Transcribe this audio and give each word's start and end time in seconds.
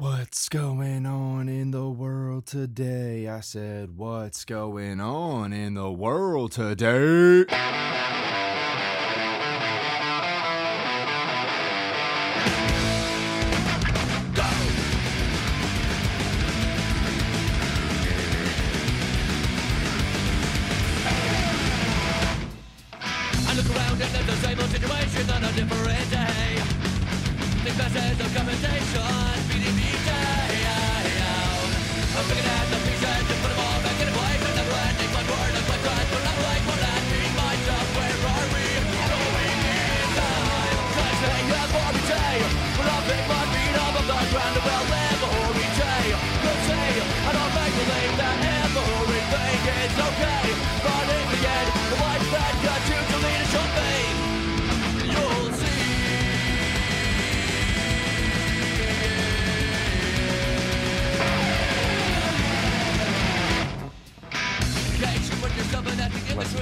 What's 0.00 0.48
going 0.48 1.04
on 1.04 1.50
in 1.50 1.72
the 1.72 1.86
world 1.86 2.46
today? 2.46 3.28
I 3.28 3.40
said, 3.40 3.98
What's 3.98 4.46
going 4.46 4.98
on 4.98 5.52
in 5.52 5.74
the 5.74 5.92
world 5.92 6.52
today? 6.52 7.44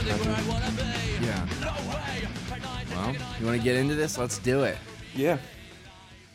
Think 0.09 0.21
it's 0.21 0.27
really 0.27 0.29
where 0.29 0.37
I 0.37 0.49
wanna 0.49 0.71
be. 0.77 1.27
Yeah. 1.27 1.47
No 1.61 1.73
way. 1.91 2.29
Try 2.49 2.59
nine, 2.59 2.87
Well, 2.91 3.07
take 3.07 3.17
a 3.17 3.23
nine. 3.23 3.37
you 3.41 3.47
want 3.47 3.59
to 3.59 3.65
get 3.65 3.77
into 3.77 3.95
this? 3.95 4.19
Let's 4.19 4.39
do 4.39 4.63
it. 4.65 4.77
Yeah. 5.15 5.39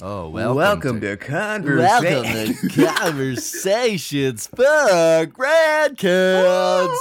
Oh, 0.02 0.28
Welcome, 0.30 1.00
to, 1.00 1.08
Welcome 1.16 1.20
Conversation. 1.20 2.70
to 2.70 2.86
Conversations 2.98 4.48
for 4.48 5.26
Grandkids. 5.28 6.98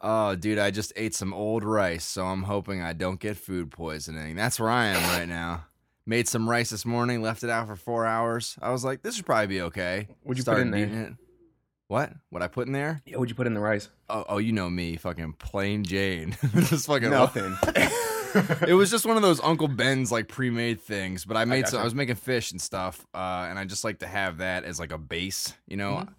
Oh, 0.00 0.36
dude, 0.38 0.58
I 0.58 0.70
just 0.70 0.92
ate 0.96 1.14
some 1.14 1.34
old 1.34 1.64
rice, 1.64 2.04
so 2.04 2.24
I'm 2.24 2.44
hoping 2.44 2.80
I 2.80 2.92
don't 2.92 3.18
get 3.20 3.36
food 3.36 3.70
poisoning. 3.70 4.36
That's 4.36 4.58
where 4.60 4.70
I 4.70 4.86
am 4.86 5.02
right 5.18 5.28
now. 5.28 5.64
Made 6.06 6.28
some 6.28 6.48
rice 6.48 6.70
this 6.70 6.86
morning, 6.86 7.20
left 7.20 7.42
it 7.42 7.50
out 7.50 7.66
for 7.66 7.76
four 7.76 8.06
hours. 8.06 8.56
I 8.62 8.70
was 8.70 8.84
like, 8.84 9.02
this 9.02 9.16
should 9.16 9.26
probably 9.26 9.48
be 9.48 9.60
okay. 9.62 10.08
What'd 10.22 10.38
you 10.38 10.44
put 10.50 10.60
in 10.60 10.70
there? 10.70 10.86
eating 10.86 10.98
It. 10.98 11.12
What? 11.88 12.12
What 12.28 12.42
I 12.42 12.48
put 12.48 12.66
in 12.66 12.74
there? 12.74 13.00
Yeah, 13.06 13.16
what'd 13.16 13.30
you 13.30 13.34
put 13.34 13.46
in 13.46 13.54
the 13.54 13.60
rice? 13.60 13.88
Oh, 14.10 14.24
oh, 14.28 14.38
you 14.38 14.52
know 14.52 14.68
me, 14.68 14.96
fucking 14.96 15.32
plain 15.34 15.84
Jane. 15.84 16.36
just 16.54 16.86
fucking 16.86 17.10
Nothing. 17.10 17.56
it 18.68 18.74
was 18.74 18.90
just 18.90 19.06
one 19.06 19.16
of 19.16 19.22
those 19.22 19.40
Uncle 19.40 19.68
Ben's 19.68 20.12
like 20.12 20.28
pre-made 20.28 20.82
things, 20.82 21.24
but 21.24 21.38
I 21.38 21.46
made 21.46 21.66
some. 21.66 21.78
gotcha. 21.78 21.80
I 21.80 21.84
was 21.84 21.94
making 21.94 22.16
fish 22.16 22.52
and 22.52 22.60
stuff, 22.60 23.06
uh, 23.14 23.46
and 23.48 23.58
I 23.58 23.64
just 23.64 23.84
like 23.84 24.00
to 24.00 24.06
have 24.06 24.38
that 24.38 24.64
as 24.64 24.78
like 24.78 24.92
a 24.92 24.98
base, 24.98 25.54
you 25.66 25.78
know. 25.78 25.92
Mm-hmm. 25.94 26.12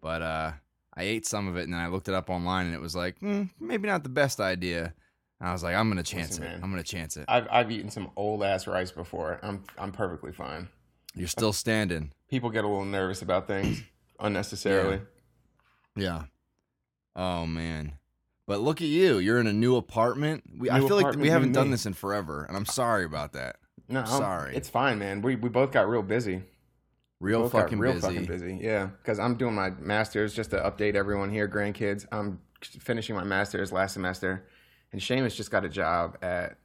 But 0.00 0.22
uh, 0.22 0.52
I 0.94 1.02
ate 1.02 1.26
some 1.26 1.48
of 1.48 1.56
it, 1.56 1.64
and 1.64 1.72
then 1.72 1.80
I 1.80 1.88
looked 1.88 2.06
it 2.08 2.14
up 2.14 2.30
online, 2.30 2.66
and 2.66 2.74
it 2.74 2.80
was 2.80 2.94
like 2.94 3.18
hmm, 3.18 3.44
maybe 3.58 3.88
not 3.88 4.04
the 4.04 4.08
best 4.08 4.38
idea. 4.38 4.94
And 5.40 5.48
I 5.48 5.52
was 5.52 5.64
like, 5.64 5.74
I'm 5.74 5.88
gonna 5.88 6.04
chance 6.04 6.30
Listen, 6.30 6.44
it. 6.44 6.48
man. 6.48 6.60
I'm 6.62 6.70
gonna 6.70 6.84
chance 6.84 7.16
it. 7.16 7.24
I've 7.26 7.48
I've 7.50 7.72
eaten 7.72 7.90
some 7.90 8.12
old 8.14 8.44
ass 8.44 8.68
rice 8.68 8.92
before. 8.92 9.40
I'm 9.42 9.64
I'm 9.76 9.90
perfectly 9.90 10.30
fine. 10.30 10.68
You're 11.16 11.26
still 11.26 11.52
standing. 11.52 12.12
People 12.28 12.50
get 12.50 12.62
a 12.62 12.68
little 12.68 12.84
nervous 12.84 13.20
about 13.20 13.48
things 13.48 13.82
unnecessarily. 14.20 15.00
Yeah. 15.96 16.24
Oh 17.16 17.46
man. 17.46 17.92
But 18.46 18.60
look 18.60 18.80
at 18.82 18.88
you. 18.88 19.18
You're 19.18 19.38
in 19.40 19.46
a 19.46 19.52
new 19.52 19.76
apartment. 19.76 20.42
We, 20.58 20.68
I 20.68 20.78
New 20.80 20.88
feel 20.88 21.00
like 21.00 21.16
we 21.16 21.28
haven't 21.28 21.52
done 21.52 21.66
me. 21.68 21.70
this 21.72 21.86
in 21.86 21.92
forever, 21.94 22.44
and 22.44 22.56
I'm 22.56 22.66
sorry 22.66 23.04
about 23.04 23.32
that. 23.34 23.56
No, 23.88 24.00
I'm- 24.00 24.08
Sorry. 24.08 24.56
It's 24.56 24.68
fine, 24.68 24.98
man. 24.98 25.22
We 25.22 25.36
we 25.36 25.48
both 25.48 25.70
got 25.72 25.88
real 25.88 26.02
busy. 26.02 26.42
Real 27.20 27.48
fucking 27.48 27.78
real 27.78 27.92
busy. 27.92 28.06
fucking 28.06 28.24
busy. 28.24 28.58
Yeah, 28.60 28.86
because 28.86 29.18
I'm 29.20 29.36
doing 29.36 29.54
my 29.54 29.70
masters. 29.70 30.34
Just 30.34 30.50
to 30.50 30.56
update 30.56 30.94
everyone 30.96 31.30
here, 31.30 31.46
grandkids. 31.48 32.04
I'm 32.10 32.40
finishing 32.60 33.14
my 33.14 33.22
masters 33.24 33.70
last 33.70 33.92
semester, 33.94 34.48
and 34.92 35.00
Seamus 35.00 35.36
just 35.36 35.50
got 35.50 35.64
a 35.64 35.68
job 35.68 36.18
at. 36.22 36.56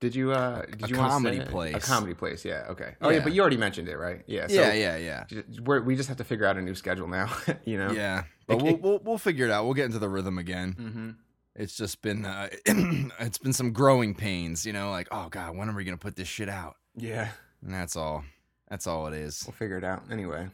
Did 0.00 0.14
you 0.14 0.32
uh? 0.32 0.62
Did 0.64 0.84
a 0.84 0.88
you 0.88 0.94
comedy 0.94 1.38
say 1.38 1.44
place. 1.44 1.76
A 1.76 1.80
comedy 1.80 2.14
place. 2.14 2.44
Yeah. 2.44 2.66
Okay. 2.70 2.94
Oh 3.02 3.10
yeah, 3.10 3.18
Yeah. 3.18 3.22
but 3.22 3.32
you 3.34 3.40
already 3.42 3.58
mentioned 3.58 3.88
it, 3.88 3.96
right? 3.98 4.22
Yeah. 4.26 4.46
So 4.46 4.54
yeah, 4.54 4.72
yeah, 4.96 5.24
yeah. 5.28 5.78
We 5.80 5.94
just 5.94 6.08
have 6.08 6.16
to 6.18 6.24
figure 6.24 6.46
out 6.46 6.56
a 6.56 6.62
new 6.62 6.74
schedule 6.74 7.06
now. 7.06 7.30
you 7.64 7.76
know. 7.76 7.92
Yeah, 7.92 8.24
but 8.46 8.62
we'll, 8.62 8.76
we'll 8.76 8.98
we'll 9.04 9.18
figure 9.18 9.44
it 9.46 9.50
out. 9.50 9.64
We'll 9.64 9.74
get 9.74 9.84
into 9.84 9.98
the 9.98 10.08
rhythm 10.08 10.38
again. 10.38 10.74
Mm-hmm. 10.78 11.10
It's 11.54 11.76
just 11.76 12.00
been 12.00 12.24
uh, 12.24 12.48
it's 12.66 13.38
been 13.38 13.52
some 13.52 13.72
growing 13.72 14.14
pains, 14.14 14.64
you 14.64 14.72
know, 14.72 14.90
like 14.90 15.08
oh 15.10 15.28
god, 15.28 15.54
when 15.56 15.68
are 15.68 15.74
we 15.76 15.84
gonna 15.84 15.98
put 15.98 16.16
this 16.16 16.28
shit 16.28 16.48
out? 16.48 16.76
Yeah. 16.96 17.28
And 17.62 17.74
that's 17.74 17.94
all. 17.94 18.24
That's 18.68 18.86
all 18.86 19.06
it 19.08 19.14
is. 19.14 19.42
We'll 19.46 19.52
figure 19.52 19.76
it 19.76 19.84
out. 19.84 20.04
Anyway. 20.10 20.48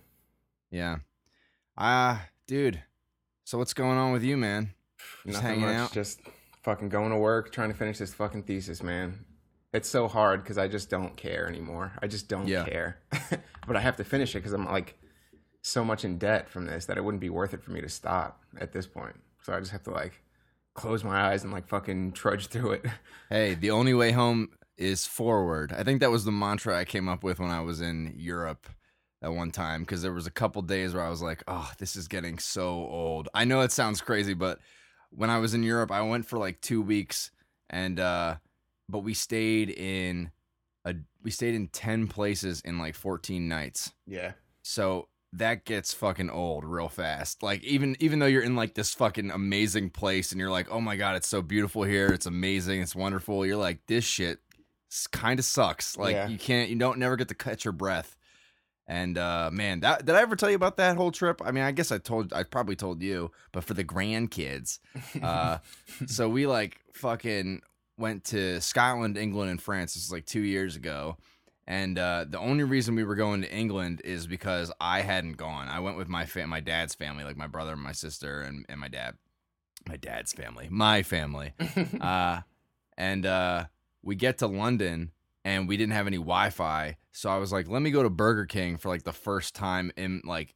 Yeah. 0.71 0.97
Ah, 1.79 2.27
dude. 2.49 2.83
So 3.45 3.59
what's 3.59 3.75
going 3.75 3.97
on 3.97 4.12
with 4.12 4.25
you, 4.25 4.37
man? 4.37 4.71
Just 5.25 5.35
Nothing 5.43 5.61
hanging 5.61 5.67
much. 5.67 5.77
out? 5.77 5.93
Just 5.93 6.21
fucking 6.62 6.89
going 6.89 7.11
to 7.11 7.17
work, 7.17 7.53
trying 7.53 7.71
to 7.71 7.77
finish 7.77 7.99
this 7.99 8.12
fucking 8.15 8.43
thesis, 8.43 8.83
man. 8.83 9.25
It's 9.76 9.88
so 9.88 10.09
hard 10.09 10.42
because 10.42 10.59
I 10.59 10.69
just 10.69 10.91
don't 10.91 11.16
care 11.16 11.47
anymore. 11.48 11.92
I 12.03 12.06
just 12.06 12.28
don't 12.28 12.48
Yeah. 12.48 12.64
care. 12.64 12.98
but 13.66 13.76
I 13.76 13.81
have 13.81 13.97
to 13.97 14.04
finish 14.04 14.34
it 14.34 14.38
because 14.38 14.53
I'm 14.53 14.64
like 14.64 14.98
so 15.62 15.84
much 15.84 16.04
in 16.04 16.19
debt 16.19 16.48
from 16.48 16.66
this 16.66 16.87
that 16.87 16.97
it 16.97 17.04
wouldn't 17.04 17.20
be 17.20 17.31
worth 17.31 17.53
it 17.54 17.62
for 17.62 17.72
me 17.72 17.81
to 17.81 17.88
stop 17.88 18.42
at 18.59 18.72
this 18.72 18.87
point. 18.87 19.16
So 19.42 19.53
I 19.53 19.60
just 19.60 19.72
have 19.72 19.82
to 19.84 19.91
like 19.91 20.22
close 20.75 21.03
my 21.04 21.28
eyes 21.31 21.44
and 21.44 21.53
like 21.53 21.66
fucking 21.69 22.12
trudge 22.12 22.47
through 22.48 22.72
it. 22.72 22.87
Hey, 23.28 23.54
the 23.54 23.72
only 23.72 23.92
way 23.92 24.12
home 24.12 24.50
is 24.76 25.04
forward. 25.06 25.72
I 25.72 25.82
think 25.82 26.00
that 26.00 26.10
was 26.12 26.25
the 26.25 26.31
mantra 26.32 26.78
I 26.78 26.84
came 26.84 27.08
up 27.08 27.25
with 27.25 27.41
when 27.41 27.50
I 27.50 27.60
was 27.60 27.81
in 27.81 28.14
Europe 28.16 28.69
at 29.20 29.32
one 29.32 29.50
time 29.50 29.82
because 29.82 30.03
there 30.03 30.12
was 30.12 30.26
a 30.28 30.31
couple 30.31 30.62
days 30.62 30.94
where 30.94 31.03
I 31.04 31.10
was 31.10 31.22
like, 31.22 31.43
"Oh, 31.48 31.72
this 31.78 31.97
is 31.97 32.06
getting 32.06 32.38
so 32.38 32.69
old." 32.69 33.28
I 33.34 33.44
know 33.44 33.62
it 33.62 33.72
sounds 33.72 34.00
crazy, 34.00 34.34
but 34.34 34.60
when 35.10 35.28
I 35.31 35.38
was 35.38 35.54
in 35.54 35.62
Europe, 35.64 35.91
I 35.91 36.03
went 36.03 36.26
for 36.26 36.38
like 36.38 36.60
2 36.60 36.81
weeks 36.82 37.31
and 37.69 37.98
uh 37.98 38.37
but 38.89 39.01
we 39.01 39.15
stayed 39.15 39.71
in 39.71 40.31
a 40.85 40.95
we 41.23 41.31
stayed 41.31 41.55
in 41.55 41.69
10 41.69 42.07
places 42.09 42.61
in 42.61 42.79
like 42.79 42.95
14 42.95 43.49
nights. 43.49 43.93
Yeah. 44.07 44.33
So 44.63 45.09
that 45.33 45.65
gets 45.65 45.93
fucking 45.93 46.31
old 46.31 46.65
real 46.65 46.89
fast. 46.89 47.43
Like 47.43 47.63
even 47.65 47.97
even 48.01 48.21
though 48.21 48.27
you're 48.27 48.43
in 48.43 48.57
like 48.57 48.75
this 48.75 48.95
fucking 48.95 49.31
amazing 49.31 49.91
place 49.91 50.31
and 50.33 50.41
you're 50.41 50.51
like, 50.51 50.69
"Oh 50.71 50.81
my 50.81 50.97
god, 50.97 51.17
it's 51.17 51.29
so 51.29 51.43
beautiful 51.43 51.83
here. 51.83 52.07
It's 52.09 52.27
amazing. 52.27 52.81
It's 52.81 52.95
wonderful." 52.97 53.45
You're 53.45 53.57
like, 53.57 53.81
"This 53.87 54.05
shit 54.05 54.39
kind 55.13 55.39
of 55.39 55.45
sucks." 55.45 55.97
Like 55.97 56.15
Yeah. 56.15 56.29
you 56.29 56.39
can't 56.39 56.71
you 56.71 56.77
don't 56.77 56.99
never 56.99 57.17
get 57.17 57.29
to 57.29 57.35
catch 57.35 57.65
your 57.65 57.73
breath. 57.73 58.17
And 58.87 59.19
uh 59.19 59.51
man, 59.53 59.81
that 59.81 60.05
did 60.07 60.15
I 60.15 60.23
ever 60.23 60.37
tell 60.37 60.49
you 60.49 60.57
about 60.57 60.77
that 60.77 60.97
whole 60.97 61.11
trip? 61.11 61.43
I 61.45 61.51
mean, 61.51 61.65
I 61.65 61.73
guess 61.73 61.91
I 61.91 61.99
told 61.99 62.33
I 62.33 62.45
probably 62.45 62.77
told 62.77 63.03
you, 63.03 63.33
but 63.53 63.65
for 63.65 63.75
the 63.75 63.85
grandkids. 63.85 64.79
Uh 65.21 65.59
so 66.07 66.29
we 66.29 66.47
like 66.47 66.79
fucking 66.95 67.63
went 67.99 68.25
to 68.25 68.61
Scotland, 68.61 69.17
England, 69.17 69.51
and 69.51 69.61
France. 69.62 69.95
This 69.95 70.05
is 70.05 70.12
like 70.12 70.27
two 70.27 70.41
years 70.41 70.77
ago. 70.77 71.17
And 71.69 71.99
uh, 71.99 72.27
the 72.29 72.39
only 72.39 72.62
reason 72.62 72.95
we 72.95 73.03
were 73.03 73.17
going 73.17 73.43
to 73.43 73.53
England 73.53 74.01
is 74.05 74.27
because 74.27 74.71
I 74.81 75.01
hadn't 75.01 75.37
gone. 75.37 75.67
I 75.69 75.81
went 75.81 75.97
with 75.97 76.09
my 76.09 76.25
fa- 76.25 76.47
my 76.47 76.61
dad's 76.61 76.95
family, 76.95 77.25
like 77.25 77.37
my 77.37 77.49
brother 77.49 77.73
and 77.73 77.83
my 77.83 77.93
sister 77.93 78.41
and, 78.41 78.65
and 78.69 78.79
my 78.79 78.89
dad. 78.89 79.15
My 79.89 79.97
dad's 79.97 80.33
family, 80.33 80.69
my 80.71 81.03
family. 81.03 81.55
uh, 82.01 82.41
and 82.97 83.27
uh, 83.27 83.65
we 84.03 84.15
get 84.15 84.39
to 84.39 84.47
London 84.47 85.11
and 85.45 85.69
we 85.69 85.77
didn't 85.77 85.93
have 85.93 86.09
any 86.09 86.17
Wi-Fi, 86.17 86.97
so 87.12 87.31
I 87.31 87.37
was 87.39 87.53
like, 87.53 87.69
"Let 87.69 87.81
me 87.81 87.93
go 87.93 88.03
to 88.03 88.11
Burger 88.11 88.47
King 88.47 88.79
for 88.79 88.88
like 88.88 89.05
the 89.05 89.12
first 89.12 89.55
time 89.55 89.93
in 89.97 90.23
like 90.25 90.55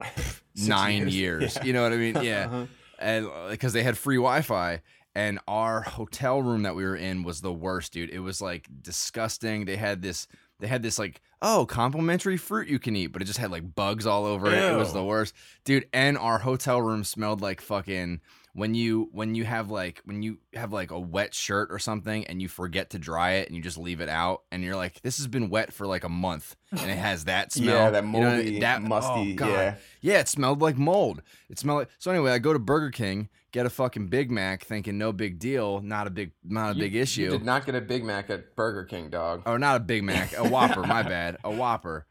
nine 0.56 1.08
years." 1.08 1.56
Yeah. 1.56 1.64
You 1.64 1.72
know 1.72 1.82
what 1.84 1.92
I 1.92 1.96
mean? 1.96 2.16
Yeah 2.22 2.46
Uh-huh. 2.52 2.66
and 2.98 3.28
because 3.50 3.72
they 3.72 3.82
had 3.82 3.96
free 3.96 4.16
Wi-Fi. 4.16 4.82
And 5.14 5.38
our 5.46 5.82
hotel 5.82 6.42
room 6.42 6.62
that 6.62 6.74
we 6.74 6.84
were 6.84 6.96
in 6.96 7.22
was 7.22 7.40
the 7.40 7.52
worst, 7.52 7.92
dude. 7.92 8.10
It 8.10 8.18
was 8.18 8.40
like 8.40 8.68
disgusting. 8.82 9.64
They 9.64 9.76
had 9.76 10.02
this, 10.02 10.26
they 10.58 10.66
had 10.66 10.82
this 10.82 10.98
like, 10.98 11.20
oh, 11.40 11.66
complimentary 11.66 12.36
fruit 12.36 12.68
you 12.68 12.78
can 12.78 12.96
eat, 12.96 13.08
but 13.08 13.22
it 13.22 13.26
just 13.26 13.38
had 13.38 13.50
like 13.50 13.74
bugs 13.74 14.06
all 14.06 14.24
over 14.24 14.48
it. 14.48 14.54
It 14.54 14.76
was 14.76 14.92
the 14.92 15.04
worst, 15.04 15.34
dude. 15.64 15.86
And 15.92 16.18
our 16.18 16.38
hotel 16.38 16.82
room 16.82 17.04
smelled 17.04 17.40
like 17.40 17.60
fucking 17.60 18.20
when 18.56 18.72
you 18.74 19.08
when 19.12 19.34
you 19.34 19.44
have 19.44 19.68
like 19.70 20.00
when 20.04 20.22
you 20.22 20.38
have 20.54 20.72
like 20.72 20.90
a 20.92 20.98
wet 20.98 21.34
shirt 21.34 21.68
or 21.72 21.78
something 21.80 22.24
and 22.28 22.40
you 22.40 22.48
forget 22.48 22.90
to 22.90 22.98
dry 23.00 23.32
it 23.32 23.48
and 23.48 23.56
you 23.56 23.62
just 23.62 23.76
leave 23.76 24.00
it 24.00 24.08
out 24.08 24.42
and 24.52 24.62
you're 24.62 24.76
like, 24.76 25.00
this 25.02 25.16
has 25.18 25.26
been 25.26 25.50
wet 25.50 25.72
for 25.72 25.86
like 25.86 26.04
a 26.04 26.08
month 26.08 26.54
and 26.70 26.88
it 26.90 26.96
has 26.96 27.24
that 27.24 27.52
smell. 27.52 27.74
Yeah, 27.86 27.90
that 27.90 28.04
You 28.04 28.10
know 28.12 28.18
what 28.20 28.26
I 28.28 28.30
mean? 28.36 28.44
moldy, 28.44 28.58
that 28.60 28.80
oh, 28.80 28.86
musty, 28.86 29.36
oh, 29.42 29.48
yeah. 29.48 29.74
Yeah, 30.00 30.20
it 30.20 30.28
smelled 30.28 30.62
like 30.62 30.78
mold. 30.78 31.22
It 31.50 31.58
smelled 31.58 31.80
like 31.80 31.88
so. 31.98 32.10
Anyway, 32.12 32.30
I 32.30 32.38
go 32.38 32.52
to 32.52 32.58
Burger 32.60 32.90
King, 32.90 33.28
get 33.50 33.66
a 33.66 33.70
fucking 33.70 34.06
Big 34.06 34.30
Mac, 34.30 34.64
thinking 34.64 34.98
no 34.98 35.12
big 35.12 35.38
deal, 35.40 35.80
not 35.80 36.06
a 36.06 36.10
big, 36.10 36.30
not 36.44 36.72
a 36.72 36.74
You- 36.76 36.82
big 36.84 36.94
issue. 36.94 37.22
You 37.22 37.30
did 37.30 37.44
not 37.44 37.66
get 37.66 37.74
a 37.74 37.80
Big 37.80 38.04
Mac 38.04 38.30
at 38.30 38.54
Burger 38.54 38.84
King, 38.84 39.10
dog. 39.10 39.42
or 39.46 39.58
not 39.58 39.76
a 39.76 39.80
Big 39.80 40.04
Mac, 40.04 40.32
a 40.38 40.48
Whopper. 40.48 40.82
my 40.82 41.02
bad, 41.02 41.38
a 41.42 41.50
Whopper. 41.50 42.06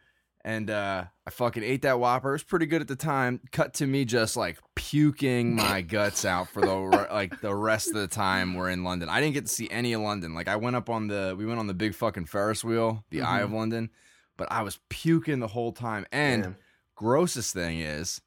And 0.46 0.70
uh, 0.70 1.06
I 1.26 1.30
fucking 1.30 1.64
ate 1.64 1.84
that 1.84 2.00
Whopper. 2.00 2.30
It 2.30 2.34
was 2.34 2.44
pretty 2.44 2.66
good 2.66 2.82
at 2.82 2.90
the 2.90 2.98
time. 2.98 3.40
Cut 3.52 3.76
to 3.76 3.88
me 3.88 4.04
just 4.04 4.36
like 4.36 4.60
puking 4.76 5.56
my 5.56 5.82
guts 5.96 6.26
out 6.26 6.50
for 6.50 6.62
the 6.62 6.76
like 7.12 7.40
the 7.40 7.56
rest 7.56 7.88
of 7.88 7.96
the 7.96 8.08
time 8.08 8.54
we're 8.54 8.70
in 8.70 8.84
London. 8.84 9.08
I 9.08 9.22
didn't 9.22 9.36
get 9.36 9.46
to 9.46 9.52
see 9.52 9.70
any 9.70 9.94
of 9.94 10.02
London. 10.02 10.34
Like 10.34 10.50
I 10.50 10.58
went 10.58 10.76
up 10.76 10.90
on 10.90 11.08
the 11.08 11.34
we 11.38 11.46
went 11.46 11.60
on 11.60 11.68
the 11.68 11.74
big 11.74 11.96
fucking 11.96 12.26
Ferris 12.26 12.64
wheel, 12.64 13.06
the 13.10 13.22
Eye 13.22 13.40
of 13.40 13.54
London, 13.54 13.90
but 14.36 14.52
I 14.52 14.64
was 14.64 14.80
puking 14.90 15.40
the 15.40 15.48
whole 15.48 15.72
time. 15.72 16.06
And 16.12 16.44
Damn. 16.44 16.56
grossest 16.96 17.54
thing 17.54 17.80
is 17.80 18.20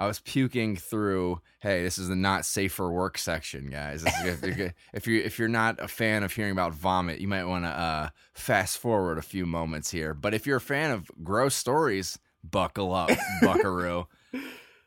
I 0.00 0.06
was 0.06 0.18
puking 0.20 0.76
through. 0.76 1.42
Hey, 1.60 1.82
this 1.82 1.98
is 1.98 2.08
the 2.08 2.16
not 2.16 2.46
safe 2.46 2.72
for 2.72 2.90
work 2.90 3.18
section, 3.18 3.68
guys. 3.68 4.02
Is, 4.02 4.42
if, 4.42 4.56
you're, 4.56 4.74
if 4.94 5.06
you 5.06 5.20
if 5.20 5.38
you're 5.38 5.46
not 5.46 5.78
a 5.78 5.88
fan 5.88 6.22
of 6.22 6.32
hearing 6.32 6.52
about 6.52 6.72
vomit, 6.72 7.20
you 7.20 7.28
might 7.28 7.44
want 7.44 7.64
to 7.66 7.68
uh, 7.68 8.08
fast 8.32 8.78
forward 8.78 9.18
a 9.18 9.22
few 9.22 9.44
moments 9.44 9.90
here. 9.90 10.14
But 10.14 10.32
if 10.32 10.46
you're 10.46 10.56
a 10.56 10.60
fan 10.60 10.90
of 10.90 11.10
gross 11.22 11.54
stories, 11.54 12.18
buckle 12.42 12.94
up, 12.94 13.10
Buckaroo. 13.42 14.06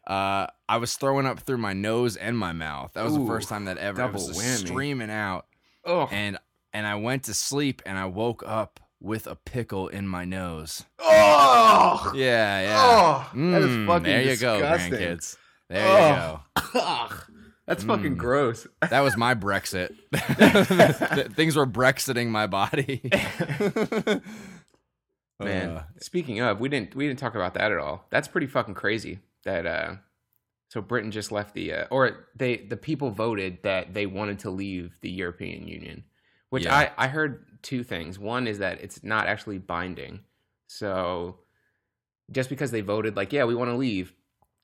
Uh, 0.07 0.47
I 0.67 0.77
was 0.77 0.95
throwing 0.95 1.27
up 1.27 1.41
through 1.41 1.59
my 1.59 1.73
nose 1.73 2.17
and 2.17 2.35
my 2.37 2.51
mouth. 2.51 2.93
That 2.93 3.05
was 3.05 3.13
the 3.13 3.25
first 3.25 3.49
time 3.49 3.65
that 3.65 3.77
ever. 3.77 4.01
It 4.01 4.11
was 4.13 4.23
double 4.25 4.33
just 4.33 4.63
whammy. 4.63 4.67
streaming 4.67 5.11
out, 5.11 5.45
Oh, 5.85 6.07
and 6.11 6.39
and 6.73 6.87
I 6.87 6.95
went 6.95 7.25
to 7.25 7.35
sleep, 7.35 7.83
and 7.85 7.99
I 7.99 8.07
woke 8.07 8.41
up 8.45 8.79
with 9.03 9.27
a 9.27 9.35
pickle 9.35 9.87
in 9.89 10.07
my 10.07 10.25
nose. 10.25 10.85
oh, 10.97 12.11
Yeah, 12.15 12.61
yeah. 12.61 12.77
oh, 12.79 13.29
that 13.33 13.61
is 13.61 13.67
Mm, 13.69 13.85
fucking 13.85 14.03
there 14.03 14.21
you 14.23 14.29
disgusting. 14.29 14.61
go, 14.91 14.97
grandkids. 14.97 15.37
There 15.69 15.87
you 15.87 16.15
go. 16.15 16.39
Ugh, 16.55 17.23
that's 17.67 17.83
fucking 17.83 18.15
Mm. 18.15 18.17
gross. 18.17 18.65
That 18.89 19.01
was 19.01 19.15
my 19.17 19.35
Brexit. 19.35 19.93
Things 21.35 21.55
were 21.55 21.65
Brexiting 21.67 22.29
my 22.29 22.47
body. 22.47 23.01
Man, 25.39 25.69
Uh, 25.71 25.83
speaking 25.99 26.39
of, 26.39 26.59
we 26.59 26.69
didn't 26.69 26.95
we 26.95 27.07
didn't 27.07 27.19
talk 27.19 27.35
about 27.35 27.55
that 27.55 27.71
at 27.71 27.77
all. 27.77 28.05
That's 28.09 28.27
pretty 28.27 28.47
fucking 28.47 28.75
crazy. 28.75 29.19
That 29.45 29.65
uh, 29.65 29.95
so 30.69 30.81
Britain 30.81 31.11
just 31.11 31.31
left 31.31 31.53
the 31.53 31.73
uh, 31.73 31.85
or 31.89 32.27
they 32.35 32.57
the 32.57 32.77
people 32.77 33.09
voted 33.11 33.57
that 33.63 33.93
they 33.93 34.05
wanted 34.05 34.39
to 34.39 34.49
leave 34.51 34.97
the 35.01 35.09
European 35.09 35.67
Union, 35.67 36.03
which 36.49 36.63
Yeah. 36.65 36.75
I 36.75 36.91
I 36.97 37.07
heard 37.07 37.45
two 37.63 37.83
things. 37.83 38.19
One 38.19 38.47
is 38.47 38.59
that 38.59 38.81
it's 38.81 39.03
not 39.03 39.25
actually 39.27 39.57
binding. 39.57 40.19
So 40.67 41.39
just 42.31 42.49
because 42.49 42.71
they 42.71 42.81
voted 42.81 43.15
like 43.15 43.33
yeah 43.33 43.45
we 43.45 43.55
want 43.55 43.71
to 43.71 43.75
leave, 43.75 44.13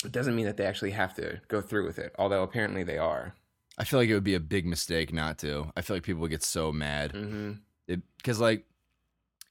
it 0.06 0.12
doesn't 0.12 0.36
mean 0.36 0.46
that 0.46 0.58
they 0.58 0.66
actually 0.66 0.92
have 0.92 1.16
to 1.16 1.42
go 1.48 1.62
through 1.62 1.86
with 1.86 1.98
it. 1.98 2.14
Although 2.20 2.44
apparently 2.44 2.84
they 2.84 2.98
are. 2.98 3.34
I 3.78 3.86
feel 3.86 4.00
like 4.00 4.10
it 4.10 4.14
would 4.14 4.24
be 4.26 4.36
a 4.36 4.42
big 4.42 4.66
mistake 4.66 5.14
not 5.14 5.40
to. 5.40 5.72
I 5.76 5.82
feel 5.82 5.96
like 5.96 6.04
people 6.04 6.22
would 6.22 6.32
get 6.32 6.44
so 6.44 6.72
mad 6.74 7.14
because, 7.88 8.40
like, 8.40 8.66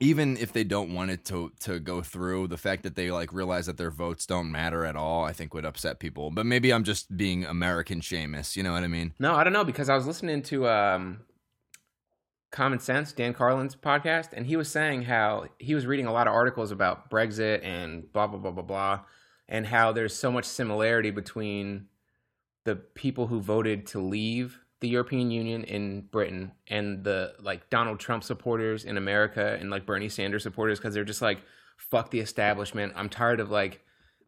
even 0.00 0.36
if 0.36 0.52
they 0.52 0.64
don't 0.64 0.94
want 0.94 1.10
it 1.10 1.24
to 1.24 1.50
to 1.60 1.80
go 1.80 2.02
through, 2.02 2.48
the 2.48 2.58
fact 2.58 2.82
that 2.82 2.94
they 2.94 3.10
like 3.10 3.32
realize 3.32 3.66
that 3.66 3.78
their 3.78 3.90
votes 3.90 4.26
don't 4.26 4.52
matter 4.52 4.84
at 4.84 4.96
all, 4.96 5.24
I 5.24 5.32
think 5.32 5.54
would 5.54 5.64
upset 5.64 5.98
people. 5.98 6.30
But 6.30 6.44
maybe 6.44 6.72
I'm 6.72 6.84
just 6.84 7.16
being 7.16 7.46
American 7.46 8.00
Seamus. 8.00 8.54
You 8.54 8.62
know 8.62 8.72
what 8.72 8.84
I 8.84 8.88
mean? 8.88 9.14
No, 9.18 9.34
I 9.34 9.44
don't 9.44 9.54
know 9.54 9.64
because 9.64 9.88
I 9.88 9.96
was 9.96 10.06
listening 10.06 10.42
to 10.42 10.68
um, 10.68 11.20
Common 12.50 12.78
Sense, 12.78 13.12
Dan 13.12 13.34
Carlin's 13.34 13.76
podcast, 13.76 14.30
and 14.32 14.46
he 14.46 14.56
was 14.56 14.70
saying 14.70 15.02
how 15.02 15.46
he 15.58 15.74
was 15.74 15.86
reading 15.86 16.06
a 16.06 16.12
lot 16.12 16.26
of 16.26 16.32
articles 16.32 16.70
about 16.70 17.10
Brexit 17.10 17.62
and 17.64 18.10
blah 18.12 18.26
blah 18.26 18.38
blah 18.38 18.50
blah 18.50 18.62
blah, 18.62 19.00
and 19.48 19.66
how 19.66 19.92
there's 19.92 20.14
so 20.14 20.32
much 20.32 20.44
similarity 20.46 21.10
between 21.10 21.86
the 22.64 22.76
people 22.76 23.26
who 23.26 23.40
voted 23.40 23.86
to 23.88 24.00
leave 24.00 24.60
the 24.80 24.88
European 24.88 25.30
Union 25.30 25.64
in 25.64 26.02
Britain 26.02 26.52
and 26.68 27.02
the 27.04 27.34
like 27.40 27.68
Donald 27.68 27.98
Trump 28.00 28.22
supporters 28.24 28.84
in 28.84 28.96
America 28.96 29.56
and 29.60 29.70
like 29.70 29.84
Bernie 29.84 30.08
Sanders 30.08 30.42
supporters 30.42 30.78
because 30.78 30.94
they're 30.94 31.04
just 31.04 31.22
like 31.22 31.38
fuck 31.76 32.10
the 32.10 32.20
establishment. 32.20 32.92
I'm 32.96 33.08
tired 33.08 33.40
of 33.40 33.50
like 33.50 33.80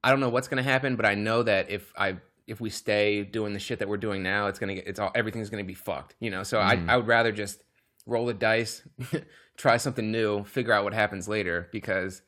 I 0.03 0.11
don't 0.11 0.21
know 0.21 0.29
what's 0.29 0.49
gonna 0.49 0.63
happen, 0.63 0.97
but 0.97 1.07
I 1.07 1.15
know 1.15 1.43
that 1.45 1.71
if 1.71 1.93
I 1.97 2.17
if 2.47 2.61
we 2.61 2.69
stay 2.69 3.23
doing 3.23 3.53
the 3.53 3.59
shit 3.61 3.79
that 3.79 3.89
we're 3.89 3.97
doing 3.97 4.23
now, 4.23 4.49
it's 4.49 4.59
gonna 4.59 4.75
get 4.75 4.87
it's 4.87 4.99
all 4.99 5.13
everything's 5.15 5.51
gonna 5.51 5.65
be 5.65 5.75
fucked. 5.75 6.17
You 6.21 6.31
know, 6.31 6.43
so 6.43 6.59
Mhm. 6.59 6.89
I 6.89 6.95
I 6.95 6.97
would 6.97 7.07
rather 7.07 7.33
just 7.33 7.63
roll 8.07 8.27
the 8.27 8.35
dice, 8.35 8.83
try 9.57 9.77
something 9.77 10.11
new, 10.11 10.45
figure 10.45 10.73
out 10.73 10.85
what 10.85 10.95
happens 10.95 11.29
later 11.29 11.69
because 11.73 12.23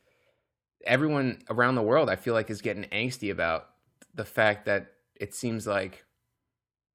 everyone 0.85 1.43
around 1.49 1.75
the 1.77 1.83
world 1.83 2.09
I 2.11 2.17
feel 2.17 2.35
like 2.35 2.51
is 2.51 2.61
getting 2.61 2.85
angsty 2.85 3.31
about 3.31 3.69
the 4.15 4.25
fact 4.25 4.67
that 4.67 4.89
it 5.15 5.35
seems 5.35 5.67
like 5.67 6.05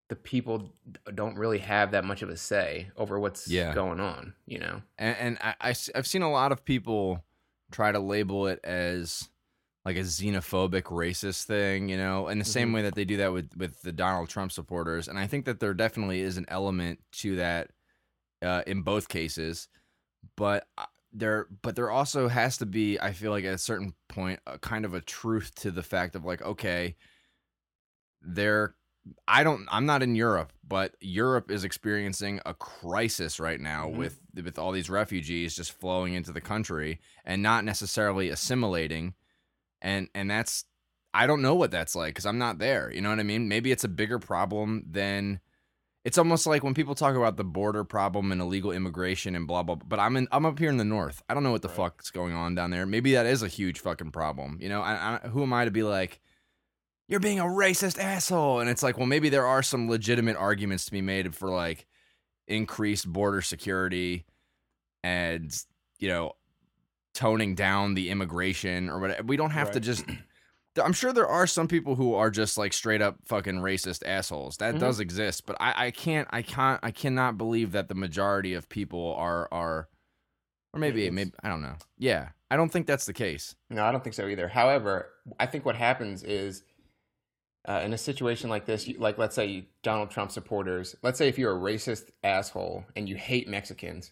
the 0.09 0.15
people 0.15 0.74
don't 1.13 1.38
really 1.38 1.57
have 1.59 1.91
that 1.91 2.06
much 2.06 2.21
of 2.21 2.29
a 2.29 2.38
say 2.38 2.89
over 2.95 3.19
what's 3.19 3.47
Yeah. 3.47 3.74
going 3.74 4.00
on, 4.00 4.33
you 4.45 4.59
know. 4.59 4.81
and, 4.97 5.18
and 5.18 5.56
I, 5.59 5.74
have 5.95 6.07
seen 6.07 6.21
a 6.21 6.31
lot 6.31 6.51
of 6.51 6.63
people 6.63 7.24
try 7.71 7.91
to 7.91 8.00
label 8.00 8.47
it 8.47 8.59
as 8.63 9.27
like 9.83 9.97
a 9.97 10.01
xenophobic 10.01 10.83
racist 10.83 11.44
thing 11.45 11.88
you 11.89 11.95
know 11.97 12.27
in 12.27 12.39
the 12.39 12.45
same 12.45 12.71
Mhm. 12.71 12.74
way 12.75 12.81
that 12.83 12.95
they 12.95 13.06
do 13.06 13.18
that 13.18 13.31
with 13.33 13.50
with 13.57 13.81
the 13.83 13.91
donald 13.94 14.27
trump 14.29 14.51
supporters 14.51 15.07
and 15.07 15.18
i 15.19 15.27
think 15.27 15.45
that 15.45 15.59
there 15.62 15.74
definitely 15.74 16.19
is 16.21 16.35
an 16.38 16.45
element 16.50 17.00
to 17.12 17.38
that 17.38 17.69
uh, 18.42 18.62
in 18.68 18.81
both 18.81 19.07
cases 19.10 19.68
but 20.36 20.68
uh, 20.78 20.86
there 21.13 21.48
but 21.62 21.75
there 21.75 21.89
also 21.89 22.28
has 22.28 22.57
to 22.57 22.66
be 22.66 23.00
i 23.00 23.12
feel 23.13 23.31
like 23.31 23.45
at 23.45 23.54
a 23.54 23.57
certain 23.57 23.94
point 24.07 24.39
a 24.45 24.57
kind 24.60 24.86
of 24.86 24.94
a 24.94 25.01
truth 25.01 25.54
to 25.56 25.72
the 25.72 25.84
fact 25.84 26.16
of 26.16 26.25
like 26.25 26.42
okay 26.42 26.95
there 28.22 28.75
I 29.25 29.44
don't 29.44 29.66
I'm 29.72 29.86
not 29.86 30.04
in 30.04 30.16
Europe, 30.16 30.51
but 30.68 30.95
Europe 31.00 31.50
is 31.50 31.63
experiencing 31.63 32.42
a 32.45 32.54
crisis 32.54 33.39
right 33.39 33.60
now 33.60 33.88
Mhm. 33.88 33.95
with 33.95 34.19
with 34.34 34.60
all 34.60 34.74
these 34.74 34.89
refugees 34.89 35.56
just 35.56 35.72
flowing 35.72 36.13
into 36.13 36.34
the 36.34 36.42
country 36.42 37.00
and 37.24 37.42
not 37.42 37.63
necessarily 37.63 38.28
assimilating 38.30 39.13
and 39.81 40.10
and 40.13 40.30
that's 40.30 40.66
I 41.13 41.25
don't 41.25 41.42
know 41.42 41.56
what 41.56 41.72
that's 41.72 41.95
like 41.95 42.16
cuz 42.16 42.25
I'm 42.25 42.38
not 42.38 42.60
there, 42.60 42.92
you 42.92 43.00
know 43.00 43.10
what 43.10 43.19
I 43.19 43.24
mean? 43.24 43.48
Maybe 43.48 43.72
it's 43.72 43.86
a 43.86 43.89
bigger 43.89 44.19
problem 44.19 44.84
than 44.86 45.39
it's 46.07 46.18
almost 46.18 46.48
like 46.48 46.63
when 46.63 46.74
people 46.74 46.95
talk 46.95 47.15
about 47.18 47.36
the 47.36 47.44
border 47.44 47.83
problem 47.83 48.31
and 48.31 48.39
illegal 48.39 48.71
immigration 48.71 49.36
and 49.36 49.45
blah 49.45 49.62
blah. 49.62 49.75
blah 49.75 49.86
but 49.89 50.00
I'm 50.00 50.15
in 50.15 50.25
I'm 50.31 50.45
up 50.45 50.57
here 50.57 50.69
in 50.69 50.77
the 50.77 50.86
north. 50.86 51.21
I 51.27 51.33
don't 51.33 51.44
know 51.44 51.51
what 51.51 51.63
the 51.63 51.68
Right. 51.68 51.75
fuck's 51.75 52.12
going 52.12 52.33
on 52.33 52.56
down 52.56 52.71
there. 52.71 52.86
Maybe 52.86 53.12
that 53.15 53.25
is 53.25 53.44
a 53.44 53.50
huge 53.50 53.81
fucking 53.81 54.12
problem. 54.12 54.57
You 54.62 54.69
know, 54.69 54.81
I, 54.81 55.19
I, 55.21 55.27
who 55.27 55.44
am 55.44 55.51
I 55.51 55.65
to 55.65 55.71
be 55.71 55.83
like, 55.83 56.21
you're 57.09 57.19
being 57.19 57.42
a 57.42 57.44
racist 57.44 58.00
asshole? 58.00 58.62
And 58.62 58.69
it's 58.69 58.83
like, 58.83 58.98
well, 58.98 59.06
maybe 59.06 59.27
there 59.27 59.45
are 59.45 59.62
some 59.62 59.89
legitimate 59.89 60.38
arguments 60.38 60.86
to 60.86 60.92
be 60.94 61.01
made 61.01 61.36
for 61.36 61.50
like 61.50 61.86
increased 62.48 63.12
border 63.12 63.42
security 63.42 64.25
and 65.03 65.53
you 66.00 66.07
know 66.07 66.31
toning 67.13 67.53
down 67.53 67.95
the 67.95 68.10
immigration 68.12 68.88
or 68.89 69.00
whatever. 69.00 69.24
We 69.24 69.36
don't 69.36 69.51
have 69.51 69.71
to 69.71 69.81
just. 69.81 70.05
I'm 70.84 70.93
sure 70.93 71.12
there 71.13 71.27
are 71.27 71.48
some 71.48 71.67
people 71.67 71.96
who 71.96 72.13
are 72.13 72.29
just 72.29 72.57
like 72.57 72.74
straight 72.74 73.01
up 73.01 73.17
fucking 73.25 73.55
racist 73.55 74.03
assholes. 74.05 74.57
That 74.57 74.75
Mhm. 74.75 74.79
does 74.79 75.00
exist, 75.00 75.46
but 75.46 75.55
I, 75.60 75.88
I 75.88 75.91
can't, 75.91 76.27
I 76.31 76.41
can't, 76.41 76.79
I 76.84 76.91
cannot 76.91 77.38
believe 77.38 77.72
that 77.74 77.88
the 77.88 77.96
majority 77.96 78.53
of 78.53 78.69
people 78.69 79.13
are 79.15 79.48
are, 79.51 79.89
or 80.74 80.79
maybe, 80.79 81.10
maybe 81.10 81.31
I 81.43 81.50
don't 81.50 81.62
know. 81.62 81.75
Yeah, 81.98 82.29
I 82.51 82.57
don't 82.57 82.69
think 82.72 82.88
that's 82.88 83.05
the 83.05 83.13
case. 83.13 83.55
No, 83.69 83.84
I 83.86 83.91
don't 83.91 84.03
think 84.03 84.13
so 84.13 84.27
either. 84.27 84.48
However, 84.48 85.10
I 85.39 85.46
think 85.46 85.65
what 85.65 85.75
happens 85.75 86.24
is 86.24 86.63
uh, 87.67 87.81
in 87.84 87.91
a 87.91 87.98
situation 87.98 88.50
like 88.50 88.65
this, 88.65 88.88
you, 88.88 88.98
like 88.98 89.17
let's 89.17 89.36
say 89.36 89.67
Donald 89.84 90.10
Trump 90.10 90.31
supporters, 90.31 90.96
let's 91.03 91.17
say 91.17 91.27
if 91.27 91.38
you're 91.38 91.53
a 91.55 91.60
racist 91.60 92.12
asshole 92.24 92.86
and 92.96 93.10
you 93.10 93.15
hate 93.17 93.48
Mexicans, 93.50 94.12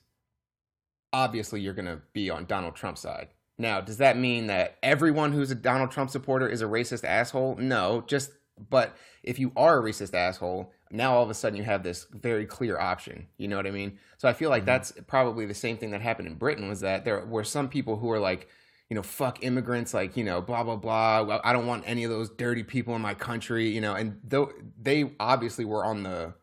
obviously 1.13 1.62
you're 1.62 1.74
going 1.74 1.86
to 1.86 2.01
be 2.13 2.29
on 2.29 2.45
Donald 2.45 2.75
Trump's 2.75 3.00
side. 3.01 3.29
Now, 3.57 3.79
does 3.81 3.97
that 3.97 4.17
mean 4.17 4.47
that 4.47 4.77
everyone 4.83 5.31
who's 5.31 5.51
a 5.51 5.55
Donald 5.55 5.91
Trump 5.91 6.09
supporter 6.09 6.47
is 6.47 6.62
a 6.62 6.65
racist 6.65 7.03
asshole? 7.03 7.55
No, 7.57 8.03
just 8.07 8.31
but 8.69 8.95
if 9.24 9.38
you 9.38 9.51
are 9.55 9.79
a 9.79 9.83
racist 9.83 10.13
asshole, 10.13 10.71
now 10.91 11.13
all 11.15 11.24
of 11.24 11.29
a 11.29 11.33
sudden 11.33 11.57
you 11.57 11.63
have 11.63 11.83
this 11.83 12.07
very 12.12 12.45
clear 12.45 12.79
option. 12.79 13.27
You 13.38 13.47
know 13.50 13.57
what 13.57 13.67
I 13.67 13.71
mean? 13.71 13.97
So 14.17 14.29
I 14.29 14.33
feel 14.33 14.50
like 14.50 14.63
Mhm. 14.63 14.67
that's 14.67 14.91
probably 15.07 15.45
the 15.45 15.53
same 15.53 15.77
thing 15.77 15.91
that 15.91 16.01
happened 16.01 16.27
in 16.27 16.35
Britain 16.35 16.69
was 16.69 16.79
that 16.81 17.03
there 17.05 17.25
were 17.25 17.43
some 17.43 17.67
people 17.67 17.97
who 17.97 18.07
were 18.07 18.19
like, 18.19 18.47
you 18.89 18.95
know, 18.95 19.01
fuck 19.01 19.43
immigrants, 19.43 19.93
like, 19.93 20.15
you 20.15 20.24
know, 20.24 20.41
blah, 20.41 20.63
blah, 20.63 20.75
blah. 20.75 21.24
Well, 21.24 21.41
I 21.43 21.51
don't 21.53 21.65
want 21.67 21.83
any 21.88 22.03
of 22.03 22.12
those 22.12 22.29
dirty 22.29 22.63
people 22.63 22.95
in 22.95 23.01
my 23.01 23.13
country, 23.13 23.67
you 23.67 23.81
know, 23.81 23.95
and 23.95 24.19
though 24.24 24.53
they 24.81 25.12
obviously 25.19 25.65
were 25.65 25.83
on 25.83 26.03
the, 26.03 26.33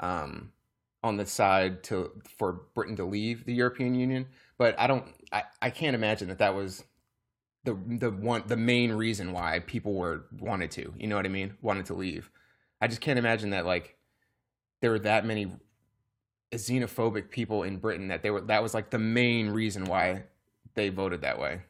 um, 0.00 0.52
on 1.02 1.18
the 1.18 1.26
side 1.26 1.82
to, 1.84 2.10
for 2.38 2.52
Britain 2.74 2.96
to 2.96 3.04
leave 3.04 3.44
the 3.44 3.54
European 3.54 3.94
Union. 3.94 4.26
But 4.56 4.78
I 4.78 4.86
don't, 4.86 5.04
I, 5.34 5.42
I 5.60 5.70
can't 5.70 5.96
imagine 5.96 6.28
that 6.28 6.38
that 6.38 6.54
was 6.54 6.84
the, 7.64 7.76
the 7.86 8.10
one, 8.10 8.44
the 8.46 8.56
main 8.56 8.92
reason 8.92 9.32
why 9.32 9.58
people 9.58 9.94
were 9.94 10.26
wanted 10.38 10.70
to, 10.72 10.94
you 10.96 11.08
know 11.08 11.16
what 11.16 11.26
I 11.26 11.30
mean? 11.30 11.54
Wanted 11.60 11.86
to 11.86 11.94
leave. 11.94 12.30
I 12.80 12.86
just 12.86 13.00
can't 13.00 13.18
imagine 13.18 13.50
that 13.50 13.66
like 13.66 13.96
there 14.80 14.92
were 14.92 15.00
that 15.00 15.26
many 15.26 15.50
xenophobic 16.52 17.30
people 17.30 17.64
in 17.64 17.78
Britain 17.78 18.08
that 18.08 18.22
they 18.22 18.30
were, 18.30 18.42
that 18.42 18.62
was 18.62 18.74
like 18.74 18.90
the 18.90 18.98
main 18.98 19.50
reason 19.50 19.86
why 19.86 20.22
they 20.74 20.88
voted 20.88 21.22
that 21.22 21.40
way. 21.40 21.62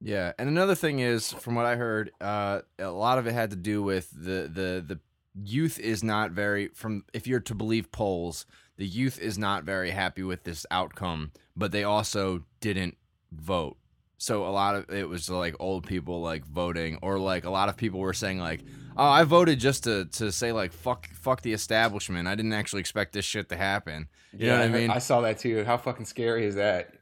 Yeah, 0.00 0.32
and 0.38 0.48
another 0.48 0.74
thing 0.74 1.00
is, 1.00 1.30
from 1.30 1.54
what 1.54 1.66
I 1.66 1.76
heard, 1.76 2.10
uh, 2.22 2.62
a 2.78 2.88
lot 2.88 3.18
of 3.18 3.26
it 3.26 3.32
had 3.32 3.50
to 3.50 3.56
do 3.56 3.82
with 3.82 4.10
the 4.10 4.48
the 4.50 4.82
the 4.86 4.98
youth 5.44 5.78
is 5.78 6.02
not 6.02 6.30
very 6.30 6.68
from 6.68 7.04
if 7.12 7.26
you're 7.26 7.40
to 7.40 7.54
believe 7.54 7.92
polls, 7.92 8.46
the 8.78 8.86
youth 8.86 9.18
is 9.18 9.36
not 9.36 9.64
very 9.64 9.90
happy 9.90 10.22
with 10.22 10.44
this 10.44 10.64
outcome, 10.70 11.32
but 11.54 11.70
they 11.70 11.84
also 11.84 12.44
didn't 12.60 12.96
vote. 13.32 13.76
so 14.18 14.44
a 14.46 14.50
lot 14.50 14.74
of 14.74 14.90
it 14.90 15.08
was 15.08 15.30
like 15.30 15.56
old 15.60 15.86
people 15.86 16.20
like 16.20 16.44
voting, 16.44 16.98
or 17.02 17.18
like 17.18 17.44
a 17.44 17.50
lot 17.50 17.68
of 17.68 17.76
people 17.76 18.00
were 18.00 18.12
saying 18.12 18.38
like, 18.38 18.60
"Oh, 18.96 19.06
I 19.08 19.24
voted 19.24 19.58
just 19.60 19.84
to 19.84 20.04
to 20.12 20.30
say 20.30 20.52
like 20.52 20.72
fuck 20.72 21.08
fuck 21.14 21.40
the 21.42 21.52
establishment. 21.54 22.28
I 22.28 22.34
didn't 22.34 22.52
actually 22.52 22.80
expect 22.80 23.12
this 23.14 23.24
shit 23.24 23.48
to 23.48 23.56
happen." 23.56 24.08
You 24.36 24.48
know 24.48 24.58
what 24.58 24.64
I 24.66 24.68
mean? 24.68 24.90
I 24.90 24.98
saw 24.98 25.20
that 25.22 25.38
too. 25.38 25.64
How 25.64 25.76
fucking 25.78 26.04
scary 26.06 26.44
is 26.44 26.54
that? 26.56 26.92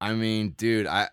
I 0.00 0.12
mean, 0.14 0.50
dude, 0.56 0.86
I 0.86 1.08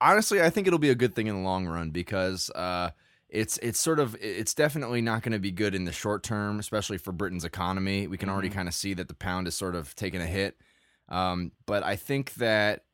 honestly 0.00 0.40
I 0.42 0.50
think 0.50 0.66
it'll 0.66 0.78
be 0.78 0.90
a 0.90 0.94
good 0.94 1.14
thing 1.14 1.26
in 1.26 1.36
the 1.36 1.42
long 1.42 1.66
run 1.66 1.90
because 1.90 2.50
uh 2.50 2.90
it's 3.28 3.58
it's 3.58 3.78
sort 3.78 4.00
of 4.00 4.16
it's 4.20 4.54
definitely 4.54 5.00
not 5.02 5.22
going 5.22 5.32
to 5.32 5.38
be 5.38 5.52
good 5.52 5.74
in 5.74 5.84
the 5.84 5.92
short 5.92 6.22
term, 6.22 6.58
especially 6.58 6.98
for 6.98 7.12
Britain's 7.12 7.44
economy. 7.44 8.06
We 8.08 8.18
can 8.18 8.28
already 8.28 8.50
Mhm. 8.50 8.54
kind 8.54 8.68
of 8.68 8.74
see 8.74 8.92
that 8.94 9.06
the 9.08 9.14
pound 9.14 9.46
is 9.46 9.54
sort 9.54 9.74
of 9.76 9.94
taking 9.94 10.20
a 10.20 10.26
hit. 10.26 10.56
Um, 11.08 11.52
but 11.66 11.82
I 11.84 11.96
think 11.96 12.34
that 12.34 12.84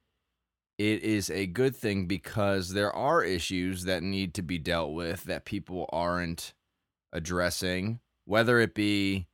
it 0.79 1.03
is 1.03 1.31
a 1.31 1.47
good 1.47 1.75
thing 1.75 2.07
because 2.07 2.71
there 2.75 2.93
are 2.93 3.23
issues 3.23 3.85
that 3.85 4.03
need 4.03 4.35
to 4.35 4.43
be 4.43 4.59
dealt 4.59 4.93
with 4.93 5.25
that 5.25 5.45
people 5.45 5.89
aren't 5.93 6.53
addressing, 7.13 8.01
whether 8.25 8.61
it 8.61 8.75
be 8.75 9.27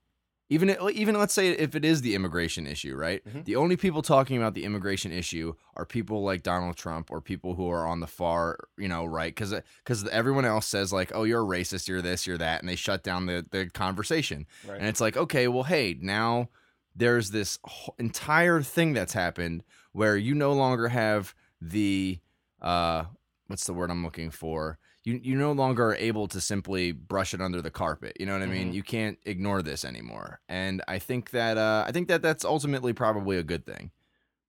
even 0.49 0.77
even 0.93 1.19
let's 1.19 1.33
say 1.33 1.49
if 1.49 1.75
it 1.75 1.85
is 1.85 2.03
the 2.03 2.15
immigration 2.15 2.67
issue, 2.67 2.95
right? 2.95 3.25
Mhm. 3.25 3.45
The 3.45 3.57
only 3.57 3.77
people 3.77 4.03
talking 4.03 4.37
about 4.37 4.53
the 4.53 4.65
immigration 4.65 5.11
issue 5.11 5.55
are 5.77 5.87
people 5.87 6.23
like 6.23 6.43
Donald 6.43 6.77
Trump 6.77 7.11
or 7.11 7.23
people 7.23 7.55
who 7.55 7.71
are 7.71 7.87
on 7.87 8.01
the 8.01 8.07
far, 8.07 8.59
you 8.77 8.87
know, 8.87 9.07
right? 9.07 9.35
Because 9.35 9.55
because 9.79 10.07
everyone 10.09 10.45
else 10.45 10.67
says 10.67 10.93
like, 10.93 11.11
oh, 11.15 11.25
you're 11.25 11.43
a 11.43 11.47
racist, 11.47 11.89
you're 11.89 12.03
this, 12.03 12.27
you're 12.27 12.37
that, 12.39 12.61
and 12.61 12.69
they 12.69 12.77
shut 12.77 13.03
down 13.03 13.27
the 13.27 13.47
the 13.51 13.71
conversation. 13.71 14.47
Right. 14.69 14.79
And 14.79 14.87
it's 14.87 15.01
like, 15.01 15.17
okay, 15.17 15.49
well, 15.49 15.65
hey, 15.65 15.97
now 16.01 16.51
there's 16.95 17.31
this 17.31 17.59
entire 17.99 18.61
thing 18.61 18.93
that's 18.93 19.15
happened 19.15 19.65
where 19.93 20.17
you 20.17 20.35
no 20.35 20.53
longer 20.53 20.89
have 20.89 21.35
the 21.61 22.19
uh 22.61 23.05
what's 23.47 23.67
the 23.67 23.73
word 23.75 23.91
I'm 23.91 24.05
looking 24.05 24.31
for? 24.31 24.79
You 25.05 25.21
you 25.23 25.37
no 25.37 25.53
longer 25.53 25.89
are 25.91 25.95
able 25.97 26.29
to 26.29 26.41
simply 26.41 26.93
brush 26.93 27.35
it 27.35 27.41
under 27.41 27.61
the 27.61 27.71
carpet. 27.71 28.17
You 28.21 28.27
know 28.27 28.35
what 28.35 28.43
I 28.43 28.47
mean? 28.47 28.71
Mhm. 28.71 28.75
You 28.75 28.83
can't 28.83 29.19
ignore 29.25 29.63
this 29.63 29.85
anymore. 29.85 30.41
And 30.49 30.83
I 30.89 30.99
think 30.99 31.31
that 31.31 31.59
uh 31.59 31.85
I 31.87 31.93
think 31.93 32.09
that 32.09 32.23
that's 32.23 32.45
ultimately 32.45 32.93
probably 32.93 33.37
a 33.39 33.43
good 33.43 33.67
thing. 33.67 33.91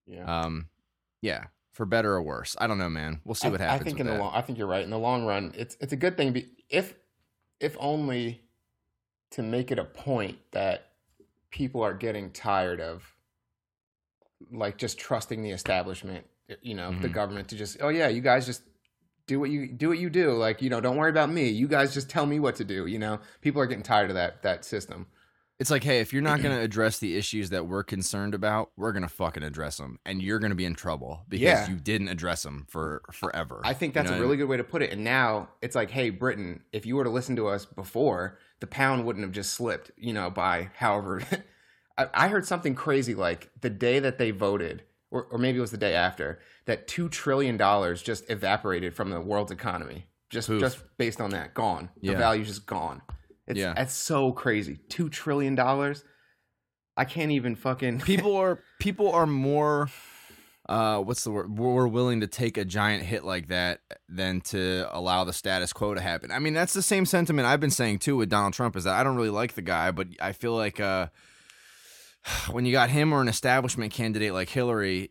yeah. 0.06 0.42
Um 0.42 0.68
yeah, 1.20 1.44
for 1.72 1.86
better 1.86 2.12
or 2.14 2.22
worse. 2.22 2.54
I 2.60 2.66
don't 2.66 2.78
know, 2.78 2.90
man. 2.90 3.20
We'll 3.24 3.34
see 3.34 3.48
I- 3.48 3.50
what 3.50 3.60
happens. 3.60 3.80
I 3.80 3.84
think 3.84 4.00
in 4.00 4.06
the 4.06 4.18
long, 4.18 4.32
I 4.34 4.42
think 4.42 4.58
you're 4.58 4.66
right. 4.68 4.84
In 4.84 4.90
the 4.90 4.98
long 4.98 5.24
run, 5.24 5.52
it's 5.56 5.76
it's 5.80 5.92
a 5.92 5.96
good 5.96 6.16
thing. 6.16 6.32
Be, 6.32 6.48
if 6.68 6.94
if 7.60 7.76
only 7.80 8.42
to 9.30 9.42
make 9.42 9.70
it 9.72 9.78
a 9.78 9.84
point 9.84 10.38
that 10.52 10.92
people 11.50 11.82
are 11.82 11.94
getting 11.94 12.30
tired 12.30 12.80
of 12.80 13.13
like 14.52 14.76
just 14.78 14.98
trusting 14.98 15.42
the 15.42 15.50
establishment. 15.50 16.26
You 16.62 16.74
know, 16.74 16.92
the 17.00 17.08
Mhm. 17.08 17.12
government 17.12 17.48
to 17.48 17.56
just 17.56 17.78
oh 17.80 17.88
yeah, 17.88 18.08
you 18.08 18.20
guys 18.20 18.44
just 18.44 18.62
do 19.26 19.40
what 19.40 19.48
you 19.50 19.66
do 19.66 19.88
what 19.88 19.98
you 19.98 20.10
do. 20.10 20.32
Like 20.32 20.60
you 20.60 20.68
know, 20.70 20.80
don't 20.80 20.96
worry 20.96 21.10
about 21.10 21.30
me. 21.30 21.48
You 21.48 21.66
guys 21.68 21.94
just 21.94 22.10
tell 22.10 22.26
me 22.26 22.38
what 22.38 22.56
to 22.56 22.64
do. 22.64 22.86
You 22.86 22.98
know, 22.98 23.20
people 23.40 23.60
are 23.62 23.66
getting 23.66 23.82
tired 23.82 24.10
of 24.10 24.14
that 24.16 24.42
that 24.42 24.64
system. 24.64 25.06
It's 25.60 25.70
like, 25.70 25.84
hey, 25.84 26.00
if 26.00 26.12
you're 26.12 26.20
not 26.20 26.40
going 26.42 26.54
to 26.54 26.60
address 26.60 26.98
the 26.98 27.16
issues 27.16 27.50
that 27.50 27.66
we're 27.66 27.84
concerned 27.84 28.34
about, 28.34 28.72
we're 28.76 28.90
going 28.92 29.04
to 29.04 29.08
fucking 29.08 29.44
address 29.44 29.76
them, 29.78 30.00
and 30.04 30.20
you're 30.20 30.40
going 30.40 30.50
to 30.50 30.56
be 30.56 30.64
in 30.64 30.74
trouble 30.74 31.22
because 31.28 31.42
Yeah. 31.42 31.68
you 31.70 31.76
didn't 31.76 32.08
address 32.08 32.42
them 32.42 32.66
for 32.68 33.02
forever. 33.12 33.60
I 33.64 33.72
think 33.72 33.92
You 33.94 34.00
that's 34.02 34.10
know 34.10 34.16
a 34.16 34.18
what 34.18 34.24
I 34.24 34.24
really 34.26 34.36
good 34.36 34.48
way 34.48 34.56
to 34.56 34.64
put 34.64 34.82
it. 34.82 34.90
And 34.92 35.04
now 35.04 35.48
it's 35.62 35.76
like, 35.76 35.90
hey, 35.90 36.10
Britain, 36.10 36.64
if 36.72 36.84
you 36.84 36.96
were 36.96 37.04
to 37.04 37.10
listen 37.10 37.36
to 37.36 37.46
us 37.46 37.64
before, 37.66 38.36
the 38.58 38.66
pound 38.66 39.06
wouldn't 39.06 39.24
have 39.24 39.32
just 39.32 39.54
slipped, 39.54 39.92
you 39.96 40.12
know, 40.12 40.28
by 40.28 40.70
however. 40.74 41.22
I, 41.96 42.08
I 42.14 42.28
heard 42.28 42.46
something 42.46 42.74
crazy 42.74 43.14
like 43.14 43.50
the 43.60 43.70
day 43.70 43.98
that 44.00 44.18
they 44.18 44.30
voted, 44.30 44.82
or, 45.10 45.24
or 45.24 45.38
maybe 45.38 45.58
it 45.58 45.60
was 45.60 45.70
the 45.70 45.76
day 45.76 45.94
after, 45.94 46.40
that 46.66 46.88
$2 46.88 47.10
trillion 47.10 47.56
just 47.96 48.28
evaporated 48.30 48.94
from 48.94 49.10
the 49.10 49.20
world's 49.20 49.52
economy. 49.52 50.06
Just, 50.30 50.48
Poof. 50.48 50.60
just 50.60 50.78
based 50.98 51.20
on 51.20 51.30
that, 51.30 51.54
gone. 51.54 51.90
The 52.02 52.12
Yeah. 52.12 52.18
value's 52.18 52.48
just 52.48 52.66
gone. 52.66 53.02
It's, 53.46 53.58
Yeah. 53.58 53.74
That's 53.74 53.94
so 53.94 54.32
crazy. 54.32 54.78
$2 54.88 55.10
trillion. 55.10 55.58
I 56.96 57.04
can't 57.04 57.30
even 57.32 57.54
fucking. 57.56 58.00
people 58.06 58.36
are 58.36 58.60
people 58.80 59.12
are 59.12 59.26
more 59.26 59.88
uh 60.68 60.98
what's 60.98 61.24
the 61.24 61.30
word 61.30 61.58
We're 61.58 61.86
willing 61.88 62.20
to 62.20 62.26
take 62.26 62.56
a 62.56 62.64
giant 62.64 63.02
hit 63.02 63.22
like 63.24 63.48
that 63.48 63.80
than 64.08 64.40
to 64.42 64.88
allow 64.92 65.24
the 65.24 65.32
status 65.32 65.72
quo 65.74 65.92
to 65.92 66.00
happen 66.00 66.30
i 66.30 66.38
mean 66.38 66.54
that's 66.54 66.72
the 66.72 66.80
same 66.80 67.04
sentiment 67.04 67.46
i've 67.46 67.60
been 67.60 67.70
saying 67.70 67.98
too 67.98 68.16
with 68.16 68.30
donald 68.30 68.54
trump 68.54 68.74
is 68.74 68.84
that 68.84 68.94
i 68.94 69.02
don't 69.02 69.16
really 69.16 69.28
like 69.28 69.52
the 69.54 69.60
guy 69.62 69.90
but 69.90 70.06
i 70.22 70.32
feel 70.32 70.56
like 70.56 70.80
uh 70.80 71.08
when 72.50 72.64
you 72.64 72.72
got 72.72 72.90
him 72.90 73.12
or 73.12 73.20
an 73.20 73.28
establishment 73.28 73.92
candidate 73.92 74.32
like 74.32 74.48
hillary 74.48 75.10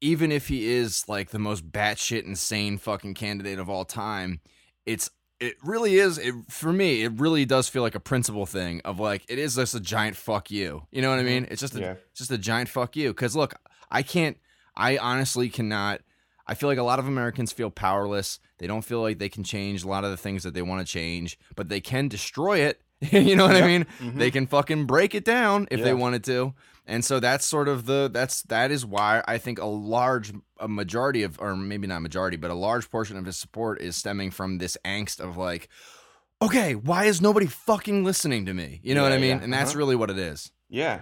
even 0.00 0.32
if 0.32 0.48
he 0.48 0.66
is 0.66 1.08
like 1.08 1.30
the 1.30 1.38
most 1.38 1.70
batshit 1.70 2.24
insane 2.24 2.78
fucking 2.78 3.14
candidate 3.14 3.58
of 3.58 3.70
all 3.70 3.84
time 3.84 4.40
it's 4.86 5.10
it 5.42 5.56
really 5.64 5.96
is 5.96 6.18
it, 6.18 6.34
for 6.48 6.72
me 6.72 7.02
it 7.02 7.12
really 7.18 7.44
does 7.44 7.68
feel 7.68 7.82
like 7.82 7.96
a 7.96 8.00
principle 8.00 8.46
thing 8.46 8.80
of 8.84 9.00
like 9.00 9.24
it 9.28 9.38
is 9.38 9.56
just 9.56 9.74
a 9.74 9.80
giant 9.80 10.16
fuck 10.16 10.50
you. 10.50 10.86
You 10.92 11.02
know 11.02 11.10
what 11.10 11.18
i 11.18 11.22
mm-hmm. 11.22 11.28
mean? 11.28 11.48
It's 11.50 11.60
just 11.60 11.74
a, 11.74 11.80
Yeah. 11.80 11.94
it's 12.10 12.18
just 12.18 12.30
a 12.30 12.38
giant 12.38 12.68
fuck 12.68 12.96
you. 12.96 13.08
Because 13.08 13.34
look 13.34 13.54
i 13.90 14.02
can't 14.02 14.38
i 14.76 14.96
honestly 14.98 15.48
cannot 15.48 16.00
i 16.46 16.54
feel 16.54 16.68
like 16.68 16.78
a 16.78 16.84
lot 16.84 16.98
of 16.98 17.08
americans 17.08 17.52
feel 17.52 17.70
powerless. 17.70 18.38
They 18.58 18.68
don't 18.68 18.84
feel 18.84 19.00
like 19.00 19.18
they 19.18 19.28
can 19.28 19.42
change 19.42 19.82
a 19.82 19.88
lot 19.88 20.04
of 20.04 20.10
the 20.10 20.16
things 20.16 20.44
that 20.44 20.54
they 20.54 20.62
want 20.62 20.86
to 20.86 20.90
change 20.90 21.38
but 21.56 21.68
they 21.68 21.80
can 21.80 22.06
destroy 22.06 22.58
it 22.58 22.81
you 23.10 23.34
know 23.36 23.46
what 23.46 23.56
i 23.56 23.60
Yep. 23.60 23.66
mean 23.66 23.86
Mhm. 24.00 24.18
they 24.18 24.30
can 24.30 24.46
fucking 24.46 24.86
break 24.86 25.14
it 25.14 25.24
down 25.24 25.66
if 25.70 25.82
they 25.82 25.92
wanted 25.94 26.22
to 26.24 26.54
and 26.86 27.04
so 27.04 27.20
that's 27.20 27.44
sort 27.44 27.68
of 27.68 27.86
the 27.86 28.08
that's 28.12 28.42
that 28.42 28.70
is 28.70 28.84
why 28.86 29.22
i 29.26 29.38
think 29.38 29.58
a 29.60 29.66
large 29.66 30.32
a 30.58 30.68
majority 30.68 31.22
of 31.22 31.38
or 31.40 31.56
maybe 31.56 31.86
not 31.86 32.00
majority 32.02 32.36
but 32.36 32.50
a 32.50 32.54
large 32.54 32.90
portion 32.90 33.16
of 33.16 33.26
his 33.26 33.36
support 33.36 33.80
is 33.80 33.96
stemming 33.96 34.30
from 34.30 34.58
this 34.58 34.76
angst 34.84 35.20
of 35.20 35.36
like 35.36 35.68
okay 36.40 36.74
why 36.74 37.04
is 37.04 37.20
nobody 37.20 37.46
fucking 37.46 38.04
listening 38.04 38.46
to 38.46 38.54
me 38.54 38.80
you 38.82 38.94
know 38.94 39.02
what 39.02 39.12
i 39.12 39.18
mean 39.18 39.38
yeah. 39.38 39.44
and 39.44 39.52
that's 39.52 39.70
Uh-huh. 39.72 39.78
really 39.78 39.96
what 39.96 40.10
it 40.10 40.18
is 40.18 40.50
Yeah, 40.68 41.00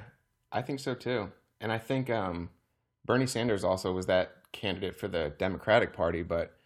I 0.52 0.62
think 0.62 0.80
so 0.80 0.95
too. 0.95 1.30
And 1.61 1.71
I 1.71 1.78
think 1.78 2.11
um, 2.11 2.49
Bernie 3.04 3.26
Sanders 3.28 3.62
also 3.62 3.92
was 3.92 4.07
that 4.07 4.33
candidate 4.52 4.97
for 4.99 5.07
the 5.09 5.33
Democratic 5.38 5.92
Party, 5.92 6.23
but 6.25 6.57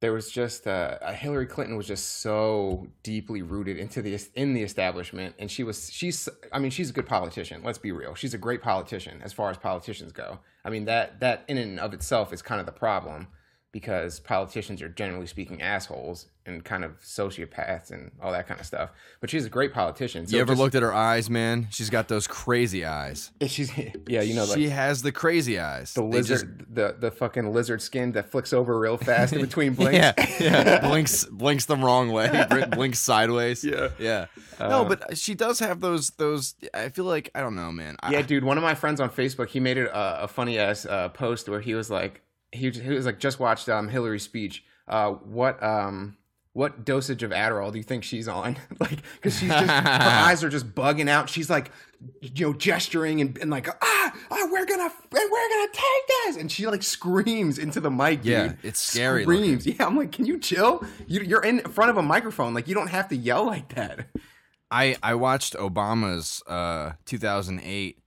there 0.00 0.12
was 0.12 0.30
just 0.30 0.66
uh, 0.66 0.98
uh, 1.00 1.12
Hillary 1.12 1.46
Clinton 1.46 1.76
was 1.76 1.86
just 1.86 2.20
so 2.20 2.86
deeply 3.02 3.42
rooted 3.42 3.78
into 3.78 4.02
the 4.02 4.18
in 4.34 4.52
the 4.52 4.62
establishment, 4.62 5.34
and 5.38 5.50
she 5.50 5.64
was 5.64 5.90
she's 5.90 6.28
I 6.52 6.58
mean 6.58 6.70
she's 6.70 6.90
a 6.90 6.92
good 6.92 7.06
politician. 7.06 7.62
Let's 7.64 7.78
be 7.78 7.92
real, 7.92 8.14
she's 8.14 8.34
a 8.34 8.38
great 8.38 8.62
politician 8.62 9.22
as 9.22 9.32
far 9.32 9.50
as 9.50 9.56
politicians 9.56 10.12
go. 10.12 10.40
I 10.64 10.70
mean 10.70 10.84
that 10.84 11.20
that 11.20 11.44
in 11.48 11.56
and 11.56 11.80
of 11.80 11.94
itself 11.94 12.32
is 12.32 12.42
kind 12.42 12.60
of 12.60 12.66
the 12.66 12.72
problem 12.72 13.28
because 13.80 14.20
politicians 14.20 14.80
are 14.80 14.88
generally 14.88 15.26
speaking 15.26 15.60
assholes 15.60 16.28
and 16.46 16.64
kind 16.64 16.82
of 16.84 16.92
sociopaths 17.02 17.90
and 17.90 18.10
all 18.22 18.32
that 18.32 18.46
kind 18.46 18.58
of 18.60 18.64
stuff. 18.64 18.90
But 19.20 19.28
she's 19.30 19.44
a 19.44 19.50
great 19.50 19.74
politician. 19.74 20.26
So 20.26 20.36
you 20.36 20.40
ever 20.40 20.52
just- 20.52 20.60
looked 20.62 20.74
at 20.76 20.82
her 20.82 20.94
eyes 20.94 21.28
man 21.28 21.66
she's 21.70 21.90
got 21.90 22.08
those 22.08 22.26
crazy 22.26 22.84
eyes 22.86 23.30
She's 23.46 23.70
yeah, 24.06 24.22
you 24.22 24.34
know, 24.34 24.44
like 24.44 24.56
she 24.56 24.68
has 24.70 25.02
the 25.02 25.12
crazy 25.12 25.58
eyes 25.58 25.92
the 25.92 26.02
They 26.08 26.18
just- 26.18 26.30
lizard, 26.30 26.66
the 26.72 26.96
the 26.98 27.10
fucking 27.10 27.52
lizard 27.52 27.82
skin 27.82 28.12
that 28.12 28.30
flicks 28.30 28.52
over 28.54 28.78
real 28.78 28.96
fast 28.96 29.32
in 29.34 29.40
between 29.48 29.74
blinks. 29.74 29.94
yeah 29.98 30.12
yeah 30.40 30.80
blinks 30.88 31.24
blinks 31.26 31.66
the 31.66 31.76
wrong 31.76 32.10
way 32.12 32.46
blinks 32.72 33.00
sideways 33.00 33.62
Yeah. 33.64 33.88
yeah 33.98 34.26
no 34.60 34.82
Uh, 34.82 34.84
but 34.88 35.18
she 35.18 35.34
does 35.34 35.58
have 35.58 35.80
those 35.80 36.10
those 36.10 36.54
i 36.72 36.88
feel 36.88 37.04
like 37.04 37.30
i 37.34 37.40
don't 37.40 37.56
know 37.56 37.70
man 37.72 37.96
I- 38.02 38.12
yeah, 38.12 38.22
dude. 38.22 38.44
One 38.44 38.56
of 38.56 38.62
my 38.62 38.74
friends 38.76 39.00
on 39.00 39.10
Facebook, 39.10 39.48
he 39.48 39.58
made 39.60 39.76
it 39.76 39.88
a, 39.88 40.22
a 40.24 40.28
funny 40.28 40.58
ass 40.58 40.86
uh, 40.86 41.08
post 41.10 41.48
where 41.48 41.60
he 41.60 41.74
was 41.74 41.90
like, 41.90 42.22
he, 42.56 42.70
he 42.70 42.90
was 42.90 43.06
like, 43.06 43.18
just 43.18 43.38
watched 43.38 43.68
um, 43.68 43.88
Hillary's 43.88 44.22
speech. 44.22 44.64
Uh, 44.88 45.12
what 45.12 45.62
um. 45.62 46.16
What 46.52 46.86
dosage 46.86 47.22
of 47.22 47.32
Adderall 47.32 47.70
do 47.70 47.76
you 47.76 47.84
think 47.84 48.02
she's 48.02 48.26
on? 48.26 48.56
like, 48.80 49.02
because 49.16 49.38
she's 49.38 49.50
just 49.50 49.70
her 49.70 50.00
eyes 50.26 50.42
are 50.42 50.48
just 50.48 50.74
bugging 50.74 51.06
out. 51.06 51.28
She's 51.28 51.50
like, 51.50 51.70
you 52.22 52.46
know, 52.46 52.54
gesturing 52.54 53.20
and, 53.20 53.36
and 53.36 53.50
like, 53.50 53.68
ah, 53.68 54.12
ah, 54.30 54.48
we're 54.50 54.64
gonna, 54.64 54.90
we're 55.12 55.28
gonna 55.28 55.72
take 55.74 56.06
this, 56.24 56.36
and 56.38 56.50
she 56.50 56.66
like 56.66 56.82
screams 56.82 57.58
into 57.58 57.78
the 57.78 57.90
mic. 57.90 58.20
Yeah, 58.22 58.48
dude. 58.48 58.58
it's 58.62 58.80
scary 58.80 59.24
Screams. 59.24 59.66
Yeah, 59.66 59.84
I'm 59.84 59.98
like, 59.98 60.12
can 60.12 60.24
you 60.24 60.38
chill? 60.38 60.82
You, 61.06 61.20
you're 61.20 61.44
in 61.44 61.60
front 61.60 61.90
of 61.90 61.98
a 61.98 62.02
microphone. 62.02 62.54
Like, 62.54 62.68
you 62.68 62.74
don't 62.74 62.88
have 62.88 63.08
to 63.08 63.16
yell 63.16 63.44
like 63.44 63.74
that. 63.74 64.06
I 64.70 64.96
I 65.02 65.14
watched 65.14 65.54
Obama's 65.54 66.42
uh 66.46 66.92
2008 67.04 67.98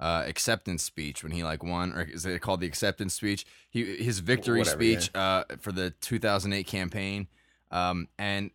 uh 0.00 0.24
acceptance 0.26 0.82
speech 0.82 1.22
when 1.22 1.32
he 1.32 1.44
like 1.44 1.62
won 1.62 1.92
or 1.92 2.02
is 2.02 2.26
it 2.26 2.40
called 2.42 2.60
the 2.60 2.66
acceptance 2.66 3.14
speech? 3.14 3.46
He 3.70 3.96
his 3.96 4.18
victory 4.18 4.58
Whatever, 4.60 4.76
speech 4.76 5.10
uh 5.14 5.44
for 5.60 5.72
the 5.72 5.90
2008 6.00 6.66
campaign. 6.66 7.28
Um 7.70 8.08
and 8.18 8.50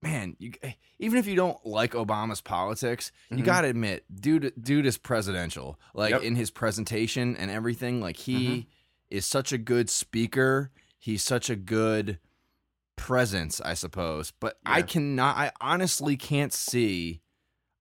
man, 0.00 0.36
you 0.38 0.52
even 0.98 1.18
if 1.18 1.26
you 1.26 1.36
don't 1.36 1.64
like 1.66 1.92
Obama's 1.92 2.40
politics, 2.40 3.12
you 3.30 3.38
Mhm. 3.38 3.44
got 3.44 3.60
to 3.62 3.68
admit 3.68 4.04
dude 4.14 4.52
dude 4.60 4.86
is 4.86 4.98
presidential. 4.98 5.78
Like 5.94 6.10
Yep. 6.12 6.22
in 6.22 6.36
his 6.36 6.50
presentation 6.50 7.36
and 7.36 7.50
everything, 7.50 8.00
like 8.00 8.16
he 8.16 8.34
Mhm. 8.48 8.66
is 9.10 9.26
such 9.26 9.52
a 9.52 9.58
good 9.58 9.88
speaker. 9.90 10.70
He's 10.98 11.22
such 11.22 11.50
a 11.50 11.56
good 11.56 12.18
presence, 12.96 13.60
I 13.60 13.74
suppose. 13.74 14.32
But 14.38 14.58
I 14.66 14.82
cannot 14.82 15.36
I 15.36 15.52
honestly 15.60 16.16
can't 16.16 16.52
see 16.52 17.21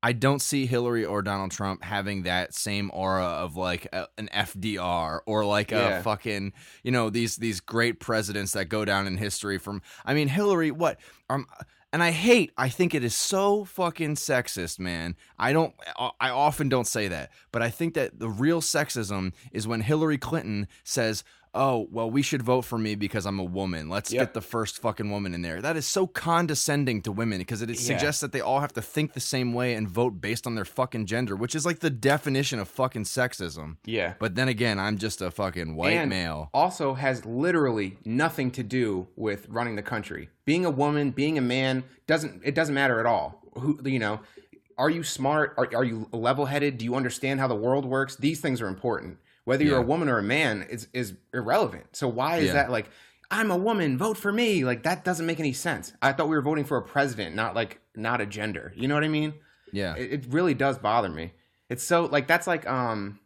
I 0.03 0.13
don't 0.13 0.41
see 0.41 0.65
Hillary 0.65 1.05
or 1.05 1.21
Donald 1.21 1.51
Trump 1.51 1.83
having 1.83 2.23
that 2.23 2.53
same 2.55 2.89
aura 2.93 3.23
of 3.25 3.55
like 3.55 3.87
a, 3.93 4.07
an 4.17 4.29
FDR 4.33 5.19
or 5.25 5.45
like 5.45 5.71
Yeah. 5.71 5.99
a 5.99 6.03
fucking 6.03 6.53
you 6.83 6.91
know 6.91 7.09
these 7.09 7.37
these 7.37 7.59
great 7.59 7.99
presidents 7.99 8.53
that 8.53 8.65
go 8.65 8.83
down 8.85 9.07
in 9.07 9.17
history. 9.17 9.57
From 9.57 9.81
I 10.05 10.13
mean 10.13 10.27
Hillary, 10.27 10.71
what 10.71 10.99
um. 11.29 11.45
And 11.93 12.01
I 12.01 12.11
hate, 12.11 12.53
I 12.57 12.69
think 12.69 12.95
it 12.95 13.03
is 13.03 13.13
so 13.13 13.65
fucking 13.65 14.15
sexist, 14.15 14.79
man. 14.79 15.17
I 15.37 15.51
don't, 15.51 15.73
I 16.21 16.29
often 16.29 16.69
don't 16.69 16.87
say 16.87 17.09
that, 17.09 17.31
but 17.51 17.61
I 17.61 17.69
think 17.69 17.95
that 17.95 18.17
the 18.17 18.29
real 18.29 18.61
sexism 18.61 19.33
is 19.51 19.67
when 19.67 19.81
Hillary 19.81 20.17
Clinton 20.17 20.69
says, 20.85 21.25
oh, 21.53 21.87
well, 21.91 22.09
we 22.09 22.21
should 22.21 22.41
vote 22.41 22.61
for 22.63 22.77
me 22.77 22.95
because 22.95 23.25
I'm 23.25 23.37
a 23.39 23.43
woman. 23.43 23.89
Let's 23.89 24.11
Yep. 24.13 24.21
get 24.21 24.33
the 24.33 24.41
first 24.41 24.81
fucking 24.81 25.09
woman 25.11 25.33
in 25.33 25.41
there. 25.41 25.61
That 25.61 25.75
is 25.75 25.85
so 25.85 26.07
condescending 26.07 27.01
to 27.03 27.11
women 27.11 27.39
because 27.39 27.61
it 27.61 27.69
Yeah. 27.69 27.75
suggests 27.75 28.21
that 28.21 28.31
they 28.31 28.39
all 28.41 28.61
have 28.61 28.73
to 28.73 28.81
think 28.81 29.13
the 29.13 29.19
same 29.19 29.53
way 29.53 29.73
and 29.73 29.87
vote 29.89 30.21
based 30.21 30.47
on 30.47 30.55
their 30.55 30.65
fucking 30.65 31.07
gender, 31.07 31.35
which 31.35 31.53
is 31.53 31.65
like 31.65 31.79
the 31.79 31.89
definition 31.89 32.59
of 32.59 32.67
fucking 32.69 33.03
sexism. 33.03 33.77
Yeah. 33.85 34.13
But 34.19 34.35
then 34.35 34.47
again, 34.47 34.79
I'm 34.79 34.97
just 34.97 35.21
a 35.21 35.29
fucking 35.29 35.75
white 35.75 35.91
and 35.93 36.09
male. 36.09 36.49
also 36.53 36.93
has 36.93 37.25
literally 37.25 37.97
nothing 38.05 38.51
to 38.51 38.63
do 38.63 39.07
with 39.15 39.47
running 39.49 39.75
the 39.75 39.81
country. 39.83 40.29
Being 40.45 40.65
a 40.65 40.71
woman, 40.71 41.11
being 41.11 41.37
a 41.37 41.41
man 41.41 41.83
doesn't 42.07 42.41
it 42.45 42.55
doesn't 42.55 42.73
matter 42.75 42.99
at 42.99 43.05
all. 43.05 43.41
Who 43.55 43.77
you 43.85 43.99
know, 43.99 44.21
are 44.77 44.89
you 44.89 45.03
smart? 45.03 45.53
Are, 45.57 45.69
are 45.75 45.83
you 45.83 46.07
level-headed? 46.13 46.77
Do 46.77 46.85
you 46.85 46.95
understand 46.95 47.39
how 47.41 47.47
the 47.47 47.55
world 47.55 47.85
works? 47.85 48.15
These 48.15 48.39
things 48.39 48.61
are 48.61 48.67
important. 48.67 49.17
Whether 49.45 49.63
you're 49.63 49.77
Yeah. 49.77 49.83
a 49.83 49.87
woman 49.87 50.07
or 50.09 50.17
a 50.19 50.23
man 50.23 50.63
is 50.69 50.87
is 50.93 51.13
irrelevant. 51.33 51.95
So 51.95 52.07
why 52.07 52.37
is 52.37 52.47
Yeah. 52.47 52.53
that 52.53 52.71
like 52.71 52.89
I'm 53.29 53.49
a 53.49 53.57
woman, 53.57 53.97
vote 53.97 54.17
for 54.17 54.31
me? 54.31 54.63
Like 54.65 54.83
that 54.83 55.03
doesn't 55.05 55.25
make 55.25 55.39
any 55.39 55.53
sense. 55.53 55.93
I 56.01 56.11
thought 56.13 56.27
we 56.29 56.35
were 56.35 56.41
voting 56.41 56.65
for 56.65 56.77
a 56.77 56.81
president, 56.81 57.35
not 57.35 57.55
like 57.55 57.79
not 57.95 58.21
a 58.21 58.25
gender. 58.25 58.73
You 58.75 58.87
know 58.87 58.93
what 58.95 59.03
I 59.03 59.07
mean? 59.09 59.33
Yeah. 59.73 59.95
it, 59.95 60.11
it 60.13 60.25
really 60.29 60.53
does 60.53 60.77
bother 60.77 61.09
me. 61.09 61.33
It's 61.69 61.83
so 61.83 62.05
like 62.05 62.27
that's 62.27 62.45
like 62.47 62.67
um 62.69 63.19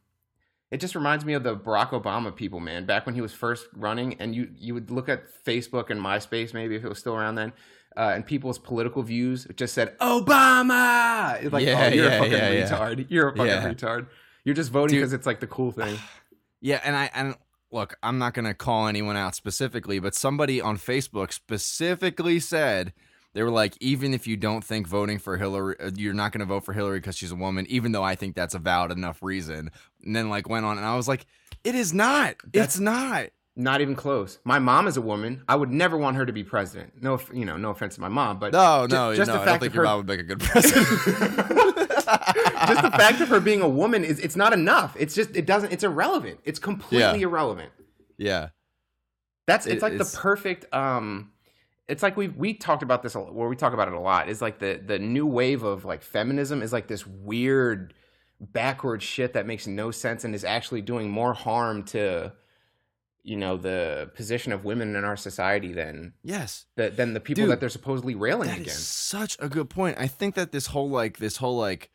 it 0.72 0.80
just 0.80 0.96
reminds 0.96 1.24
me 1.26 1.34
of 1.34 1.44
the 1.44 1.56
Barack 1.56 1.90
Obama 1.92 2.36
people, 2.36 2.60
man. 2.60 2.86
Back 2.86 3.06
when 3.06 3.16
he 3.16 3.22
was 3.22 3.34
first 3.34 3.68
running, 3.76 4.16
and 4.20 4.36
you 4.36 4.50
you 4.58 4.74
would 4.74 4.90
look 4.92 5.10
at 5.10 5.24
Facebook 5.46 5.90
and 5.90 6.00
MySpace, 6.02 6.54
maybe 6.54 6.76
if 6.76 6.84
it 6.84 6.90
was 6.90 6.98
still 7.00 7.16
around 7.16 7.36
then, 7.36 7.54
uh, 7.96 8.12
and 8.16 8.26
people's 8.26 8.58
political 8.60 9.02
views 9.04 9.48
just 9.56 9.74
said 9.74 9.98
Obama. 10.00 11.42
It's 11.42 11.54
like, 11.54 11.66
Yeah, 11.66 11.90
oh, 11.92 11.94
you're 11.94 12.06
yeah, 12.06 12.12
a 12.12 12.18
fucking 12.20 12.32
yeah, 12.32 12.70
retard. 12.70 13.06
You're 13.10 13.30
a 13.30 13.36
fucking 13.36 13.76
retard. 13.76 14.08
You're 14.46 14.56
just 14.56 14.72
voting 14.72 14.98
because 14.98 15.12
it's 15.12 15.26
like 15.26 15.42
the 15.42 15.48
cool 15.48 15.72
thing. 15.72 15.98
Yeah, 16.62 16.80
and 16.84 16.96
I 16.96 17.12
and 17.14 17.36
look, 17.72 17.96
I'm 18.02 18.18
not 18.18 18.34
going 18.34 18.46
to 18.46 18.56
call 18.56 18.88
anyone 18.88 19.16
out 19.16 19.36
specifically, 19.36 20.00
but 20.00 20.16
somebody 20.16 20.60
on 20.62 20.78
Facebook 20.78 21.32
specifically 21.32 22.40
said 22.40 22.92
they 23.34 23.44
were 23.44 23.52
like, 23.52 23.78
even 23.82 24.16
if 24.16 24.26
you 24.26 24.36
don't 24.36 24.64
think 24.64 24.88
voting 24.88 25.20
for 25.20 25.38
Hillary, 25.38 25.76
uh, 25.80 25.92
you're 25.96 26.14
not 26.16 26.32
going 26.32 26.40
to 26.40 26.46
vote 26.46 26.64
for 26.66 26.74
Hillary 26.74 27.00
because 27.00 27.18
she's 27.18 27.32
a 27.32 27.36
woman, 27.36 27.68
even 27.70 27.92
though 27.92 28.02
I 28.02 28.16
think 28.16 28.34
that's 28.36 28.56
a 28.56 28.60
valid 28.60 28.92
enough 28.92 29.22
reason. 29.22 29.70
And 30.04 30.16
then 30.16 30.30
like 30.30 30.50
went 30.50 30.66
on, 30.66 30.78
and 30.78 30.88
I 30.88 30.96
was 30.96 31.08
like, 31.08 31.28
it 31.64 31.76
is 31.76 31.94
not. 31.94 32.38
it's 32.52 32.80
not. 32.80 33.28
Not 33.58 33.82
even 33.82 33.96
close. 33.96 34.40
My 34.44 34.58
mom 34.58 34.88
is 34.88 34.98
a 34.98 35.02
woman. 35.02 35.44
I 35.48 35.56
would 35.56 35.72
never 35.72 35.98
want 35.98 36.18
her 36.18 36.26
to 36.26 36.34
be 36.34 36.44
president. 36.44 37.02
No, 37.04 37.20
you 37.32 37.46
know, 37.46 37.58
no 37.58 37.70
offense 37.70 37.96
to 37.96 38.02
my 38.02 38.10
mom, 38.10 38.40
but 38.40 38.54
No, 38.54 38.88
no, 38.88 39.14
just 39.16 39.28
no. 39.28 39.36
the 39.36 39.42
I 39.42 39.46
don't 39.46 39.60
think 39.60 39.70
of 39.72 39.76
your 39.76 39.84
her- 39.84 39.90
mom 39.90 39.98
would 40.00 40.08
make 40.08 40.20
a 40.20 40.24
good 40.24 40.40
president. 40.40 41.78
just 42.68 42.82
the 42.82 42.92
fact 42.92 43.22
of 43.22 43.30
her 43.30 43.40
being 43.40 43.62
a 43.62 43.70
woman 43.70 44.04
is 44.04 44.20
it's 44.20 44.36
not 44.36 44.54
enough. 44.54 44.96
It's 45.00 45.14
just 45.16 45.36
it 45.36 45.46
doesn't. 45.46 45.72
It's 45.74 45.84
irrelevant. 45.84 46.40
It's 46.44 46.60
completely 46.60 47.20
Yeah. 47.20 47.28
irrelevant. 47.28 47.72
yeah, 48.18 48.50
That's 49.48 49.66
it's 49.66 49.76
It- 49.78 49.82
like 49.82 49.94
it's- 49.94 50.12
the 50.14 50.18
perfect. 50.18 50.74
um 50.74 51.32
It's 51.88 52.02
like 52.02 52.18
we 52.18 52.30
we 52.30 52.54
talked 52.56 52.82
about 52.84 53.04
this 53.04 53.14
a- 53.16 53.20
where 53.20 53.48
we 53.48 53.56
talk 53.56 53.74
about 53.74 53.88
it 53.88 53.94
a 53.94 54.00
lot. 54.00 54.28
Is 54.30 54.42
like 54.42 54.58
the 54.60 54.82
the 54.84 54.98
new 55.00 55.26
wave 55.28 55.64
of 55.64 55.86
like 55.86 56.02
feminism 56.02 56.62
is 56.64 56.74
like 56.74 56.88
this 56.88 57.06
weird 57.06 57.94
backward 58.40 59.02
shit 59.04 59.34
that 59.34 59.46
makes 59.46 59.66
no 59.68 59.92
sense 59.92 60.24
and 60.26 60.34
is 60.36 60.44
actually 60.44 60.82
doing 60.82 61.10
more 61.10 61.34
harm 61.34 61.84
to 61.84 62.34
you 63.26 63.36
know 63.36 63.58
the 63.58 64.10
position 64.16 64.52
of 64.54 64.64
women 64.64 64.96
in 64.96 65.04
our 65.04 65.18
society 65.18 65.74
than 65.74 66.14
yes. 66.24 66.66
the, 66.78 66.90
than 66.92 67.14
the 67.14 67.20
people 67.20 67.44
Dude, 67.44 67.52
that 67.52 67.60
they're 67.60 67.70
supposedly 67.70 68.14
railing 68.16 68.48
That 68.50 68.60
is 68.60 68.62
against. 68.68 68.88
such 69.08 69.36
a 69.40 69.50
good 69.50 69.70
point. 69.70 69.98
I 70.00 70.08
think 70.08 70.36
that 70.36 70.52
this 70.52 70.68
whole 70.68 70.90
like 70.90 71.18
this 71.18 71.38
whole 71.38 71.58
like 71.58 71.90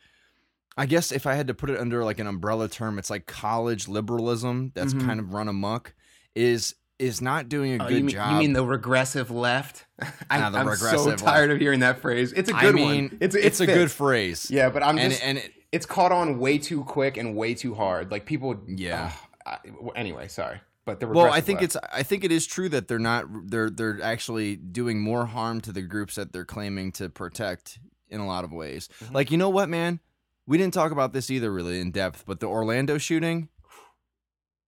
I 0.77 0.87
guess 0.87 1.13
if 1.13 1.27
I 1.27 1.35
had 1.35 1.47
to 1.47 1.55
put 1.55 1.71
it 1.71 1.79
under 1.79 2.05
like 2.05 2.19
an 2.19 2.27
umbrella 2.27 2.69
term, 2.69 2.99
it's 2.99 3.11
like 3.11 3.27
college 3.27 3.87
liberalism 3.89 4.73
that's 4.75 4.93
Mhm. 4.95 5.07
kind 5.07 5.21
of 5.21 5.33
run 5.33 5.49
amok 5.49 5.95
is 6.35 6.75
is 6.99 7.23
not 7.23 7.49
doing 7.49 7.81
a 7.81 7.85
Oh, 7.85 7.89
good 7.89 7.97
you, 7.99 8.05
mean, 8.05 8.15
job. 8.15 8.33
you 8.33 8.39
mean 8.41 8.53
the 8.53 8.65
regressive 8.67 9.31
left? 9.31 9.87
I, 10.03 10.07
Ah, 10.31 10.51
the 10.51 10.59
I'm 10.59 10.77
so 10.77 11.17
tired 11.17 11.49
left. 11.49 11.53
of 11.55 11.61
hearing 11.61 11.81
that 11.81 12.01
phrase. 12.03 12.33
It's 12.35 12.51
a 12.51 12.53
good 12.53 12.75
mean, 12.75 12.87
one. 13.09 13.19
It's 13.21 13.35
it's, 13.35 13.61
it 13.61 13.69
a 13.71 13.73
good 13.73 13.91
phrase. 13.91 14.51
Yeah, 14.51 14.69
but 14.69 14.83
I'm 14.83 14.99
and 14.99 15.11
just 15.13 15.25
and 15.25 15.39
it, 15.39 15.51
it's 15.73 15.87
caught 15.87 16.13
on 16.13 16.39
way 16.39 16.59
too 16.59 16.83
quick 16.85 17.17
and 17.17 17.35
way 17.37 17.55
too 17.55 17.75
hard. 17.75 18.11
Like 18.11 18.27
people. 18.27 18.61
Yeah. 18.67 19.13
Ugh, 19.47 19.61
I, 19.95 19.99
anyway, 19.99 20.29
sorry, 20.29 20.61
but 20.91 21.01
the 21.01 21.07
well, 21.09 21.33
I 21.33 21.41
think 21.41 21.61
left. 21.61 21.77
it's 21.77 21.85
I 21.93 22.03
think 22.03 22.25
it 22.25 22.33
is 22.33 22.47
true 22.47 22.69
that 22.71 22.89
they're 22.89 22.99
not 22.99 23.25
they're 23.45 23.71
they're 23.71 24.03
actually 24.03 24.57
doing 24.57 25.01
more 25.01 25.27
harm 25.27 25.61
to 25.63 25.73
the 25.73 25.83
groups 25.83 26.15
that 26.17 26.33
they're 26.33 26.45
claiming 26.45 26.93
to 26.93 27.09
protect 27.09 27.79
in 28.09 28.21
a 28.21 28.27
lot 28.27 28.45
of 28.45 28.53
ways. 28.53 28.89
Mhm. 29.05 29.13
Like 29.15 29.31
you 29.31 29.39
know 29.39 29.49
what, 29.51 29.69
man? 29.69 30.01
We 30.47 30.59
didn't 30.59 30.75
talk 30.75 30.91
about 30.93 31.13
this 31.13 31.31
either 31.31 31.53
really 31.53 31.79
in 31.81 31.91
depth, 31.93 32.25
but 32.27 32.41
the 32.41 32.47
Orlando 32.47 32.99
shooting. 32.99 33.49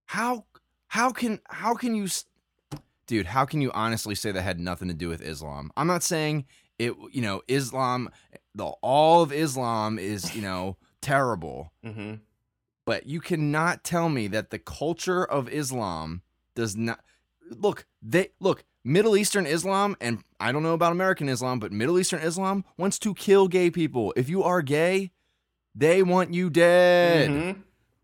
How 0.07 0.45
how 0.89 1.11
can 1.11 1.41
how 1.49 1.75
can 1.75 1.95
you, 1.95 2.07
dude? 3.07 3.27
How 3.27 3.45
can 3.45 3.61
you 3.61 3.71
honestly 3.73 4.15
say 4.15 4.31
that 4.33 4.43
had 4.43 4.61
nothing 4.61 4.89
to 4.89 4.95
do 4.95 5.09
with 5.09 5.23
Islam? 5.23 5.71
I'm 5.77 5.87
not 5.87 6.03
saying 6.03 6.47
it. 6.79 6.93
You 7.13 7.23
know, 7.23 7.43
Islam, 7.49 8.11
the 8.55 8.67
all 8.67 9.23
of 9.23 9.33
Islam 9.33 9.99
is 9.99 10.35
you 10.37 10.43
know 10.43 10.77
terrible 11.01 11.73
Mhm. 11.85 12.21
But 12.85 13.07
you 13.07 13.21
cannot 13.21 13.85
tell 13.85 14.09
me 14.09 14.27
that 14.29 14.51
the 14.51 14.59
culture 14.59 15.25
of 15.25 15.49
Islam 15.49 16.23
does 16.55 16.77
not 16.77 17.01
look 17.51 17.87
they 18.03 18.29
look 18.41 18.65
Middle 18.85 19.17
Eastern 19.17 19.47
Islam 19.47 19.97
and 20.01 20.25
I 20.41 20.51
don't 20.53 20.63
know 20.63 20.75
about 20.75 20.93
American 20.93 21.29
Islam 21.29 21.59
but 21.59 21.73
Middle 21.73 21.99
Eastern 21.99 22.21
Islam 22.21 22.65
wants 22.77 22.99
to 23.01 23.15
kill 23.15 23.49
gay 23.49 23.71
people 23.71 24.13
if 24.17 24.29
you 24.29 24.43
are 24.43 24.63
gay 24.63 25.13
they 25.75 26.03
want 26.03 26.35
you 26.35 26.51
dead 26.51 27.31
Mhm. 27.31 27.63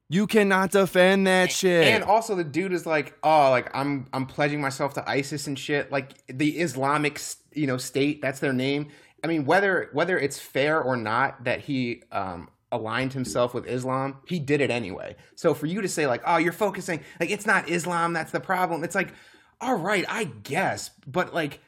you 0.09 0.27
cannot 0.27 0.71
defend 0.71 1.27
that 1.27 1.53
shit 1.53 1.93
And 1.95 2.05
also, 2.05 2.35
the 2.35 2.45
dude 2.45 2.73
is 2.73 2.87
like, 2.87 3.15
oh, 3.23 3.51
like 3.51 3.69
I'm 3.75 4.07
I'm 4.13 4.25
pledging 4.27 4.61
myself 4.61 4.95
to 4.95 5.09
ISIS 5.11 5.47
and 5.47 5.59
shit. 5.59 5.93
Like 5.93 6.15
the 6.29 6.59
Islamic, 6.61 7.21
you 7.53 7.67
know, 7.67 7.77
state. 7.77 8.23
That's 8.23 8.41
their 8.41 8.55
name. 8.55 8.89
I 9.23 9.27
mean, 9.27 9.45
whether 9.45 9.91
whether 9.93 10.19
it's 10.19 10.39
fair 10.39 10.81
or 10.81 10.97
not 10.97 11.45
that 11.45 11.61
he 11.61 12.03
um, 12.13 12.49
aligned 12.73 13.13
himself 13.13 13.55
with 13.55 13.67
Islam, 13.67 14.19
he 14.27 14.39
did 14.39 14.61
it 14.61 14.71
anyway. 14.71 15.17
So 15.35 15.55
for 15.55 15.67
you 15.67 15.81
to 15.81 15.89
say 15.89 16.07
like, 16.07 16.23
oh, 16.27 16.37
you're 16.37 16.53
focusing 16.53 17.01
like 17.21 17.31
it's 17.31 17.47
not 17.47 17.69
Islam 17.69 18.13
that's 18.13 18.33
the 18.33 18.41
problem. 18.41 18.85
It's 18.85 18.95
like, 18.95 19.13
all 19.61 19.77
right, 19.77 20.05
I 20.09 20.25
guess, 20.25 20.91
but 21.07 21.35
like 21.35 21.61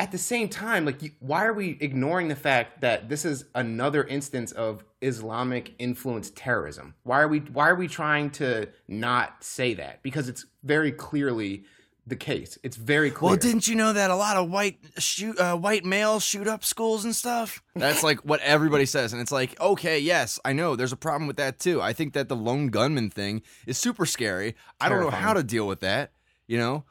at 0.00 0.12
the 0.12 0.18
same 0.18 0.48
time, 0.48 0.86
like, 0.86 0.98
why 1.18 1.44
are 1.44 1.52
we 1.52 1.76
ignoring 1.78 2.28
the 2.28 2.34
fact 2.34 2.80
that 2.80 3.10
this 3.10 3.26
is 3.26 3.44
another 3.54 4.02
instance 4.04 4.50
of 4.50 4.82
Islamic 5.02 5.74
influenced 5.78 6.34
terrorism? 6.34 6.94
Why 7.02 7.20
are 7.20 7.28
we 7.28 7.40
why 7.40 7.68
are 7.68 7.74
we 7.74 7.86
trying 7.86 8.30
to 8.30 8.70
not 8.88 9.44
say 9.44 9.74
that? 9.74 10.02
Because 10.02 10.30
it's 10.30 10.46
very 10.62 10.90
clearly 10.90 11.64
the 12.06 12.16
case. 12.16 12.58
It's 12.62 12.76
very 12.76 13.10
clear. 13.10 13.30
well 13.30 13.36
didn't 13.36 13.68
you 13.68 13.74
know 13.74 13.92
that 13.92 14.10
a 14.10 14.16
lot 14.16 14.36
of 14.36 14.50
white 14.50 14.78
shoot 14.98 15.38
uh, 15.38 15.56
white 15.56 15.84
males 15.84 16.24
shoot 16.24 16.46
up 16.48 16.64
schools 16.64 17.04
and 17.04 17.14
stuff? 17.14 17.62
That's 17.74 18.02
like 18.02 18.20
what 18.20 18.40
everybody 18.40 18.86
says 18.86 19.12
and 19.12 19.22
it's 19.22 19.32
like 19.32 19.60
okay 19.60 19.98
yes 19.98 20.38
I 20.44 20.52
know 20.52 20.76
there's 20.76 20.92
a 20.92 20.96
problem 20.96 21.26
with 21.26 21.36
that 21.36 21.58
too. 21.58 21.80
I 21.80 21.92
think 21.92 22.14
that 22.14 22.28
the 22.28 22.36
lone 22.36 22.68
gunman 22.68 23.10
thing 23.10 23.42
is 23.66 23.78
super 23.78 24.06
scary. 24.06 24.56
I 24.80 24.88
don't 24.88 25.00
know 25.00 25.10
how 25.10 25.32
to 25.34 25.42
deal 25.42 25.66
with 25.66 25.80
that 25.80 26.12
you 26.46 26.58
know? 26.58 26.84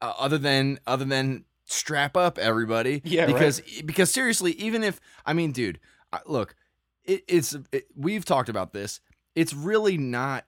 Uh, 0.00 0.12
other 0.18 0.38
than 0.38 0.80
other 0.86 1.04
than 1.04 1.44
strap 1.64 2.16
up 2.16 2.38
everybody. 2.38 3.00
Yeah, 3.12 3.24
right. 3.24 3.32
because 3.32 3.60
because 3.84 4.10
seriously 4.10 4.52
even 4.52 4.82
if 4.82 5.00
I 5.24 5.32
mean 5.32 5.52
dude 5.52 5.78
look 6.26 6.56
it, 7.04 7.24
it's 7.28 7.56
it, 7.70 7.86
we've 7.96 8.24
talked 8.24 8.48
about 8.48 8.72
this. 8.72 9.00
It's 9.34 9.54
really 9.54 9.96
not 9.96 10.44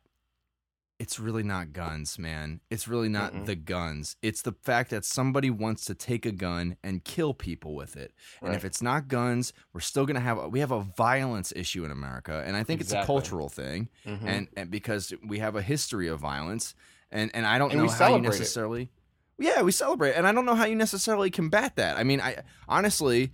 it's 1.00 1.18
really 1.18 1.42
not 1.42 1.72
guns 1.72 2.18
man 2.18 2.60
it's 2.70 2.86
really 2.86 3.08
not 3.08 3.32
Mm-mm. 3.32 3.46
the 3.46 3.56
guns 3.56 4.16
it's 4.22 4.42
the 4.42 4.52
fact 4.52 4.90
that 4.90 5.04
somebody 5.04 5.50
wants 5.50 5.84
to 5.86 5.94
take 5.94 6.24
a 6.24 6.30
gun 6.30 6.76
and 6.84 7.02
kill 7.04 7.34
people 7.34 7.74
with 7.74 7.96
it 7.96 8.12
and 8.42 8.54
if 8.54 8.64
it's 8.64 8.80
not 8.80 9.08
guns 9.08 9.52
we're 9.72 9.80
still 9.80 10.06
gonna 10.06 10.20
have 10.20 10.38
we 10.52 10.60
have 10.60 10.70
a 10.70 10.82
violence 10.96 11.52
issue 11.56 11.84
in 11.84 11.90
america 11.90 12.44
and 12.46 12.56
i 12.56 12.62
think 12.62 12.80
it's 12.80 12.92
a 12.92 13.04
cultural 13.04 13.48
thing 13.48 13.88
Mhm. 14.06 14.22
and, 14.24 14.48
and 14.56 14.70
because 14.70 15.12
we 15.26 15.40
have 15.40 15.56
a 15.56 15.62
history 15.62 16.06
of 16.06 16.20
violence 16.20 16.74
and 17.10 17.30
and 17.34 17.44
i 17.44 17.58
don't 17.58 17.72
And 17.72 17.80
know 17.80 17.86
how 17.88 17.92
you 17.92 17.98
celebrate 17.98 18.28
it. 18.36 18.38
necessarily 18.38 18.90
yeah 19.38 19.62
we 19.62 19.72
celebrate 19.72 20.12
and 20.12 20.28
i 20.28 20.32
don't 20.32 20.46
know 20.46 20.54
how 20.54 20.64
you 20.64 20.76
necessarily 20.76 21.28
combat 21.30 21.74
that 21.76 21.96
i 21.96 22.04
mean 22.04 22.20
i 22.20 22.36
honestly 22.68 23.32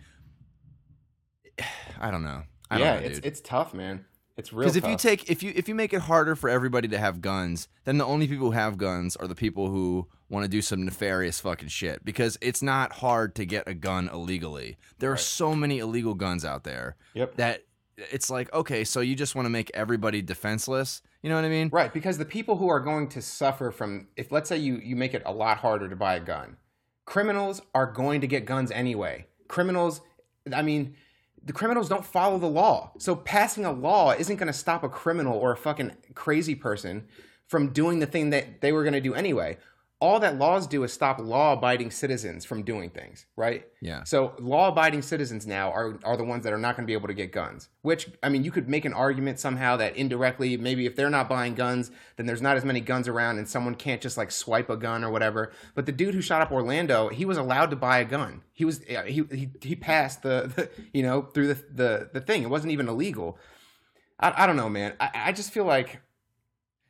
i 2.01 2.11
don't 2.11 2.23
know 2.23 2.42
I 2.73 2.79
don't 2.79 2.87
yeah, 2.87 2.94
know, 3.01 3.07
it's 3.07 3.14
dude. 3.16 3.27
it's 3.27 3.40
tough, 3.40 3.75
man. 3.75 4.05
It's 4.40 4.53
real. 4.53 4.64
Because 4.64 4.76
if 4.76 4.87
you 4.88 4.96
take 4.96 5.31
if 5.31 5.42
you 5.42 5.53
if 5.55 5.68
you 5.68 5.74
make 5.74 5.92
it 5.92 6.00
harder 6.00 6.35
for 6.35 6.50
everybody 6.50 6.88
to 6.88 6.98
have 6.98 7.20
guns, 7.20 7.68
then 7.85 7.98
the 7.98 8.05
only 8.05 8.26
people 8.26 8.46
who 8.46 8.53
have 8.53 8.76
guns 8.79 9.14
are 9.16 9.29
the 9.29 9.35
people 9.35 9.68
who 9.70 10.09
want 10.29 10.44
to 10.44 10.48
do 10.48 10.61
some 10.62 10.85
nefarious 10.85 11.38
fucking 11.40 11.68
shit. 11.68 12.05
Because 12.05 12.37
it's 12.40 12.62
not 12.62 12.92
hard 12.94 13.35
to 13.37 13.44
get 13.44 13.68
a 13.68 13.74
gun 13.74 14.09
illegally. 14.09 14.76
There 14.98 15.11
are 15.11 15.14
Right. 15.14 15.20
so 15.20 15.55
many 15.55 15.79
illegal 15.79 16.14
guns 16.14 16.44
out 16.44 16.64
there 16.64 16.96
Yep. 17.14 17.37
that 17.37 17.64
it's 18.11 18.31
like 18.31 18.53
okay, 18.55 18.83
so 18.85 19.00
you 19.00 19.14
just 19.14 19.35
want 19.35 19.44
to 19.46 19.50
make 19.50 19.70
everybody 19.74 20.22
defenseless. 20.22 21.03
You 21.22 21.29
know 21.29 21.37
what 21.37 21.44
I 21.44 21.50
mean? 21.50 21.68
Right, 21.70 21.92
because 21.92 22.16
the 22.16 22.24
people 22.24 22.57
who 22.57 22.68
are 22.68 22.81
going 22.81 23.09
to 23.11 23.20
suffer 23.20 23.70
from 23.70 24.09
if 24.16 24.33
let's 24.33 24.48
say 24.48 24.57
you 24.57 24.76
you 24.76 24.96
make 24.96 25.12
it 25.14 25.22
a 25.26 25.33
lot 25.33 25.59
harder 25.59 25.88
to 25.88 25.96
buy 25.96 26.14
a 26.16 26.20
gun, 26.20 26.57
criminals 27.05 27.61
are 27.74 27.87
going 27.87 28.20
to 28.22 28.26
get 28.26 28.44
guns 28.46 28.70
anyway. 28.70 29.26
Criminals, 29.48 30.00
I 30.53 30.62
mean, 30.62 30.94
the 31.44 31.53
criminals 31.53 31.88
don't 31.88 32.05
follow 32.05 32.38
the 32.38 32.46
law. 32.46 32.92
So 32.98 33.16
passing 33.16 33.64
a 33.64 33.72
law 33.72 34.12
isn't 34.12 34.37
going 34.37 34.46
to 34.46 34.53
stop 34.53 34.85
a 34.85 34.88
criminal 34.88 35.38
or 35.38 35.53
a 35.53 35.57
fucking 35.57 35.92
crazy 36.14 36.55
person 36.55 37.07
from 37.46 37.72
doing 37.72 37.98
the 37.98 38.07
thing 38.07 38.31
that 38.31 38.61
they 38.61 38.72
were 38.72 38.83
going 38.83 38.94
to 38.94 39.00
do 39.00 39.14
anyway. 39.14 39.59
All 40.01 40.19
that 40.21 40.39
laws 40.39 40.67
do 40.67 40.83
is 40.83 40.95
stop 40.95 41.19
law-abiding 41.19 41.91
citizens 41.91 42.47
from 42.47 42.63
doing 42.63 42.89
things, 42.89 43.27
right? 43.37 43.67
Yeah. 43.83 44.03
So 44.05 44.33
law-abiding 44.39 45.03
citizens 45.03 45.47
now 45.47 45.71
are 45.73 45.99
are 46.05 46.17
the 46.17 46.25
ones 46.25 46.45
that 46.45 46.55
are 46.55 46.59
not 46.59 46.75
going 46.75 46.85
to 46.85 46.87
be 46.87 46.95
able 46.95 47.09
to 47.09 47.15
get 47.15 47.33
guns. 47.33 47.69
Which 47.83 48.09
I 48.23 48.31
mean, 48.31 48.43
you 48.43 48.51
could 48.51 48.67
make 48.67 48.87
an 48.87 48.95
argument 48.95 49.39
somehow 49.39 49.77
that 49.77 49.97
indirectly, 49.97 50.57
maybe 50.57 50.87
if 50.87 50.97
they're 50.97 51.11
not 51.11 51.29
buying 51.29 51.55
guns, 51.55 51.91
then 52.17 52.25
there's 52.25 52.41
not 52.41 52.57
as 52.57 52.65
many 52.65 52.81
guns 52.81 53.09
around, 53.09 53.37
and 53.37 53.47
someone 53.47 53.75
can't 53.75 54.01
just 54.01 54.17
like 54.17 54.31
swipe 54.31 54.71
a 54.71 54.77
gun 54.79 55.05
or 55.05 55.11
whatever. 55.11 55.53
But 55.75 55.85
the 55.85 55.93
dude 55.93 56.15
who 56.15 56.23
shot 56.23 56.41
up 56.41 56.51
Orlando, 56.51 57.09
he 57.11 57.27
was 57.27 57.37
allowed 57.37 57.69
to 57.71 57.77
buy 57.77 57.99
a 57.99 58.05
gun. 58.07 58.41
He 58.53 58.65
was 58.65 58.83
he 58.85 59.25
he, 59.31 59.51
he 59.61 59.77
passed 59.77 60.23
the, 60.23 60.51
the 60.57 60.71
you 60.95 61.03
know 61.03 61.23
through 61.23 61.49
the, 61.49 61.65
the 61.75 62.11
the 62.15 62.21
thing. 62.23 62.43
It 62.43 62.49
wasn't 62.49 62.73
even 62.73 62.89
illegal. 62.89 63.39
I, 64.19 64.45
I 64.45 64.47
don't 64.47 64.57
know, 64.57 64.71
man. 64.71 64.95
I, 64.99 65.11
I 65.15 65.33
just 65.33 65.53
feel 65.53 65.65
like 65.65 66.01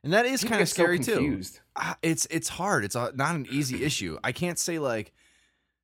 And 0.02 0.12
that 0.14 0.24
is 0.26 0.42
kind 0.42 0.54
of 0.54 0.60
get 0.60 0.68
so 0.68 0.74
scary 0.82 0.98
too. 0.98 1.42
Ah, 1.76 1.96
It's 2.02 2.26
it's 2.30 2.48
hard. 2.48 2.84
It's 2.84 2.94
a, 2.94 3.12
not 3.14 3.34
an 3.34 3.46
easy 3.50 3.84
issue. 3.84 4.18
I 4.24 4.32
can't 4.32 4.58
say 4.58 4.78
like, 4.78 5.12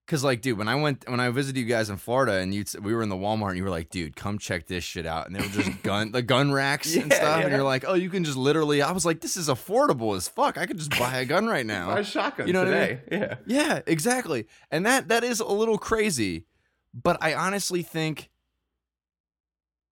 cause 0.06 0.24
like, 0.24 0.40
dude, 0.40 0.56
when 0.56 0.68
I 0.68 0.74
went 0.76 1.06
when 1.06 1.20
I 1.20 1.28
visited 1.28 1.60
you 1.60 1.66
guys 1.66 1.90
in 1.90 1.98
Florida 1.98 2.32
and 2.38 2.54
you 2.54 2.64
we 2.80 2.94
were 2.94 3.02
in 3.02 3.10
the 3.10 3.16
Walmart 3.16 3.48
and 3.50 3.58
you 3.58 3.64
were 3.64 3.68
like, 3.70 3.90
dude, 3.90 4.16
come 4.16 4.38
check 4.38 4.66
this 4.68 4.84
shit 4.84 5.04
out, 5.04 5.26
and 5.26 5.36
they 5.36 5.40
were 5.40 5.52
just 5.52 5.70
gun 5.82 6.12
the 6.12 6.22
gun 6.22 6.50
racks 6.50 6.94
and 6.96 7.10
Yeah, 7.10 7.16
stuff, 7.18 7.44
and 7.44 7.52
you're 7.52 7.62
like, 7.62 7.84
oh, 7.86 7.92
you 7.92 8.08
can 8.08 8.24
just 8.24 8.38
literally. 8.38 8.80
I 8.80 8.92
was 8.92 9.04
like, 9.04 9.20
this 9.20 9.36
is 9.36 9.48
affordable 9.48 10.16
as 10.16 10.28
fuck. 10.28 10.56
I 10.56 10.64
could 10.64 10.78
just 10.78 10.98
buy 10.98 11.18
a 11.18 11.26
gun 11.26 11.46
right 11.46 11.66
now. 11.76 11.88
Buy 11.88 12.00
a 12.00 12.04
shotgun 12.04 12.46
You 12.46 12.54
know 12.54 12.64
what 12.64 12.72
I 12.72 12.86
today. 12.94 13.00
Yeah. 13.12 13.34
Yeah, 13.46 13.80
exactly. 13.86 14.46
And 14.70 14.86
that 14.86 15.08
that 15.08 15.24
is 15.24 15.40
a 15.40 15.46
little 15.48 15.76
crazy, 15.76 16.46
but 16.94 17.18
I 17.20 17.34
honestly 17.34 17.82
think 17.82 18.30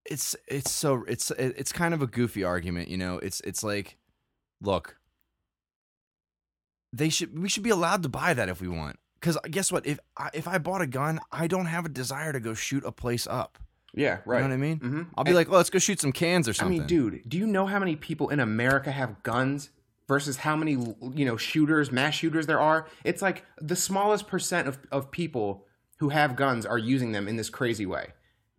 it's 0.07 0.35
it's 0.49 0.71
so 0.71 1.05
it's 1.09 1.31
it's 1.33 1.73
kind 1.73 1.93
of 1.93 2.01
a 2.03 2.07
goofy 2.07 2.43
argument, 2.45 2.89
you 2.89 2.97
know. 2.97 3.19
It's 3.19 3.41
it's 3.43 3.63
like 3.63 3.97
look, 4.65 4.97
they 6.93 7.09
should 7.09 7.39
we 7.39 7.49
should 7.49 7.63
be 7.63 7.71
allowed 7.71 8.03
to 8.03 8.09
buy 8.09 8.35
that 8.35 8.49
if 8.49 8.61
we 8.61 8.69
want. 8.69 8.99
Cuz 9.21 9.37
guess 9.51 9.73
what? 9.73 9.87
If 9.87 9.99
I, 10.17 10.31
if 10.35 10.47
I 10.47 10.59
bought 10.59 10.83
a 10.83 10.87
gun, 10.87 11.21
I 11.33 11.47
don't 11.47 11.67
have 11.67 11.85
a 11.85 11.89
desire 11.89 12.33
to 12.33 12.41
go 12.41 12.55
shoot 12.55 12.85
a 12.85 12.93
place 12.93 13.27
up. 13.27 13.59
Yeah. 13.95 14.19
Right. 14.25 14.39
You 14.39 14.45
know 14.45 14.49
what 14.51 14.55
I 14.55 14.57
mean? 14.59 14.79
hmm 14.79 15.03
I'll 15.17 15.25
be 15.25 15.33
like, 15.33 15.49
"Well, 15.49 15.59
let's 15.59 15.71
go 15.71 15.79
shoot 15.79 16.01
some 16.01 16.13
cans 16.13 16.49
or 16.49 16.53
something. 16.53 16.77
I 16.77 16.79
mean, 16.81 16.87
dude, 16.87 17.29
do 17.29 17.39
you 17.39 17.47
know 17.47 17.67
how 17.67 17.79
many 17.79 17.97
people 17.97 18.29
in 18.29 18.41
America 18.41 18.91
have 18.91 19.23
guns 19.23 19.71
versus 20.09 20.39
how 20.39 20.57
many 20.57 20.73
you 20.73 21.25
know 21.25 21.37
shooters, 21.37 21.91
mass 21.91 22.15
shooters 22.15 22.47
there 22.47 22.61
are? 22.61 22.87
It's 23.05 23.23
like 23.23 23.45
the 23.61 23.77
smallest 23.77 24.27
percent 24.27 24.69
of, 24.69 24.79
of 24.91 25.11
people 25.11 25.67
who 25.99 26.09
have 26.11 26.37
guns 26.37 26.67
are 26.67 26.79
using 26.79 27.13
them 27.13 27.29
in 27.29 27.37
this 27.37 27.49
crazy 27.51 27.87
way. 27.87 28.09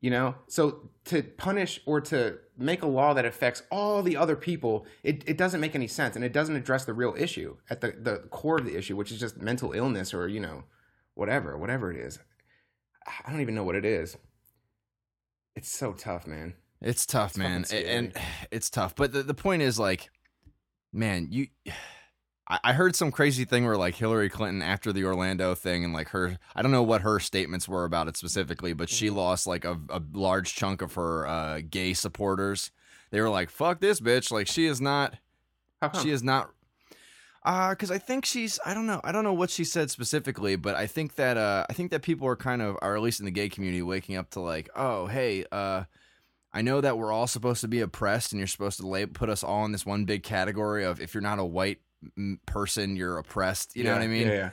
You 0.02 0.10
know, 0.12 0.36
so 0.48 0.89
to 1.06 1.24
punish 1.24 1.82
or 1.86 2.00
to 2.02 2.38
make 2.58 2.82
a 2.82 2.88
law 2.88 3.13
that 3.13 3.26
affects 3.26 3.63
all 3.70 4.02
the 4.02 4.18
other 4.18 4.36
people, 4.36 4.86
it, 5.04 5.24
it 5.28 5.38
doesn't 5.38 5.62
make 5.62 5.76
any 5.76 5.88
sense, 5.88 6.15
and 6.15 6.24
it 6.24 6.34
doesn't 6.34 6.56
address 6.56 6.86
the 6.86 6.94
real 6.94 7.13
issue 7.18 7.58
at 7.70 7.82
the 7.82 7.94
the 8.00 8.20
core 8.30 8.58
of 8.58 8.65
the 8.65 8.78
issue, 8.78 8.96
which 8.96 9.12
is 9.12 9.20
just 9.20 9.41
mental 9.41 9.74
illness 9.74 10.13
or 10.13 10.28
you 10.28 10.39
know, 10.39 10.63
whatever, 11.13 11.58
whatever 11.58 11.91
it 11.91 11.98
is. 11.98 12.20
I 13.26 13.32
don't 13.32 13.41
even 13.41 13.56
know 13.56 13.63
what 13.63 13.76
it 13.76 13.86
is. 13.86 14.18
It's 15.56 15.70
so 15.70 15.94
tough, 15.94 16.28
man. 16.28 16.56
It's 16.82 17.06
tough, 17.06 17.32
It's 17.32 17.38
man, 17.38 17.63
fucking 17.63 17.86
and 17.88 18.13
it's 18.52 18.70
tough. 18.70 18.96
But 18.96 19.13
the, 19.13 19.24
the 19.24 19.34
point 19.34 19.62
is, 19.62 19.80
like, 19.80 20.10
man, 20.91 21.28
you. 21.32 21.48
I 22.48 22.60
I 22.64 22.74
heard 22.74 22.96
some 22.96 23.12
crazy 23.12 23.46
thing 23.46 23.66
where 23.66 23.78
like 23.78 23.96
Hillary 23.96 24.30
Clinton 24.30 24.62
after 24.62 24.92
the 24.94 25.06
Orlando 25.06 25.56
thing 25.56 25.84
and 25.84 25.94
like 25.94 26.10
her 26.10 26.38
I 26.56 26.62
don't 26.62 26.72
know 26.72 26.84
what 26.84 27.02
her 27.02 27.20
statements 27.20 27.68
were 27.68 27.86
about 27.86 28.08
it 28.08 28.18
specifically, 28.18 28.74
but 28.74 28.90
she 28.90 29.08
Mm-hmm. 29.08 29.18
lost 29.18 29.48
like 29.48 29.66
a, 29.66 29.80
a 29.90 30.02
large 30.14 30.56
chunk 30.56 30.82
of 30.82 30.94
her 30.96 31.26
uh, 31.28 31.62
gay 31.70 31.94
supporters. 31.94 32.72
They 33.12 33.22
were 33.22 33.30
like, 33.30 33.50
"Fuck 33.50 33.80
this 33.80 34.00
bitch!" 34.00 34.32
Like 34.32 34.48
she 34.48 34.66
is 34.66 34.82
not 34.82 35.16
she 36.02 36.10
is 36.10 36.24
not 36.24 36.50
uh 37.44 37.70
because 37.70 37.92
i 37.92 37.98
think 38.00 38.26
she's 38.26 38.60
i 38.66 38.74
don't 38.74 38.88
know 38.88 39.00
i 39.04 39.12
don't 39.12 39.24
know 39.24 39.34
what 39.34 39.52
she 39.52 39.64
said 39.64 39.92
specifically 39.92 40.56
but 40.56 40.74
i 40.74 40.88
think 40.88 41.14
that 41.14 41.38
uh 41.38 41.64
i 41.70 41.74
think 41.74 41.92
that 41.92 42.02
people 42.02 42.28
are 42.28 42.36
kind 42.36 42.60
of 42.60 42.76
or 42.82 42.96
at 42.96 43.04
least 43.04 43.20
in 43.20 43.26
the 43.26 43.32
gay 43.32 43.48
community 43.50 43.84
waking 43.84 44.16
up 44.16 44.32
to 44.32 44.40
like 44.40 44.68
oh 44.76 45.06
hey 45.06 45.46
uh 45.52 45.84
i 46.54 46.62
know 46.64 46.82
that 46.82 46.98
we're 46.98 47.12
all 47.12 47.28
supposed 47.28 47.62
to 47.62 47.68
be 47.68 47.82
oppressed 47.82 48.32
and 48.32 48.40
you're 48.40 48.48
supposed 48.48 48.80
to 48.80 48.88
lay, 48.88 49.06
put 49.06 49.30
us 49.30 49.44
all 49.44 49.64
in 49.64 49.72
this 49.72 49.86
one 49.86 50.06
big 50.06 50.24
category 50.24 50.84
of 50.84 51.00
if 51.00 51.14
you're 51.14 51.22
not 51.22 51.38
a 51.38 51.46
white 51.46 51.82
person 52.46 52.96
you're 52.96 53.18
oppressed 53.18 53.76
you 53.76 53.84
know 53.84 53.94
what 53.94 54.02
i 54.02 54.08
mean? 54.08 54.28
Yeah, 54.28 54.34
yeah. 54.34 54.50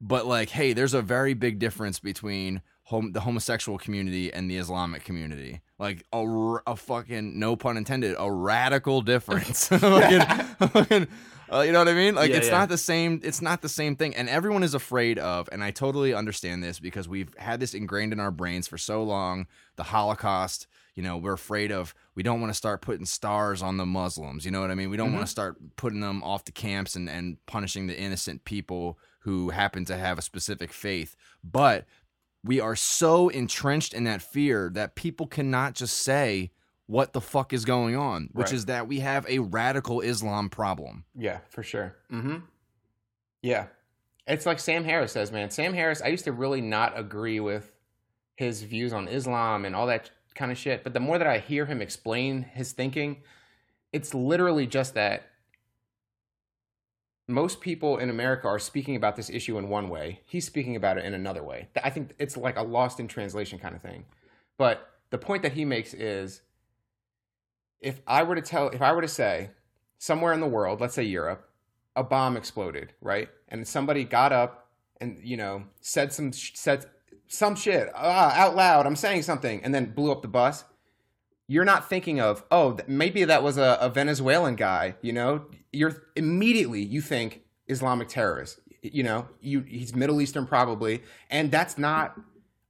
but 0.00 0.26
like 0.26 0.50
hey 0.50 0.72
there's 0.72 0.94
a 0.94 1.02
very 1.02 1.34
big 1.34 1.58
difference 1.58 1.98
between 2.00 2.62
hom- 2.84 3.12
the 3.12 3.20
homosexual 3.20 3.78
community 3.78 4.32
and 4.32 4.50
the 4.50 4.56
islamic 4.58 5.04
community. 5.04 5.60
Like 5.78 6.04
a 6.12 6.76
fucking 6.76 7.38
no 7.38 7.56
pun 7.56 7.76
intended 7.78 8.14
a 8.18 8.30
radical 8.30 9.00
difference. 9.00 9.68
Fucking, 9.68 11.08
uh, 11.50 11.60
you 11.60 11.72
know 11.72 11.78
what 11.78 11.88
i 11.88 11.94
mean? 11.94 12.14
Like 12.14 12.30
Yeah, 12.30 12.36
it's 12.36 12.48
yeah. 12.48 12.58
not 12.58 12.68
the 12.68 12.76
same 12.78 13.20
it's 13.24 13.40
not 13.40 13.62
the 13.62 13.68
same 13.68 13.96
thing. 13.96 14.14
And 14.14 14.28
everyone 14.28 14.62
is 14.62 14.74
afraid 14.74 15.18
of 15.18 15.48
and 15.52 15.64
i 15.64 15.70
totally 15.70 16.12
understand 16.12 16.62
this 16.62 16.78
because 16.80 17.08
we've 17.08 17.32
had 17.38 17.60
this 17.60 17.72
ingrained 17.74 18.12
in 18.12 18.20
our 18.20 18.30
brains 18.30 18.68
for 18.68 18.76
so 18.78 19.02
long 19.02 19.46
the 19.76 19.84
holocaust 19.84 20.66
you 21.00 21.06
know 21.06 21.16
we're 21.16 21.32
afraid 21.32 21.72
of 21.72 21.94
we 22.14 22.22
don't 22.22 22.42
want 22.42 22.50
to 22.52 22.56
start 22.56 22.82
putting 22.82 23.06
stars 23.06 23.62
on 23.62 23.78
the 23.78 23.86
muslims 23.86 24.44
you 24.44 24.50
know 24.50 24.60
what 24.60 24.70
i 24.70 24.74
mean 24.74 24.90
we 24.90 24.98
don't 24.98 25.06
Mm-hmm. 25.08 25.16
want 25.16 25.26
to 25.26 25.30
start 25.30 25.56
putting 25.76 26.00
them 26.00 26.22
off 26.22 26.44
the 26.44 26.52
camps 26.52 26.94
and, 26.94 27.08
and 27.08 27.38
punishing 27.46 27.86
the 27.86 27.98
innocent 27.98 28.44
people 28.44 28.98
who 29.20 29.48
happen 29.48 29.86
to 29.86 29.96
have 29.96 30.18
a 30.18 30.22
specific 30.22 30.74
faith 30.74 31.16
but 31.42 31.86
we 32.44 32.60
are 32.60 32.76
so 32.76 33.30
entrenched 33.30 33.94
in 33.94 34.04
that 34.04 34.20
fear 34.20 34.70
that 34.74 34.94
people 34.94 35.26
cannot 35.26 35.74
just 35.74 35.96
say 35.98 36.50
what 36.86 37.14
the 37.14 37.20
fuck 37.22 37.54
is 37.54 37.64
going 37.64 37.96
on 37.96 38.28
which 38.32 38.48
Right. 38.48 38.54
is 38.54 38.66
that 38.66 38.86
we 38.86 39.00
have 39.00 39.24
a 39.26 39.38
radical 39.38 40.02
islam 40.02 40.50
problem 40.50 41.04
Yeah, 41.16 41.38
for 41.48 41.62
sure. 41.62 41.96
Mm-hmm. 42.12 42.36
Yeah. 43.42 43.66
It's 44.26 44.44
like 44.46 44.58
Sam 44.60 44.84
Harris 44.84 45.12
says, 45.12 45.32
man. 45.32 45.50
Sam 45.50 45.72
Harris, 45.72 46.02
I 46.02 46.08
used 46.08 46.24
to 46.24 46.32
really 46.32 46.60
not 46.60 46.98
agree 46.98 47.40
with 47.40 47.74
his 48.36 48.62
views 48.62 48.92
on 48.92 49.08
Islam 49.08 49.64
and 49.64 49.74
all 49.74 49.86
that 49.86 50.10
kind 50.40 50.50
of 50.50 50.56
shit. 50.56 50.82
But 50.82 50.94
the 50.94 51.00
more 51.00 51.18
that 51.18 51.26
I 51.26 51.38
hear 51.38 51.66
him 51.66 51.82
explain 51.82 52.42
his 52.42 52.72
thinking, 52.72 53.18
it's 53.92 54.14
literally 54.14 54.66
just 54.66 54.94
that 54.94 55.26
most 57.28 57.60
people 57.60 57.98
in 57.98 58.08
America 58.08 58.48
are 58.48 58.58
speaking 58.58 58.96
about 58.96 59.16
this 59.16 59.28
issue 59.28 59.58
in 59.58 59.68
one 59.68 59.90
way. 59.90 60.20
He's 60.24 60.46
speaking 60.46 60.76
about 60.76 60.96
it 60.96 61.04
in 61.04 61.12
another 61.12 61.44
way. 61.44 61.68
I 61.84 61.90
think 61.90 62.14
it's 62.18 62.38
like 62.38 62.56
a 62.56 62.62
lost 62.62 62.98
in 62.98 63.06
translation 63.06 63.58
kind 63.58 63.76
of 63.76 63.82
thing. 63.82 64.06
But 64.56 64.88
the 65.10 65.18
point 65.18 65.42
that 65.42 65.52
he 65.52 65.66
makes 65.66 65.92
is 65.92 66.40
if 67.80 68.00
I 68.06 68.22
were 68.22 68.34
to 68.34 68.42
tell, 68.42 68.70
if 68.70 68.80
I 68.80 68.92
were 68.92 69.02
to 69.02 69.08
say 69.08 69.50
somewhere 69.98 70.32
in 70.32 70.40
the 70.40 70.46
world, 70.46 70.80
let's 70.80 70.94
say 70.94 71.02
Europe, 71.02 71.50
a 71.94 72.02
bomb 72.02 72.38
exploded, 72.38 72.94
right? 73.02 73.28
And 73.48 73.68
somebody 73.68 74.04
got 74.04 74.32
up 74.32 74.70
and, 75.02 75.20
you 75.22 75.36
know, 75.36 75.64
said 75.82 76.14
some, 76.14 76.32
said 76.32 76.86
some 77.30 77.54
shit 77.54 77.88
ah, 77.94 78.34
out 78.34 78.56
loud. 78.56 78.86
I'm 78.86 78.96
saying 78.96 79.22
something 79.22 79.62
and 79.64 79.74
then 79.74 79.92
blew 79.92 80.10
up 80.10 80.20
the 80.20 80.28
bus. 80.28 80.64
You're 81.46 81.64
not 81.64 81.88
thinking 81.88 82.20
of, 82.20 82.44
oh, 82.50 82.78
maybe 82.86 83.24
that 83.24 83.42
was 83.42 83.56
a, 83.56 83.78
a 83.80 83.88
Venezuelan 83.88 84.56
guy, 84.56 84.96
you 85.00 85.12
know? 85.12 85.46
You're 85.72 86.02
immediately, 86.14 86.82
you 86.82 87.00
think 87.00 87.42
Islamic 87.68 88.08
terrorist, 88.08 88.60
you 88.82 89.02
know? 89.02 89.28
You, 89.40 89.60
he's 89.60 89.94
Middle 89.94 90.20
Eastern 90.20 90.46
probably. 90.46 91.02
And 91.30 91.50
that's 91.50 91.78
not 91.78 92.18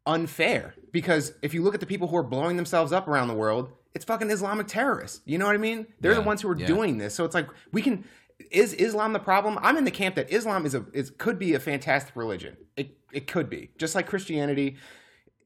unfair 0.06 0.74
because 0.92 1.32
if 1.42 1.52
you 1.54 1.62
look 1.62 1.74
at 1.74 1.80
the 1.80 1.86
people 1.86 2.08
who 2.08 2.16
are 2.16 2.22
blowing 2.22 2.56
themselves 2.56 2.92
up 2.92 3.08
around 3.08 3.28
the 3.28 3.34
world, 3.34 3.70
it's 3.94 4.04
fucking 4.04 4.30
Islamic 4.30 4.66
terrorists. 4.66 5.20
You 5.24 5.38
know 5.38 5.46
what 5.46 5.54
I 5.54 5.58
mean? 5.58 5.86
They're 6.00 6.14
the 6.14 6.22
ones 6.22 6.42
who 6.42 6.48
are 6.50 6.56
yeah. 6.56 6.66
doing 6.66 6.98
this. 6.98 7.14
So 7.14 7.24
it's 7.24 7.34
like 7.34 7.48
we 7.72 7.82
can. 7.82 8.04
Is 8.50 8.72
Islam 8.72 9.12
the 9.12 9.18
problem? 9.18 9.58
I'm 9.60 9.76
in 9.76 9.84
the 9.84 9.90
camp 9.90 10.14
that 10.14 10.32
Islam 10.32 10.64
is 10.64 10.74
a 10.74 10.86
is 10.92 11.10
could 11.10 11.38
be 11.38 11.54
a 11.54 11.60
fantastic 11.60 12.16
religion. 12.16 12.56
It 13.12 13.26
could 13.26 13.50
be 13.50 13.70
just 13.78 13.94
like 13.94 14.06
Christianity. 14.06 14.76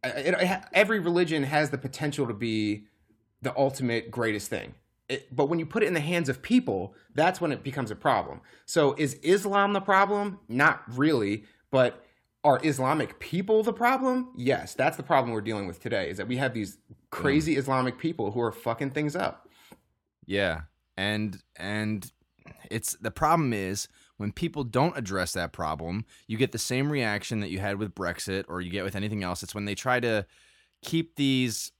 It, 0.02 0.34
it, 0.34 0.64
every 0.72 1.00
religion 1.00 1.42
has 1.44 1.70
the 1.70 1.78
potential 1.78 2.26
to 2.26 2.34
be 2.34 2.86
the 3.42 3.56
ultimate 3.56 4.10
greatest 4.10 4.48
thing. 4.48 4.74
It, 5.08 5.34
but 5.34 5.48
when 5.48 5.58
you 5.58 5.66
put 5.66 5.82
it 5.82 5.86
in 5.86 5.94
the 5.94 6.00
hands 6.00 6.28
of 6.28 6.42
people, 6.42 6.94
that's 7.14 7.40
when 7.40 7.52
it 7.52 7.62
becomes 7.62 7.90
a 7.90 7.96
problem. 7.96 8.40
So 8.64 8.94
is 8.98 9.14
Islam 9.22 9.72
the 9.72 9.80
problem? 9.80 10.40
Not 10.48 10.82
really, 10.88 11.44
but 11.70 12.04
are 12.42 12.60
Islamic 12.62 13.18
people 13.18 13.62
the 13.62 13.72
problem? 13.72 14.32
Yes, 14.36 14.74
that's 14.74 14.96
the 14.96 15.02
problem 15.02 15.32
we're 15.32 15.40
dealing 15.40 15.66
with 15.66 15.80
today. 15.80 16.10
Is 16.10 16.18
that 16.18 16.28
we 16.28 16.36
have 16.36 16.54
these 16.54 16.78
crazy 17.10 17.54
mm. 17.54 17.58
Islamic 17.58 17.98
people 17.98 18.32
who 18.32 18.40
are 18.40 18.52
fucking 18.52 18.90
things 18.90 19.16
up. 19.16 19.48
Yeah. 20.26 20.62
And 20.96 21.42
and 21.56 22.10
it's 22.70 22.96
the 22.96 23.10
problem 23.10 23.52
is 23.52 23.88
when 24.16 24.32
people 24.32 24.64
don't 24.64 24.96
address 24.96 25.32
that 25.32 25.52
problem, 25.52 26.04
you 26.26 26.36
get 26.36 26.52
the 26.52 26.58
same 26.58 26.90
reaction 26.90 27.40
that 27.40 27.50
you 27.50 27.58
had 27.58 27.78
with 27.78 27.94
Brexit 27.94 28.44
or 28.48 28.60
you 28.60 28.70
get 28.70 28.84
with 28.84 28.96
anything 28.96 29.24
else. 29.24 29.42
It's 29.42 29.54
when 29.54 29.64
they 29.64 29.74
try 29.74 30.00
to 30.00 30.26
keep 30.82 31.16
these 31.16 31.72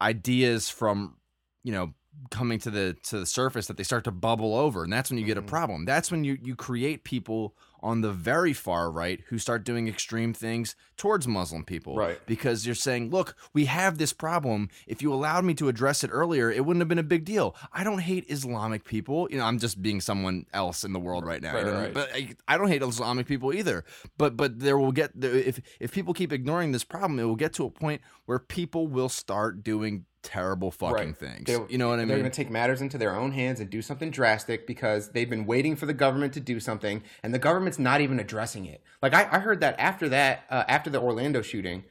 ideas 0.00 0.68
from 0.68 1.16
you 1.64 1.72
know 1.72 1.92
coming 2.30 2.58
to 2.58 2.70
the 2.70 2.94
to 3.04 3.20
the 3.20 3.26
surface 3.26 3.66
that 3.68 3.76
they 3.76 3.82
start 3.84 4.04
to 4.04 4.10
bubble 4.10 4.54
over 4.54 4.82
and 4.84 4.92
that's 4.92 5.10
when 5.10 5.18
you 5.18 5.24
get 5.24 5.38
a 5.38 5.42
Mhm. 5.42 5.46
problem 5.46 5.84
that's 5.84 6.10
when 6.10 6.24
you 6.24 6.36
you 6.42 6.54
create 6.56 7.04
people 7.04 7.54
on 7.80 8.00
the 8.00 8.10
very 8.12 8.52
far 8.52 8.90
right 8.90 9.20
who 9.28 9.38
start 9.38 9.62
doing 9.64 9.86
extreme 9.86 10.34
things 10.34 10.74
towards 10.96 11.28
muslim 11.28 11.62
people 11.64 11.94
Right. 11.94 12.18
because 12.26 12.66
you're 12.66 12.74
saying 12.74 13.10
look 13.10 13.36
we 13.54 13.66
have 13.66 13.98
this 13.98 14.12
problem 14.12 14.68
if 14.88 15.00
you 15.00 15.14
allowed 15.14 15.44
me 15.44 15.54
to 15.54 15.68
address 15.68 16.02
it 16.02 16.10
earlier 16.12 16.50
it 16.50 16.64
wouldn't 16.66 16.80
have 16.80 16.88
been 16.88 16.98
a 16.98 17.04
big 17.04 17.24
deal 17.24 17.54
i 17.72 17.84
don't 17.84 18.00
hate 18.00 18.24
islamic 18.28 18.84
people 18.84 19.28
you 19.30 19.38
know 19.38 19.44
i'm 19.44 19.60
just 19.60 19.80
being 19.80 20.00
someone 20.00 20.44
else 20.52 20.82
in 20.82 20.92
the 20.92 20.98
world 21.00 21.24
right 21.24 21.40
now 21.40 21.52
you 21.52 21.64
Right, 21.64 21.66
know? 21.72 21.80
right. 21.80 21.94
but 21.94 22.10
I, 22.12 22.34
I 22.48 22.58
don't 22.58 22.68
hate 22.68 22.82
islamic 22.82 23.26
people 23.26 23.54
either 23.54 23.84
but 24.18 24.36
but 24.36 24.58
there 24.58 24.76
will 24.76 24.92
get 24.92 25.12
if 25.22 25.60
if 25.78 25.92
people 25.92 26.14
keep 26.14 26.32
ignoring 26.32 26.72
this 26.72 26.82
problem 26.84 27.20
it 27.20 27.24
will 27.24 27.36
get 27.36 27.52
to 27.54 27.64
a 27.64 27.70
point 27.70 28.02
where 28.26 28.40
people 28.40 28.88
will 28.88 29.08
start 29.08 29.62
doing 29.62 30.04
terrible 30.22 30.70
fucking 30.70 30.94
Right. 30.94 31.16
things 31.16 31.44
They'll- 31.46 31.66
you 31.70 31.78
know 31.78 31.88
what 31.88 31.94
i 31.94 32.02
mean? 32.02 32.08
They're 32.08 32.18
going 32.18 32.30
to 32.30 32.36
take 32.36 32.50
matters 32.50 32.80
into 32.80 32.98
their 32.98 33.14
own 33.14 33.32
hands 33.32 33.60
and 33.60 33.70
do 33.70 33.80
something 33.82 34.10
drastic 34.10 34.66
because 34.66 35.10
they've 35.10 35.30
been 35.30 35.46
waiting 35.46 35.76
for 35.76 35.86
the 35.86 35.92
government 35.94 36.32
to 36.34 36.40
do 36.40 36.58
something, 36.60 37.02
and 37.22 37.32
the 37.32 37.38
government's 37.38 37.78
not 37.78 38.00
even 38.00 38.18
addressing 38.18 38.66
it. 38.66 38.82
Like 39.02 39.14
I, 39.14 39.28
I 39.30 39.38
heard 39.38 39.60
that 39.60 39.76
after 39.78 40.08
that, 40.10 40.44
uh, 40.50 40.64
after 40.68 40.90
the 40.90 41.00
Orlando 41.00 41.40
shooting, 41.42 41.84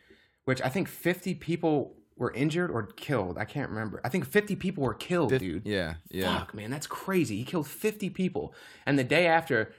which 0.46 0.62
I 0.62 0.70
think 0.70 0.88
50 0.88 1.36
people 1.36 1.96
were 2.18 2.34
injured 2.34 2.72
or 2.72 2.84
killed. 2.88 3.38
I 3.38 3.46
can't 3.46 3.70
remember. 3.70 4.02
I 4.04 4.10
think 4.10 4.26
50 4.26 4.56
people 4.56 4.84
were 4.84 4.94
killed, 4.96 5.30
Fif- 5.30 5.40
dude. 5.40 5.66
yeah 5.68 5.96
yeah 6.10 6.40
Fuck, 6.40 6.54
man, 6.54 6.70
that's 6.72 6.88
crazy. 6.88 7.38
He 7.38 7.44
killed 7.44 7.68
50 7.68 8.10
people. 8.10 8.54
And 8.86 8.98
the 8.98 9.04
day 9.04 9.28
after, 9.28 9.72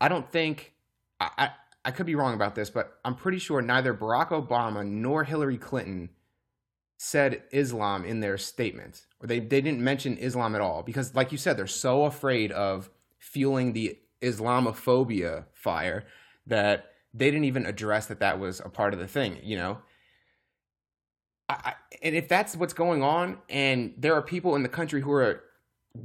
I 0.00 0.08
don't 0.08 0.30
think, 0.30 0.74
I, 1.20 1.30
I, 1.38 1.50
I 1.86 1.90
could 1.92 2.04
be 2.06 2.14
wrong 2.14 2.34
about 2.34 2.54
this, 2.54 2.68
but 2.68 2.98
I'm 3.04 3.14
pretty 3.14 3.38
sure 3.38 3.62
neither 3.62 3.94
Barack 3.94 4.28
Obama 4.28 4.84
nor 4.86 5.24
Hillary 5.24 5.56
Clinton 5.56 6.10
said 6.96 7.42
Islam 7.52 8.04
in 8.04 8.20
their 8.20 8.38
statement. 8.38 9.06
Or 9.20 9.26
they, 9.26 9.38
they 9.38 9.60
didn't 9.60 9.82
mention 9.82 10.16
Islam 10.18 10.54
at 10.54 10.60
all. 10.60 10.82
Because, 10.82 11.14
like 11.14 11.32
you 11.32 11.38
said, 11.38 11.56
they're 11.56 11.66
so 11.66 12.04
afraid 12.04 12.52
of 12.52 12.90
fueling 13.18 13.72
the 13.72 13.98
Islamophobia 14.22 15.44
fire 15.52 16.04
that 16.46 16.92
they 17.12 17.26
didn't 17.26 17.44
even 17.44 17.66
address 17.66 18.06
that 18.06 18.20
that 18.20 18.38
was 18.38 18.60
a 18.60 18.68
part 18.68 18.94
of 18.94 19.00
the 19.00 19.06
thing, 19.06 19.38
you 19.42 19.56
know? 19.56 19.78
I, 21.48 21.54
I, 21.54 21.72
and 22.02 22.14
if 22.14 22.28
that's 22.28 22.56
what's 22.56 22.72
going 22.72 23.02
on, 23.02 23.38
and 23.48 23.94
there 23.96 24.14
are 24.14 24.22
people 24.22 24.54
in 24.54 24.62
the 24.62 24.68
country 24.68 25.00
who 25.00 25.12
are 25.12 25.42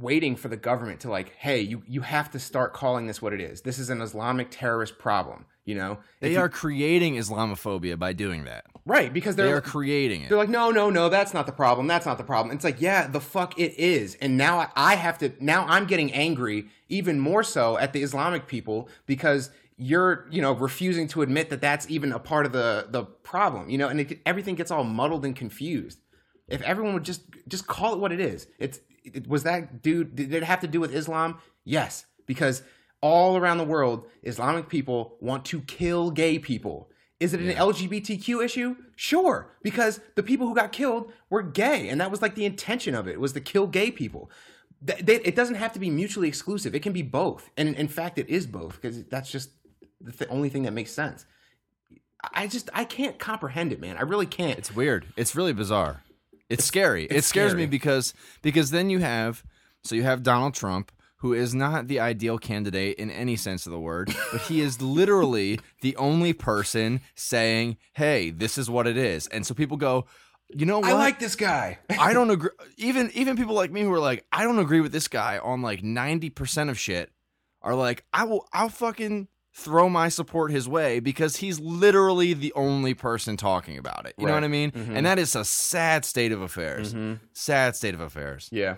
waiting 0.00 0.36
for 0.36 0.48
the 0.48 0.56
government 0.56 1.00
to 1.00 1.10
like, 1.10 1.34
hey, 1.36 1.60
you 1.60 1.82
you 1.86 2.00
have 2.02 2.30
to 2.32 2.38
start 2.38 2.72
calling 2.72 3.06
this 3.06 3.20
what 3.20 3.32
it 3.32 3.40
is. 3.40 3.62
This 3.62 3.78
is 3.78 3.90
an 3.90 4.00
Islamic 4.00 4.48
terrorist 4.50 4.98
problem. 4.98 5.46
You 5.64 5.76
know, 5.76 5.98
they 6.20 6.32
you- 6.32 6.38
are 6.40 6.48
creating 6.48 7.14
islamophobia 7.14 7.98
by 7.98 8.12
doing 8.12 8.44
that 8.44 8.64
right 8.84 9.12
because 9.12 9.36
they 9.36 9.44
they're 9.44 9.58
are 9.58 9.60
creating 9.60 10.22
it 10.22 10.28
they're 10.28 10.38
like, 10.38 10.48
no, 10.48 10.72
no, 10.72 10.90
no, 10.90 11.08
that's 11.08 11.32
not 11.32 11.46
the 11.46 11.52
problem. 11.52 11.86
That's 11.86 12.04
not 12.04 12.18
the 12.18 12.24
problem. 12.24 12.52
It's 12.54 12.64
like, 12.64 12.80
yeah, 12.80 13.06
the 13.06 13.20
fuck 13.20 13.56
it 13.58 13.78
is. 13.78 14.16
And 14.16 14.36
now 14.36 14.58
I, 14.58 14.68
I 14.74 14.94
have 14.96 15.18
to. 15.18 15.32
Now 15.38 15.64
I'm 15.68 15.86
getting 15.86 16.12
angry 16.12 16.66
even 16.88 17.20
more 17.20 17.44
so 17.44 17.78
at 17.78 17.92
the 17.92 18.02
Islamic 18.02 18.48
people 18.48 18.88
because 19.06 19.50
you're, 19.76 20.26
you 20.30 20.42
know, 20.42 20.52
refusing 20.52 21.06
to 21.08 21.22
admit 21.22 21.48
that 21.50 21.60
that's 21.60 21.88
even 21.88 22.12
a 22.12 22.18
part 22.18 22.44
of 22.44 22.52
the 22.52 22.86
the 22.90 23.04
problem. 23.04 23.70
You 23.70 23.78
know, 23.78 23.88
and 23.88 24.00
it, 24.00 24.20
everything 24.26 24.56
gets 24.56 24.70
all 24.72 24.84
muddled 24.84 25.24
and 25.24 25.36
confused. 25.36 26.00
If 26.48 26.60
everyone 26.62 26.94
would 26.94 27.04
just 27.04 27.22
just 27.46 27.68
call 27.68 27.94
it 27.94 28.00
what 28.00 28.10
it 28.10 28.20
is, 28.20 28.48
it's 28.58 28.80
it, 29.04 29.26
was 29.28 29.42
that 29.44 29.82
dude. 29.82 30.16
Did 30.16 30.32
it 30.32 30.44
have 30.44 30.60
to 30.60 30.68
do 30.68 30.80
with 30.80 30.94
Islam? 30.94 31.38
Yes, 31.64 32.06
because 32.26 32.62
all 33.00 33.36
around 33.36 33.58
the 33.58 33.64
world, 33.64 34.06
Islamic 34.22 34.68
people 34.68 35.16
want 35.20 35.44
to 35.46 35.60
kill 35.62 36.10
gay 36.10 36.38
people. 36.38 36.88
Is 37.20 37.34
it 37.34 37.40
an 37.40 37.52
LGBTQ 37.54 38.44
issue? 38.44 38.76
Sure, 38.96 39.52
because 39.62 40.00
the 40.16 40.22
people 40.24 40.48
who 40.48 40.54
got 40.54 40.72
killed 40.72 41.12
were 41.30 41.42
gay, 41.42 41.88
and 41.88 42.00
that 42.00 42.10
was 42.10 42.20
like 42.22 42.34
the 42.34 42.44
intention 42.44 42.94
of 42.94 43.06
it 43.06 43.20
was 43.20 43.32
to 43.34 43.40
kill 43.40 43.66
gay 43.68 43.90
people. 43.92 44.30
Th- 44.84 44.98
they- 45.04 45.20
it 45.20 45.36
doesn't 45.36 45.54
have 45.54 45.72
to 45.74 45.78
be 45.78 45.88
mutually 45.90 46.26
exclusive. 46.26 46.74
It 46.74 46.80
can 46.82 46.92
be 46.92 47.02
both, 47.02 47.50
and 47.56 47.74
in 47.76 47.86
fact, 47.88 48.18
it 48.18 48.28
is 48.28 48.46
both 48.46 48.80
because 48.80 49.04
that's 49.04 49.30
just 49.30 49.50
the 50.00 50.10
th- 50.12 50.30
only 50.30 50.48
thing 50.48 50.64
that 50.64 50.72
makes 50.72 50.90
sense. 50.90 51.24
I 52.34 52.46
just 52.46 52.70
I 52.72 52.84
can't 52.84 53.18
comprehend 53.18 53.72
it, 53.72 53.80
man. 53.80 53.96
I 53.96 54.02
really 54.02 54.26
can't. 54.26 54.58
It's 54.58 54.74
weird. 54.74 55.06
It's 55.16 55.34
really 55.36 55.52
bizarre. 55.52 56.02
It's, 56.52 56.64
scary. 56.64 57.04
it 57.04 57.12
it's 57.12 57.26
scares 57.26 57.54
me 57.54 57.66
because 57.66 58.14
because 58.42 58.70
then 58.70 58.90
you 58.90 58.98
have 58.98 59.44
so 59.84 59.94
you 59.94 60.02
have 60.02 60.22
Donald 60.22 60.54
Trump 60.54 60.92
who 61.22 61.32
is 61.32 61.54
not 61.54 61.86
the 61.86 62.00
ideal 62.00 62.36
candidate 62.36 62.96
in 62.98 63.08
any 63.08 63.36
sense 63.36 63.64
of 63.64 63.70
the 63.70 63.78
word, 63.78 64.12
but 64.32 64.40
he 64.42 64.60
is 64.60 64.82
literally 64.82 65.60
the 65.80 65.94
only 65.96 66.32
person 66.32 67.00
saying, 67.14 67.76
"Hey, 67.92 68.30
this 68.30 68.58
is 68.58 68.68
what 68.68 68.86
it 68.86 68.96
is." 68.96 69.28
And 69.28 69.46
so 69.46 69.54
people 69.54 69.76
go, 69.76 70.06
"You 70.50 70.66
know 70.66 70.80
what? 70.80 70.90
I 70.90 70.94
like 70.94 71.20
this 71.20 71.36
guy. 71.36 71.78
I 71.98 72.12
don't 72.12 72.30
agree. 72.36 72.50
Even 72.76 73.10
even 73.14 73.36
people 73.36 73.54
like 73.54 73.70
me 73.70 73.82
who 73.82 73.92
are 73.92 74.00
like, 74.00 74.26
I 74.32 74.42
don't 74.42 74.58
agree 74.58 74.80
with 74.80 74.92
this 74.92 75.08
guy 75.08 75.38
on 75.38 75.62
like 75.62 75.82
ninety 75.82 76.28
percent 76.28 76.70
of 76.70 76.78
shit, 76.78 77.10
are 77.62 77.74
like, 77.74 78.04
I 78.12 78.24
will, 78.24 78.46
I'll 78.52 78.68
fucking 78.68 79.28
throw 79.54 79.88
my 79.88 80.08
support 80.08 80.50
his 80.50 80.66
way 80.68 80.98
because 80.98 81.36
he's 81.36 81.60
literally 81.60 82.32
the 82.32 82.52
only 82.54 82.94
person 82.94 83.36
talking 83.36 83.76
about 83.78 84.06
it. 84.06 84.14
You 84.16 84.26
know 84.26 84.32
what 84.34 84.44
I 84.44 84.48
mean? 84.48 84.70
Mhm. 84.70 84.96
And 84.96 85.04
that 85.06 85.18
is 85.18 85.36
a 85.36 85.44
sad 85.44 86.04
state 86.04 86.32
of 86.32 86.40
affairs. 86.40 86.94
Mhm. 86.94 87.20
Sad 87.34 87.76
state 87.76 87.94
of 87.94 88.00
affairs, 88.00 88.48
Yeah. 88.50 88.76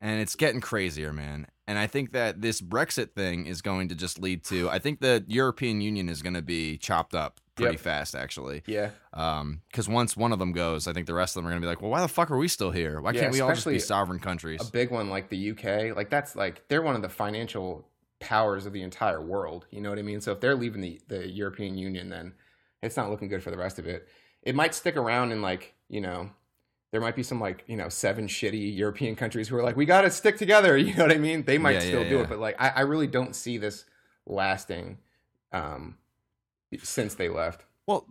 and 0.00 0.20
it's 0.20 0.34
getting 0.34 0.60
crazier, 0.60 1.12
man. 1.12 1.46
And 1.68 1.78
I 1.78 1.86
think 1.86 2.10
that 2.12 2.42
this 2.42 2.60
Brexit 2.60 3.12
thing 3.14 3.46
is 3.46 3.62
going 3.62 3.88
to 3.90 3.94
just 3.94 4.18
lead 4.18 4.42
to. 4.46 4.68
I 4.68 4.80
think 4.80 5.00
the 5.00 5.24
European 5.28 5.80
Union 5.80 6.08
is 6.08 6.20
going 6.20 6.34
to 6.34 6.42
be 6.42 6.76
chopped 6.76 7.14
up 7.14 7.38
pretty 7.54 7.74
Yep. 7.74 7.80
fast, 7.80 8.14
actually. 8.16 8.62
Yeah. 8.66 8.90
Um, 9.12 9.60
because 9.70 9.88
once 9.88 10.16
one 10.16 10.32
of 10.32 10.40
them 10.40 10.50
goes, 10.52 10.88
I 10.88 10.92
think 10.92 11.06
the 11.06 11.14
rest 11.14 11.36
of 11.36 11.42
them 11.42 11.46
are 11.48 11.50
gonna 11.54 11.60
be 11.60 11.66
like, 11.68 11.80
well, 11.82 11.90
why 11.90 12.00
the 12.00 12.08
fuck 12.08 12.30
are 12.30 12.36
we 12.38 12.48
still 12.48 12.70
here? 12.72 13.00
Why 13.00 13.12
Yeah, 13.12 13.20
can't 13.20 13.32
we 13.32 13.40
all 13.40 13.50
just 13.50 13.66
be 13.66 13.78
sovereign 13.78 14.18
countries? 14.20 14.66
a 14.66 14.70
big 14.72 14.90
one 14.90 15.10
like 15.10 15.28
the 15.28 15.36
UK, 15.50 15.92
like 15.92 16.08
that's 16.10 16.34
like 16.34 16.66
they're 16.68 16.80
one 16.82 16.96
of 16.96 17.02
the 17.02 17.10
financial 17.10 17.86
powers 18.22 18.66
of 18.66 18.72
the 18.72 18.82
entire 18.82 19.20
world. 19.20 19.66
You 19.70 19.80
know 19.82 19.90
what 19.90 19.98
I 19.98 20.02
mean? 20.02 20.20
So 20.20 20.32
if 20.32 20.40
they're 20.40 20.54
leaving 20.54 20.80
the, 20.80 21.00
the 21.08 21.28
European 21.28 21.76
Union, 21.76 22.08
then 22.08 22.34
it's 22.82 22.96
not 22.96 23.10
looking 23.10 23.28
good 23.28 23.42
for 23.42 23.50
the 23.50 23.58
rest 23.58 23.78
of 23.78 23.86
it. 23.86 24.08
It 24.42 24.54
might 24.54 24.74
stick 24.74 24.96
around 24.96 25.32
in 25.32 25.42
like, 25.42 25.74
you 25.88 26.00
know, 26.00 26.30
there 26.92 27.00
might 27.00 27.16
be 27.16 27.22
some 27.22 27.40
like, 27.40 27.64
you 27.66 27.76
know, 27.76 27.88
seven 27.88 28.28
shitty 28.28 28.76
European 28.76 29.16
countries 29.16 29.48
who 29.48 29.56
are 29.56 29.62
like, 29.62 29.76
we 29.76 29.86
got 29.86 30.02
to 30.02 30.10
stick 30.10 30.36
together. 30.38 30.76
You 30.82 30.94
know 30.94 31.04
what 31.04 31.12
I 31.12 31.18
mean? 31.18 31.44
They 31.44 31.58
might 31.58 31.74
Yeah, 31.74 31.88
still 31.88 32.04
yeah, 32.04 32.10
do 32.10 32.16
yeah. 32.16 32.22
it, 32.22 32.28
but 32.28 32.38
like, 32.38 32.56
I, 32.60 32.68
I 32.70 32.80
really 32.82 33.06
don't 33.06 33.34
see 33.36 33.58
this 33.58 33.84
lasting 34.26 34.98
um, 35.52 35.96
since 36.82 37.14
they 37.14 37.28
left. 37.28 37.64
Well, 37.86 38.06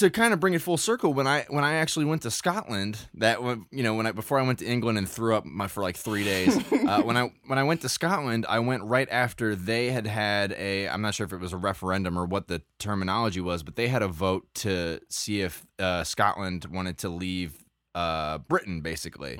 to 0.00 0.10
kind 0.10 0.32
of 0.32 0.40
bring 0.40 0.54
it 0.54 0.62
full 0.62 0.76
circle, 0.76 1.14
when 1.14 1.26
I 1.26 1.46
when 1.48 1.64
I 1.64 1.74
actually 1.74 2.04
went 2.06 2.22
to 2.22 2.30
Scotland, 2.30 2.98
that 3.14 3.40
you 3.70 3.82
know 3.82 3.94
when 3.94 4.06
I 4.06 4.12
before 4.12 4.38
I 4.38 4.42
went 4.42 4.58
to 4.58 4.66
England 4.66 4.98
and 4.98 5.08
threw 5.08 5.34
up 5.34 5.44
my 5.44 5.68
for 5.68 5.82
like 5.82 5.96
three 5.96 6.24
days, 6.24 6.56
uh, 6.72 7.02
when 7.02 7.16
I 7.16 7.32
when 7.46 7.58
I 7.58 7.62
went 7.62 7.82
to 7.82 7.88
Scotland, 7.88 8.46
I 8.48 8.58
went 8.58 8.82
right 8.82 9.08
after 9.10 9.54
they 9.54 9.90
had 9.90 10.06
had 10.06 10.52
a 10.52 10.88
I'm 10.88 11.02
not 11.02 11.14
sure 11.14 11.24
if 11.24 11.32
it 11.32 11.40
was 11.40 11.52
a 11.52 11.56
referendum 11.56 12.18
or 12.18 12.24
what 12.26 12.48
the 12.48 12.62
terminology 12.78 13.40
was, 13.40 13.62
but 13.62 13.76
they 13.76 13.88
had 13.88 14.02
a 14.02 14.08
vote 14.08 14.46
to 14.56 15.00
see 15.08 15.42
if 15.42 15.64
uh, 15.78 16.04
Scotland 16.04 16.66
wanted 16.66 16.98
to 16.98 17.08
leave 17.08 17.64
uh, 17.94 18.38
Britain, 18.38 18.80
basically. 18.80 19.38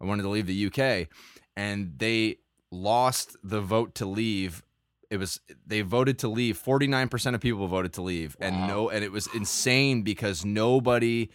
I 0.00 0.04
wanted 0.04 0.22
to 0.22 0.28
leave 0.28 0.46
the 0.46 0.66
UK, 0.66 1.08
and 1.56 1.94
they 1.98 2.38
lost 2.70 3.36
the 3.42 3.60
vote 3.60 3.94
to 3.96 4.06
leave. 4.06 4.62
It 5.10 5.18
was 5.18 5.40
they 5.66 5.80
voted 5.80 6.20
to 6.20 6.28
leave. 6.28 6.56
Forty 6.56 6.86
nine 6.86 7.08
percent 7.08 7.34
of 7.34 7.42
people 7.42 7.66
voted 7.66 7.92
to 7.94 8.02
leave, 8.02 8.36
and 8.40 8.68
no, 8.68 8.88
and 8.90 9.04
it 9.04 9.10
was 9.10 9.28
insane 9.34 10.02
because 10.02 10.44
nobody 10.44 11.30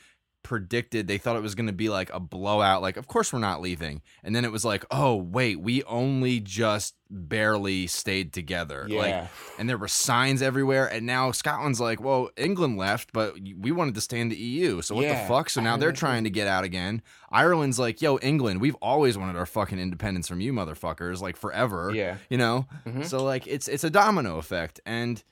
predicted. 0.45 1.07
They 1.07 1.17
thought 1.17 1.35
it 1.35 1.41
was 1.41 1.55
going 1.55 1.65
to 1.67 1.73
be 1.73 1.89
like 1.89 2.09
a 2.13 2.19
blowout. 2.19 2.81
Like, 2.83 2.95
of 2.97 3.07
course 3.07 3.33
we're 3.33 3.39
not 3.39 3.59
leaving, 3.61 4.01
and 4.23 4.35
then 4.35 4.45
it 4.45 4.51
was 4.51 4.63
like, 4.63 4.85
oh 4.91 5.15
wait, 5.15 5.59
we 5.59 5.83
only 5.83 6.39
just 6.39 6.93
barely 7.09 7.87
stayed 7.87 8.31
together. 8.33 8.87
Like, 8.89 9.09
Yeah. 9.09 9.27
and 9.59 9.67
there 9.69 9.77
were 9.77 9.87
signs 9.87 10.41
everywhere. 10.41 10.85
And 10.87 11.05
now 11.05 11.31
Scotland's 11.31 11.79
like, 11.79 11.99
well, 12.01 12.29
England 12.37 12.77
left, 12.77 13.11
but 13.13 13.35
we 13.59 13.71
wanted 13.71 13.95
to 13.95 14.01
stay 14.01 14.19
in 14.19 14.29
the 14.29 14.35
EU. 14.35 14.81
So 14.81 14.95
what 14.95 15.03
Yeah, 15.05 15.21
the 15.21 15.27
fuck? 15.27 15.49
So 15.49 15.61
now 15.61 15.77
they're 15.77 15.91
trying 15.91 16.23
to 16.25 16.29
get 16.31 16.47
out 16.47 16.63
again. 16.63 17.01
Ireland's 17.31 17.77
like, 17.79 18.01
yo, 18.01 18.17
England, 18.19 18.59
we've 18.61 18.75
always 18.81 19.17
wanted 19.17 19.35
our 19.35 19.45
fucking 19.45 19.77
independence 19.79 20.27
from 20.27 20.41
you 20.41 20.51
motherfuckers, 20.53 21.21
like 21.21 21.37
forever. 21.37 21.91
Yeah. 21.93 22.17
You 22.29 22.37
know? 22.37 22.67
Mhm. 22.87 23.05
So 23.05 23.23
like 23.23 23.45
it's 23.47 23.67
it's 23.67 23.83
a 23.83 23.89
domino 23.89 24.37
effect. 24.37 24.79
And 24.85 25.23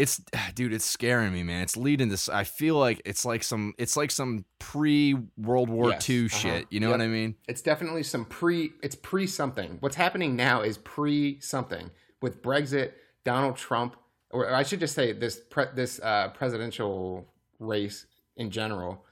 it's 0.00 0.20
dude, 0.54 0.72
it's 0.72 0.84
scaring 0.84 1.32
me, 1.32 1.42
man. 1.42 1.62
It's 1.62 1.76
leading 1.76 2.08
this. 2.08 2.28
I 2.28 2.44
feel 2.44 2.76
like 2.76 3.02
it's 3.04 3.24
like 3.24 3.42
some 3.42 3.74
it's 3.78 3.96
like 3.96 4.10
some 4.10 4.44
pre 4.58 5.16
World 5.36 5.68
War 5.68 5.90
Yes, 5.90 6.08
II 6.08 6.26
uh-huh. 6.26 6.36
shit. 6.38 6.66
You 6.70 6.80
know 6.80 6.88
Yep. 6.90 6.98
what 6.98 7.04
I 7.04 7.08
mean? 7.08 7.34
It's 7.48 7.62
definitely 7.62 8.02
some 8.02 8.24
pre. 8.24 8.72
It's 8.82 8.94
pre 8.96 9.26
something. 9.26 9.76
What's 9.80 9.96
happening 9.96 10.34
now 10.36 10.62
is 10.62 10.78
pre 10.78 11.40
something 11.40 11.90
with 12.22 12.42
Brexit, 12.42 12.92
Donald 13.24 13.56
Trump, 13.56 13.96
or 14.30 14.52
I 14.52 14.62
should 14.62 14.80
just 14.80 14.94
say 14.94 15.12
this 15.12 15.40
pre, 15.50 15.64
this 15.74 16.00
uh, 16.02 16.28
presidential 16.28 17.26
race 17.58 18.06
in 18.36 18.50
general, 18.50 19.04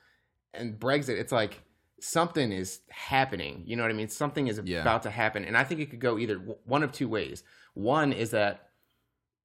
and 0.55 0.79
Brexit. 0.79 1.18
It's 1.18 1.33
like 1.33 1.62
something 2.01 2.53
is 2.53 2.81
happening. 2.90 3.62
You 3.66 3.77
know 3.77 3.83
what 3.83 3.90
I 3.90 3.94
mean? 3.94 4.09
Something 4.09 4.46
is 4.46 4.61
Yeah. 4.64 4.81
about 4.83 5.03
to 5.03 5.11
happen, 5.11 5.44
and 5.44 5.57
I 5.57 5.64
think 5.64 5.81
it 5.81 5.90
could 5.90 6.01
go 6.01 6.18
either 6.18 6.37
one 6.64 6.83
of 6.83 6.92
two 6.92 7.09
ways. 7.09 7.42
One 7.74 8.12
is 8.12 8.31
that 8.31 8.67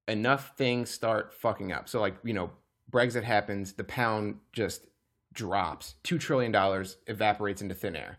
enough 0.08 0.54
things 0.58 0.90
start 0.90 1.34
fucking 1.34 1.72
up. 1.72 1.90
So 1.90 2.00
like 2.00 2.16
you 2.24 2.34
know, 2.34 2.52
Brexit 2.92 3.24
happens, 3.24 3.74
the 3.74 3.84
pound 3.84 4.38
just 4.52 4.86
drops, 5.34 5.96
two 6.04 6.18
trillion 6.18 6.52
dollars 6.52 6.98
evaporates 7.08 7.62
into 7.62 7.76
thin 7.76 7.96
air. 7.96 8.18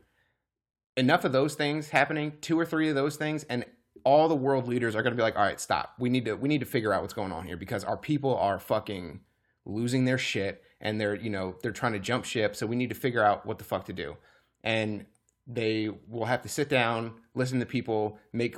Enough 0.97 1.25
of 1.25 1.33
those 1.33 1.55
things 1.55 1.91
happening, 1.91 2.33
two 2.41 2.59
or 2.59 2.65
three 2.65 2.89
of 2.89 2.95
those 2.95 3.17
things, 3.17 3.45
and 3.45 3.65
all 4.05 4.29
the 4.29 4.35
world 4.35 4.69
leaders 4.69 4.95
are 4.95 5.03
going 5.03 5.13
to 5.13 5.17
be 5.17 5.23
like, 5.23 5.37
"All 5.37 5.45
right, 5.45 5.61
stop. 5.61 5.95
We 5.99 6.09
need 6.09 6.25
to 6.27 6.35
we 6.35 6.49
need 6.49 6.61
to 6.61 6.67
figure 6.67 6.93
out 6.93 7.03
what's 7.03 7.15
going 7.15 7.33
on 7.33 7.47
here 7.47 7.57
because 7.57 7.85
our 7.85 7.97
people 7.97 8.37
are 8.37 8.59
fucking 8.59 9.21
losing 9.65 10.05
their 10.05 10.19
shit 10.19 10.63
and 10.81 11.01
they're 11.01 11.15
you 11.15 11.31
know 11.31 11.57
they're 11.63 11.73
trying 11.73 11.95
to 11.95 11.99
jump 11.99 12.25
ship. 12.25 12.55
So 12.55 12.67
we 12.67 12.77
need 12.77 12.91
to 12.91 12.95
figure 12.95 13.23
out 13.25 13.47
what 13.47 13.59
the 13.59 13.65
fuck 13.65 13.87
to 13.87 13.93
do." 13.93 14.17
And 14.63 15.07
they 15.47 15.91
will 16.09 16.25
have 16.25 16.43
to 16.43 16.49
sit 16.49 16.69
down, 16.71 17.15
listen 17.35 17.61
to 17.61 17.67
people, 17.67 18.19
make 18.33 18.57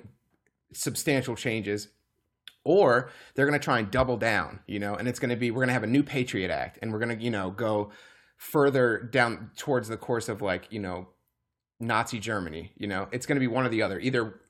substantial 0.73 1.35
changes, 1.35 1.89
or 2.67 3.11
they're 3.35 3.47
going 3.47 3.59
to 3.59 3.65
try 3.65 3.79
and 3.79 3.91
double 3.91 4.17
down, 4.17 4.61
you 4.67 4.79
know, 4.79 4.95
and 4.95 5.09
it's 5.09 5.19
going 5.19 5.31
to 5.31 5.37
be 5.37 5.51
we're 5.51 5.61
going 5.61 5.69
to 5.69 5.73
have 5.75 5.83
a 5.85 5.87
new 5.87 6.03
Patriot 6.03 6.51
Act, 6.51 6.79
and 6.83 6.93
we're 6.93 6.99
going 6.99 7.17
to 7.17 7.23
you 7.25 7.31
know 7.31 7.51
go 7.51 7.91
further 8.37 8.99
down 8.99 9.51
towards 9.57 9.89
the 9.89 9.97
course 9.97 10.29
of 10.29 10.43
like 10.43 10.71
you 10.71 10.81
know 10.81 11.09
Nazi 11.81 12.19
Germany. 12.19 12.73
You 12.77 12.87
know, 12.89 13.09
it's 13.13 13.25
going 13.27 13.37
to 13.37 13.41
be 13.41 13.47
one 13.47 13.65
or 13.65 13.69
the 13.71 13.83
other. 13.83 13.99
Either 14.01 14.41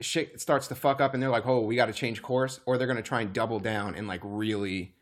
shit 0.00 0.40
starts 0.40 0.68
to 0.68 0.74
fuck 0.74 1.00
up, 1.00 1.14
and 1.14 1.22
they're 1.22 1.30
like, 1.30 1.46
oh, 1.46 1.60
we 1.60 1.74
got 1.76 1.86
to 1.86 1.92
change 1.92 2.20
course, 2.22 2.60
or 2.66 2.76
they're 2.78 2.86
going 2.86 2.96
to 2.98 3.02
try 3.02 3.20
and 3.22 3.32
double 3.32 3.58
down 3.58 3.94
and 3.94 4.06
like 4.06 4.20
really 4.22 4.94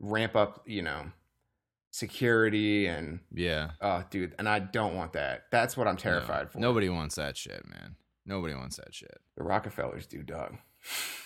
ramp 0.00 0.34
up, 0.34 0.62
you 0.66 0.80
know, 0.82 1.12
security 1.90 2.86
and 2.86 3.20
Yeah. 3.32 3.72
oh, 3.80 4.02
dude, 4.10 4.34
and 4.38 4.48
I 4.48 4.58
don't 4.60 4.94
want 4.94 5.12
that. 5.12 5.44
That's 5.50 5.76
what 5.76 5.86
I'm 5.86 5.96
No. 5.96 6.00
terrified 6.00 6.50
for. 6.50 6.58
Nobody 6.58 6.88
wants 6.88 7.16
that 7.16 7.36
shit, 7.36 7.66
man. 7.68 7.96
Nobody 8.24 8.54
wants 8.54 8.76
that 8.76 8.94
shit. 8.94 9.18
the 9.36 9.42
Rockefellers 9.44 10.06
do, 10.06 10.22
dog. 10.22 10.56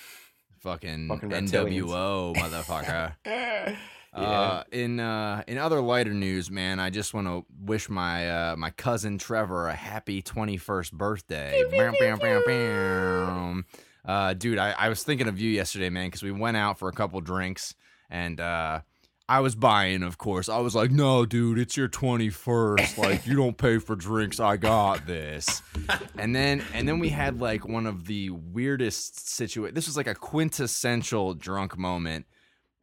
Fucking, 0.64 1.08
Fucking. 1.08 1.28
NWO, 1.28 2.34
motherfucker. 2.34 3.12
yeah. 3.26 3.76
Uh, 4.14 4.62
in 4.72 4.98
uh, 4.98 5.42
in 5.46 5.58
other 5.58 5.82
lighter 5.82 6.14
news, 6.14 6.50
man, 6.50 6.80
I 6.80 6.88
just 6.88 7.12
want 7.12 7.26
to 7.26 7.44
wish 7.60 7.90
my 7.90 8.30
uh, 8.30 8.56
my 8.56 8.70
cousin 8.70 9.18
Trevor 9.18 9.68
a 9.68 9.74
happy 9.74 10.22
twenty 10.22 10.56
first 10.56 10.96
birthday. 10.96 11.62
Bam, 11.70 11.92
bam, 12.00 12.16
bam, 12.16 12.42
bam. 12.46 13.66
Uh, 14.06 14.32
dude, 14.32 14.56
I, 14.56 14.70
I 14.70 14.88
was 14.88 15.02
thinking 15.02 15.28
of 15.28 15.38
you 15.38 15.50
yesterday, 15.50 15.90
man, 15.90 16.06
because 16.06 16.22
we 16.22 16.32
went 16.32 16.56
out 16.56 16.78
for 16.78 16.88
a 16.88 16.92
couple 16.92 17.20
drinks 17.20 17.74
and 18.08 18.40
uh, 18.40 18.80
I 19.26 19.40
was 19.40 19.54
buying, 19.54 20.02
of 20.02 20.18
course. 20.18 20.48
I 20.50 20.58
was 20.58 20.74
like, 20.74 20.90
"No, 20.90 21.24
dude, 21.24 21.58
it's 21.58 21.76
your 21.76 21.88
twenty 21.88 22.28
first. 22.30 22.98
Like, 23.04 23.26
you 23.26 23.34
don't 23.36 23.56
pay 23.56 23.78
for 23.78 23.96
drinks. 23.96 24.38
I 24.38 24.56
got 24.58 25.06
this." 25.06 25.62
and 26.18 26.36
then 26.36 26.62
and 26.74 26.86
then 26.86 26.98
we 26.98 27.08
had 27.08 27.40
like 27.40 27.66
one 27.66 27.86
of 27.86 28.06
the 28.06 28.30
weirdest 28.30 29.16
situa. 29.16 29.74
This 29.74 29.86
was 29.86 29.96
like 29.96 30.06
a 30.06 30.14
quintessential 30.14 31.34
drunk 31.34 31.78
moment. 31.78 32.26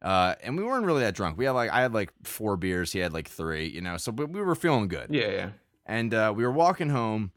Uh, 0.00 0.34
and 0.42 0.56
we 0.56 0.64
weren't 0.64 0.84
really 0.84 1.02
that 1.02 1.14
drunk. 1.14 1.38
We 1.38 1.44
had 1.44 1.52
like 1.52 1.70
I 1.70 1.80
had 1.80 1.94
like 1.94 2.12
four 2.24 2.56
beers. 2.56 2.90
He 2.92 2.98
had 2.98 3.12
like 3.12 3.28
three. 3.28 3.68
You 3.68 3.80
know, 3.80 3.96
so 3.96 4.10
but 4.10 4.30
we 4.30 4.42
were 4.42 4.56
feeling 4.56 4.88
good. 4.88 5.08
yeah, 5.10 5.30
yeah. 5.30 5.50
And 5.86 6.12
uh, 6.12 6.32
we 6.34 6.44
were 6.44 6.52
walking 6.52 6.88
home, 6.90 7.32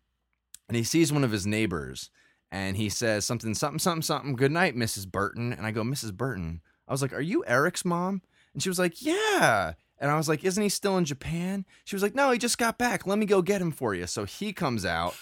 and 0.67 0.75
he 0.75 0.83
sees 0.83 1.11
one 1.11 1.23
of 1.23 1.31
his 1.31 1.45
neighbors, 1.45 2.09
and 2.51 2.77
he 2.77 2.89
says 2.89 3.25
something, 3.25 3.53
something, 3.53 3.79
something, 3.79 4.01
something. 4.01 4.35
Good 4.35 4.51
night, 4.51 4.75
Mrs. 4.75 5.11
Burton. 5.11 5.53
And 5.53 5.65
I 5.65 5.71
go, 5.71 5.83
Mrs. 5.83 6.13
Burton. 6.13 6.61
I 6.87 6.91
was 6.91 7.01
like, 7.03 7.13
Are 7.13 7.21
you 7.21 7.43
Eric's 7.45 7.85
mom? 7.85 8.21
And 8.55 8.63
she 8.63 8.69
was 8.69 8.79
like, 8.79 9.01
Yeah. 9.03 9.73
And 9.99 10.09
I 10.09 10.17
was 10.17 10.27
like, 10.27 10.43
Isn't 10.43 10.63
he 10.63 10.69
still 10.69 10.97
in 10.97 11.05
Japan? 11.05 11.65
She 11.83 11.95
was 11.95 12.01
like, 12.01 12.15
No, 12.15 12.31
he 12.31 12.39
just 12.39 12.57
got 12.57 12.77
back. 12.79 13.05
Let 13.05 13.19
me 13.19 13.27
go 13.27 13.43
get 13.43 13.61
him 13.61 13.71
for 13.71 13.93
you. 13.93 14.07
So 14.07 14.25
he 14.25 14.51
comes 14.53 14.85
out. 14.85 15.13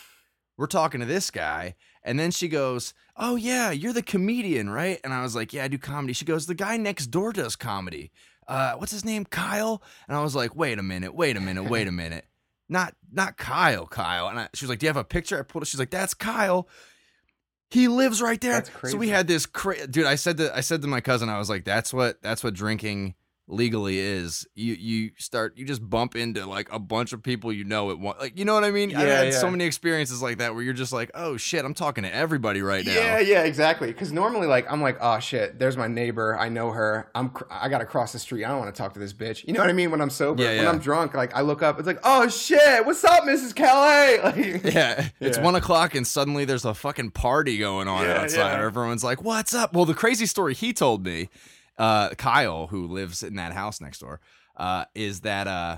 We're 0.55 0.67
talking 0.67 0.99
to 1.01 1.05
this 1.05 1.31
guy. 1.31 1.75
And 2.03 2.19
then 2.19 2.31
she 2.31 2.47
goes, 2.47 2.93
Oh, 3.17 3.35
yeah, 3.35 3.71
you're 3.71 3.91
the 3.93 4.03
comedian, 4.03 4.69
right? 4.69 4.99
And 5.03 5.11
I 5.13 5.23
was 5.23 5.35
like, 5.35 5.51
Yeah, 5.51 5.65
I 5.65 5.67
do 5.67 5.77
comedy. 5.77 6.13
She 6.13 6.25
goes, 6.25 6.45
The 6.45 6.55
guy 6.55 6.77
next 6.77 7.07
door 7.07 7.33
does 7.33 7.55
comedy. 7.55 8.11
Uh, 8.47 8.73
what's 8.75 8.91
his 8.91 9.05
name? 9.05 9.25
Kyle? 9.25 9.81
And 10.07 10.15
I 10.15 10.21
was 10.21 10.35
like, 10.35 10.55
Wait 10.55 10.77
a 10.79 10.83
minute, 10.83 11.13
wait 11.15 11.35
a 11.37 11.41
minute, 11.41 11.63
wait 11.63 11.87
a 11.87 11.91
minute. 12.03 12.25
Not 12.69 12.95
not 13.11 13.37
Kyle, 13.37 13.87
Kyle. 13.87 14.27
And 14.29 14.39
I, 14.39 14.49
she 14.53 14.65
was 14.65 14.69
like, 14.69 14.79
Do 14.79 14.85
you 14.85 14.89
have 14.89 14.97
a 14.97 15.03
picture? 15.03 15.39
I 15.39 15.41
pulled 15.41 15.63
it. 15.63 15.67
She's 15.67 15.79
like, 15.79 15.89
That's 15.91 16.13
Kyle. 16.13 16.67
He 17.69 17.87
lives 17.87 18.21
right 18.21 18.39
there. 18.39 18.61
That's 18.61 18.91
So 18.91 18.97
we 18.97 19.09
had 19.09 19.27
this 19.27 19.47
cra- 19.47 19.87
dude. 19.87 20.05
I 20.05 20.13
said 20.15 20.37
to 20.37 20.55
I 20.55 20.61
said 20.61 20.83
to 20.83 20.87
my 20.87 21.01
cousin, 21.01 21.27
I 21.29 21.39
was 21.39 21.49
like, 21.49 21.63
"That's 21.65 21.91
what 21.91 22.21
that's 22.21 22.43
what 22.43 22.53
drinking 22.53 23.15
legally 23.47 23.99
is. 23.99 24.47
You 24.55 24.73
you 24.73 25.11
start 25.17 25.57
you 25.57 25.65
just 25.65 25.87
bump 25.87 26.15
into 26.15 26.45
like 26.45 26.71
a 26.71 26.79
bunch 26.79 27.11
of 27.11 27.21
people 27.21 27.51
you 27.51 27.65
know 27.65 27.91
at 27.91 27.99
one 27.99 28.15
like 28.19 28.37
you 28.39 28.45
know 28.45 28.53
what 28.53 28.63
I 28.63 28.71
mean. 28.71 28.89
yeah, 28.89 28.99
I 29.01 29.05
Yeah, 29.05 29.23
had 29.23 29.33
so 29.33 29.51
many 29.51 29.65
experiences 29.65 30.21
like 30.21 30.37
that 30.37 30.53
where 30.55 30.63
you're 30.63 30.73
just 30.73 30.93
like, 30.93 31.11
oh 31.13 31.35
shit, 31.35 31.65
I'm 31.65 31.73
talking 31.73 32.03
to 32.05 32.13
everybody 32.13 32.61
right 32.61 32.85
now. 32.85 32.93
Yeah, 32.93 33.19
yeah, 33.19 33.43
exactly. 33.43 33.87
Because 33.87 34.11
normally, 34.13 34.47
like, 34.47 34.71
I'm 34.71 34.81
like, 34.81 34.97
oh 35.01 35.19
shit, 35.19 35.59
there's 35.59 35.75
my 35.75 35.87
neighbor. 35.87 36.37
I 36.39 36.47
know 36.49 36.71
her. 36.71 37.09
I'm, 37.15 37.29
cr- 37.31 37.43
I 37.51 37.67
gotta 37.69 37.85
cross 37.85 38.13
the 38.13 38.19
street. 38.19 38.45
I 38.45 38.47
don't 38.49 38.59
want 38.59 38.73
to 38.73 38.81
talk 38.81 38.93
to 38.93 38.99
this 38.99 39.13
bitch. 39.13 39.45
You 39.45 39.53
know 39.53 39.59
what 39.59 39.69
I 39.69 39.73
mean? 39.73 39.91
When 39.91 39.99
I'm 40.01 40.09
sober, 40.09 40.43
Yeah, 40.43 40.59
when. 40.59 40.67
I'm 40.67 40.79
drunk, 40.79 41.13
like, 41.13 41.35
I 41.35 41.41
look 41.41 41.61
up. 41.61 41.77
It's 41.79 41.87
like, 41.87 41.99
oh 42.03 42.29
shit, 42.29 42.85
what's 42.85 43.03
up, 43.03 43.23
Mrs. 43.25 43.53
Kelly? 43.53 43.73
Like, 44.23 44.73
Yeah, 44.73 45.09
it's 45.19 45.37
Yeah. 45.37 45.43
one 45.43 45.55
o'clock 45.55 45.95
and 45.95 46.05
suddenly 46.07 46.45
there's 46.45 46.65
a 46.65 46.73
fucking 46.73 47.11
party 47.11 47.57
going 47.57 47.87
on 47.89 48.05
Yeah, 48.05 48.21
outside. 48.21 48.57
yeah. 48.59 48.65
Everyone's 48.65 49.03
like, 49.03 49.21
"What's 49.21 49.53
up?" 49.53 49.73
Well, 49.73 49.85
the 49.85 49.93
crazy 49.93 50.25
story 50.25 50.53
he 50.53 50.71
told 50.73 51.03
me, 51.05 51.29
uh, 51.77 52.09
Kyle, 52.09 52.67
who 52.67 52.87
lives 52.87 53.23
in 53.23 53.35
that 53.35 53.53
house 53.53 53.81
next 53.81 53.99
door, 53.99 54.19
uh, 54.57 54.85
is 54.93 55.21
that 55.21 55.47
uh, 55.47 55.77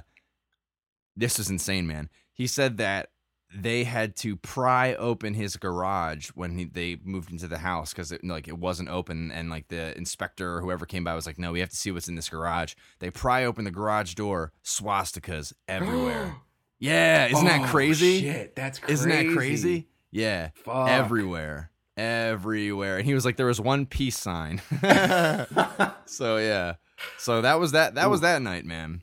this 1.15 1.39
is 1.39 1.49
insane, 1.49 1.87
man. 1.87 2.09
He 2.33 2.47
said 2.47 2.77
that 2.77 3.09
they 3.53 3.85
had 3.85 4.15
to 4.17 4.35
pry 4.35 4.95
open 4.95 5.33
his 5.33 5.55
garage 5.55 6.29
when 6.35 6.57
he, 6.57 6.65
they 6.65 6.97
moved 7.05 7.31
into 7.31 7.47
the 7.47 7.59
house 7.59 7.93
because 7.93 8.11
it 8.11 8.23
like 8.23 8.47
it 8.49 8.57
wasn't 8.57 8.89
open, 8.89 9.31
and 9.31 9.49
like 9.49 9.69
the 9.69 9.97
inspector 9.97 10.55
or 10.57 10.61
whoever 10.61 10.85
came 10.85 11.03
by 11.05 11.15
was 11.15 11.25
like, 11.25 11.37
"No, 11.39 11.53
we 11.53 11.61
have 11.61 11.69
to 11.69 11.75
see 11.75 11.91
what's 11.91 12.09
in 12.09 12.15
this 12.15 12.27
garage." 12.29 12.73
They 12.99 13.09
pry 13.11 13.45
open 13.45 13.63
the 13.63 13.71
garage 13.71 14.15
door, 14.15 14.51
swastikas 14.63 15.53
everywhere. 15.69 16.35
yeah, 16.79 17.27
isn't 17.27 17.45
that 17.45 17.61
Oh, 17.61 17.71
crazy? 17.71 18.21
Shit, 18.21 18.55
that's 18.55 18.79
crazy. 18.79 18.93
Isn't 18.93 19.09
that 19.11 19.33
crazy? 19.33 19.87
Yeah. 20.11 20.49
Fuck. 20.55 20.89
Everywhere. 20.89 21.71
Everywhere. 21.97 22.97
And 22.97 23.05
he 23.05 23.13
was 23.13 23.25
like, 23.25 23.37
there 23.37 23.45
was 23.45 23.61
one 23.61 23.85
peace 23.85 24.17
sign. 24.17 24.61
so 26.05 26.37
yeah. 26.37 26.75
So 27.17 27.41
that 27.41 27.59
was 27.59 27.71
that 27.73 27.95
that 27.95 28.09
was 28.09 28.21
that 28.21 28.41
night, 28.41 28.65
man. 28.65 29.01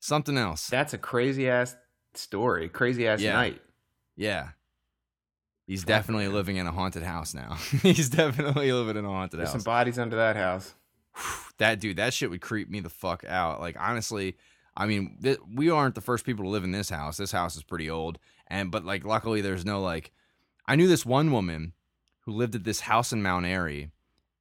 Something 0.00 0.36
else. 0.38 0.68
That's 0.68 0.94
a 0.94 0.98
crazy 0.98 1.48
ass 1.48 1.76
story. 2.14 2.68
Crazy 2.68 3.06
ass 3.08 3.20
Yeah. 3.20 3.32
night. 3.34 3.60
yeah. 4.16 4.48
He's 5.66 5.80
Fuck, 5.80 5.88
definitely 5.88 6.26
man. 6.26 6.34
living 6.34 6.56
in 6.58 6.66
a 6.68 6.70
haunted 6.70 7.02
house 7.02 7.34
now. 7.34 7.54
He's 7.82 8.08
definitely 8.08 8.70
living 8.70 8.96
in 8.96 9.04
a 9.04 9.08
haunted 9.08 9.40
There's 9.40 9.48
house. 9.48 9.62
some 9.64 9.64
bodies 9.64 9.98
under 9.98 10.14
that 10.14 10.36
house. 10.36 10.72
that 11.58 11.80
dude, 11.80 11.96
that 11.96 12.14
shit 12.14 12.30
would 12.30 12.40
creep 12.40 12.70
me 12.70 12.78
the 12.78 12.88
fuck 12.88 13.24
out. 13.24 13.60
Like 13.60 13.76
honestly, 13.80 14.36
I 14.76 14.86
mean, 14.86 15.18
th- 15.22 15.38
we 15.52 15.68
aren't 15.70 15.96
the 15.96 16.00
first 16.00 16.24
people 16.24 16.44
to 16.44 16.50
live 16.50 16.62
in 16.62 16.70
this 16.70 16.88
house. 16.88 17.16
This 17.16 17.32
house 17.32 17.56
is 17.56 17.64
pretty 17.64 17.90
old, 17.90 18.18
and 18.46 18.70
but 18.70 18.84
like 18.84 19.04
luckily 19.04 19.40
there's 19.40 19.64
no 19.64 19.80
like. 19.80 20.12
I 20.68 20.76
knew 20.76 20.86
this 20.86 21.04
one 21.06 21.32
woman 21.32 21.72
who 22.26 22.32
lived 22.32 22.54
at 22.54 22.64
this 22.64 22.80
house 22.80 23.12
in 23.12 23.22
Mount 23.22 23.46
Airy, 23.46 23.90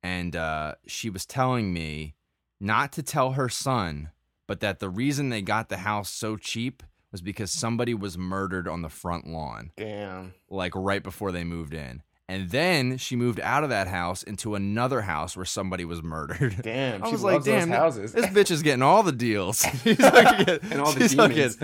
and 0.03 0.35
uh, 0.35 0.75
she 0.87 1.09
was 1.09 1.25
telling 1.25 1.71
me 1.71 2.15
not 2.59 2.91
to 2.93 3.03
tell 3.03 3.33
her 3.33 3.47
son, 3.47 4.09
but 4.47 4.59
that 4.59 4.79
the 4.79 4.89
reason 4.89 5.29
they 5.29 5.41
got 5.41 5.69
the 5.69 5.77
house 5.77 6.09
so 6.09 6.35
cheap 6.35 6.83
was 7.11 7.21
because 7.21 7.51
somebody 7.51 7.93
was 7.93 8.17
murdered 8.17 8.67
on 8.67 8.81
the 8.81 8.89
front 8.89 9.25
lawn 9.27 9.71
Damn. 9.77 10.33
like 10.49 10.73
right 10.75 11.01
before 11.01 11.31
they 11.31 11.43
moved 11.43 11.73
in. 11.73 12.01
And 12.27 12.49
then 12.49 12.97
she 12.97 13.15
moved 13.15 13.39
out 13.39 13.63
of 13.63 13.69
that 13.69 13.87
house 13.87 14.23
into 14.23 14.55
another 14.55 15.01
house 15.01 15.37
where 15.37 15.45
somebody 15.45 15.85
was 15.85 16.01
murdered. 16.01 16.59
Damn. 16.63 17.03
I 17.03 17.09
was 17.09 17.21
like, 17.23 17.43
damn, 17.43 17.69
houses. 17.69 18.13
this 18.13 18.25
bitch 18.25 18.49
is 18.49 18.63
getting 18.63 18.81
all 18.81 19.03
the 19.03 19.11
deals. 19.11 19.63
she's 19.83 19.99
like, 19.99 20.47
And 20.71 20.81
all 20.81 20.91
the 20.91 21.01
she's 21.01 21.15
like, 21.15 21.35
demons. 21.35 21.57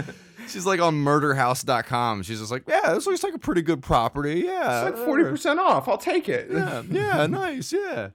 She's 0.47 0.65
like 0.65 0.79
on 0.79 0.95
murderhouse.com. 1.03 2.23
She's 2.23 2.39
just 2.39 2.51
like, 2.51 2.63
yeah, 2.67 2.93
this 2.93 3.05
looks 3.05 3.23
like 3.23 3.33
a 3.33 3.39
pretty 3.39 3.61
good 3.61 3.81
property. 3.81 4.41
Yeah. 4.45 4.87
It's 4.87 4.97
like 4.97 5.05
forty 5.05 5.23
percent 5.23 5.59
off. 5.59 5.87
I'll 5.87 5.97
take 5.97 6.29
it. 6.29 6.49
Yeah, 6.51 6.83
yeah, 6.89 7.25
nice. 7.29 7.71
Yeah. 7.73 8.09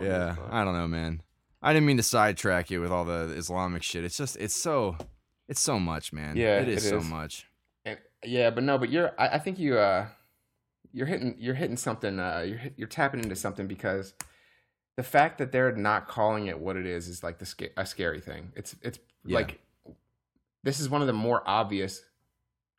Yeah. 0.00 0.36
I 0.50 0.64
don't 0.64 0.74
know, 0.76 0.88
man. 0.88 1.22
I 1.62 1.72
didn't 1.72 1.86
mean 1.86 1.96
to 1.96 2.02
sidetrack 2.02 2.70
you 2.70 2.80
with 2.80 2.92
all 2.92 3.04
the 3.04 3.34
Islamic 3.36 3.82
shit. 3.82 4.04
It's 4.04 4.16
just, 4.16 4.36
it's 4.36 4.54
so, 4.54 4.96
it's 5.48 5.60
so 5.60 5.80
much, 5.80 6.12
man. 6.12 6.36
Yeah, 6.36 6.60
it 6.60 6.68
is 6.68 6.84
it 6.84 6.90
so 6.90 7.00
much. 7.00 7.46
And- 7.84 7.98
yeah, 8.24 8.50
but 8.50 8.62
no, 8.64 8.78
but 8.78 8.90
you're. 8.90 9.12
I, 9.18 9.28
I 9.28 9.38
think 9.38 9.58
you. 9.58 9.78
uh 9.78 10.06
You're 10.92 11.06
hitting. 11.06 11.36
You're 11.38 11.54
hitting 11.54 11.76
something. 11.76 12.18
uh 12.18 12.44
You're 12.46 12.60
you're 12.76 12.88
tapping 12.88 13.20
into 13.22 13.36
something 13.36 13.66
because 13.66 14.14
the 14.96 15.02
fact 15.02 15.38
that 15.38 15.52
they're 15.52 15.72
not 15.72 16.08
calling 16.08 16.46
it 16.46 16.58
what 16.58 16.76
it 16.76 16.86
is 16.86 17.06
is 17.08 17.22
like 17.22 17.38
the 17.38 17.46
sca- 17.46 17.70
a 17.76 17.84
scary 17.86 18.20
thing. 18.20 18.52
It's 18.56 18.74
it's 18.82 18.98
Yeah. 19.24 19.36
like 19.36 19.60
this 20.66 20.80
is 20.80 20.90
one 20.90 21.00
of 21.00 21.06
the 21.06 21.12
more 21.12 21.44
obvious 21.46 22.02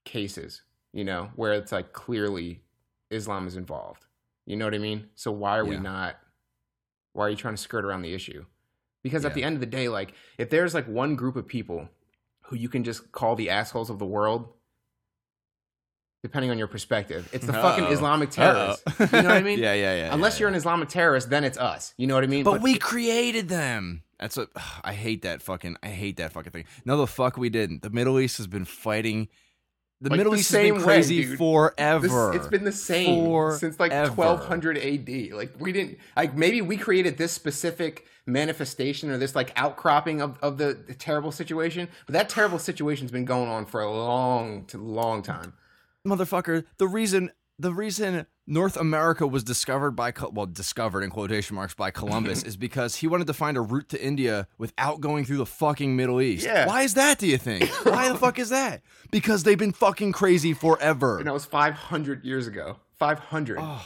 cases, 0.04 0.62
you 0.92 1.06
know, 1.06 1.30
where 1.38 1.54
it's 1.54 1.72
like 1.72 1.94
clearly 1.94 2.62
Islam 3.10 3.48
is 3.48 3.56
involved. 3.56 4.06
You 4.46 4.58
know 4.58 4.66
what 4.66 4.76
I 4.76 4.80
mean? 4.80 5.08
So 5.16 5.32
why 5.32 5.58
are 5.58 5.64
we 5.64 5.78
not? 5.78 6.18
Why 7.14 7.28
are 7.28 7.30
you 7.30 7.38
trying 7.38 7.56
to 7.56 7.62
skirt 7.62 7.86
around 7.86 8.02
the 8.02 8.14
issue? 8.14 8.44
Because 9.04 9.24
at 9.24 9.34
the 9.34 9.44
end 9.44 9.56
of 9.56 9.62
the 9.62 9.66
day, 9.66 9.88
like 9.88 10.14
if 10.38 10.50
there's 10.50 10.74
like 10.74 10.86
one 10.86 11.16
group 11.16 11.38
of 11.38 11.48
people 11.48 11.88
who 12.42 12.58
you 12.58 12.68
can 12.68 12.84
just 12.84 13.14
call 13.14 13.38
the 13.38 13.50
assholes 13.50 13.90
of 13.90 14.00
the 14.00 14.06
world, 14.06 14.50
depending 16.24 16.52
on 16.52 16.58
your 16.58 16.68
perspective. 16.68 17.30
It's 17.32 17.46
the 17.46 17.58
oh. 17.58 17.62
fucking 17.62 17.86
Uh-oh. 17.86 17.94
Islamic 17.94 18.30
terrorists. 18.32 18.84
You 19.00 19.06
know 19.22 19.24
what 19.24 19.32
I 19.32 19.42
mean? 19.44 19.60
yeah, 19.60 19.74
yeah, 19.74 19.96
yeah. 19.96 20.14
Unless 20.14 20.36
yeah, 20.36 20.42
you're 20.42 20.50
yeah. 20.50 20.56
an 20.56 20.58
Islamic 20.58 20.90
terrorist, 20.90 21.30
then 21.30 21.44
it's 21.44 21.58
us. 21.58 21.94
You 21.98 22.08
know 22.08 22.16
what 22.16 22.24
I 22.24 22.28
mean? 22.28 22.44
But, 22.44 22.62
we 22.62 22.78
created 22.78 23.50
them. 23.50 24.04
That's 24.20 24.36
what 24.36 24.50
I 24.84 24.94
hate. 24.94 25.22
That 25.22 25.42
fucking. 25.42 25.78
I 25.84 25.90
hate 25.90 26.18
that 26.18 26.34
fucking 26.34 26.52
thing. 26.52 26.66
No, 26.86 26.98
the 26.98 27.08
fuck 27.08 27.38
we 27.38 27.50
didn't. 27.50 27.84
The 27.84 27.92
Middle 27.92 28.20
East 28.20 28.38
has 28.38 28.48
been 28.48 28.66
fighting. 28.66 29.28
The 30.02 30.10
Like, 30.10 30.18
Middle 30.18 30.34
the 30.34 30.40
East 30.40 30.52
has 30.52 30.62
been 30.62 30.82
crazy 30.82 31.24
dude. 31.24 31.38
forever. 31.38 32.32
This, 32.32 32.42
it's 32.42 32.48
been 32.48 32.64
the 32.64 32.72
same 32.72 33.52
since 33.54 33.80
like 33.80 33.92
1200 33.92 34.78
AD. 34.78 35.32
Like 35.34 35.54
we 35.60 35.72
didn't 35.72 35.98
like 36.16 36.36
maybe 36.36 36.62
we 36.62 36.78
created 36.78 37.18
this 37.18 37.32
specific 37.32 38.06
manifestation 38.28 39.10
or 39.10 39.18
this 39.18 39.36
like 39.36 39.54
outcropping 39.56 40.22
of, 40.22 40.38
of 40.42 40.58
the, 40.58 40.78
the 40.86 40.94
terrible 40.94 41.32
situation, 41.32 41.88
but 42.06 42.14
that 42.14 42.30
terrible 42.30 42.60
situation's 42.60 43.10
been 43.12 43.26
going 43.26 43.50
on 43.50 43.66
for 43.66 43.82
a 43.82 43.92
long 43.92 44.66
to 44.66 44.78
long 44.78 45.22
time. 45.24 45.54
Motherfucker. 46.08 46.66
The 46.78 46.88
reason 46.88 47.32
the 47.60 47.74
reason 47.74 48.28
North 48.46 48.78
America 48.78 49.26
was 49.26 49.44
discovered 49.44 49.92
by 49.92 50.14
well 50.32 50.46
discovered 50.46 51.02
in 51.02 51.10
quotation 51.10 51.56
marks 51.56 51.74
by 51.74 51.92
Columbus 51.92 52.44
is 52.46 52.56
because 52.56 52.96
he 52.98 53.08
wanted 53.08 53.28
to 53.28 53.34
find 53.34 53.58
a 53.58 53.62
route 53.62 53.90
to 53.90 54.04
India 54.04 54.48
without 54.58 55.02
going 55.02 55.26
through 55.26 55.38
the 55.38 55.46
fucking 55.46 55.96
Middle 55.96 56.22
East. 56.22 56.46
Yeah. 56.46 56.68
Why 56.68 56.84
is 56.84 56.94
that? 56.94 57.18
Do 57.20 57.28
you 57.28 57.38
think? 57.38 57.70
Why 57.84 58.10
the 58.10 58.18
fuck 58.18 58.40
is 58.40 58.50
that? 58.50 58.82
Because 59.12 59.44
they've 59.44 59.58
been 59.58 59.74
fucking 59.74 60.12
crazy 60.12 60.54
forever. 60.54 61.18
And 61.18 61.28
that 61.28 61.34
was 61.34 61.46
500 61.46 62.24
years 62.24 62.48
ago. 62.48 62.78
500. 62.94 63.58
Oh. 63.60 63.86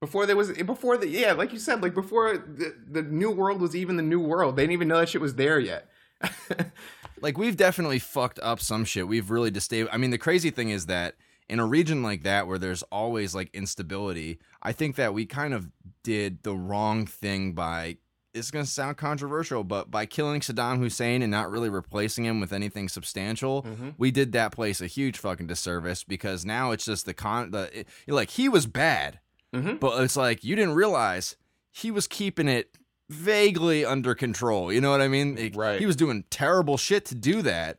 Before 0.00 0.26
there 0.26 0.36
was 0.36 0.52
before 0.52 0.98
the 0.98 1.08
yeah, 1.08 1.32
like 1.32 1.52
you 1.54 1.58
said, 1.58 1.82
like 1.82 1.94
before 1.94 2.36
the, 2.36 2.76
the 2.88 3.02
new 3.02 3.30
world 3.30 3.62
was 3.62 3.74
even 3.74 3.96
the 3.96 4.02
new 4.02 4.20
world. 4.20 4.56
They 4.56 4.62
didn't 4.62 4.74
even 4.74 4.88
know 4.88 4.98
that 4.98 5.08
shit 5.08 5.22
was 5.22 5.36
there 5.36 5.58
yet. 5.58 5.88
like 7.22 7.38
we've 7.38 7.56
definitely 7.56 7.98
fucked 7.98 8.38
up 8.40 8.60
some 8.60 8.84
shit. 8.84 9.08
We've 9.08 9.30
really 9.30 9.50
destabilized. 9.50 9.88
I 9.92 9.96
mean, 9.96 10.10
the 10.10 10.18
crazy 10.18 10.50
thing 10.50 10.68
is 10.68 10.86
that 10.86 11.14
in 11.48 11.58
a 11.60 11.66
region 11.66 12.02
like 12.02 12.22
that 12.24 12.46
where 12.46 12.58
there's 12.58 12.82
always 12.84 13.34
like 13.34 13.50
instability, 13.54 14.38
I 14.62 14.72
think 14.72 14.96
that 14.96 15.14
we 15.14 15.26
kind 15.26 15.54
of 15.54 15.70
did 16.02 16.42
the 16.42 16.54
wrong 16.54 17.06
thing 17.06 17.52
by. 17.52 17.98
It's 18.34 18.50
gonna 18.50 18.66
sound 18.66 18.98
controversial, 18.98 19.64
but 19.64 19.90
by 19.90 20.04
killing 20.04 20.40
Saddam 20.40 20.78
Hussein 20.78 21.22
and 21.22 21.30
not 21.30 21.50
really 21.50 21.70
replacing 21.70 22.24
him 22.26 22.38
with 22.38 22.52
anything 22.52 22.88
substantial, 22.88 23.62
Mhm. 23.62 23.94
we 23.96 24.10
did 24.10 24.32
that 24.32 24.52
place 24.52 24.80
a 24.82 24.86
huge 24.86 25.16
fucking 25.18 25.46
disservice 25.46 26.04
because 26.04 26.44
now 26.44 26.70
it's 26.72 26.84
just 26.84 27.06
the 27.06 27.14
con. 27.14 27.50
The 27.52 27.80
it, 27.80 27.88
like 28.06 28.30
he 28.30 28.48
was 28.50 28.66
bad, 28.66 29.20
Mhm. 29.54 29.80
but 29.80 30.02
it's 30.02 30.16
like 30.16 30.44
you 30.44 30.54
didn't 30.54 30.74
realize 30.74 31.36
he 31.70 31.90
was 31.90 32.06
keeping 32.06 32.46
it 32.48 32.76
vaguely 33.08 33.84
under 33.84 34.14
control. 34.14 34.72
You 34.72 34.80
know 34.80 34.90
what 34.90 35.00
I 35.00 35.08
mean? 35.08 35.36
Like, 35.36 35.56
Right. 35.56 35.78
He 35.80 35.86
was 35.86 35.96
doing 35.96 36.24
terrible 36.28 36.76
shit 36.76 37.04
to 37.06 37.14
do 37.14 37.40
that. 37.42 37.78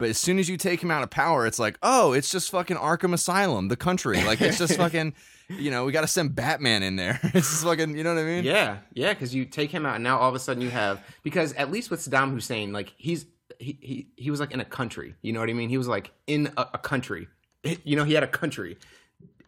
But 0.00 0.08
as 0.08 0.16
soon 0.16 0.38
as 0.38 0.48
you 0.48 0.56
take 0.56 0.82
him 0.82 0.90
out 0.90 1.02
of 1.02 1.10
power, 1.10 1.46
it's 1.46 1.58
like, 1.58 1.78
oh, 1.82 2.12
it's 2.14 2.30
just 2.30 2.50
fucking 2.50 2.78
Arkham 2.78 3.12
Asylum, 3.12 3.68
the 3.68 3.76
country. 3.76 4.24
Like 4.24 4.40
it's 4.40 4.56
just 4.56 4.76
fucking, 4.78 5.12
you 5.50 5.70
know, 5.70 5.84
we 5.84 5.92
got 5.92 6.00
to 6.00 6.06
send 6.06 6.34
Batman 6.34 6.82
in 6.82 6.96
there. 6.96 7.20
it's 7.22 7.50
just 7.50 7.64
fucking, 7.64 7.94
you 7.94 8.02
know 8.02 8.14
what 8.14 8.22
I 8.22 8.24
mean? 8.24 8.44
Yeah, 8.44 8.78
yeah, 8.94 9.12
because 9.12 9.34
you 9.34 9.44
take 9.44 9.70
him 9.70 9.84
out, 9.84 9.96
and 9.96 10.02
now 10.02 10.18
all 10.18 10.30
of 10.30 10.34
a 10.34 10.38
sudden 10.38 10.62
you 10.62 10.70
have 10.70 11.04
because 11.22 11.52
at 11.52 11.70
least 11.70 11.90
with 11.90 12.00
Saddam 12.00 12.32
Hussein, 12.32 12.72
like 12.72 12.94
he's 12.96 13.26
he 13.58 13.78
he, 13.82 14.08
he 14.16 14.30
was 14.30 14.40
like 14.40 14.52
in 14.52 14.60
a 14.60 14.64
country. 14.64 15.16
You 15.20 15.34
know 15.34 15.40
what 15.40 15.50
I 15.50 15.52
mean? 15.52 15.68
He 15.68 15.76
was 15.76 15.86
like 15.86 16.12
in 16.26 16.50
a, 16.56 16.66
a 16.74 16.78
country. 16.78 17.28
You 17.84 17.94
know, 17.94 18.04
he 18.04 18.14
had 18.14 18.22
a 18.22 18.28
country. 18.28 18.78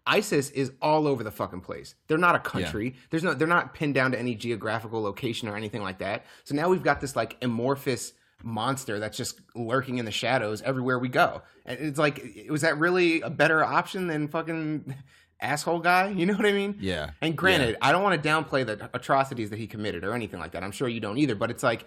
ISIS 0.06 0.50
is 0.50 0.72
all 0.82 1.06
over 1.06 1.24
the 1.24 1.30
fucking 1.30 1.62
place. 1.62 1.94
They're 2.08 2.18
not 2.18 2.34
a 2.34 2.40
country. 2.40 2.94
There's 3.08 3.22
no. 3.22 3.32
They're 3.32 3.48
not 3.48 3.72
pinned 3.72 3.94
down 3.94 4.12
to 4.12 4.18
any 4.18 4.34
geographical 4.34 5.00
location 5.00 5.48
or 5.48 5.56
anything 5.56 5.80
like 5.82 5.98
that. 5.98 6.26
So 6.44 6.54
now 6.54 6.68
we've 6.68 6.82
got 6.82 7.00
this 7.00 7.16
like 7.16 7.38
amorphous 7.40 8.12
monster 8.42 8.98
that's 8.98 9.16
just 9.16 9.40
lurking 9.54 9.98
in 9.98 10.04
the 10.04 10.10
shadows 10.10 10.62
everywhere 10.62 10.98
we 10.98 11.08
go. 11.08 11.42
And 11.64 11.78
it's 11.80 11.98
like, 11.98 12.24
was 12.48 12.62
that 12.62 12.78
really 12.78 13.20
a 13.20 13.30
better 13.30 13.64
option 13.64 14.06
than 14.06 14.28
fucking 14.28 14.94
asshole 15.40 15.80
guy? 15.80 16.08
You 16.10 16.26
know 16.26 16.34
what 16.34 16.46
I 16.46 16.52
mean? 16.52 16.76
Yeah. 16.80 17.10
And 17.20 17.36
granted, 17.36 17.76
I 17.80 17.92
don't 17.92 18.02
want 18.02 18.22
to 18.22 18.28
downplay 18.28 18.66
the 18.66 18.90
atrocities 18.94 19.50
that 19.50 19.58
he 19.58 19.66
committed 19.66 20.04
or 20.04 20.14
anything 20.14 20.40
like 20.40 20.52
that. 20.52 20.62
I'm 20.62 20.72
sure 20.72 20.88
you 20.88 21.00
don't 21.00 21.18
either. 21.18 21.34
But 21.34 21.50
it's 21.50 21.62
like 21.62 21.86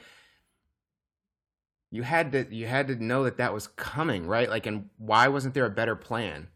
you 1.92 2.04
had 2.04 2.32
to 2.34 2.46
you 2.54 2.68
had 2.68 2.88
to 2.90 3.04
know 3.04 3.24
that 3.24 3.38
that 3.38 3.54
was 3.54 3.68
coming, 3.68 4.28
right? 4.28 4.50
Like, 4.50 4.66
and 4.66 4.90
why 4.98 5.28
wasn't 5.28 5.54
there 5.54 5.66
a 5.66 5.70
better 5.70 5.96
plan? 5.96 6.48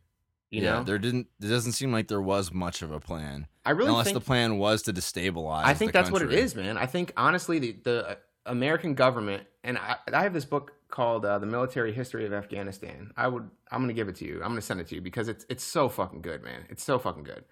You 0.52 0.64
yeah, 0.64 0.72
know, 0.76 0.84
there 0.84 0.98
didn't. 0.98 1.28
It 1.40 1.48
doesn't 1.48 1.74
seem 1.74 1.92
like 1.92 2.08
there 2.08 2.22
was 2.22 2.52
much 2.52 2.82
of 2.82 2.92
a 2.92 3.00
plan, 3.00 3.48
I 3.66 3.72
really 3.72 3.90
unless 3.90 4.06
think 4.06 4.16
the 4.16 4.22
plan 4.22 4.58
was 4.58 4.82
to 4.84 4.94
destabilize. 4.94 5.64
I 5.64 5.76
think 5.76 5.92
that's 5.92 6.10
what 6.10 6.24
it 6.24 6.34
is, 6.34 6.56
man. 6.56 6.76
I 6.76 6.88
think 6.88 7.14
honestly, 7.16 7.60
the 7.60 7.76
the 7.84 8.18
American 8.46 8.94
government 8.94 9.44
and 9.64 9.78
I, 9.78 9.98
I 10.12 10.24
have 10.24 10.34
this 10.34 10.46
book 10.46 10.74
called 10.90 11.26
uh, 11.26 11.40
"The 11.40 11.46
Military 11.46 11.94
History 11.94 12.26
of 12.26 12.34
Afghanistan." 12.34 13.12
I 13.18 13.28
would 13.28 13.50
I'm 13.72 13.82
gonna 13.82 13.94
give 13.94 14.08
it 14.08 14.16
to 14.18 14.26
you. 14.26 14.36
I'm 14.36 14.50
gonna 14.50 14.62
send 14.62 14.80
it 14.80 14.88
to 14.88 14.96
you 14.96 15.02
because 15.02 15.28
it's 15.28 15.46
it's 15.50 15.64
so 15.64 15.90
fucking 15.90 16.22
good, 16.22 16.44
man. 16.44 16.66
It's 16.70 16.84
so 16.84 17.00
fucking 17.00 17.24
good. 17.24 17.44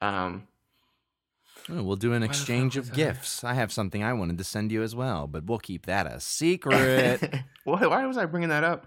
Um, 0.00 0.48
Oh, 1.70 1.82
we'll 1.82 1.96
do 1.96 2.12
an 2.12 2.22
exchange 2.22 2.76
of 2.76 2.92
gifts. 2.92 3.42
I 3.42 3.54
have 3.54 3.72
something 3.72 4.02
I 4.02 4.12
wanted 4.12 4.36
to 4.38 4.44
send 4.44 4.70
you 4.70 4.82
as 4.82 4.94
well, 4.94 5.26
but 5.26 5.46
we'll 5.46 5.58
keep 5.58 5.86
that 5.86 6.06
a 6.06 6.20
secret. 6.20 7.22
why, 7.64 7.86
why 7.86 8.04
was 8.04 8.18
I 8.18 8.26
bringing 8.26 8.50
that 8.50 8.64
up? 8.64 8.86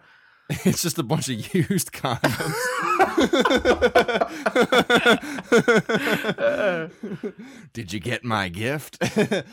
it's 0.63 0.81
just 0.81 0.97
a 0.97 1.03
bunch 1.03 1.27
of 1.27 1.53
used 1.53 1.91
condoms. 1.91 2.55
Did 7.73 7.91
you 7.91 7.99
get 7.99 8.23
my 8.23 8.47
gift? 8.47 8.97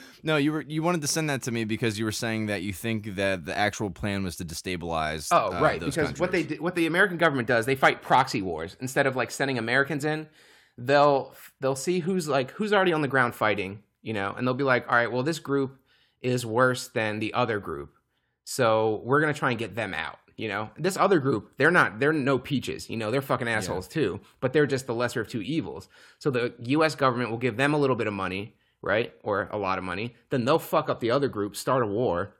no, 0.23 0.37
you 0.37 0.53
were 0.53 0.61
you 0.61 0.85
wanted 0.85 1.01
to 1.01 1.09
send 1.09 1.29
that 1.31 1.43
to 1.43 1.51
me 1.51 1.65
because 1.65 1.99
you 1.99 2.05
were 2.05 2.13
saying 2.13 2.47
that 2.47 2.63
you 2.63 2.73
think 2.73 3.17
that 3.17 3.45
the 3.45 3.57
actual 3.57 3.91
plan 3.91 4.23
was 4.23 4.37
to 4.37 4.45
destabilize. 4.45 5.31
Oh, 5.33 5.57
uh, 5.57 5.61
right. 5.61 5.81
Because 5.81 6.21
what 6.21 6.31
they 6.31 6.43
countries. 6.43 6.61
what 6.61 6.77
the 6.77 6.87
American 6.87 7.19
government 7.19 7.49
does, 7.49 7.67
they 7.67 7.75
fight 7.75 8.01
proxy 8.01 8.41
wars 8.41 8.77
instead 8.81 9.09
of 9.09 9.17
like 9.17 9.33
sending 9.33 9.59
Americans 9.59 10.05
in. 10.05 10.29
They'll 10.79 11.35
they'll 11.61 11.75
see 11.75 11.99
who's 11.99 12.29
like 12.29 12.53
who's 12.53 12.73
already 12.73 12.93
on 12.93 13.03
the 13.03 13.09
ground 13.09 13.35
fighting, 13.35 13.83
you 14.03 14.13
know, 14.13 14.33
and 14.37 14.47
they'll 14.47 14.55
be 14.55 14.63
like, 14.63 14.89
all 14.89 14.95
right, 14.95 15.11
well, 15.11 15.25
this 15.25 15.41
group 15.41 15.77
is 16.23 16.47
worse 16.47 16.87
than 16.87 17.19
the 17.19 17.35
other 17.35 17.59
group, 17.59 17.97
so 18.45 19.03
we're 19.05 19.21
gonna 19.21 19.35
try 19.35 19.51
and 19.51 19.59
get 19.59 19.75
them 19.75 19.93
out. 19.93 20.21
You 20.37 20.49
know, 20.49 20.71
this 20.77 20.97
other 20.97 21.21
group, 21.21 21.53
they're 21.59 21.71
not, 21.71 22.01
they're 22.01 22.13
no 22.13 22.39
peaches. 22.39 22.91
You 22.91 22.97
know, 22.97 23.11
they're 23.11 23.23
fucking 23.23 23.49
assholes 23.49 23.87
too, 23.87 24.21
but 24.41 24.53
they're 24.53 24.67
just 24.67 24.87
the 24.87 24.95
lesser 24.95 25.21
of 25.21 25.29
two 25.29 25.43
evils. 25.43 25.89
So 26.19 26.31
the 26.31 26.55
U.S. 26.59 26.95
government 26.97 27.31
will 27.31 27.39
give 27.39 27.57
them 27.57 27.73
a 27.73 27.79
little 27.79 27.95
bit 27.95 28.09
of 28.09 28.15
money, 28.15 28.57
right, 28.83 29.13
or 29.23 29.49
a 29.53 29.59
lot 29.59 29.79
of 29.79 29.85
money. 29.85 30.15
Then 30.31 30.45
they'll 30.45 30.59
fuck 30.59 30.89
up 30.89 30.99
the 30.99 31.13
other 31.13 31.29
group, 31.29 31.55
start 31.55 31.85
a 31.85 31.87
war, 31.87 32.35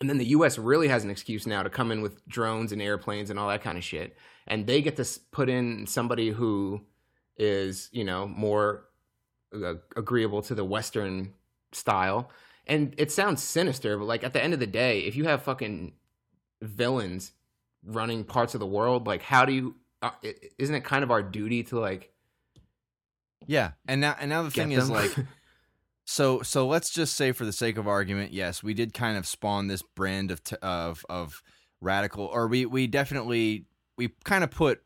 and 0.00 0.08
then 0.08 0.18
the 0.18 0.26
US 0.26 0.58
really 0.58 0.88
has 0.88 1.04
an 1.04 1.10
excuse 1.10 1.46
now 1.46 1.62
to 1.62 1.70
come 1.70 1.90
in 1.90 2.02
with 2.02 2.26
drones 2.28 2.72
and 2.72 2.80
airplanes 2.80 3.30
and 3.30 3.38
all 3.38 3.48
that 3.48 3.62
kind 3.62 3.76
of 3.76 3.84
shit. 3.84 4.16
And 4.46 4.66
they 4.66 4.80
get 4.80 4.96
to 4.96 5.20
put 5.32 5.48
in 5.48 5.86
somebody 5.86 6.30
who 6.30 6.82
is, 7.36 7.88
you 7.92 8.04
know, 8.04 8.26
more 8.26 8.84
uh, 9.52 9.74
agreeable 9.96 10.42
to 10.42 10.54
the 10.54 10.64
Western 10.64 11.32
style. 11.72 12.30
And 12.66 12.94
it 12.96 13.10
sounds 13.10 13.42
sinister, 13.42 13.98
but 13.98 14.04
like 14.04 14.22
at 14.22 14.32
the 14.32 14.42
end 14.42 14.54
of 14.54 14.60
the 14.60 14.66
day, 14.66 15.00
if 15.00 15.16
you 15.16 15.24
have 15.24 15.42
fucking 15.42 15.94
villains 16.62 17.32
running 17.84 18.24
parts 18.24 18.54
of 18.54 18.60
the 18.60 18.66
world, 18.66 19.06
like 19.06 19.22
how 19.22 19.44
do 19.44 19.52
you, 19.52 19.76
uh, 20.02 20.10
isn't 20.58 20.74
it 20.74 20.84
kind 20.84 21.02
of 21.04 21.10
our 21.10 21.22
duty 21.22 21.62
to 21.64 21.78
like 21.78 22.12
Yeah, 23.46 23.72
and 23.86 24.00
now 24.00 24.16
and 24.20 24.30
now 24.30 24.42
the 24.42 24.50
thing 24.50 24.70
them? 24.70 24.78
is 24.78 24.90
like 24.90 25.14
so 26.04 26.42
so 26.42 26.66
let's 26.66 26.90
just 26.90 27.14
say 27.14 27.32
for 27.32 27.44
the 27.44 27.52
sake 27.52 27.76
of 27.78 27.86
argument, 27.88 28.32
yes, 28.32 28.62
we 28.62 28.74
did 28.74 28.92
kind 28.94 29.16
of 29.16 29.26
spawn 29.26 29.68
this 29.68 29.82
brand 29.82 30.30
of 30.30 30.42
t- 30.42 30.56
of 30.62 31.04
of 31.08 31.42
radical 31.80 32.24
or 32.26 32.48
we 32.48 32.66
we 32.66 32.86
definitely 32.86 33.66
we 33.96 34.08
kind 34.24 34.42
of 34.44 34.50
put 34.50 34.80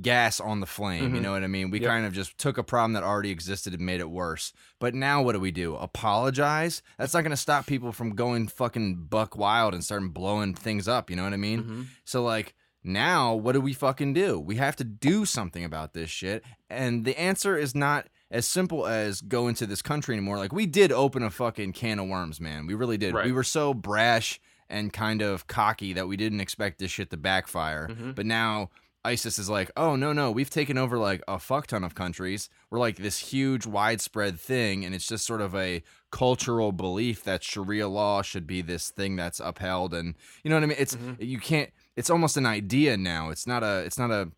gas 0.00 0.40
on 0.40 0.60
the 0.60 0.66
flame, 0.66 1.14
you 1.14 1.20
Mhm. 1.20 1.24
know 1.24 1.32
what 1.32 1.42
I 1.42 1.46
mean? 1.46 1.70
We 1.70 1.80
Yep. 1.80 1.88
kind 1.90 2.06
of 2.06 2.12
just 2.12 2.36
took 2.38 2.58
a 2.58 2.62
problem 2.62 2.92
that 2.92 3.02
already 3.02 3.30
existed 3.30 3.72
and 3.74 3.82
made 3.84 4.00
it 4.00 4.10
worse. 4.10 4.52
But 4.78 4.94
now 4.94 5.22
what 5.22 5.32
do 5.32 5.40
we 5.40 5.50
do? 5.50 5.74
Apologize? 5.76 6.82
That's 6.98 7.14
not 7.14 7.22
going 7.22 7.30
to 7.30 7.36
stop 7.36 7.66
people 7.66 7.92
from 7.92 8.14
going 8.14 8.48
fucking 8.48 9.06
buck 9.08 9.36
wild 9.36 9.74
and 9.74 9.82
starting 9.84 10.10
blowing 10.10 10.54
things 10.54 10.86
up, 10.88 11.10
you 11.10 11.16
know 11.16 11.24
what 11.24 11.32
I 11.32 11.36
mean? 11.38 11.62
Mhm. 11.62 11.86
So 12.04 12.22
like 12.22 12.54
now 12.84 13.34
what 13.34 13.52
do 13.52 13.60
we 13.60 13.72
fucking 13.72 14.12
do? 14.14 14.38
We 14.38 14.56
have 14.56 14.76
to 14.76 14.84
do 14.84 15.24
something 15.24 15.64
about 15.64 15.92
this 15.92 16.10
shit. 16.10 16.44
And 16.70 17.04
the 17.04 17.18
answer 17.18 17.56
is 17.56 17.74
not 17.74 18.08
as 18.30 18.46
simple 18.46 18.86
as 18.86 19.20
go 19.20 19.48
into 19.48 19.66
this 19.66 19.82
country 19.82 20.14
anymore. 20.14 20.38
Like 20.38 20.52
we 20.52 20.66
did 20.66 20.92
open 20.92 21.22
a 21.22 21.30
fucking 21.30 21.72
can 21.72 21.98
of 21.98 22.06
worms, 22.08 22.40
man. 22.40 22.66
We 22.66 22.74
really 22.74 22.98
did. 22.98 23.14
Right. 23.14 23.26
We 23.26 23.32
were 23.32 23.44
so 23.44 23.72
brash 23.74 24.40
and 24.68 24.92
kind 24.92 25.22
of 25.22 25.46
cocky 25.46 25.92
that 25.92 26.08
we 26.08 26.16
didn't 26.16 26.40
expect 26.40 26.78
this 26.78 26.90
shit 26.90 27.10
to 27.10 27.16
backfire. 27.16 27.88
Mhm. 27.88 28.14
But 28.16 28.26
now 28.26 28.70
ISIS 29.06 29.38
is 29.38 29.48
like, 29.48 29.70
oh 29.76 29.96
no, 29.96 30.12
no, 30.12 30.30
we've 30.30 30.50
taken 30.50 30.76
over 30.76 30.98
like 30.98 31.22
a 31.28 31.38
fuck 31.38 31.66
ton 31.68 31.84
of 31.84 31.94
countries. 31.94 32.48
We're 32.70 32.78
like 32.78 32.96
this 32.96 33.18
huge 33.18 33.64
widespread 33.66 34.38
thing, 34.40 34.84
and 34.84 34.94
it's 34.94 35.06
just 35.06 35.24
sort 35.26 35.40
of 35.40 35.54
a 35.54 35.82
cultural 36.10 36.72
belief 36.72 37.22
that 37.24 37.42
Sharia 37.44 37.88
law 37.88 38.22
should 38.22 38.46
be 38.46 38.62
this 38.62 38.90
thing 38.90 39.16
that's 39.16 39.40
upheld 39.40 39.92
and 39.94 40.14
you 40.42 40.48
know 40.50 40.56
what 40.56 40.62
I 40.62 40.66
mean? 40.66 40.76
It's 40.78 40.94
Mhm. 40.96 41.16
you 41.20 41.38
can't 41.38 41.70
it's 41.96 42.10
almost 42.10 42.36
an 42.36 42.46
idea 42.46 42.96
now. 42.96 43.30
It's 43.30 43.46
not 43.46 43.62
a 43.62 43.78
it's 43.86 43.98
not 43.98 44.10
a 44.10 44.30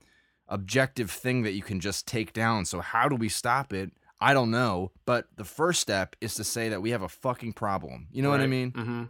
objective 0.49 1.11
thing 1.11 1.43
that 1.43 1.53
you 1.53 1.63
can 1.63 1.81
just 1.81 2.07
take 2.07 2.33
down. 2.33 2.65
So 2.65 2.81
how 2.81 3.09
do 3.09 3.17
we 3.17 3.29
stop 3.29 3.73
it? 3.73 3.93
I 4.21 4.35
don't 4.35 4.51
know, 4.51 4.91
but 5.05 5.27
the 5.37 5.45
first 5.45 5.81
step 5.81 6.17
is 6.21 6.35
to 6.35 6.45
say 6.45 6.69
that 6.71 6.83
we 6.83 6.91
have 6.91 7.03
a 7.03 7.09
fucking 7.09 7.53
problem. 7.53 8.09
You 8.11 8.23
know 8.23 8.31
what 8.31 8.41
I 8.41 8.47
mean? 8.49 8.73
Mm-hmm. 8.73 9.03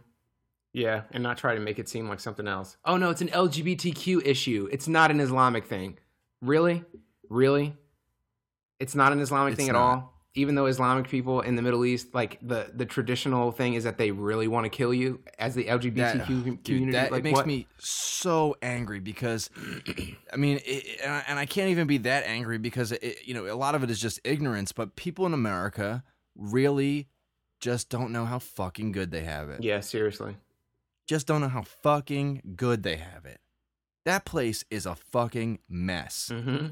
Yeah, 0.73 1.01
and 1.11 1.23
not 1.23 1.37
try 1.37 1.55
to 1.55 1.59
make 1.59 1.79
it 1.79 1.89
seem 1.89 2.07
like 2.07 2.19
something 2.19 2.47
else. 2.47 2.77
Oh 2.85 2.97
no, 2.97 3.09
it's 3.09 3.21
an 3.21 3.29
LGBTQ 3.29 4.25
issue. 4.25 4.69
It's 4.71 4.87
not 4.87 5.09
an 5.11 5.19
Islamic 5.19 5.65
thing. 5.65 5.97
Really? 6.41 6.83
Really? 7.29 7.75
It's 8.79 8.95
not 8.95 9.11
an 9.11 9.19
Islamic 9.19 9.53
It's 9.53 9.59
thing 9.61 9.69
at 9.69 9.75
all. 9.75 10.13
Even 10.35 10.53
though 10.55 10.67
Islamic 10.67 11.09
people 11.09 11.41
in 11.41 11.55
the 11.55 11.61
Middle 11.63 11.83
East, 11.85 12.13
like 12.13 12.37
the 12.41 12.71
the 12.73 12.85
traditional 12.85 13.51
thing 13.51 13.73
is 13.73 13.83
that 13.83 13.97
they 13.97 14.11
really 14.11 14.47
want 14.47 14.65
to 14.65 14.69
kill 14.69 14.93
you 14.93 15.19
as 15.39 15.55
the 15.55 15.65
LGBTQ 15.65 15.95
That- 15.95 16.25
community. 16.27 16.57
Dude, 16.63 16.93
that 16.93 17.11
like 17.11 17.19
it 17.21 17.23
makes 17.23 17.37
what? 17.37 17.47
me 17.47 17.65
so 17.79 18.55
angry 18.61 18.99
because, 18.99 19.49
I 20.31 20.37
mean, 20.37 20.59
it, 20.65 20.99
and 21.03 21.11
I- 21.11 21.23
and 21.27 21.39
I 21.39 21.45
can't 21.47 21.69
even 21.71 21.87
be 21.87 21.97
that 21.99 22.25
angry 22.25 22.59
because 22.59 22.91
it, 22.91 23.17
you 23.25 23.33
know 23.33 23.51
a 23.51 23.57
lot 23.57 23.73
of 23.73 23.83
it 23.83 23.89
is 23.89 23.99
just 23.99 24.19
ignorance. 24.23 24.71
But 24.71 24.95
people 24.95 25.25
in 25.25 25.33
America 25.33 26.03
really 26.35 27.09
just 27.59 27.89
don't 27.89 28.11
know 28.11 28.25
how 28.25 28.37
fucking 28.39 28.91
good 28.91 29.09
they 29.11 29.21
have 29.23 29.49
it. 29.49 29.63
Yeah, 29.63 29.79
seriously. 29.79 30.37
Just 31.09 31.25
don't 31.25 31.41
know 31.41 31.47
how 31.47 31.63
fucking 31.63 32.53
good 32.55 32.83
they 32.83 32.97
have 32.97 33.25
it. 33.25 33.39
That 34.05 34.25
place 34.25 34.63
is 34.69 34.85
a 34.85 34.93
fucking 34.93 35.57
mess. 35.67 36.29
Mm-hmm. 36.31 36.67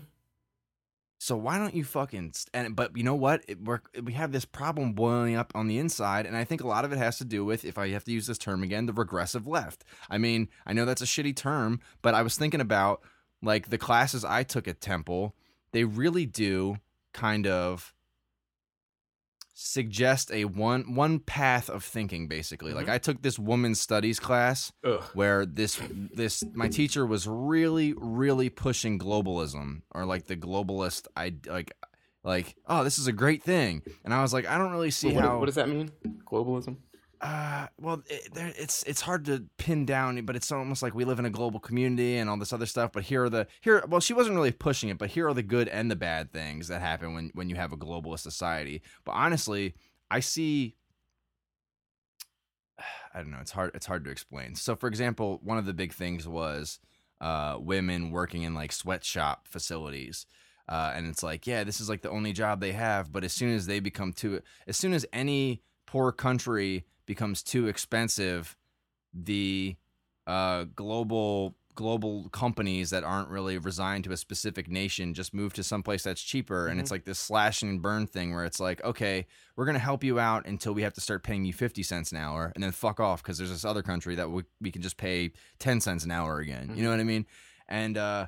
So 1.18 1.36
why 1.36 1.58
don't 1.58 1.74
you 1.74 1.84
fucking 1.84 2.34
st- 2.36 2.50
and 2.54 2.76
but 2.76 2.96
you 2.96 3.02
know 3.02 3.16
what? 3.16 3.44
It, 3.48 3.64
we're, 3.64 3.80
we 4.04 4.14
have 4.14 4.32
this 4.32 4.46
problem 4.46 4.94
boiling 4.94 5.36
up 5.36 5.52
on 5.56 5.66
the 5.66 5.80
inside, 5.80 6.28
and 6.28 6.38
I 6.38 6.44
think 6.44 6.62
a 6.62 6.68
lot 6.68 6.86
of 6.86 6.92
it 6.92 7.00
has 7.00 7.18
to 7.18 7.26
do 7.26 7.44
with, 7.44 7.66
if 7.66 7.80
I 7.80 7.90
have 7.90 8.04
to 8.04 8.12
use 8.12 8.28
this 8.28 8.38
term 8.38 8.62
again, 8.62 8.86
the 8.86 8.94
regressive 8.94 9.48
left. 9.48 9.84
I 10.08 10.20
mean, 10.20 10.50
I 10.68 10.74
know 10.74 10.86
that's 10.86 11.02
a 11.02 11.06
shitty 11.06 11.36
term, 11.36 11.80
but 12.04 12.14
I 12.14 12.22
was 12.22 12.38
thinking 12.38 12.62
about 12.62 13.02
like 13.42 13.72
the 13.72 13.80
classes 13.80 14.24
I 14.24 14.44
took 14.44 14.68
at 14.68 14.82
Temple. 14.82 15.36
They 15.72 15.84
really 15.84 16.28
do 16.28 16.78
kind 17.12 17.48
of 17.48 17.92
suggest 19.60 20.32
a 20.32 20.46
one 20.46 20.94
one 20.94 21.18
path 21.18 21.68
of 21.68 21.84
thinking 21.84 22.28
basically 22.28 22.74
like 22.74 22.86
mm-hmm. 22.86 22.94
i 22.94 22.98
took 23.00 23.24
this 23.24 23.40
women's 23.40 23.80
studies 23.80 24.20
class 24.20 24.72
Ugh. 24.84 25.02
where 25.16 25.48
this 25.48 25.82
this 26.14 26.44
my 26.54 26.68
teacher 26.68 27.08
was 27.08 27.28
really 27.28 27.96
really 27.98 28.50
pushing 28.50 29.00
globalism 29.00 29.82
or 29.96 30.06
like 30.06 30.28
the 30.28 30.36
globalist 30.36 31.08
i 31.16 31.34
like 31.48 31.72
like 32.24 32.56
oh 32.68 32.84
this 32.84 33.00
is 33.00 33.08
a 33.08 33.12
great 33.12 33.42
thing 33.42 33.82
and 34.06 34.14
i 34.14 34.22
was 34.22 34.32
like 34.32 34.46
i 34.46 34.60
don't 34.60 34.72
really 34.72 34.92
see 34.92 35.12
what, 35.12 35.24
how 35.24 35.40
what 35.40 35.48
does 35.48 35.56
that 35.56 35.70
mean? 35.70 35.92
Globalism? 36.24 36.78
Uh 37.22 37.68
well 37.80 38.04
it, 38.08 38.30
it's 38.36 38.84
it's 38.84 39.02
hard 39.02 39.26
to 39.26 39.44
pin 39.58 39.86
down 39.86 40.24
but 40.26 40.36
it's 40.36 40.52
almost 40.52 40.84
like 40.84 40.94
we 40.94 41.04
live 41.04 41.18
in 41.18 41.26
a 41.26 41.30
global 41.30 41.60
community 41.60 42.18
and 42.18 42.30
all 42.30 42.38
this 42.38 42.54
other 42.54 42.66
stuff 42.66 42.92
but 42.92 43.04
here 43.04 43.24
are 43.24 43.30
the 43.30 43.48
here 43.62 43.84
well 43.88 44.00
she 44.00 44.14
wasn't 44.14 44.36
really 44.36 44.52
pushing 44.52 44.90
it 44.90 44.98
but 44.98 45.10
here 45.10 45.28
are 45.28 45.34
the 45.34 45.42
good 45.42 45.68
and 45.70 45.90
the 45.90 45.96
bad 45.96 46.32
things 46.32 46.68
that 46.68 46.80
happen 46.80 47.14
when 47.14 47.32
when 47.34 47.50
you 47.50 47.56
have 47.56 47.74
a 47.74 47.78
globalist 47.78 48.20
society 48.20 48.82
but 49.04 49.14
honestly 49.14 49.74
i 50.12 50.20
see 50.20 50.76
i 53.14 53.18
don't 53.18 53.32
know 53.32 53.40
it's 53.42 53.52
hard 53.52 53.72
it's 53.74 53.88
hard 53.88 54.04
to 54.06 54.12
explain 54.12 54.54
so 54.54 54.76
for 54.76 54.88
example 54.88 55.40
one 55.44 55.58
of 55.58 55.66
the 55.66 55.74
big 55.74 55.94
things 55.94 56.28
was 56.28 56.80
uh 57.20 57.58
women 57.60 58.12
working 58.12 58.44
in 58.44 58.54
like 58.54 58.72
sweatshop 58.72 59.48
facilities 59.48 60.28
uh, 60.70 60.92
and 60.96 61.08
it's 61.08 61.24
like, 61.24 61.48
yeah, 61.48 61.64
this 61.64 61.80
is 61.80 61.88
like 61.88 62.02
the 62.02 62.10
only 62.10 62.34
job 62.34 62.60
they 62.60 62.74
have. 62.74 63.10
But 63.10 63.24
as 63.24 63.32
soon 63.32 63.56
as 63.56 63.68
they 63.68 63.80
become 63.80 64.12
too, 64.12 64.42
as 64.68 64.76
soon 64.76 64.94
as 64.94 65.06
any 65.14 65.62
poor 65.86 66.12
country 66.12 66.86
becomes 67.08 67.42
too 67.42 67.68
expensive, 67.68 68.56
the 69.12 69.76
uh, 70.28 70.66
global 70.76 71.56
global 71.74 72.28
companies 72.30 72.90
that 72.90 73.04
aren't 73.04 73.30
really 73.30 73.60
resigned 73.60 74.04
to 74.04 74.12
a 74.12 74.18
specific 74.18 74.68
nation 74.68 75.14
just 75.14 75.32
move 75.32 75.54
to 75.54 75.64
someplace 75.64 76.02
that's 76.02 76.24
cheaper. 76.24 76.68
And 76.68 76.80
it's 76.80 76.90
like 76.90 77.06
this 77.06 77.20
slash 77.20 77.62
and 77.62 77.80
burn 77.80 78.08
thing 78.08 78.34
where 78.34 78.46
it's 78.46 78.60
like 78.60 78.84
okay 78.84 79.28
we're 79.56 79.66
going 79.66 79.76
to 79.76 79.80
help 79.80 80.04
you 80.04 80.20
out 80.20 80.48
until 80.48 80.74
we 80.74 80.82
have 80.82 80.94
to 80.96 81.02
start 81.02 81.24
paying 81.24 81.46
you 81.46 81.54
50 81.54 81.84
cents 81.84 82.12
an 82.12 82.18
hour 82.18 82.52
and 82.56 82.64
then 82.64 82.72
fuck 82.72 83.00
off 83.00 83.22
because 83.22 83.38
there's 83.38 83.52
this 83.52 83.64
other 83.64 83.84
country 83.84 84.16
that 84.16 84.30
we, 84.30 84.42
we 84.60 84.72
can 84.72 84.82
just 84.82 84.98
pay 84.98 85.32
10 85.60 85.80
cents 85.80 86.04
an 86.04 86.10
hour 86.10 86.40
again. 86.40 86.74
You 86.76 86.84
know 86.84 86.90
what 86.90 87.00
i 87.00 87.04
mean? 87.04 87.28
And 87.70 87.96
uh 87.96 88.26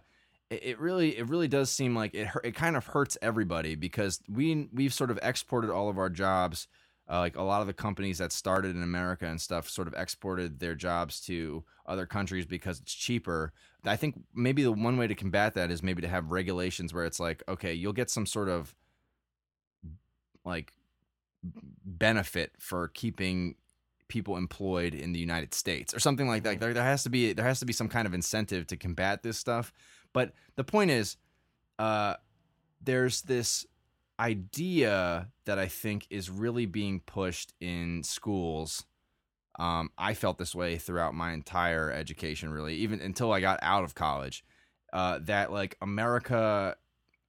it, 0.51 0.63
it 0.63 0.79
really 0.79 1.17
it 1.17 1.27
really 1.27 1.47
does 1.47 1.71
seem 1.71 1.95
like 1.95 2.13
it 2.13 2.29
it 2.43 2.53
kind 2.53 2.77
of 2.77 2.85
hurts 2.85 3.17
everybody 3.19 3.73
because 3.73 4.21
we 4.29 4.69
we've 4.71 4.93
sort 4.93 5.09
of 5.09 5.19
exported 5.23 5.71
all 5.71 5.89
of 5.89 5.97
our 5.97 6.09
jobs 6.09 6.67
uh, 7.09 7.19
like 7.19 7.35
a 7.35 7.41
lot 7.41 7.61
of 7.61 7.67
the 7.67 7.73
companies 7.73 8.19
that 8.19 8.31
started 8.31 8.75
in 8.75 8.83
America 8.83 9.25
and 9.25 9.41
stuff 9.41 9.67
sort 9.67 9.87
of 9.87 9.93
exported 9.97 10.59
their 10.59 10.75
jobs 10.75 11.19
to 11.21 11.63
other 11.85 12.05
countries 12.05 12.45
because 12.45 12.79
it's 12.79 12.93
cheaper. 12.93 13.51
I 13.83 13.95
think 13.95 14.21
maybe 14.35 14.61
the 14.61 14.71
one 14.71 14.97
way 14.97 15.07
to 15.07 15.15
combat 15.15 15.55
that 15.55 15.71
is 15.71 15.81
maybe 15.81 16.01
to 16.03 16.07
have 16.07 16.31
regulations 16.31 16.93
where 16.93 17.05
it's 17.05 17.19
like, 17.19 17.41
okay, 17.47 17.73
you'll 17.73 17.93
get 17.93 18.09
some 18.09 18.25
sort 18.25 18.49
of 18.49 18.75
like 20.45 20.73
benefit 21.83 22.51
for 22.59 22.89
keeping 22.89 23.55
people 24.07 24.37
employed 24.37 24.93
in 24.93 25.13
the 25.13 25.19
United 25.19 25.53
States 25.53 25.93
or 25.93 25.99
something 25.99 26.27
like 26.27 26.43
that. 26.43 26.59
There, 26.59 26.73
there 26.73 26.83
has 26.83 27.03
to 27.03 27.09
be 27.09 27.33
there 27.33 27.45
has 27.45 27.59
to 27.59 27.65
be 27.65 27.73
some 27.73 27.87
kind 27.87 28.05
of 28.05 28.13
incentive 28.13 28.67
to 28.67 28.77
combat 28.77 29.23
this 29.23 29.37
stuff. 29.37 29.71
But 30.13 30.33
the 30.55 30.63
point 30.63 30.91
is, 30.91 31.17
uh, 31.77 32.15
there's 32.81 33.21
this 33.21 33.65
idea 34.19 35.29
that 35.45 35.57
I 35.57 35.67
think 35.67 36.05
is 36.09 36.29
really 36.29 36.65
being 36.65 36.99
pushed 36.99 37.53
in 37.59 38.03
schools. 38.03 38.85
Um, 39.57 39.91
I 39.97 40.13
felt 40.13 40.37
this 40.37 40.53
way 40.55 40.77
throughout 40.77 41.13
my 41.13 41.33
entire 41.33 41.91
education, 41.91 42.51
really, 42.51 42.75
even 42.75 43.01
until 43.01 43.31
I 43.31 43.39
got 43.41 43.59
out 43.61 43.83
of 43.83 43.95
college. 43.95 44.43
Uh, 44.91 45.19
that 45.23 45.51
like 45.51 45.77
America 45.81 46.75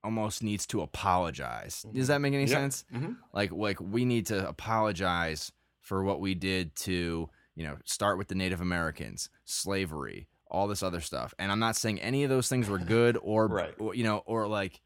almost 0.03 0.43
needs 0.43 0.67
to 0.67 0.81
apologize. 0.81 1.85
Does 1.93 2.09
that 2.09 2.21
make 2.21 2.33
any 2.33 2.45
Yeah. 2.45 2.57
sense? 2.57 2.85
Mhm. 2.93 3.17
Like, 3.35 3.53
like 3.53 3.79
we 3.81 4.05
need 4.05 4.27
to 4.27 4.49
apologize 4.49 5.53
for 5.81 6.03
what 6.03 6.21
we 6.21 6.35
did 6.35 6.75
to, 6.77 7.29
you 7.55 7.65
know, 7.65 7.77
start 7.85 8.17
with 8.17 8.29
the 8.29 8.35
Native 8.35 8.61
Americans, 8.63 9.29
slavery, 9.45 10.27
all 10.47 10.69
this 10.69 10.83
other 10.83 11.01
stuff. 11.03 11.35
And 11.39 11.53
I'm 11.53 11.59
not 11.59 11.77
saying 11.77 12.01
any 12.01 12.25
of 12.25 12.31
those 12.31 12.49
things 12.49 12.69
were 12.69 12.79
good 12.79 13.19
or, 13.21 13.47
Right. 13.49 13.75
you 13.95 14.05
know, 14.05 14.19
or 14.25 14.47
like, 14.49 14.81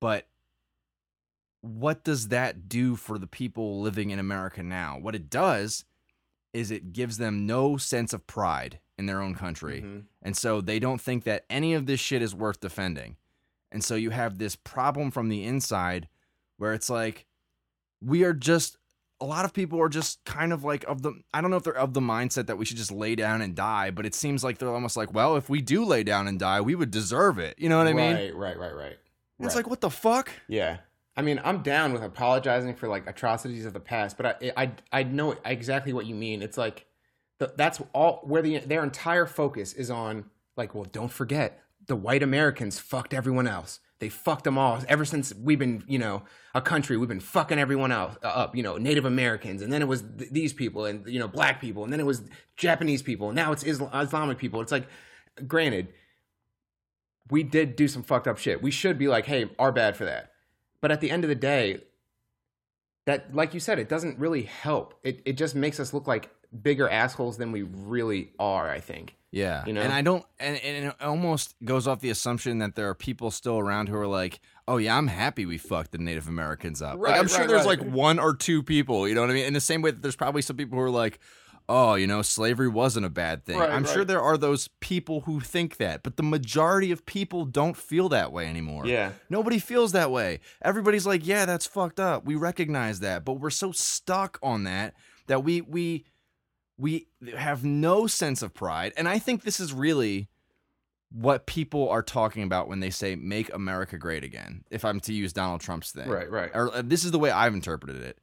but 0.00 0.26
what 1.60 2.04
does 2.04 2.28
that 2.28 2.68
do 2.68 2.96
for 2.96 3.18
the 3.18 3.26
people 3.26 3.80
living 3.80 4.10
in 4.10 4.18
America 4.18 4.62
now? 4.62 4.98
What 4.98 5.14
it 5.14 5.28
does 5.28 5.84
is 6.52 6.70
it 6.70 6.92
gives 6.92 7.18
them 7.18 7.46
no 7.46 7.76
sense 7.76 8.12
of 8.12 8.26
pride 8.26 8.78
in 8.96 9.06
their 9.06 9.20
own 9.20 9.34
country. 9.34 9.82
Mhm. 9.82 10.04
And 10.22 10.36
so 10.36 10.60
they 10.60 10.78
don't 10.78 11.00
think 11.00 11.24
that 11.24 11.44
any 11.50 11.74
of 11.74 11.86
this 11.86 12.00
shit 12.00 12.22
is 12.22 12.34
worth 12.34 12.60
defending. 12.60 13.16
And 13.70 13.84
so 13.84 13.94
you 13.94 14.10
have 14.10 14.38
this 14.38 14.56
problem 14.56 15.10
from 15.10 15.28
the 15.28 15.44
inside 15.44 16.08
where 16.56 16.72
it's 16.72 16.88
like, 16.88 17.26
we 18.00 18.24
are 18.24 18.32
just, 18.32 18.76
a 19.20 19.24
lot 19.26 19.44
of 19.44 19.52
people 19.52 19.80
are 19.80 19.88
just 19.88 20.24
kind 20.24 20.52
of 20.52 20.64
like 20.64 20.84
of 20.84 21.02
the, 21.02 21.12
I 21.34 21.40
don't 21.40 21.50
know 21.50 21.56
if 21.56 21.64
they're 21.64 21.76
of 21.76 21.92
the 21.92 22.00
mindset 22.00 22.46
that 22.46 22.56
we 22.56 22.64
should 22.64 22.76
just 22.76 22.92
lay 22.92 23.14
down 23.14 23.42
and 23.42 23.54
die, 23.54 23.90
but 23.90 24.06
it 24.06 24.14
seems 24.14 24.42
like 24.42 24.58
they're 24.58 24.68
almost 24.72 24.96
like, 24.96 25.12
well, 25.12 25.36
if 25.36 25.48
we 25.48 25.60
do 25.60 25.84
lay 25.84 26.02
down 26.02 26.26
and 26.28 26.38
die, 26.38 26.60
we 26.60 26.74
would 26.74 26.90
deserve 26.90 27.38
it. 27.38 27.58
You 27.58 27.68
know 27.68 27.78
what 27.78 27.88
I 27.88 27.92
mean? 27.92 28.14
Right, 28.14 28.34
right, 28.34 28.58
right, 28.58 28.74
right. 28.74 28.98
It's 29.40 29.54
like, 29.54 29.68
what 29.68 29.80
the 29.80 29.90
fuck? 29.90 30.30
Yeah. 30.48 30.78
I 31.18 31.22
mean, 31.22 31.40
I'm 31.42 31.62
down 31.64 31.92
with 31.92 32.04
apologizing 32.04 32.76
for 32.76 32.86
like 32.86 33.08
atrocities 33.08 33.66
of 33.66 33.72
the 33.72 33.80
past, 33.80 34.16
but 34.16 34.40
I 34.40 34.52
I 34.56 34.72
I 34.92 35.02
know 35.02 35.34
exactly 35.44 35.92
what 35.92 36.06
you 36.06 36.14
mean. 36.14 36.42
It's 36.42 36.56
like 36.56 36.86
the, 37.40 37.52
that's 37.56 37.82
all 37.92 38.20
where 38.22 38.40
the 38.40 38.58
their 38.58 38.84
entire 38.84 39.26
focus 39.26 39.72
is 39.72 39.90
on 39.90 40.26
like, 40.56 40.76
well, 40.76 40.84
don't 40.84 41.10
forget 41.10 41.60
the 41.88 41.96
white 41.96 42.22
Americans 42.22 42.78
fucked 42.78 43.12
everyone 43.12 43.48
else. 43.48 43.80
They 43.98 44.08
fucked 44.08 44.44
them 44.44 44.56
all 44.56 44.78
ever 44.88 45.04
since 45.04 45.34
we've 45.34 45.58
been, 45.58 45.82
you 45.88 45.98
know, 45.98 46.22
a 46.54 46.60
country. 46.60 46.96
We've 46.96 47.08
been 47.08 47.18
fucking 47.18 47.58
everyone 47.58 47.90
else 47.90 48.16
uh, 48.22 48.28
up. 48.28 48.54
You 48.54 48.62
know, 48.62 48.76
Native 48.76 49.04
Americans, 49.04 49.60
and 49.60 49.72
then 49.72 49.82
it 49.82 49.88
was 49.88 50.02
th- 50.02 50.30
these 50.30 50.52
people, 50.52 50.84
and 50.84 51.04
you 51.08 51.18
know, 51.18 51.26
black 51.26 51.60
people, 51.60 51.82
and 51.82 51.92
then 51.92 51.98
it 51.98 52.06
was 52.06 52.22
Japanese 52.56 53.02
people, 53.02 53.30
and 53.30 53.34
now 53.34 53.50
it's 53.50 53.66
Isla- 53.66 53.90
Islamic 53.92 54.38
people. 54.38 54.60
It's 54.60 54.70
like, 54.70 54.86
granted, 55.48 55.88
we 57.28 57.42
did 57.42 57.74
do 57.74 57.88
some 57.88 58.04
fucked 58.04 58.28
up 58.28 58.38
shit. 58.38 58.62
We 58.62 58.70
should 58.70 58.98
be 58.98 59.08
like, 59.08 59.26
hey, 59.26 59.50
our 59.58 59.72
bad 59.72 59.96
for 59.96 60.04
that. 60.04 60.30
But 60.80 60.90
at 60.92 61.00
the 61.00 61.10
end 61.10 61.24
of 61.24 61.28
the 61.28 61.34
day, 61.34 61.80
that 63.06 63.34
like 63.34 63.54
you 63.54 63.60
said, 63.60 63.78
it 63.78 63.88
doesn't 63.88 64.18
really 64.18 64.42
help. 64.42 64.94
It 65.02 65.22
it 65.24 65.32
just 65.34 65.54
makes 65.54 65.80
us 65.80 65.92
look 65.92 66.06
like 66.06 66.30
bigger 66.62 66.88
assholes 66.88 67.36
than 67.36 67.52
we 67.52 67.62
really 67.62 68.32
are, 68.38 68.70
I 68.70 68.80
think. 68.80 69.16
Yeah, 69.30 69.66
You 69.66 69.74
know? 69.74 69.82
and 69.82 69.92
I 69.92 70.00
don't, 70.00 70.24
and, 70.40 70.56
and 70.64 70.86
it 70.86 70.94
almost 71.02 71.54
goes 71.62 71.86
off 71.86 72.00
the 72.00 72.08
assumption 72.08 72.60
that 72.60 72.76
there 72.76 72.88
are 72.88 72.94
people 72.94 73.30
still 73.30 73.58
around 73.58 73.90
who 73.90 73.96
are 73.96 74.06
like, 74.06 74.40
"Oh 74.66 74.78
yeah, 74.78 74.96
I'm 74.96 75.08
happy 75.08 75.44
we 75.44 75.58
fucked 75.58 75.92
the 75.92 75.98
Native 75.98 76.28
Americans 76.28 76.80
up." 76.80 76.94
like, 76.94 77.10
Right, 77.12 77.20
I'm 77.20 77.28
sure 77.28 77.46
there's 77.46 77.66
right. 77.66 77.78
like 77.78 77.92
one 77.92 78.18
or 78.18 78.34
two 78.34 78.62
people, 78.62 79.06
you 79.06 79.14
know 79.14 79.20
what 79.20 79.28
I 79.28 79.34
mean? 79.34 79.44
In 79.44 79.52
the 79.52 79.60
same 79.60 79.82
way 79.82 79.90
that 79.90 80.00
there's 80.00 80.16
probably 80.16 80.40
some 80.40 80.56
people 80.56 80.78
who 80.78 80.84
are 80.84 80.88
like, 80.90 81.20
"Oh, 81.68 81.94
you 81.94 82.06
know, 82.06 82.22
slavery 82.22 82.68
wasn't 82.68 83.06
a 83.06 83.10
bad 83.10 83.44
thing." 83.44 83.58
Right, 83.58 83.70
I'm 83.70 83.84
sure 83.84 84.04
there 84.04 84.22
are 84.22 84.36
those 84.38 84.68
people 84.80 85.22
who 85.22 85.40
think 85.40 85.76
that, 85.76 86.02
but 86.02 86.16
the 86.16 86.22
majority 86.22 86.90
of 86.92 87.04
people 87.06 87.44
don't 87.44 87.76
feel 87.76 88.08
that 88.10 88.32
way 88.32 88.46
anymore. 88.46 88.86
Yeah. 88.86 89.12
Nobody 89.30 89.58
feels 89.58 89.92
that 89.92 90.10
way. 90.10 90.40
Everybody's 90.62 91.06
like, 91.06 91.26
"Yeah, 91.26 91.44
that's 91.44 91.66
fucked 91.66 92.00
up." 92.00 92.24
We 92.24 92.34
recognize 92.34 93.00
that, 93.00 93.24
but 93.24 93.34
we're 93.34 93.50
so 93.50 93.72
stuck 93.72 94.38
on 94.42 94.64
that 94.64 94.94
that 95.26 95.44
we 95.44 95.60
we 95.60 96.04
we 96.78 97.06
have 97.36 97.64
no 97.64 98.06
sense 98.06 98.40
of 98.40 98.54
pride 98.54 98.92
and 98.96 99.08
i 99.08 99.18
think 99.18 99.42
this 99.42 99.58
is 99.58 99.72
really 99.72 100.28
what 101.10 101.44
people 101.46 101.88
are 101.88 102.02
talking 102.02 102.42
about 102.44 102.68
when 102.68 102.80
they 102.80 102.88
say 102.88 103.16
make 103.16 103.52
america 103.52 103.98
great 103.98 104.22
again 104.24 104.62
if 104.70 104.84
i'm 104.84 105.00
to 105.00 105.12
use 105.12 105.32
donald 105.32 105.60
trump's 105.60 105.90
thing 105.90 106.08
Right, 106.08 106.30
right. 106.30 106.50
or 106.54 106.72
uh, 106.74 106.82
this 106.82 107.04
is 107.04 107.10
the 107.10 107.18
way 107.18 107.30
i've 107.30 107.52
interpreted 107.52 108.00
it 108.00 108.18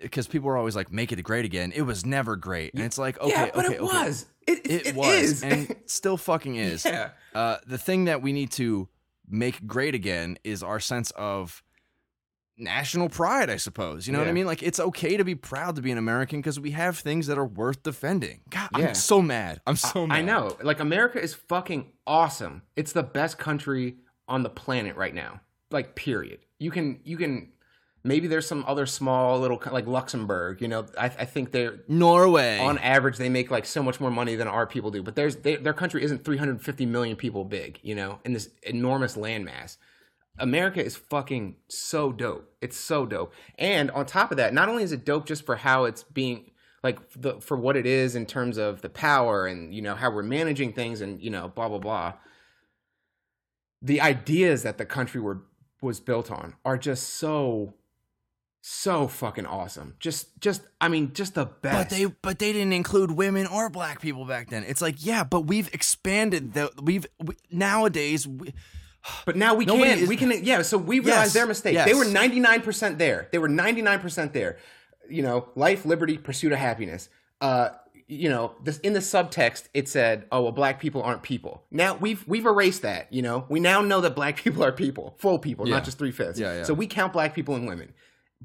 because 0.00 0.26
people 0.26 0.48
are 0.48 0.56
always 0.56 0.76
like 0.76 0.92
make 0.92 1.10
it 1.10 1.22
great 1.22 1.44
again 1.44 1.72
it 1.74 1.82
was 1.82 2.04
never 2.04 2.36
great 2.36 2.74
and 2.74 2.82
it's 2.82 2.98
like 2.98 3.18
okay 3.20 3.30
yeah, 3.30 3.50
but 3.54 3.64
okay 3.64 3.74
it 3.74 3.80
okay. 3.80 3.98
was. 3.98 4.26
It, 4.46 4.58
it, 4.58 4.70
it, 4.70 4.86
it 4.88 4.94
was 4.94 5.14
is. 5.14 5.42
and 5.42 5.76
still 5.86 6.16
fucking 6.16 6.56
is 6.56 6.84
yeah. 6.84 7.10
uh, 7.34 7.58
the 7.66 7.78
thing 7.78 8.06
that 8.06 8.20
we 8.20 8.32
need 8.32 8.50
to 8.52 8.88
make 9.28 9.66
great 9.66 9.94
again 9.94 10.38
is 10.44 10.62
our 10.62 10.80
sense 10.80 11.12
of 11.12 11.62
national 12.60 13.08
pride, 13.08 13.48
I 13.50 13.56
suppose. 13.56 14.06
You 14.06 14.12
know 14.12 14.18
what 14.18 14.28
I 14.28 14.32
mean? 14.32 14.46
Like 14.46 14.62
it's 14.62 14.78
okay 14.78 15.16
to 15.16 15.24
be 15.24 15.34
proud 15.34 15.76
to 15.76 15.82
be 15.82 15.90
an 15.90 15.98
American 15.98 16.40
because 16.40 16.60
we 16.60 16.72
have 16.72 16.98
things 16.98 17.26
that 17.26 17.38
are 17.38 17.46
worth 17.46 17.82
defending. 17.82 18.40
God, 18.50 18.68
Yeah. 18.76 18.88
I'm 18.88 18.94
so 18.94 19.22
mad. 19.22 19.60
I'm 19.66 19.76
so 19.76 20.06
mad. 20.06 20.18
I 20.18 20.22
know. 20.22 20.56
Like 20.62 20.80
America 20.80 21.20
is 21.20 21.34
fucking 21.34 21.86
awesome. 22.06 22.62
It's 22.76 22.92
the 22.92 23.02
best 23.02 23.38
country 23.38 23.96
on 24.28 24.42
the 24.42 24.50
planet 24.50 24.96
right 24.96 25.14
now. 25.14 25.40
Like 25.70 25.94
period. 25.94 26.40
You 26.58 26.70
can 26.70 27.00
you 27.04 27.16
can 27.16 27.52
maybe 28.02 28.26
there's 28.26 28.46
some 28.46 28.64
other 28.66 28.86
small 28.86 29.38
little 29.40 29.60
like 29.70 29.86
Luxembourg, 29.86 30.60
you 30.60 30.68
know. 30.68 30.86
I, 30.98 31.06
I 31.06 31.24
think 31.24 31.52
they're 31.52 31.80
Norway. 31.88 32.58
on 32.58 32.78
average 32.78 33.18
they 33.18 33.28
make 33.28 33.50
like 33.50 33.66
so 33.66 33.82
much 33.82 34.00
more 34.00 34.10
money 34.10 34.36
than 34.36 34.48
our 34.48 34.66
people 34.66 34.90
do, 34.90 35.02
but 35.02 35.16
there's 35.16 35.36
they, 35.36 35.56
their 35.56 35.74
country 35.74 36.02
isn't 36.02 36.24
350 36.24 36.86
million 36.86 37.16
people 37.16 37.44
big, 37.44 37.78
you 37.82 37.94
know, 37.94 38.20
in 38.24 38.32
this 38.32 38.50
enormous 38.62 39.16
landmass. 39.16 39.76
America 40.38 40.82
is 40.82 40.96
fucking 40.96 41.56
so 41.68 42.12
dope. 42.12 42.50
It's 42.62 42.76
so 42.76 43.04
dope. 43.04 43.34
And 43.58 43.90
on 43.90 44.06
top 44.06 44.30
of 44.30 44.38
that, 44.38 44.54
not 44.54 44.68
only 44.68 44.82
is 44.82 44.92
it 44.92 45.04
dope 45.04 45.26
just 45.26 45.44
for 45.44 45.56
how 45.56 45.84
it's 45.84 46.02
being 46.02 46.50
like 46.82 46.98
the 47.14 47.40
for 47.40 47.56
what 47.56 47.76
it 47.76 47.84
is 47.84 48.16
in 48.16 48.24
terms 48.24 48.56
of 48.56 48.80
the 48.80 48.88
power 48.88 49.46
and 49.46 49.74
you 49.74 49.82
know 49.82 49.94
how 49.94 50.10
we're 50.10 50.22
managing 50.22 50.72
things 50.72 51.02
and 51.02 51.22
you 51.22 51.30
know 51.30 51.48
blah 51.48 51.68
blah 51.68 51.78
blah. 51.78 52.14
The 53.82 54.00
ideas 54.00 54.62
that 54.62 54.78
the 54.78 54.86
country 54.86 55.20
were 55.20 55.42
was 55.82 56.00
built 56.00 56.30
on 56.30 56.54
are 56.64 56.78
just 56.78 57.14
so 57.14 57.74
so 58.62 59.08
fucking 59.08 59.46
awesome. 59.46 59.94
Just 60.00 60.38
just 60.40 60.62
I 60.80 60.88
mean 60.88 61.12
just 61.14 61.34
the 61.34 61.46
best. 61.46 61.90
but 61.90 61.96
they 61.96 62.04
but 62.06 62.38
they 62.38 62.52
didn't 62.52 62.72
include 62.74 63.10
women 63.12 63.46
or 63.46 63.70
black 63.70 64.00
people 64.00 64.24
back 64.26 64.50
then. 64.50 64.64
It's 64.64 64.82
like, 64.82 65.04
yeah, 65.04 65.24
but 65.24 65.42
we've 65.42 65.72
expanded 65.72 66.52
the 66.54 66.70
we've 66.82 67.06
we, 67.18 67.34
nowadays 67.50 68.26
we, 68.26 68.52
But 69.24 69.36
now 69.36 69.54
we 69.54 69.64
can. 69.64 69.80
is- 69.98 70.08
we 70.08 70.16
can. 70.16 70.44
Yeah. 70.44 70.62
So 70.62 70.76
we 70.76 71.00
realize 71.00 71.26
Yes, 71.26 71.32
their 71.32 71.46
mistake. 71.46 71.74
yes. 71.74 71.88
They 71.88 71.94
were 71.94 72.04
ninety 72.04 72.38
nine 72.40 72.60
percent 72.60 72.98
there. 72.98 73.28
They 73.32 73.38
were 73.38 73.48
ninety 73.48 73.80
nine 73.82 73.98
percent 74.00 74.32
there. 74.34 74.58
You 75.08 75.22
know, 75.22 75.48
life, 75.56 75.84
liberty, 75.86 76.18
pursuit 76.18 76.52
of 76.52 76.58
happiness. 76.58 77.08
Uh, 77.40 77.70
you 78.06 78.28
know, 78.28 78.54
this 78.62 78.78
in 78.80 78.92
the 78.92 78.98
subtext 79.00 79.68
it 79.72 79.88
said, 79.88 80.26
"Oh, 80.30 80.42
well, 80.42 80.52
black 80.52 80.80
people 80.80 81.02
aren't 81.02 81.22
people." 81.22 81.62
Now 81.70 81.94
we've 81.96 82.26
we've 82.28 82.44
erased 82.44 82.82
that. 82.82 83.10
You 83.12 83.22
know, 83.22 83.46
we 83.48 83.58
now 83.58 83.80
know 83.80 84.02
that 84.02 84.14
black 84.14 84.36
people 84.44 84.62
are 84.62 84.72
people, 84.72 85.14
full 85.18 85.38
people, 85.38 85.66
Yeah. 85.66 85.76
not 85.76 85.84
just 85.84 85.96
three 85.96 86.10
fifths. 86.12 86.38
Yeah, 86.38 86.56
yeah. 86.58 86.62
So 86.64 86.74
we 86.74 86.86
count 86.86 87.12
black 87.14 87.34
people 87.34 87.54
and 87.54 87.66
women. 87.66 87.94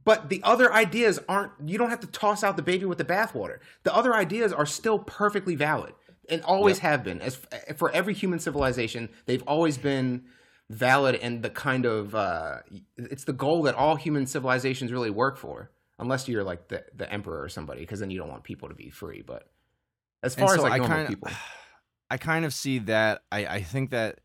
But 0.05 0.29
the 0.29 0.41
other 0.43 0.71
ideas 0.71 1.19
aren't. 1.27 1.51
You 1.65 1.77
don't 1.77 1.89
have 1.89 1.99
to 2.01 2.07
toss 2.07 2.43
out 2.43 2.55
the 2.55 2.61
baby 2.61 2.85
with 2.85 2.99
the 2.99 3.05
bathwater. 3.05 3.57
The 3.83 3.93
other 3.93 4.13
ideas 4.13 4.53
are 4.53 4.65
still 4.65 4.99
perfectly 4.99 5.55
valid 5.55 5.93
and 6.29 6.41
always 6.43 6.79
have 6.79 7.03
been. 7.03 7.21
As 7.21 7.39
for 7.75 7.91
every 7.91 8.13
human 8.13 8.39
civilization, 8.39 9.09
they've 9.25 9.43
always 9.47 9.77
been 9.77 10.25
valid 10.69 11.15
and 11.15 11.43
the 11.43 11.49
kind 11.49 11.85
of 11.85 12.15
uh, 12.15 12.57
it's 12.97 13.23
the 13.23 13.33
goal 13.33 13.63
that 13.63 13.75
all 13.75 13.95
human 13.95 14.25
civilizations 14.25 14.91
really 14.91 15.09
work 15.09 15.37
for. 15.37 15.71
Unless 15.97 16.27
you're 16.27 16.43
like 16.43 16.67
the 16.67 16.83
the 16.95 17.11
emperor 17.11 17.41
or 17.41 17.49
somebody, 17.49 17.81
because 17.81 17.99
then 17.99 18.11
you 18.11 18.19
don't 18.19 18.29
want 18.29 18.43
people 18.43 18.69
to 18.69 18.75
be 18.75 18.89
free. 18.89 19.23
But 19.25 19.49
as 20.21 20.35
far 20.35 20.53
as 20.53 20.61
like 20.61 20.73
I 20.73 20.77
normal 20.77 20.97
kinda- 20.97 21.09
people, 21.09 21.29
I 22.11 22.17
kind 22.17 22.45
of 22.45 22.53
see 22.53 22.79
that. 22.79 23.23
I, 23.31 23.45
I 23.47 23.61
think 23.61 23.89
that 23.91 24.19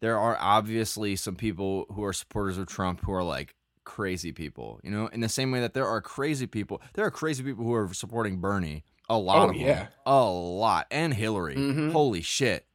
there 0.00 0.18
are 0.18 0.36
obviously 0.38 1.16
some 1.16 1.36
people 1.36 1.86
who 1.94 2.04
are 2.04 2.12
supporters 2.12 2.58
of 2.58 2.66
Trump 2.66 3.00
who 3.00 3.12
are 3.12 3.22
like 3.22 3.54
crazy 3.84 4.32
people, 4.32 4.80
you 4.82 4.90
know, 4.90 5.06
in 5.08 5.20
the 5.20 5.28
same 5.28 5.50
way 5.50 5.60
that 5.60 5.74
there 5.74 5.86
are 5.86 6.00
crazy 6.00 6.46
people. 6.46 6.80
There 6.94 7.04
are 7.04 7.10
crazy 7.10 7.42
people 7.42 7.64
who 7.64 7.74
are 7.74 7.92
supporting 7.92 8.38
Bernie. 8.38 8.84
A 9.08 9.18
lot 9.18 9.38
Oh, 9.38 9.48
of 9.50 9.56
them. 9.56 9.60
yeah. 9.66 9.86
A 10.06 10.24
lot. 10.24 10.86
And 10.90 11.12
Hillary. 11.14 11.56
Mhm. 11.56 11.92
Holy 11.92 12.22
shit. 12.22 12.66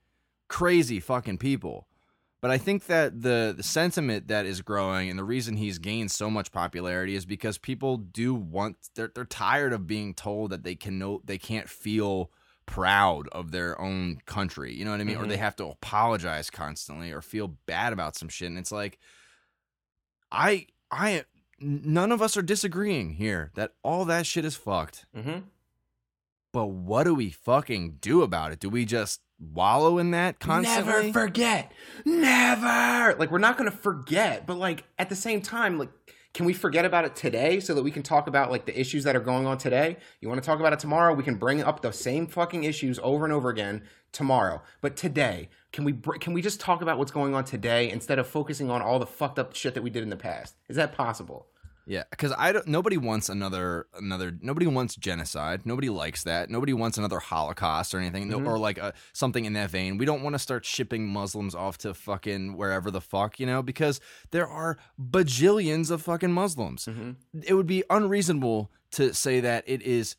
Crazy 0.47 0.99
fucking 0.99 1.37
people. 1.37 1.87
But 2.39 2.51
I 2.51 2.59
think 2.59 2.85
that 2.85 3.23
the, 3.23 3.53
the 3.57 3.63
sentiment 3.63 4.27
that 4.27 4.45
is 4.45 4.61
growing 4.61 5.09
and 5.09 5.17
the 5.17 5.23
reason 5.23 5.57
he's 5.57 5.79
gained 5.79 6.11
so 6.11 6.29
much 6.29 6.51
popularity 6.51 7.15
is 7.15 7.25
because 7.25 7.57
people 7.57 7.97
do 7.97 8.35
want 8.35 8.77
they're 8.95 9.11
they're 9.13 9.25
tired 9.25 9.73
of 9.73 9.87
being 9.87 10.13
told 10.13 10.51
that 10.51 10.63
they 10.63 10.75
can 10.75 10.99
no 10.99 11.19
they 11.25 11.39
can't 11.39 11.67
feel 11.67 12.29
proud 12.67 13.27
of 13.29 13.51
their 13.51 13.79
own 13.81 14.19
country. 14.27 14.73
You 14.75 14.85
know 14.85 14.91
what 14.91 15.01
I 15.01 15.05
mean? 15.05 15.17
Or 15.17 15.23
Mhm. 15.25 15.29
they 15.29 15.37
have 15.37 15.55
to 15.55 15.65
apologize 15.65 16.49
constantly 16.51 17.11
or 17.11 17.21
feel 17.21 17.47
bad 17.65 17.91
about 17.91 18.15
some 18.15 18.29
shit. 18.29 18.49
And 18.49 18.57
it's 18.59 18.71
like 18.71 18.99
I 20.31 20.67
I 20.91 21.25
none 21.59 22.11
of 22.11 22.21
us 22.21 22.37
are 22.37 22.41
disagreeing 22.41 23.11
here 23.15 23.51
that 23.55 23.73
all 23.83 24.05
that 24.05 24.25
shit 24.25 24.45
is 24.45 24.55
fucked. 24.55 25.05
hmm 25.15 25.39
But 26.53 26.67
what 26.67 27.03
do 27.03 27.13
we 27.15 27.29
fucking 27.29 27.97
do 28.01 28.21
about 28.21 28.51
it? 28.51 28.59
Do 28.59 28.69
we 28.69 28.85
just 28.85 29.21
wallow 29.39 29.97
in 29.97 30.11
that 30.11 30.39
constantly? 30.39 30.93
Never 30.93 31.13
forget. 31.13 31.71
Never. 32.05 33.15
Like 33.19 33.31
we're 33.31 33.37
not 33.39 33.57
going 33.57 33.69
to 33.69 33.75
forget, 33.77 34.45
but 34.45 34.57
like 34.57 34.83
at 34.97 35.09
the 35.09 35.15
same 35.15 35.41
time, 35.41 35.77
like 35.77 35.89
can 36.37 36.45
we 36.45 36.53
forget 36.53 36.85
about 36.85 37.03
it 37.03 37.15
today 37.15 37.59
so 37.59 37.73
that 37.73 37.81
we 37.81 37.89
can 37.89 38.03
talk 38.03 38.27
about 38.27 38.51
like 38.51 38.67
the 38.67 38.79
issues 38.79 39.03
that 39.05 39.15
are 39.15 39.19
going 39.19 39.47
on 39.47 39.57
today? 39.57 39.97
You 40.21 40.29
want 40.29 40.39
to 40.39 40.45
talk 40.45 40.59
about 40.59 40.71
it 40.71 40.77
tomorrow? 40.77 41.15
We 41.15 41.23
can 41.23 41.33
bring 41.33 41.63
up 41.63 41.81
the 41.81 41.91
same 41.91 42.27
fucking 42.27 42.63
issues 42.63 42.99
over 43.01 43.23
and 43.23 43.33
over 43.33 43.49
again 43.49 43.81
tomorrow. 44.11 44.61
But 44.79 44.95
today, 44.95 45.49
can 45.71 45.83
we 45.83 45.93
can 46.19 46.33
we 46.33 46.43
just 46.43 46.59
talk 46.59 46.83
about 46.83 46.99
what's 46.99 47.09
going 47.09 47.33
on 47.33 47.43
today 47.43 47.89
instead 47.89 48.19
of 48.19 48.27
focusing 48.27 48.69
on 48.69 48.83
all 48.83 48.99
the 48.99 49.07
fucked 49.07 49.39
up 49.39 49.55
shit 49.55 49.73
that 49.73 49.81
we 49.81 49.89
did 49.89 50.03
in 50.03 50.11
the 50.11 50.15
past? 50.15 50.53
Is 50.69 50.75
that 50.75 50.93
possible? 50.93 51.47
Yeah, 51.87 52.03
because 52.09 52.33
I 52.37 52.51
don't. 52.51 52.67
Nobody 52.67 52.97
wants 52.97 53.29
another 53.29 53.87
another. 53.97 54.37
Nobody 54.41 54.67
wants 54.67 54.95
genocide. 54.97 55.61
Nobody 55.65 55.89
likes 55.89 56.23
that. 56.23 56.49
Nobody 56.49 56.73
wants 56.73 56.97
another 56.97 57.19
Holocaust 57.19 57.95
or 57.95 57.99
anything, 57.99 58.27
no, 58.27 58.39
mm-hmm. 58.39 58.47
or 58.47 58.59
like 58.59 58.77
a, 58.77 58.93
something 59.13 59.45
in 59.45 59.53
that 59.53 59.69
vein. 59.69 59.97
We 59.97 60.05
don't 60.05 60.21
want 60.21 60.33
to 60.33 60.39
start 60.39 60.65
shipping 60.65 61.07
Muslims 61.07 61.55
off 61.55 61.77
to 61.79 61.93
fucking 61.93 62.57
wherever 62.57 62.91
the 62.91 62.99
fuck, 62.99 63.39
you 63.39 63.45
know, 63.45 63.63
because 63.63 64.01
there 64.31 64.47
are 64.47 64.77
bajillions 64.99 65.89
of 65.89 66.01
fucking 66.01 66.33
Muslims. 66.33 66.85
Mm-hmm. 66.85 67.11
It 67.45 67.53
would 67.53 67.67
be 67.67 67.83
unreasonable 67.89 68.69
to 68.91 69.13
say 69.13 69.39
that 69.39 69.63
it 69.65 69.81
is 69.81 70.17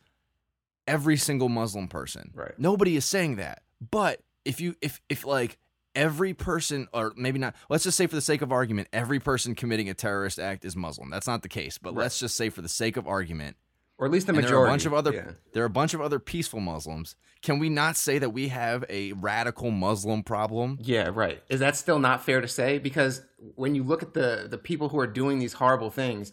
every 0.87 1.19
single 1.19 1.51
Muslim 1.51 1.87
person. 1.87 2.31
Right. 2.35 2.59
Nobody 2.59 2.97
is 2.97 3.05
saying 3.05 3.37
that. 3.37 3.63
But 3.91 4.21
if 4.47 4.59
you 4.61 4.75
if 4.81 5.03
if 5.11 5.27
like 5.27 5.59
every 5.99 6.33
person 6.35 6.87
or 6.95 7.13
maybe 7.17 7.39
not 7.39 7.55
let's 7.69 7.85
just 7.85 7.97
say 7.97 8.07
for 8.07 8.15
the 8.15 8.21
sake 8.21 8.41
of 8.43 8.53
argument 8.53 8.87
every 8.93 9.19
person 9.21 9.55
committing 9.55 9.89
a 9.91 9.95
terrorist 9.95 10.39
act 10.39 10.65
is 10.65 10.77
muslim 10.77 11.11
that's 11.11 11.27
not 11.27 11.43
the 11.43 11.49
case 11.49 11.77
but 11.79 11.95
let's 11.95 12.19
just 12.21 12.37
say 12.37 12.49
for 12.51 12.63
the 12.63 12.69
sake 12.69 12.97
of 12.97 13.07
argument 13.07 13.57
Or 13.99 14.07
at 14.07 14.13
least 14.13 14.27
the 14.29 14.33
majority. 14.33 14.53
there 14.53 14.61
are 14.63 14.67
a 14.67 14.71
bunch 14.71 14.87
of 14.87 14.95
other 14.95 15.13
Yeah. 15.13 15.31
there 15.53 15.63
are 15.65 15.67
a 15.67 15.71
bunch 15.81 15.95
of 15.95 16.01
other 16.01 16.19
peaceful 16.19 16.61
muslims 16.61 17.17
can 17.43 17.59
we 17.59 17.69
not 17.69 17.97
say 17.97 18.19
that 18.19 18.31
we 18.31 18.49
have 18.49 18.85
a 18.89 19.13
radical 19.15 19.71
muslim 19.71 20.23
problem 20.23 20.79
Yeah, 20.83 21.11
right. 21.13 21.43
Is 21.49 21.61
that 21.61 21.77
still 21.77 21.99
not 21.99 22.25
fair 22.25 22.41
to 22.41 22.49
say? 22.49 22.79
Because 22.79 23.23
when 23.55 23.75
you 23.77 23.83
look 23.85 24.03
at 24.03 24.13
the 24.15 24.47
the 24.51 24.59
people 24.59 24.89
who 24.89 24.99
are 24.99 25.07
doing 25.07 25.39
these 25.39 25.53
horrible 25.55 25.91
things, 25.91 26.33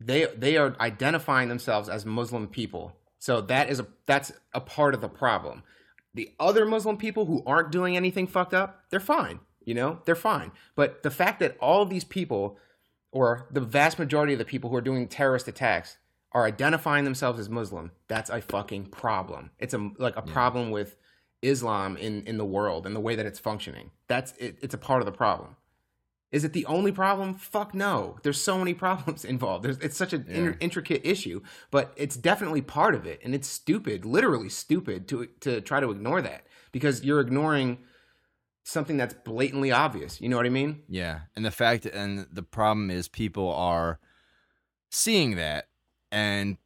they 0.00 0.26
they 0.36 0.56
are 0.56 0.74
identifying 0.80 1.48
themselves 1.48 1.88
as 1.88 2.04
Muslim 2.04 2.48
people. 2.48 2.96
So 3.20 3.40
that 3.42 3.70
is 3.70 3.78
a 3.78 3.86
that's 4.06 4.32
a 4.52 4.60
part 4.60 4.94
of 4.94 5.00
the 5.00 5.08
problem. 5.08 5.62
The 6.14 6.30
other 6.38 6.66
Muslim 6.66 6.96
people 6.96 7.26
who 7.26 7.42
aren't 7.46 7.70
doing 7.70 7.96
anything 7.96 8.26
fucked 8.26 8.54
up, 8.54 8.84
they're 8.90 9.00
fine. 9.00 9.40
You 9.64 9.74
know, 9.74 10.00
they're 10.04 10.14
fine. 10.14 10.52
But 10.74 11.02
the 11.02 11.10
fact 11.10 11.40
that 11.40 11.56
all 11.60 11.82
of 11.82 11.90
these 11.90 12.04
people, 12.04 12.58
or 13.12 13.46
the 13.50 13.60
vast 13.60 13.98
majority 13.98 14.32
of 14.32 14.38
the 14.38 14.44
people 14.44 14.70
who 14.70 14.76
are 14.76 14.82
doing 14.82 15.06
terrorist 15.08 15.48
attacks, 15.48 15.98
are 16.32 16.44
identifying 16.46 17.04
themselves 17.04 17.38
as 17.38 17.48
Muslim, 17.48 17.92
that's 18.08 18.30
a 18.30 18.40
fucking 18.40 18.86
problem. 18.86 19.50
It's 19.58 19.74
a 19.74 19.90
like 19.98 20.16
a 20.16 20.22
problem 20.22 20.70
with 20.70 20.96
Islam 21.42 21.96
in 21.96 22.22
in 22.24 22.38
the 22.38 22.44
world 22.44 22.86
and 22.86 22.96
the 22.96 23.00
way 23.00 23.16
that 23.16 23.26
it's 23.26 23.38
functioning. 23.38 23.90
That's 24.08 24.32
it, 24.38 24.58
it's 24.62 24.74
a 24.74 24.78
part 24.78 25.02
of 25.02 25.06
the 25.06 25.12
problem. 25.12 25.56
Is 26.32 26.44
it 26.44 26.52
the 26.54 26.64
only 26.66 26.90
problem? 26.92 27.34
Fuck 27.34 27.74
no. 27.74 28.16
There's 28.22 28.40
so 28.40 28.58
many 28.58 28.74
problems 28.84 29.24
involved. 29.24 29.64
There's, 29.64 29.78
it's 29.78 29.96
such 29.96 30.12
an 30.14 30.24
Yeah. 30.28 30.36
in- 30.36 30.56
intricate 30.60 31.02
issue, 31.04 31.42
but 31.70 31.92
it's 31.96 32.16
definitely 32.16 32.62
part 32.62 32.94
of 32.94 33.06
it, 33.06 33.20
and 33.22 33.34
it's 33.34 33.46
stupid, 33.46 34.04
literally 34.04 34.48
stupid, 34.48 35.06
to 35.08 35.26
to 35.40 35.60
try 35.60 35.78
to 35.80 35.90
ignore 35.90 36.22
that 36.22 36.46
because 36.72 37.04
you're 37.04 37.20
ignoring 37.20 37.78
something 38.64 38.96
that's 38.96 39.12
blatantly 39.14 39.70
obvious. 39.72 40.20
You 40.20 40.28
know 40.28 40.36
what 40.36 40.46
I 40.46 40.50
mean? 40.50 40.82
yeah 40.88 41.20
and 41.36 41.44
the 41.44 41.50
fact 41.50 41.84
and 41.84 42.26
the 42.32 42.42
problem 42.44 42.90
is 42.90 43.08
people 43.08 43.50
are 43.52 43.98
seeing 44.90 45.34
that 45.36 45.66
and 46.10 46.56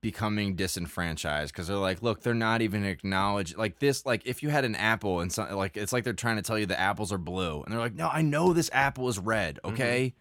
becoming 0.00 0.56
disenfranchised 0.56 1.52
because 1.52 1.68
they're 1.68 1.76
like 1.76 2.02
look 2.02 2.20
they're 2.22 2.34
not 2.34 2.62
even 2.62 2.84
acknowledged 2.84 3.56
like 3.56 3.78
this 3.78 4.04
like 4.04 4.22
if 4.26 4.42
you 4.42 4.48
had 4.48 4.64
an 4.64 4.74
apple 4.74 5.20
and 5.20 5.32
some 5.32 5.50
like 5.54 5.76
it's 5.76 5.92
like 5.92 6.02
they're 6.02 6.12
trying 6.12 6.34
to 6.34 6.42
tell 6.42 6.58
you 6.58 6.66
the 6.66 6.78
apples 6.78 7.12
are 7.12 7.18
blue 7.18 7.62
and 7.62 7.72
they're 7.72 7.80
like 7.80 7.94
no 7.94 8.08
i 8.08 8.20
know 8.20 8.52
this 8.52 8.70
apple 8.72 9.08
is 9.08 9.20
red 9.20 9.60
mm-hmm. 9.62 9.74
okay 9.74 10.14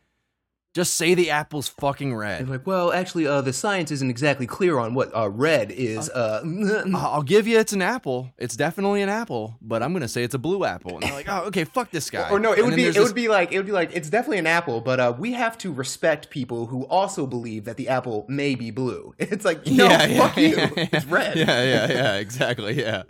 just 0.78 0.94
say 0.94 1.16
the 1.16 1.32
apple's 1.32 1.68
fucking 1.68 2.16
red 2.16 2.48
like, 2.48 2.68
well, 2.68 2.94
actually, 2.94 3.26
uh, 3.26 3.42
the 3.42 3.52
science 3.52 3.90
isn't 3.92 4.10
exactly 4.12 4.46
clear 4.46 4.78
on 4.78 4.94
what 4.94 5.10
uh, 5.16 5.28
red 5.30 5.72
is. 5.72 6.08
Uh, 6.10 6.42
I'll 6.94 6.96
I'll 7.18 7.22
give 7.24 7.48
you 7.48 7.58
it's 7.60 7.74
an 7.74 7.82
apple. 7.82 8.32
It's 8.38 8.56
definitely 8.56 9.02
an 9.02 9.10
apple, 9.10 9.58
but 9.60 9.82
I'm 9.82 9.92
gonna 9.92 10.08
say 10.08 10.22
it's 10.24 10.36
a 10.36 10.40
blue 10.40 10.64
apple. 10.66 10.94
And 10.94 11.02
they're 11.04 11.14
like, 11.14 11.28
oh, 11.28 11.46
okay, 11.50 11.64
fuck 11.64 11.90
this 11.92 12.10
guy. 12.12 12.30
Or 12.30 12.40
no, 12.40 12.52
it 12.54 12.60
And 12.60 12.68
would 12.68 12.76
be 12.76 12.86
it 12.86 12.94
this- 12.94 13.04
would 13.04 13.16
be 13.16 13.28
like 13.28 13.52
it 13.52 13.58
would 13.58 13.66
be 13.66 13.72
like 13.72 13.90
it's 13.96 14.10
definitely 14.10 14.38
an 14.38 14.48
apple, 14.48 14.80
but 14.82 15.00
uh, 15.00 15.14
we 15.18 15.34
have 15.34 15.58
to 15.60 15.74
respect 15.74 16.30
people 16.30 16.68
who 16.68 16.84
also 16.86 17.26
believe 17.26 17.66
that 17.66 17.78
the 17.78 17.90
apple 17.90 18.26
may 18.30 18.54
be 18.56 18.70
blue. 18.72 19.14
It's 19.20 19.44
like 19.46 19.66
no, 19.66 19.86
yeah, 19.88 20.06
yeah, 20.06 20.18
fuck 20.28 20.38
you, 20.38 20.56
yeah, 20.56 20.70
yeah. 20.78 20.88
it's 20.94 21.06
red. 21.06 21.36
Yeah, 21.44 21.64
yeah, 21.64 21.92
yeah, 21.92 22.16
exactly. 22.18 22.80
Yeah, 22.80 23.04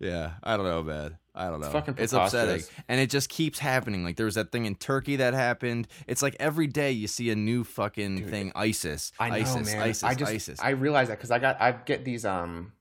yeah. 0.00 0.32
I 0.42 0.56
don't 0.56 0.66
know, 0.66 0.82
man. 0.82 1.18
I 1.34 1.48
don't 1.48 1.60
know. 1.60 1.66
It's 1.66 1.72
fucking 1.72 1.94
It's 1.98 2.12
upsetting, 2.12 2.62
and 2.88 3.00
it 3.00 3.08
just 3.08 3.30
keeps 3.30 3.58
happening. 3.58 4.04
Like 4.04 4.16
there 4.16 4.26
was 4.26 4.34
that 4.34 4.52
thing 4.52 4.66
in 4.66 4.74
Turkey 4.74 5.16
that 5.16 5.32
happened. 5.32 5.88
It's 6.06 6.20
like 6.20 6.36
every 6.38 6.66
day 6.66 6.92
you 6.92 7.08
see 7.08 7.30
a 7.30 7.36
new 7.36 7.64
fucking 7.64 8.16
Dude, 8.16 8.30
thing. 8.30 8.52
ISIS, 8.54 9.12
I 9.18 9.30
know, 9.30 9.36
ISIS, 9.36 9.66
man. 9.72 9.82
ISIS, 9.82 10.04
I 10.04 10.14
just 10.14 10.32
ISIS. 10.32 10.60
I 10.60 10.70
realize 10.70 11.08
that 11.08 11.16
because 11.16 11.30
I 11.30 11.38
got 11.38 11.60
I 11.60 11.72
get 11.72 12.04
these 12.04 12.26
um 12.26 12.72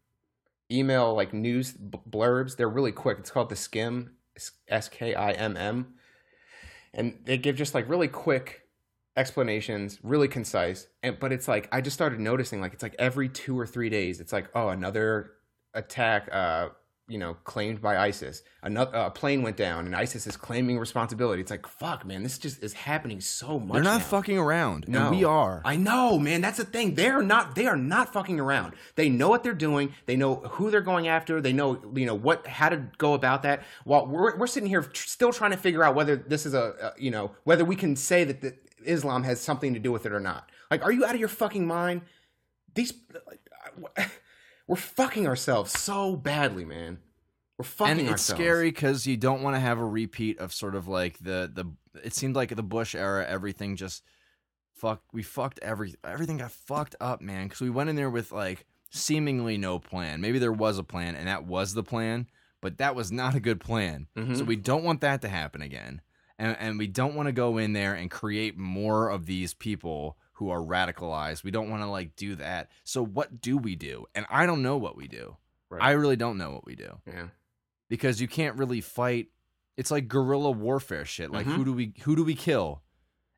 email 0.69 1.13
like 1.13 1.33
news 1.33 1.73
blurbs. 1.73 2.57
They're 2.57 2.69
really 2.69 2.91
quick. 2.91 3.19
It's 3.19 3.31
called 3.31 3.49
the 3.49 3.55
Skimm 3.55 4.09
S 4.67 4.89
K 4.89 5.15
I 5.15 5.31
M 5.31 5.55
M, 5.55 5.93
and 6.93 7.19
they 7.23 7.37
give 7.37 7.55
just 7.55 7.73
like 7.73 7.87
really 7.87 8.09
quick 8.09 8.63
explanations, 9.15 9.97
really 10.03 10.27
concise. 10.27 10.87
And 11.03 11.17
but 11.17 11.31
it's 11.31 11.47
like 11.47 11.69
I 11.71 11.79
just 11.79 11.93
started 11.93 12.19
noticing 12.19 12.59
like 12.59 12.73
it's 12.73 12.83
like 12.83 12.95
every 12.99 13.29
two 13.29 13.57
or 13.57 13.65
three 13.65 13.89
days, 13.89 14.19
it's 14.19 14.33
like 14.33 14.49
oh 14.53 14.67
another 14.67 15.31
attack. 15.73 16.27
uh 16.33 16.69
you 17.07 17.17
know, 17.17 17.33
claimed 17.43 17.81
by 17.81 17.97
ISIS. 17.97 18.41
Another 18.63 18.97
a 18.97 19.11
plane 19.11 19.41
went 19.41 19.57
down, 19.57 19.85
and 19.85 19.95
ISIS 19.95 20.27
is 20.27 20.37
claiming 20.37 20.79
responsibility. 20.79 21.41
It's 21.41 21.51
like, 21.51 21.67
fuck, 21.67 22.05
man, 22.05 22.23
this 22.23 22.37
just 22.37 22.63
is 22.63 22.73
happening 22.73 23.19
so 23.19 23.59
much. 23.59 23.73
They're 23.73 23.83
not 23.83 23.99
now. 23.99 24.05
fucking 24.05 24.37
around, 24.37 24.87
No, 24.87 25.07
and 25.07 25.17
we 25.17 25.23
are. 25.23 25.61
I 25.65 25.75
know, 25.75 26.17
man. 26.17 26.41
That's 26.41 26.57
the 26.57 26.65
thing. 26.65 26.95
They're 26.95 27.21
not. 27.21 27.55
They 27.55 27.67
are 27.67 27.75
not 27.75 28.13
fucking 28.13 28.39
around. 28.39 28.73
They 28.95 29.09
know 29.09 29.29
what 29.29 29.43
they're 29.43 29.53
doing. 29.53 29.93
They 30.05 30.15
know 30.15 30.35
who 30.35 30.71
they're 30.71 30.81
going 30.81 31.07
after. 31.07 31.41
They 31.41 31.53
know, 31.53 31.81
you 31.95 32.05
know, 32.05 32.15
what 32.15 32.47
how 32.47 32.69
to 32.69 32.87
go 32.97 33.13
about 33.13 33.43
that. 33.43 33.63
While 33.83 34.07
we're 34.07 34.37
we're 34.37 34.47
sitting 34.47 34.69
here 34.69 34.89
still 34.93 35.33
trying 35.33 35.51
to 35.51 35.57
figure 35.57 35.83
out 35.83 35.95
whether 35.95 36.15
this 36.15 36.45
is 36.45 36.53
a, 36.53 36.93
a 36.95 37.01
you 37.01 37.11
know, 37.11 37.31
whether 37.43 37.65
we 37.65 37.75
can 37.75 37.95
say 37.95 38.23
that 38.23 38.41
the, 38.41 38.55
Islam 38.85 39.23
has 39.23 39.39
something 39.41 39.73
to 39.73 39.79
do 39.79 39.91
with 39.91 40.05
it 40.05 40.11
or 40.11 40.19
not. 40.19 40.49
Like, 40.69 40.83
are 40.83 40.91
you 40.91 41.05
out 41.05 41.13
of 41.13 41.19
your 41.19 41.29
fucking 41.29 41.67
mind? 41.67 42.01
These, 42.73 42.93
we're 44.71 44.77
fucking 44.77 45.27
ourselves 45.27 45.77
so 45.77 46.15
badly, 46.15 46.63
man. 46.63 46.99
We're 47.57 47.65
fucking 47.65 47.91
and 47.91 47.99
it's 47.99 48.11
ourselves. 48.11 48.39
scary 48.41 48.71
because 48.71 49.05
you 49.05 49.17
don't 49.17 49.41
want 49.41 49.57
to 49.57 49.59
have 49.59 49.77
a 49.79 49.85
repeat 49.85 50.39
of 50.39 50.53
sort 50.53 50.75
of 50.75 50.87
like 50.87 51.17
the 51.19 51.51
the. 51.53 51.65
It 52.01 52.13
seemed 52.13 52.37
like 52.37 52.55
the 52.55 52.63
Bush 52.63 52.95
era, 52.95 53.25
everything 53.27 53.75
just 53.75 54.01
fuck. 54.73 55.01
We 55.11 55.23
fucked 55.23 55.59
every 55.61 55.95
everything 56.05 56.37
got 56.37 56.53
fucked 56.53 56.95
up, 57.01 57.19
man. 57.19 57.47
Because 57.47 57.59
we 57.59 57.69
went 57.69 57.89
in 57.89 57.97
there 57.97 58.09
with 58.09 58.31
like 58.31 58.65
seemingly 58.91 59.57
no 59.57 59.77
plan. 59.77 60.21
Maybe 60.21 60.39
there 60.39 60.53
was 60.53 60.77
a 60.77 60.83
plan, 60.83 61.15
and 61.15 61.27
that 61.27 61.45
was 61.45 61.73
the 61.73 61.83
plan, 61.83 62.27
but 62.61 62.77
that 62.77 62.95
was 62.95 63.11
not 63.11 63.35
a 63.35 63.41
good 63.41 63.59
plan. 63.59 64.07
Mhm. 64.17 64.37
So 64.37 64.45
we 64.45 64.55
don't 64.55 64.85
want 64.85 65.01
that 65.01 65.21
to 65.23 65.27
happen 65.27 65.61
again, 65.61 65.99
and 66.39 66.55
and 66.57 66.79
we 66.79 66.87
don't 66.87 67.15
want 67.15 67.27
to 67.27 67.33
go 67.33 67.57
in 67.57 67.73
there 67.73 67.93
and 67.93 68.09
create 68.09 68.57
more 68.57 69.09
of 69.09 69.25
these 69.25 69.53
people 69.53 70.17
who 70.41 70.49
are 70.49 70.59
radicalized. 70.59 71.43
We 71.43 71.51
don't 71.51 71.69
want 71.69 71.83
to 71.83 71.87
like 71.87 72.15
do 72.15 72.33
that. 72.37 72.71
So 72.83 73.05
what 73.05 73.41
do 73.41 73.57
we 73.59 73.75
do? 73.75 74.07
And 74.15 74.25
I 74.27 74.47
don't 74.47 74.63
know 74.63 74.75
what 74.75 74.97
we 74.97 75.07
do. 75.07 75.37
Right. 75.69 75.83
I 75.83 75.91
really 75.91 76.15
don't 76.15 76.39
know 76.39 76.49
what 76.49 76.65
we 76.65 76.73
do 76.75 76.97
yeah. 77.05 77.27
because 77.89 78.19
you 78.19 78.27
can't 78.27 78.57
really 78.57 78.81
fight. 78.81 79.27
It's 79.77 79.91
like 79.91 80.07
guerrilla 80.07 80.49
warfare 80.49 81.05
shit. 81.05 81.29
Like 81.29 81.45
Mhm. 81.45 81.55
who 81.57 81.65
do 81.65 81.73
we 81.73 81.93
who 82.01 82.15
do 82.15 82.23
we 82.23 82.33
kill? 82.33 82.81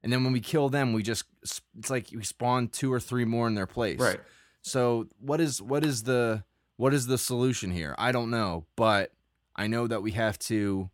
And 0.02 0.14
then 0.14 0.24
when 0.24 0.32
we 0.32 0.40
kill 0.40 0.70
them, 0.70 0.94
we 0.94 1.04
just 1.04 1.26
it's 1.42 1.90
like 1.90 2.08
we 2.16 2.24
spawn 2.24 2.70
two 2.70 2.92
or 2.92 3.02
three 3.02 3.26
more 3.26 3.48
in 3.48 3.56
their 3.56 3.68
place. 3.68 4.00
Right. 4.00 4.22
So 4.62 5.10
what 5.20 5.42
is 5.42 5.62
what 5.62 5.84
is 5.84 6.04
the 6.04 6.46
what 6.78 6.94
is 6.94 7.08
the 7.08 7.18
solution 7.18 7.70
here? 7.72 7.96
I 7.98 8.14
don't 8.14 8.30
know, 8.30 8.66
but 8.78 9.12
I 9.58 9.68
know 9.68 9.88
that 9.88 10.02
we 10.02 10.12
have 10.12 10.40
to 10.40 10.90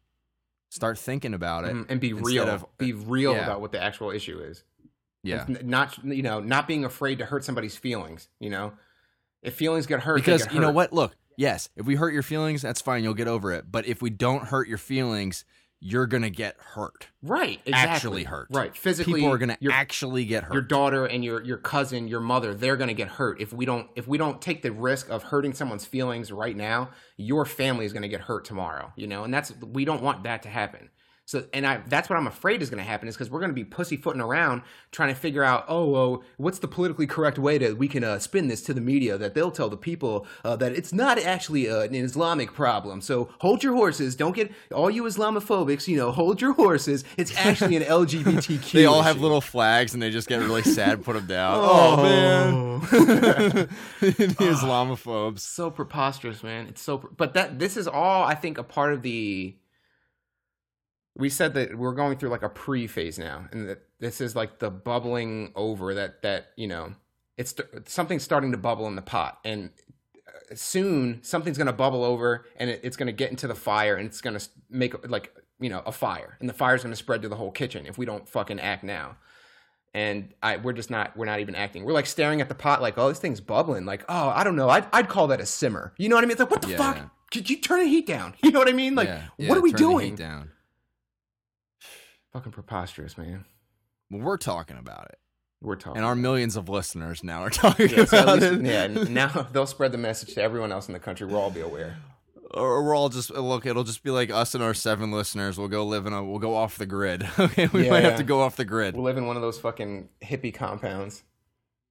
start 0.70 0.98
thinking 0.98 1.36
about 1.36 1.66
it. 1.66 1.76
Mhm. 1.76 1.86
And 1.88 2.02
be 2.02 2.14
real. 2.14 2.50
of- 2.50 2.66
be 2.80 2.94
real 2.94 3.34
yeah. 3.34 3.44
about 3.44 3.62
what 3.62 3.72
the 3.72 3.82
actual 3.82 4.10
issue 4.10 4.40
is. 4.40 4.64
Yeah. 5.24 5.46
Not 5.64 6.04
you 6.06 6.24
know 6.24 6.40
not 6.40 6.68
being 6.68 6.86
afraid 6.86 7.20
to 7.20 7.26
hurt 7.26 7.44
somebody's 7.44 7.76
feelings 7.76 8.30
you 8.40 8.50
know 8.50 8.74
if 9.42 9.56
feelings 9.56 9.86
get 9.86 10.02
hurt 10.02 10.16
Because 10.16 10.44
get 10.44 10.54
you 10.54 10.60
know 10.60 10.72
what? 10.72 10.92
Look, 10.94 11.16
yes, 11.38 11.70
if 11.76 11.86
we 11.86 11.96
hurt 11.96 12.14
your 12.14 12.24
feelings, 12.24 12.62
that's 12.62 12.82
fine. 12.82 13.04
You'll 13.04 13.14
get 13.14 13.28
over 13.28 13.52
it. 13.54 13.72
But 13.72 13.86
if 13.86 14.02
we 14.02 14.10
don't 14.10 14.46
hurt 14.46 14.68
your 14.68 14.78
feelings, 14.78 15.46
you're 15.82 16.08
gonna 16.08 16.30
get 16.30 16.58
hurt. 16.60 17.08
right 17.24 17.62
exactly. 17.66 17.90
Actually 17.96 18.24
hurt. 18.26 18.48
right 18.52 18.76
physically 18.76 19.14
People 19.16 19.32
are 19.32 19.38
gonna 19.38 19.58
your, 19.62 19.72
actually 19.72 20.26
get 20.26 20.44
hurt. 20.44 20.54
your 20.54 20.62
daughter 20.62 21.06
and 21.06 21.24
your 21.24 21.42
your 21.42 21.58
cousin 21.58 22.08
your 22.08 22.20
mother 22.20 22.54
they're 22.54 22.76
gonna 22.76 22.94
get 22.94 23.08
hurt 23.08 23.40
if 23.40 23.54
we 23.54 23.66
don't 23.66 23.90
if 23.96 24.06
we 24.06 24.18
don't 24.18 24.42
take 24.42 24.62
the 24.62 24.72
risk 24.74 25.10
of 25.10 25.24
hurting 25.24 25.54
someone's 25.54 25.86
feelings 25.86 26.34
right 26.34 26.58
now 26.58 26.90
your 27.16 27.46
family 27.46 27.86
is 27.86 27.94
gonna 27.94 28.10
get 28.10 28.20
hurt 28.20 28.44
tomorrow 28.44 28.92
you 28.98 29.08
know 29.08 29.24
and 29.24 29.34
that's 29.34 29.54
we 29.62 29.86
don't 29.86 30.04
want 30.04 30.24
that 30.24 30.44
to 30.44 30.50
happen 30.50 30.90
so 31.30 31.46
and 31.54 31.64
I 31.64 31.82
that's 31.86 32.10
what 32.10 32.18
I'm 32.18 32.26
afraid 32.26 32.64
is 32.64 32.72
going 32.72 32.84
to 32.84 32.90
happen 32.90 33.08
is 33.08 33.16
because 33.16 33.30
we're 33.30 33.40
going 33.40 33.52
to 33.52 33.56
be 33.56 33.64
pussyfooting 33.64 34.20
around 34.20 34.64
trying 34.92 35.14
to 35.14 35.20
figure 35.20 35.44
out 35.44 35.64
oh 35.68 35.88
well, 35.88 36.24
what's 36.38 36.58
the 36.58 36.68
politically 36.68 37.06
correct 37.06 37.38
way 37.38 37.60
that 37.60 37.78
we 37.78 37.88
can 37.88 38.04
uh, 38.04 38.18
spin 38.18 38.48
this 38.48 38.64
to 38.64 38.74
the 38.74 38.82
media 38.82 39.16
that 39.16 39.36
they'll 39.36 39.52
tell 39.52 39.70
the 39.70 39.78
people 39.78 40.26
uh, 40.44 40.56
that 40.56 40.72
it's 40.72 40.92
not 40.92 41.20
actually 41.20 41.70
uh, 41.70 41.82
an 41.82 41.94
Islamic 41.94 42.52
problem. 42.52 43.00
So 43.00 43.30
hold 43.42 43.64
your 43.64 43.76
horses. 43.76 44.16
Don't 44.16 44.36
get 44.36 44.52
all 44.74 44.90
you 44.90 45.04
Islamophobics. 45.04 45.88
You 45.88 45.98
know, 45.98 46.12
hold 46.12 46.42
your 46.42 46.54
horses. 46.54 47.04
It's 47.16 47.36
actually 47.38 47.76
an 47.76 47.84
LGBTQ. 48.00 48.72
they 48.72 48.86
all 48.86 49.04
have 49.04 49.22
little 49.22 49.42
flags 49.42 49.94
and 49.94 50.02
they 50.02 50.10
just 50.10 50.28
get 50.28 50.40
really 50.40 50.64
sad 50.64 50.94
and 50.94 51.06
put 51.06 51.14
them 51.14 51.28
down. 51.28 51.60
Oh. 51.62 51.70
Oh, 51.70 52.04
man. 52.04 52.80
the 54.00 54.36
Islamophobes. 54.40 55.40
so 55.42 55.70
preposterous, 55.70 56.42
man. 56.42 56.66
It's 56.68 56.82
so. 56.82 56.98
Pre- 56.98 57.12
but 57.16 57.36
that 57.36 57.60
this 57.60 57.78
is 57.78 57.88
all 57.88 58.24
I 58.24 58.34
think 58.34 58.58
a 58.58 58.64
part 58.64 58.94
of 58.94 59.04
the. 59.04 59.56
We 61.20 61.30
said 61.30 61.54
that 61.56 61.78
we're 61.78 61.94
going 61.94 62.18
through 62.18 62.30
like 62.30 62.44
a 62.44 62.50
pre 62.50 62.88
phase 62.88 63.20
now, 63.20 63.46
and 63.52 63.70
that 63.70 63.84
this 64.00 64.22
is 64.22 64.36
like 64.36 64.60
the 64.60 64.72
bubbling 64.72 65.52
over. 65.56 65.94
That 65.94 66.22
that 66.24 66.48
you 66.56 66.68
know, 66.68 66.94
it's 67.38 67.54
something's 67.86 68.24
starting 68.24 68.52
to 68.52 68.58
bubble 68.58 68.88
in 68.88 68.96
the 68.96 69.02
pot, 69.02 69.40
and 69.44 69.70
uh, 70.28 70.56
soon 70.56 71.20
something's 71.24 71.58
going 71.58 71.68
to 71.68 71.74
bubble 71.74 72.04
over, 72.04 72.46
and 72.58 72.70
it, 72.70 72.82
it's 72.84 72.98
going 72.98 73.08
to 73.08 73.14
get 73.14 73.32
into 73.32 73.48
the 73.48 73.56
fire, 73.56 73.96
and 73.96 74.08
it's 74.08 74.22
going 74.22 74.38
to 74.38 74.50
make 74.70 75.08
like 75.08 75.36
you 75.60 75.70
know 75.70 75.84
a 75.86 75.92
fire, 75.92 76.38
and 76.40 76.48
the 76.50 76.54
fire's 76.54 76.84
going 76.84 76.94
to 76.94 76.98
spread 76.98 77.22
to 77.24 77.30
the 77.30 77.36
whole 77.36 77.52
kitchen 77.52 77.86
if 77.86 77.98
we 77.98 78.06
don't 78.06 78.28
fucking 78.28 78.60
act 78.60 78.84
now 78.84 79.18
and 79.94 80.34
I 80.44 80.58
we're 80.58 80.74
just 80.74 80.92
not 80.92 81.18
we're 81.18 81.26
not 81.26 81.40
even 81.40 81.56
acting. 81.56 81.84
We're 81.84 81.94
like 81.94 82.06
staring 82.06 82.42
at 82.42 82.50
the 82.50 82.56
pot 82.56 82.82
like, 82.82 82.98
oh, 82.98 83.10
this 83.10 83.20
thing's 83.20 83.42
bubbling. 83.42 83.86
Like, 83.86 84.04
oh, 84.08 84.30
I 84.30 84.44
don't 84.44 84.56
know. 84.56 84.70
I'd 84.70 84.86
I'd 84.94 85.10
call 85.10 85.28
that 85.28 85.42
a 85.42 85.46
simmer. 85.46 85.94
You 85.98 86.10
know 86.10 86.16
what 86.16 86.24
I 86.24 86.28
mean? 86.28 86.34
It's 86.34 86.40
like, 86.40 86.52
what 86.52 86.62
the 86.62 86.70
Yeah, 86.70 86.78
fuck? 86.78 86.96
yeah. 86.98 87.06
Could 87.32 87.50
you 87.50 87.58
turn 87.58 87.80
the 87.80 87.86
heat 87.88 88.06
down? 88.06 88.36
You 88.44 88.52
know 88.52 88.60
what 88.60 88.70
I 88.70 88.74
mean? 88.74 88.96
Like, 88.96 89.08
Yeah, 89.08 89.50
what 89.50 89.58
are 89.58 89.62
we 89.62 89.74
doing? 89.74 90.16
Down. 90.16 90.52
Fucking 92.34 92.52
preposterous, 92.52 93.18
man. 93.18 93.46
Well, 94.12 94.22
we're 94.22 94.38
talking 94.38 94.78
about 94.78 95.06
it, 95.06 95.18
We're 95.62 95.76
talking. 95.76 95.98
and 95.98 96.06
our 96.06 96.16
millions 96.16 96.56
of 96.56 96.70
listeners 96.70 97.24
now 97.24 97.42
are 97.44 97.50
talking 97.50 97.90
yeah, 97.90 98.06
so 98.06 98.24
about 98.24 98.40
least- 98.40 98.54
it. 98.54 98.62
yeah, 98.66 98.88
now 99.10 99.28
they'll 99.52 99.66
spread 99.68 99.92
the 99.92 99.98
message 99.98 100.34
to 100.36 100.42
everyone 100.42 100.72
else 100.72 100.88
in 100.88 100.94
the 100.94 101.00
country. 101.00 101.28
We'll 101.28 101.38
all 101.42 101.52
be 101.52 101.62
aware. 101.62 101.98
Or 102.52 102.84
we're 102.84 102.96
all 102.96 103.10
just 103.10 103.30
look. 103.30 103.68
It'll 103.68 103.84
just 103.84 104.02
be 104.04 104.10
like 104.10 104.32
us 104.32 104.56
and 104.56 104.64
our 104.64 104.74
seven 104.74 105.12
listeners. 105.12 105.60
We'll 105.60 105.68
go 105.68 105.86
live 105.86 106.08
in 106.08 106.14
a. 106.14 106.24
We'll 106.24 106.40
go 106.40 106.56
off 106.56 106.80
the 106.80 106.88
grid. 106.88 107.28
Okay, 107.40 107.68
we 107.68 107.84
Yeah, 107.86 107.92
might 107.92 108.04
have 108.04 108.18
to 108.18 108.24
go 108.24 108.42
off 108.42 108.56
the 108.56 108.66
grid, 108.66 108.96
We'll 108.96 109.04
live 109.04 109.18
in 109.18 109.28
one 109.28 109.36
of 109.36 109.44
those 109.44 109.60
fucking 109.60 110.10
hippie 110.24 110.52
compounds. 110.54 111.22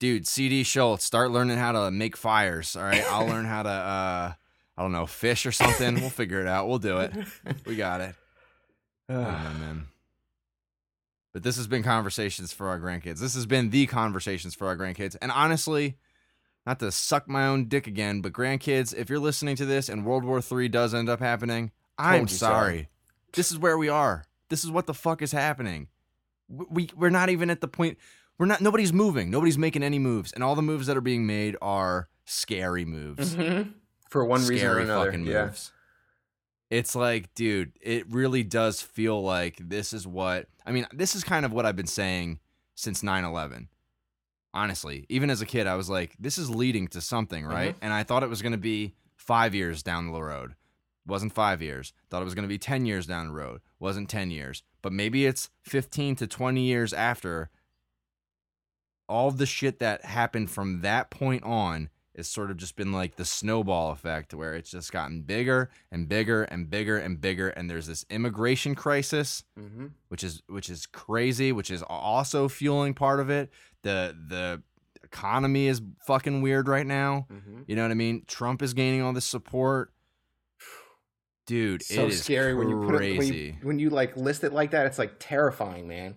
dude. 0.01 0.27
CD 0.27 0.65
Schultz, 0.65 1.05
start 1.05 1.31
learning 1.31 1.59
how 1.59 1.71
to 1.71 1.93
make 1.93 2.17
fires. 2.17 2.75
All 2.75 2.83
right, 2.83 3.05
I'll 3.09 3.27
learn 3.27 3.45
how 3.45 3.63
to. 3.63 3.69
uh 3.69 4.33
I 4.77 4.83
don't 4.83 4.93
know, 4.93 5.07
fish 5.07 5.45
or 5.47 5.51
something. 5.53 5.97
we'll 6.01 6.11
figure 6.11 6.41
it 6.41 6.47
out. 6.49 6.69
We'll 6.69 6.79
do 6.79 6.99
it. 6.99 7.13
We 7.67 7.75
got 7.77 8.01
it. 8.01 8.15
I 9.09 9.13
don't 9.15 9.23
know, 9.25 9.59
man. 9.61 9.87
But 11.39 11.45
this 11.45 11.57
has 11.57 11.69
been 11.69 11.85
conversations 11.85 12.53
for 12.53 12.67
our 12.67 12.81
grandkids. 12.81 13.21
This 13.21 13.37
has 13.37 13.47
been 13.47 13.71
the 13.71 13.87
conversations 13.87 14.57
for 14.57 14.67
our 14.67 14.77
grandkids. 14.77 15.15
And 15.23 15.31
honestly, 15.31 15.97
not 16.67 16.81
to 16.81 16.91
suck 16.91 17.29
my 17.29 17.47
own 17.47 17.69
dick 17.69 17.87
again, 17.87 18.23
but 18.23 18.33
grandkids, 18.33 18.93
if 18.93 19.09
you're 19.09 19.21
listening 19.21 19.55
to 19.55 19.65
this 19.65 19.89
and 19.89 20.05
World 20.05 20.25
War 20.25 20.43
III 20.43 20.69
does 20.69 20.95
end 20.95 21.09
up 21.09 21.21
happening, 21.21 21.71
I'm 21.97 22.23
Told 22.23 22.31
you 22.33 22.37
so. 22.39 22.47
sorry. 22.47 22.89
This 23.35 23.53
is 23.53 23.59
where 23.59 23.79
we 23.79 23.89
are. 23.89 24.25
This 24.49 24.65
is 24.65 24.73
what 24.73 24.87
the 24.87 24.95
fuck 24.95 25.23
is 25.23 25.31
happening. 25.31 25.87
We, 26.49 26.67
we 26.69 26.91
we're 26.97 27.09
not 27.09 27.29
even 27.29 27.51
at 27.51 27.61
the 27.61 27.69
point. 27.69 27.99
We're 28.37 28.47
not. 28.47 28.61
Nobody's 28.61 28.93
moving. 28.93 29.31
Nobody's 29.31 29.59
making 29.59 29.85
any 29.85 30.01
moves, 30.01 30.33
and 30.33 30.43
all 30.43 30.57
the 30.57 30.63
moves 30.63 30.89
that 30.89 30.97
are 30.97 31.01
being 31.01 31.25
made 31.25 31.57
are 31.63 32.09
scary 32.25 32.85
moves 32.85 33.37
mm-hmm. 33.37 33.71
For 34.11 34.25
one 34.25 34.41
reason 34.41 34.55
or 34.55 34.59
scary 34.73 34.83
another. 34.83 35.13
fucking 35.13 35.25
yeah. 35.25 35.51
It's 36.71 36.95
like, 36.95 37.35
dude, 37.35 37.73
it 37.81 38.11
really 38.13 38.43
does 38.43 38.83
feel 38.83 39.23
like 39.23 39.57
this 39.59 39.93
is 39.93 40.07
what 40.07 40.49
I 40.67 40.73
mean, 40.73 40.87
this 40.93 41.15
is 41.15 41.25
kind 41.25 41.47
of 41.47 41.53
what 41.53 41.65
I've 41.65 41.77
been 41.77 41.87
saying 41.87 42.41
since 42.75 43.03
9/11. 43.03 43.69
Honestly, 44.55 45.07
even 45.09 45.31
as 45.31 45.41
a 45.41 45.47
kid, 45.47 45.67
I 45.67 45.77
was 45.77 45.91
like, 45.91 46.17
this 46.19 46.39
is 46.39 46.51
leading 46.51 46.89
to 46.89 47.01
something, 47.01 47.45
mm-hmm. 47.45 47.53
right? 47.53 47.77
And 47.81 47.93
I 47.93 48.03
thought 48.03 48.23
it 48.23 48.31
was 48.31 48.43
going 48.43 48.53
to 48.53 48.59
be 48.59 48.95
5 49.17 49.55
years 49.55 49.83
down 49.83 50.11
the 50.11 50.23
road. 50.23 50.55
Wasn't 51.07 51.35
5 51.35 51.63
years. 51.63 51.93
Thought 52.11 52.23
it 52.23 52.27
was 52.27 52.35
going 52.35 52.45
to 52.45 52.49
be 52.49 52.59
10 52.59 52.87
years 52.87 53.07
down 53.07 53.29
the 53.29 53.33
road. 53.33 53.61
Wasn't 53.79 54.09
10 54.09 54.31
years. 54.31 54.63
But 54.83 54.93
maybe 54.93 55.27
it's 55.27 55.51
15 55.63 56.17
to 56.17 56.27
20 56.27 56.61
years 56.63 56.93
after 56.93 57.51
all 59.09 59.31
the 59.31 59.47
shit 59.47 59.79
that 59.81 60.05
happened 60.05 60.51
from 60.51 60.81
that 60.81 61.11
point 61.11 61.43
on 61.45 61.89
has 62.19 62.29
sort 62.29 62.51
of 62.51 62.59
just 62.59 62.77
been 62.77 62.93
like 62.93 63.17
the 63.17 63.25
snowball 63.25 63.91
effect 63.93 64.35
where 64.35 64.53
it's 64.55 64.71
just 64.71 64.93
gotten 64.93 65.23
bigger 65.23 65.71
and 65.91 66.07
bigger 66.09 66.43
and 66.43 66.69
bigger 66.69 66.99
and 66.99 67.19
bigger 67.21 67.49
and 67.49 67.71
there's 67.71 67.87
this 67.87 68.05
immigration 68.11 68.75
crisis 68.75 69.43
Mm-hmm. 69.59 69.87
which 70.09 70.23
is 70.23 70.43
which 70.49 70.69
is 70.69 70.85
crazy 70.85 71.51
which 71.53 71.71
is 71.71 71.83
also 71.83 72.49
fueling 72.49 72.93
part 72.93 73.21
of 73.21 73.31
it 73.31 73.51
the 73.83 74.15
the 74.29 74.63
economy 75.03 75.67
is 75.69 75.81
fucking 76.07 76.43
weird 76.43 76.69
right 76.69 76.87
now 76.87 77.27
Mm-hmm. 77.33 77.63
you 77.67 77.75
know 77.77 77.83
what 77.83 77.91
i 77.91 77.95
mean 77.95 78.25
trump 78.27 78.61
is 78.63 78.75
gaining 78.75 79.01
all 79.01 79.15
this 79.15 79.25
support 79.25 79.91
dude, 81.47 81.83
so 81.83 82.05
it 82.05 82.09
is 82.13 82.23
scary 82.23 82.55
when 82.55 82.69
you 82.69 82.85
put 82.87 83.03
it 83.03 83.17
when 83.19 83.33
you, 83.33 83.55
when 83.63 83.79
you 83.79 83.91
like 83.91 84.17
list 84.17 84.45
it 84.45 84.53
like 84.53 84.73
that. 84.73 84.87
It's 84.87 84.99
like 84.99 85.15
terrifying, 85.19 85.89
man. 85.89 86.17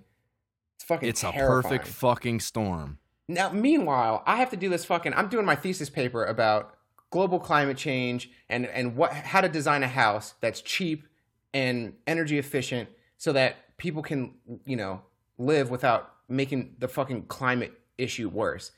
It's 0.78 0.84
fucking. 0.86 1.08
It's 1.08 1.24
a 1.24 1.32
perfect 1.32 1.88
fucking 1.88 2.39
storm. 2.41 2.97
Now, 3.32 3.49
meanwhile, 3.51 4.23
I 4.25 4.38
have 4.38 4.49
to 4.49 4.57
do 4.57 4.67
this 4.67 4.84
fucking. 4.86 5.13
I'm 5.13 5.29
doing 5.29 5.45
my 5.45 5.55
thesis 5.55 5.89
paper 5.89 6.25
about 6.25 6.73
global 7.11 7.39
climate 7.39 7.77
change 7.77 8.29
and 8.49 8.65
and 8.65 8.95
what 8.95 9.13
how 9.13 9.41
to 9.41 9.49
design 9.49 9.84
a 9.84 9.88
house 9.88 10.34
that's 10.41 10.61
cheap 10.61 11.07
and 11.53 11.93
energy 12.07 12.38
efficient 12.38 12.89
so 13.17 13.34
that 13.34 13.77
people 13.77 14.01
can 14.01 14.34
you 14.65 14.75
know 14.75 15.01
live 15.38 15.69
without 15.69 16.13
making 16.27 16.75
the 16.79 16.88
fucking 16.88 17.23
climate 17.23 17.73
issue 17.97 18.27
worse. 18.27 18.71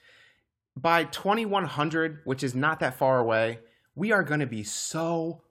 By 0.76 1.06
2100, 1.06 2.22
which 2.24 2.44
is 2.44 2.56
not 2.56 2.80
that 2.80 2.98
far 2.98 3.20
away, 3.20 3.60
we 3.96 4.12
are 4.12 4.24
going 4.24 4.40
to 4.40 4.48
be 4.48 4.64
so 4.64 5.42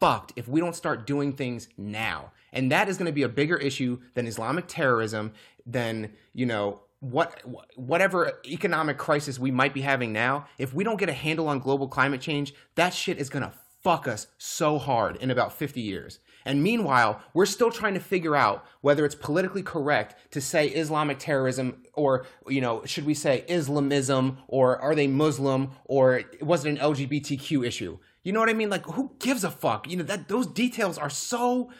fucked 0.00 0.32
if 0.36 0.48
we 0.48 0.60
don't 0.60 0.76
start 0.76 1.06
doing 1.06 1.32
things 1.32 1.68
now. 1.76 2.32
And 2.52 2.72
that 2.72 2.88
is 2.88 2.96
going 2.96 3.06
to 3.06 3.12
be 3.12 3.22
a 3.22 3.28
bigger 3.28 3.56
issue 3.56 4.00
than 4.14 4.26
Islamic 4.26 4.66
terrorism, 4.66 5.32
than, 5.66 6.12
you 6.32 6.46
know, 6.46 6.80
what 7.02 7.42
whatever 7.74 8.40
economic 8.46 8.96
crisis 8.96 9.36
we 9.36 9.50
might 9.50 9.74
be 9.74 9.80
having 9.80 10.12
now. 10.12 10.46
If 10.56 10.72
we 10.72 10.84
don't 10.84 11.00
get 11.00 11.08
a 11.08 11.12
handle 11.12 11.48
on 11.48 11.58
global 11.58 11.88
climate 11.88 12.20
change, 12.20 12.54
that 12.76 12.94
shit 12.94 13.18
is 13.18 13.28
going 13.28 13.42
to 13.42 13.52
fuck 13.82 14.06
us 14.06 14.28
so 14.38 14.78
hard 14.78 15.16
in 15.16 15.28
about 15.28 15.52
50 15.52 15.80
years. 15.80 16.20
And 16.44 16.62
meanwhile, 16.62 17.20
we're 17.34 17.46
still 17.46 17.72
trying 17.72 17.94
to 17.94 18.00
figure 18.00 18.36
out 18.36 18.64
whether 18.82 19.04
it's 19.04 19.16
politically 19.16 19.64
correct 19.64 20.32
to 20.32 20.40
say 20.40 20.68
Islamic 20.68 21.18
terrorism 21.18 21.82
or, 21.94 22.24
you 22.46 22.60
know, 22.60 22.84
should 22.84 23.04
we 23.04 23.14
say 23.14 23.44
Islamism 23.48 24.38
or 24.46 24.78
are 24.78 24.94
they 24.94 25.08
Muslim 25.08 25.72
or 25.84 26.22
was 26.40 26.64
it 26.64 26.70
an 26.70 26.76
LGBTQ 26.76 27.66
issue? 27.66 27.98
You 28.22 28.32
know 28.32 28.38
what 28.38 28.48
I 28.48 28.54
mean? 28.54 28.70
Like 28.70 28.86
who 28.86 29.16
gives 29.18 29.42
a 29.42 29.50
fuck? 29.50 29.90
You 29.90 29.96
know, 29.96 30.04
that 30.04 30.28
those 30.28 30.46
details 30.46 30.98
are 30.98 31.10
so 31.10 31.70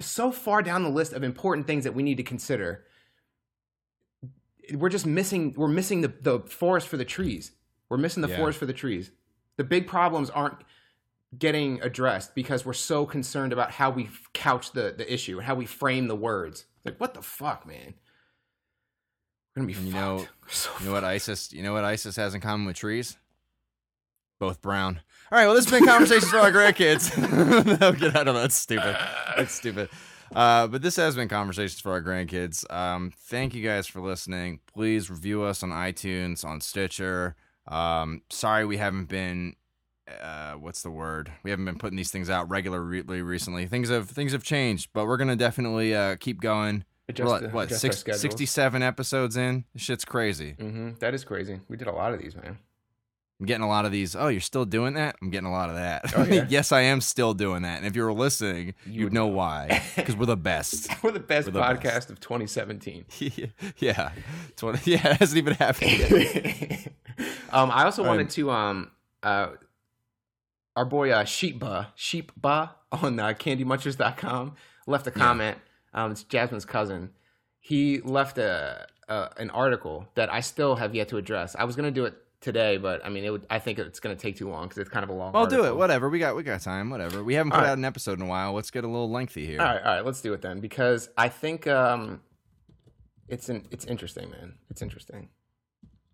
so 0.00 0.32
far 0.32 0.62
down 0.62 0.82
the 0.82 0.88
list 0.88 1.12
of 1.12 1.22
important 1.22 1.66
things 1.66 1.84
that 1.84 1.94
we 1.94 2.02
need 2.02 2.16
to 2.16 2.22
consider. 2.22 2.84
We're 4.72 4.88
just 4.88 5.06
missing 5.06 5.54
we're 5.56 5.68
missing 5.68 6.00
the, 6.02 6.08
the 6.20 6.40
forest 6.40 6.88
for 6.88 6.96
the 6.96 7.04
trees. 7.04 7.52
We're 7.88 7.96
missing 7.98 8.22
the 8.22 8.28
Yeah. 8.28 8.36
forest 8.36 8.58
for 8.58 8.66
the 8.66 8.72
trees. 8.72 9.10
The 9.56 9.64
big 9.64 9.86
problems 9.86 10.30
aren't 10.30 10.58
getting 11.38 11.80
addressed 11.82 12.34
because 12.34 12.64
we're 12.64 12.72
so 12.72 13.06
concerned 13.06 13.52
about 13.52 13.70
how 13.72 13.90
we 13.90 14.08
couch 14.32 14.72
the, 14.72 14.94
the 14.96 15.12
issue 15.12 15.38
and 15.38 15.46
how 15.46 15.54
we 15.54 15.66
frame 15.66 16.08
the 16.08 16.16
words. 16.16 16.66
Like, 16.84 16.98
what 16.98 17.14
the 17.14 17.22
fuck, 17.22 17.66
man? 17.66 17.94
We're 19.54 19.62
gonna 19.62 19.66
be 19.66 19.74
And 19.74 19.86
you 19.86 19.92
fucked. 19.92 20.04
know- 20.22 20.26
so 20.48 20.70
You 20.80 20.86
know 20.86 20.92
what 20.92 21.04
ISIS? 21.04 21.52
You 21.52 21.62
know 21.62 21.72
what 21.72 21.84
ISIS 21.84 22.16
has 22.16 22.34
in 22.34 22.40
common 22.40 22.66
with 22.66 22.76
trees? 22.76 23.16
Both 24.38 24.62
brown. 24.62 25.00
All 25.30 25.38
right. 25.38 25.46
Well, 25.46 25.54
this 25.54 25.68
has 25.68 25.78
been 25.80 25.86
conversations 25.88 26.30
for 26.30 26.38
our 26.38 26.50
grandkids. 26.50 27.16
no, 27.80 27.92
get 27.92 28.16
out 28.16 28.26
of 28.28 28.34
that. 28.34 28.40
That's 28.42 28.54
stupid. 28.56 28.96
That's 29.36 29.52
stupid. 29.54 29.90
Uh, 30.34 30.66
but 30.66 30.82
this 30.82 30.96
has 30.96 31.16
been 31.16 31.28
conversations 31.28 31.80
for 31.80 31.92
our 31.92 32.02
grandkids. 32.02 32.70
Um, 32.72 33.12
thank 33.26 33.54
you 33.54 33.62
guys 33.66 33.86
for 33.86 34.00
listening. 34.00 34.60
Please 34.72 35.10
review 35.10 35.42
us 35.42 35.62
on 35.62 35.70
iTunes, 35.70 36.44
on 36.44 36.60
Stitcher. 36.60 37.34
Um, 37.68 38.22
sorry 38.30 38.64
we 38.64 38.76
haven't 38.76 39.06
been. 39.06 39.56
Uh, 40.20 40.54
what's 40.54 40.82
the 40.82 40.90
word? 40.90 41.30
We 41.44 41.50
haven't 41.50 41.66
been 41.66 41.78
putting 41.78 41.96
these 41.96 42.10
things 42.10 42.28
out 42.30 42.50
regularly 42.50 43.22
recently. 43.22 43.66
Things 43.66 43.88
have 43.90 44.08
things 44.10 44.32
have 44.32 44.42
changed, 44.42 44.90
but 44.92 45.06
we're 45.06 45.16
gonna 45.16 45.36
definitely 45.36 45.94
uh, 45.94 46.16
keep 46.16 46.40
going. 46.40 46.84
Adjust 47.08 47.28
what 47.28 47.42
the- 47.42 47.48
what 47.50 47.70
six, 47.70 47.98
schedules. 47.98 48.20
67 48.20 48.82
episodes 48.82 49.36
in? 49.36 49.64
This 49.72 49.82
shit's 49.82 50.04
crazy. 50.04 50.54
Mm-hmm. 50.58 50.90
That 51.00 51.14
is 51.14 51.24
crazy. 51.24 51.60
We 51.68 51.76
did 51.76 51.86
a 51.88 51.92
lot 51.92 52.12
of 52.12 52.20
these, 52.20 52.34
man. 52.36 52.58
I'm 53.40 53.46
getting 53.46 53.62
a 53.64 53.68
lot 53.68 53.86
of 53.86 53.90
these. 53.92 54.14
Oh, 54.14 54.28
you're 54.28 54.40
still 54.42 54.66
doing 54.66 54.94
that? 54.94 55.16
I'm 55.22 55.30
getting 55.30 55.46
a 55.48 55.50
lot 55.52 55.70
of 55.70 55.76
that. 55.76 56.12
Oh, 56.14 56.24
yeah? 56.30 56.44
yes, 56.50 56.72
I 56.72 56.82
am 56.82 57.00
still 57.00 57.32
doing 57.32 57.62
that. 57.62 57.78
And 57.78 57.86
if 57.86 57.96
you 57.96 58.02
were 58.04 58.12
listening, 58.12 58.74
You 58.84 58.92
you'd 58.92 59.04
would 59.04 59.12
know 59.14 59.26
why. 59.28 59.82
Because 59.96 60.14
we're 60.18 60.26
the 60.26 60.36
best. 60.36 60.88
We're 61.02 61.10
the 61.12 61.20
best 61.20 61.46
We're 61.48 61.52
the 61.54 61.60
podcast 61.60 61.82
best. 61.82 62.10
of 62.10 62.20
2017. 62.20 63.06
yeah. 63.78 64.10
20, 64.56 64.90
yeah, 64.90 65.08
it 65.08 65.16
hasn't 65.16 65.38
even 65.38 65.54
happened 65.54 65.90
yet. 65.90 66.92
um, 67.50 67.70
I 67.70 67.84
also 67.84 68.02
All 68.02 68.08
right. 68.08 68.16
wanted 68.16 68.30
to 68.30 68.50
um 68.50 68.90
uh 69.22 69.48
our 70.76 70.84
boy 70.84 71.10
uh 71.10 71.24
Sheepba 71.24 71.92
Sheepba 71.96 72.74
on 72.92 73.18
uh, 73.18 73.28
CandyMunchers.com 73.28 74.54
left 74.86 75.06
a 75.06 75.10
comment. 75.10 75.58
Um, 75.94 76.12
it's 76.12 76.22
Jasmine's 76.24 76.64
cousin. 76.64 77.10
He 77.58 78.00
left 78.00 78.38
a, 78.38 78.86
a 79.08 79.30
an 79.38 79.50
article 79.50 80.08
that 80.14 80.32
I 80.32 80.40
still 80.40 80.76
have 80.76 80.94
yet 80.94 81.08
to 81.08 81.16
address. 81.16 81.56
I 81.58 81.64
was 81.64 81.74
gonna 81.76 81.90
do 81.90 82.04
it 82.04 82.14
today, 82.40 82.76
but 82.78 83.04
I 83.04 83.08
mean, 83.08 83.24
it 83.24 83.30
would. 83.30 83.46
I 83.50 83.58
think 83.58 83.78
it's 83.78 84.00
gonna 84.00 84.16
take 84.16 84.36
too 84.36 84.48
long 84.48 84.64
because 84.64 84.78
it's 84.78 84.90
kind 84.90 85.04
of 85.04 85.10
a 85.10 85.12
long. 85.12 85.32
I'll 85.34 85.46
do 85.46 85.64
it. 85.66 85.76
Whatever. 85.76 86.08
We 86.08 86.18
got 86.18 86.36
we 86.36 86.42
got 86.42 86.60
time. 86.60 86.90
Whatever. 86.90 87.22
We 87.22 87.34
haven't 87.34 87.50
put 87.50 87.58
All 87.58 87.62
right. 87.64 87.70
out 87.70 87.78
an 87.78 87.84
episode 87.84 88.18
in 88.18 88.24
a 88.24 88.28
while. 88.28 88.52
Let's 88.52 88.70
get 88.70 88.84
a 88.84 88.88
little 88.88 89.10
lengthy 89.10 89.46
here. 89.46 89.60
All 89.60 89.66
right, 89.66 89.82
all 89.82 89.94
right, 89.96 90.04
let's 90.04 90.20
do 90.20 90.32
it 90.32 90.42
then 90.42 90.60
because 90.60 91.08
I 91.16 91.28
think 91.28 91.66
um, 91.66 92.20
it's 93.28 93.48
an 93.48 93.66
it's 93.70 93.84
interesting, 93.84 94.30
man. 94.30 94.54
It's 94.70 94.82
interesting. 94.82 95.28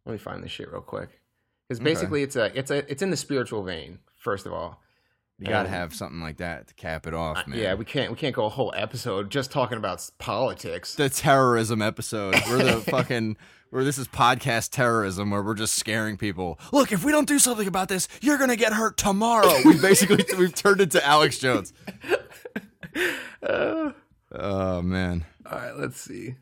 Let 0.05 0.13
me 0.13 0.19
find 0.19 0.43
this 0.43 0.51
shit 0.53 0.71
real 0.71 0.83
quick 0.83 1.21
because 1.69 1.81
basically 1.81 2.23
it's 2.23 2.37
a 2.37 2.57
it's 2.57 2.71
a 2.71 2.91
it's 2.91 3.03
in 3.03 3.11
the 3.11 3.17
spiritual 3.17 3.63
vein. 3.63 3.99
First 4.19 4.47
of 4.47 4.53
all, 4.53 4.81
You 5.39 5.49
gotta 5.49 5.69
have 5.69 5.95
something 5.95 6.21
like 6.21 6.37
that 6.39 6.69
to 6.69 6.75
cap 6.75 7.07
it 7.07 7.15
off, 7.15 7.47
man. 7.47 7.59
yeah, 7.59 7.75
we 7.75 7.85
can't 7.85 8.11
we 8.11 8.17
can't 8.17 8.35
go 8.35 8.45
a 8.45 8.49
whole 8.49 8.73
episode 8.77 9.31
just 9.31 9.51
talking 9.51 9.79
about 9.79 10.09
politics. 10.19 10.95
the 10.95 11.09
terrorism 11.09 11.83
episode. 11.83 12.35
We're 12.49 12.63
the 12.63 12.81
fucking 12.91 13.37
where 13.71 13.85
this 13.85 13.99
is 13.99 14.09
podcast 14.09 14.71
terrorism 14.71 15.31
where 15.31 15.43
we're 15.43 15.55
just 15.55 15.75
scaring 15.77 16.17
people. 16.17 16.59
Look, 16.73 16.93
if 16.93 17.05
we 17.05 17.13
don't 17.13 17.29
do 17.29 17.39
something 17.39 17.67
about 17.69 17.89
this, 17.89 18.09
you're 18.21 18.39
gonna 18.39 18.57
get 18.57 18.73
hurt 18.73 18.97
tomorrow. 18.97 19.53
We 19.65 19.79
basically 19.81 20.25
we've 20.39 20.55
turned 20.55 20.81
into 20.81 21.05
Alex 21.05 21.39
Jones. 21.39 21.73
Uh, 23.43 23.93
Oh 24.33 24.83
man. 24.83 25.25
all 25.51 25.59
right, 25.59 25.77
let's 25.77 26.01
see. 26.01 26.35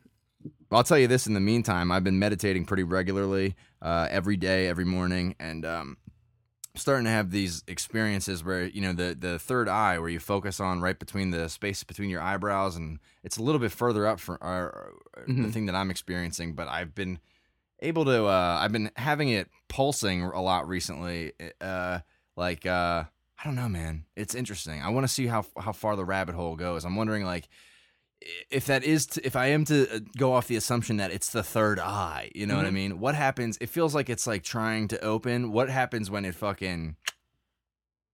I'll 0.70 0.83
tell 0.83 0.99
you 0.99 1.07
this 1.07 1.27
in 1.27 1.35
the 1.35 1.41
meantime, 1.41 1.93
I've 1.93 2.03
been 2.03 2.18
meditating 2.18 2.64
pretty 2.64 2.83
regularly, 2.83 3.55
uh, 3.81 4.09
every 4.11 4.37
day, 4.37 4.66
every 4.66 4.85
morning, 4.85 5.37
and 5.39 5.64
um, 5.64 5.97
starting 6.77 7.05
to 7.05 7.11
have 7.11 7.31
these 7.31 7.62
experiences 7.68 8.43
where, 8.43 8.64
you 8.64 8.81
know, 8.81 8.93
the, 8.93 9.14
the 9.18 9.39
third 9.39 9.68
eye, 9.68 9.99
where 9.99 10.09
you 10.09 10.18
focus 10.18 10.59
on 10.61 10.81
right 10.81 10.99
between 10.99 11.31
the 11.31 11.49
space 11.49 11.85
between 11.85 12.11
your 12.11 12.20
eyebrows, 12.20 12.77
and 12.77 12.99
it's 13.22 13.37
a 13.37 13.43
little 13.43 13.61
bit 13.61 13.70
further 13.72 14.07
up 14.07 14.18
from 14.20 14.39
uh, 14.41 14.68
the 15.27 15.33
Mhm. 15.33 15.53
thing 15.53 15.66
that 15.66 15.75
I'm 15.77 15.91
experiencing, 15.91 16.55
but 16.55 16.66
I've 16.68 16.95
been 16.95 17.20
able 17.81 18.05
to, 18.07 18.25
uh, 18.27 18.59
I've 18.61 18.72
been 18.72 18.91
having 18.97 19.29
it 19.29 19.49
pulsing 19.68 20.22
a 20.22 20.41
lot 20.43 20.66
recently. 20.68 21.33
Uh, 21.61 22.01
like, 22.37 22.66
uh, 22.66 23.05
I 23.39 23.45
don't 23.45 23.55
know, 23.57 23.68
man. 23.68 24.07
It's 24.16 24.35
interesting. 24.35 24.81
I 24.83 24.89
want 24.89 25.05
to 25.05 25.12
see 25.12 25.27
how 25.27 25.45
how 25.59 25.72
far 25.72 25.97
the 25.97 26.05
rabbit 26.05 26.35
hole 26.35 26.57
goes. 26.57 26.85
I'm 26.85 26.97
wondering, 26.97 27.25
like, 27.25 27.49
if 28.51 28.66
that 28.66 28.85
is 28.85 29.07
to, 29.07 29.27
if 29.27 29.37
I 29.37 29.47
am 29.49 29.64
to 29.66 29.97
uh, 29.97 29.99
go 30.16 30.33
off 30.33 30.47
the 30.47 30.57
assumption 30.57 30.97
that 30.99 31.11
it's 31.11 31.31
the 31.31 31.43
third 31.43 31.79
eye, 31.79 32.31
you 32.35 32.47
know 32.47 32.57
what 32.57 32.66
I 32.66 32.70
Mhm. 32.70 32.75
mean? 32.75 32.99
What 33.01 33.14
happens? 33.14 33.59
It 33.61 33.68
feels 33.68 33.95
like 33.95 34.09
it's 34.09 34.27
like 34.27 34.43
trying 34.43 34.89
to 34.89 35.01
open. 35.05 35.53
What 35.53 35.68
happens 35.70 36.11
when 36.11 36.25
it 36.25 36.35
fucking 36.35 36.97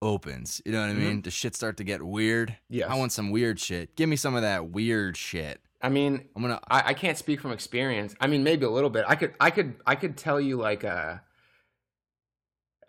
opens? 0.03 0.61
You 0.65 0.73
know 0.73 0.81
what 0.81 0.91
I 0.91 0.95
Mhm. 0.95 0.99
mean? 0.99 1.21
Does 1.21 1.33
shit 1.35 1.55
start 1.55 1.77
to 1.79 1.85
get 1.85 2.03
weird? 2.03 2.57
Yeah, 2.69 2.93
I 2.93 2.97
want 2.97 3.13
some 3.13 3.31
weird 3.31 3.61
shit. 3.61 3.97
Give 3.97 4.09
me 4.09 4.17
some 4.17 4.35
of 4.35 4.43
that 4.43 4.71
weird 4.71 5.17
shit. 5.17 5.61
I 5.83 5.89
mean, 5.89 6.29
I'm 6.37 6.43
gonna. 6.43 6.61
I, 6.69 6.83
I 6.91 6.95
can't 6.95 7.17
speak 7.17 7.41
from 7.41 7.53
experience. 7.53 8.15
I 8.21 8.27
mean, 8.27 8.43
maybe 8.45 8.67
a 8.67 8.71
little 8.71 8.91
bit. 8.91 9.05
I 9.09 9.15
could, 9.15 9.35
I 9.41 9.51
could, 9.51 9.77
I 9.87 9.95
could 9.95 10.17
tell 10.17 10.41
you 10.41 10.57
like, 10.59 10.85
uh, 10.85 11.19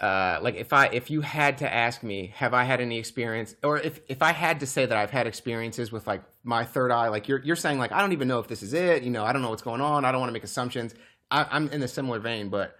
uh, 0.02 0.40
like 0.42 0.56
if 0.56 0.74
I, 0.74 0.88
if 0.88 1.12
you 1.12 1.22
had 1.22 1.60
to 1.60 1.72
ask 1.72 2.02
me, 2.02 2.34
have 2.36 2.54
I 2.56 2.64
had 2.64 2.82
any 2.82 2.98
experience, 2.98 3.56
or 3.64 3.78
if 3.78 4.02
if 4.10 4.22
I 4.24 4.32
had 4.32 4.60
to 4.62 4.66
say 4.66 4.86
that 4.86 4.98
I've 4.98 5.12
had 5.12 5.28
experiences 5.28 5.92
with 5.92 6.08
like 6.08 6.24
my 6.44 6.66
third 6.66 6.92
eye, 6.92 7.08
like 7.10 7.28
you're 7.28 7.42
you're 7.44 7.56
saying 7.56 7.78
like 7.78 7.92
I 7.92 8.02
don't 8.02 8.12
even 8.12 8.28
know 8.28 8.40
if 8.40 8.48
this 8.48 8.64
is 8.64 8.74
it. 8.74 9.04
You 9.04 9.12
know, 9.12 9.24
I 9.24 9.32
don't 9.32 9.42
know 9.44 9.52
what's 9.52 9.62
going 9.62 9.80
on. 9.82 10.04
I 10.04 10.12
don't 10.12 10.20
want 10.20 10.30
to 10.30 10.34
make 10.34 10.44
assumptions. 10.44 10.96
I, 11.30 11.46
I'm 11.52 11.70
in 11.70 11.82
a 11.84 11.88
similar 11.88 12.20
vein, 12.20 12.50
but 12.50 12.76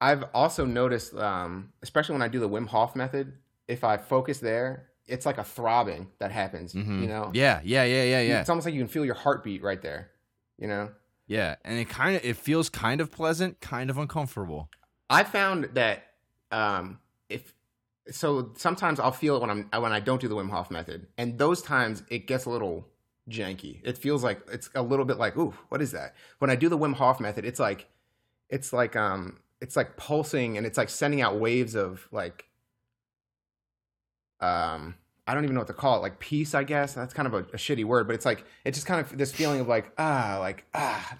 I've 0.00 0.24
also 0.34 0.64
noticed, 0.64 1.14
um, 1.14 1.72
especially 1.82 2.14
when 2.14 2.22
I 2.22 2.28
do 2.28 2.40
the 2.40 2.48
Wim 2.48 2.66
Hof 2.68 2.94
method, 2.94 3.32
if 3.66 3.84
I 3.84 3.96
focus 3.96 4.38
there, 4.38 4.88
it's 5.06 5.24
like 5.26 5.38
a 5.38 5.44
throbbing 5.44 6.08
that 6.18 6.30
happens. 6.30 6.74
Mhm. 6.74 7.00
You 7.00 7.06
know, 7.08 7.30
Yeah, 7.34 7.60
yeah, 7.64 7.84
yeah, 7.84 8.02
yeah, 8.04 8.20
yeah, 8.20 8.40
it's 8.40 8.48
almost 8.50 8.64
like 8.66 8.74
you 8.74 8.80
can 8.80 8.88
feel 8.88 9.04
your 9.04 9.14
heartbeat 9.14 9.62
right 9.62 9.80
there. 9.80 10.10
You 10.58 10.66
know. 10.66 10.90
yeah. 11.28 11.54
And 11.64 11.78
it 11.78 11.88
kind 11.88 12.16
of 12.16 12.24
it 12.24 12.36
feels 12.36 12.68
kind 12.68 13.00
of 13.00 13.12
pleasant, 13.12 13.60
kind 13.60 13.88
of 13.90 13.98
uncomfortable. 13.98 14.68
I 15.08 15.22
found 15.24 15.70
that 15.74 16.02
um, 16.50 16.98
if 17.28 17.54
so, 18.10 18.52
sometimes 18.56 19.00
I'll 19.00 19.12
feel 19.12 19.36
it 19.36 19.40
when 19.40 19.50
I'm 19.50 19.82
when 19.82 19.92
I 19.92 20.00
don't 20.00 20.20
do 20.20 20.28
the 20.28 20.36
Wim 20.36 20.50
Hof 20.50 20.70
method, 20.70 21.06
and 21.16 21.38
those 21.38 21.62
times 21.62 22.02
it 22.08 22.26
gets 22.26 22.46
a 22.46 22.50
little 22.50 22.86
janky. 23.28 23.80
It 23.84 23.98
feels 23.98 24.24
like 24.24 24.40
it's 24.50 24.70
a 24.74 24.82
little 24.82 25.04
bit 25.04 25.18
like, 25.18 25.36
ooh, 25.36 25.54
what 25.68 25.82
is 25.82 25.92
that? 25.92 26.14
When 26.38 26.50
I 26.50 26.56
do 26.56 26.68
the 26.68 26.78
Wim 26.78 26.94
Hof 26.94 27.20
method, 27.20 27.44
it's 27.44 27.60
like 27.60 27.86
it's 28.48 28.72
like 28.72 28.96
um 28.96 29.38
it's 29.60 29.76
like 29.76 29.96
pulsing 29.96 30.56
and 30.56 30.66
it's 30.66 30.78
like 30.78 30.88
sending 30.88 31.20
out 31.20 31.38
waves 31.38 31.74
of 31.74 32.08
like 32.10 32.46
um 34.40 34.94
I 35.26 35.34
don't 35.34 35.44
even 35.44 35.54
know 35.54 35.60
what 35.60 35.66
to 35.66 35.74
call 35.74 35.96
it, 35.98 36.00
like 36.00 36.18
peace, 36.20 36.54
I 36.54 36.64
guess. 36.64 36.94
That's 36.94 37.12
kind 37.12 37.26
of 37.26 37.34
a, 37.34 37.38
a 37.38 37.58
shitty 37.58 37.84
word, 37.84 38.06
but 38.06 38.14
it's 38.14 38.24
like 38.24 38.44
it's 38.64 38.78
just 38.78 38.86
kind 38.86 39.00
of 39.00 39.18
this 39.18 39.32
feeling 39.32 39.60
of 39.60 39.68
like 39.68 39.92
ah, 39.98 40.38
like 40.40 40.64
ah. 40.74 41.16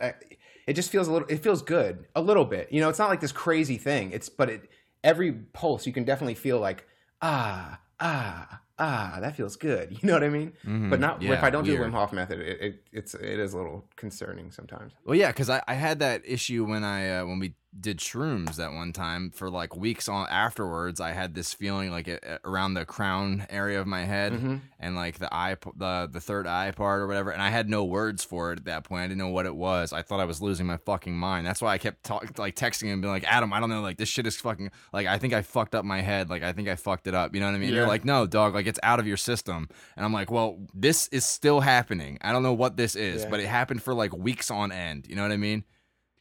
It 0.69 0.75
just 0.75 0.91
feels 0.91 1.09
a 1.09 1.13
little. 1.13 1.27
It 1.29 1.43
feels 1.43 1.63
good, 1.63 2.05
a 2.15 2.21
little 2.21 2.45
bit. 2.45 2.71
You 2.71 2.83
know, 2.83 2.91
it's 2.91 2.99
not 2.99 3.09
like 3.09 3.21
this 3.21 3.33
crazy 3.33 3.79
thing. 3.79 4.13
It's 4.13 4.29
but 4.29 4.51
it 4.51 4.71
every 5.05 5.33
pulse 5.33 5.87
you 5.87 5.93
can 5.93 6.05
definitely 6.05 6.35
feel 6.35 6.61
like 6.61 6.87
ah 7.23 7.81
ah. 8.01 8.61
ah, 8.79 9.19
that 9.21 9.37
feels 9.37 9.57
good. 9.57 9.91
You 10.03 10.07
know 10.07 10.13
what 10.15 10.23
I 10.25 10.29
mean? 10.29 10.53
Mhm. 10.65 10.91
But 10.91 11.01
not 11.01 11.23
if 11.23 11.43
I 11.43 11.51
don't 11.51 11.65
do 11.65 11.77
the 11.77 11.83
Wim 11.83 11.93
Hof 11.93 12.13
method, 12.13 12.41
it, 12.41 12.61
it 12.61 12.85
it's 12.93 13.15
it 13.15 13.39
is 13.39 13.53
a 13.53 13.57
little 13.57 13.89
concerning 13.97 14.53
sometimes. 14.53 14.93
Well, 15.05 15.17
yeah, 15.17 15.29
because 15.29 15.51
I, 15.51 15.63
I 15.67 15.75
had 15.75 15.99
that 15.99 16.23
issue 16.25 16.65
when 16.65 16.85
I 16.85 17.19
uh, 17.19 17.27
when 17.27 17.39
we 17.41 17.55
did 17.81 17.99
shrooms 17.99 18.57
that 18.57 18.73
one 18.73 18.93
time 18.93 19.31
for 19.31 19.49
like 19.51 19.77
weeks 19.77 20.09
on 20.09 20.27
afterwards. 20.29 21.01
I 21.01 21.13
had 21.13 21.35
this 21.35 21.55
feeling 21.55 21.91
like 21.91 22.09
it, 22.09 22.25
around 22.45 22.75
the 22.75 22.85
crown 22.85 23.47
area 23.51 23.81
of 23.81 23.87
my 23.87 24.05
head 24.05 24.33
Mhm. 24.33 24.61
and 24.81 24.97
like 24.97 25.19
the 25.19 25.33
eye, 25.33 25.57
the 25.77 26.09
the 26.13 26.21
third 26.21 26.47
eye 26.47 26.71
part 26.73 27.01
or 27.01 27.07
whatever. 27.07 27.31
And 27.31 27.41
I 27.41 27.51
had 27.51 27.69
no 27.69 27.85
words 27.85 28.25
for 28.25 28.53
it 28.53 28.59
at 28.61 28.65
that 28.65 28.85
point. 28.85 29.03
I 29.03 29.07
didn't 29.07 29.19
know 29.19 29.29
what 29.29 29.47
it 29.47 29.55
was. 29.55 29.93
I 29.93 30.03
thought 30.03 30.21
I 30.21 30.25
was 30.25 30.43
losing 30.43 30.67
my 30.67 30.77
fucking 30.79 31.15
mind. 31.17 31.47
That's 31.47 31.63
why 31.63 31.73
I 31.75 31.79
kept 31.79 32.05
talk, 32.05 32.39
like 32.39 32.57
texting 32.57 32.85
him 32.85 32.95
and 32.95 33.03
being 33.03 33.13
like, 33.15 33.25
Adam, 33.25 33.53
I 33.53 33.61
don't 33.61 33.71
know, 33.71 33.81
like 33.83 33.97
this 33.99 34.09
shit 34.09 34.27
is 34.27 34.37
fucking 34.41 34.71
like 34.93 35.07
I 35.07 35.19
think 35.19 35.33
I 35.35 35.43
fucked 35.43 35.75
up 35.75 35.85
my 35.85 36.01
head. 36.01 36.31
Like 36.31 36.43
I 36.43 36.53
think 36.53 36.69
I 36.69 36.75
fucked 36.77 37.07
it 37.07 37.15
up. 37.15 37.35
You 37.35 37.41
know 37.41 37.47
what 37.47 37.55
I 37.55 37.59
mean? 37.59 37.71
Yeah. 37.71 37.77
You're 37.77 37.87
like, 37.89 38.05
no, 38.05 38.27
dog, 38.27 38.55
like 38.55 38.67
it's 38.67 38.81
out 38.83 38.99
of 38.99 39.07
your 39.07 39.17
system. 39.17 39.69
And 39.97 40.05
I'm 40.05 40.13
like, 40.13 40.31
well, 40.31 40.59
this 40.75 41.09
is 41.09 41.25
still 41.25 41.61
happening. 41.61 42.19
I 42.23 42.33
don't 42.33 42.43
know 42.43 42.53
what 42.55 42.77
this 42.77 42.97
is, 42.97 43.23
Yeah. 43.23 43.31
but 43.31 43.41
it 43.41 43.47
happened 43.47 43.83
for 43.83 43.95
like 43.95 44.17
weeks 44.17 44.51
on 44.51 44.73
end. 44.73 45.07
You 45.09 45.17
know 45.17 45.23
what 45.23 45.33
I 45.33 45.37
mean? 45.37 45.65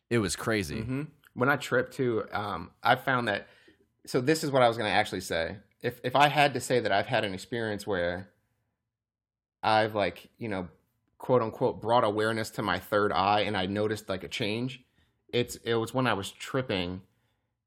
It 0.10 0.20
was 0.20 0.36
crazy. 0.38 0.82
hmm 0.82 1.02
When 1.38 1.50
I 1.50 1.56
trip 1.56 1.92
too, 1.92 2.24
um, 2.32 2.72
I 2.82 2.96
found 2.96 3.28
that. 3.28 3.48
So 4.08 4.22
this 4.22 4.44
is 4.44 4.50
what 4.50 4.64
I 4.64 4.68
was 4.68 4.76
going 4.76 4.90
to 4.90 4.96
actually 4.96 5.22
say. 5.22 5.58
If 5.84 6.02
if 6.04 6.16
I 6.16 6.30
had 6.30 6.56
to 6.56 6.60
say 6.60 6.80
that 6.80 6.92
I've 6.92 7.06
had 7.06 7.24
an 7.24 7.36
experience 7.36 7.86
where 7.86 8.30
I've 9.62 9.94
like 9.94 10.32
you 10.40 10.50
know 10.50 10.68
quote 11.20 11.44
unquote 11.44 11.80
brought 11.80 12.04
awareness 12.04 12.50
to 12.52 12.64
my 12.64 12.80
third 12.80 13.12
eye 13.12 13.42
and 13.42 13.56
I 13.56 13.68
noticed 13.68 14.10
like 14.10 14.24
a 14.24 14.28
change, 14.28 14.82
it's 15.30 15.58
it 15.58 15.76
was 15.76 15.94
when 15.94 16.08
I 16.08 16.14
was 16.14 16.32
tripping, 16.32 17.04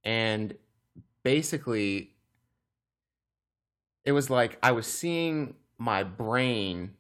and 0.03 0.57
basically 1.23 2.11
it 4.05 4.11
was 4.11 4.31
like 4.31 4.59
I 4.65 4.73
was 4.73 4.89
seeing 4.89 5.55
my 5.79 6.03
brain 6.03 6.95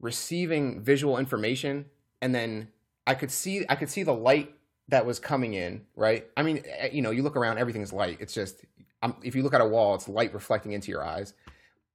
receiving 0.00 0.82
visual 0.82 1.16
information 1.16 1.84
and 2.20 2.34
then 2.34 2.68
I 3.06 3.14
could 3.14 3.30
see 3.30 3.64
I 3.68 3.76
could 3.76 3.88
see 3.88 4.02
the 4.02 4.14
light 4.14 4.52
that 4.90 5.06
was 5.06 5.18
coming 5.18 5.54
in, 5.54 5.82
right? 5.96 6.26
I 6.36 6.42
mean, 6.42 6.62
eh, 6.66 6.90
you 6.92 7.02
know, 7.02 7.10
you 7.10 7.22
look 7.22 7.36
around, 7.36 7.58
everything's 7.58 7.92
light. 7.92 8.18
It's 8.20 8.34
just 8.34 8.64
um, 9.02 9.16
if 9.22 9.34
you 9.34 9.42
look 9.42 9.54
at 9.54 9.60
a 9.60 9.66
wall, 9.66 9.94
it's 9.94 10.08
light 10.08 10.34
reflecting 10.34 10.72
into 10.72 10.90
your 10.90 11.04
eyes. 11.04 11.32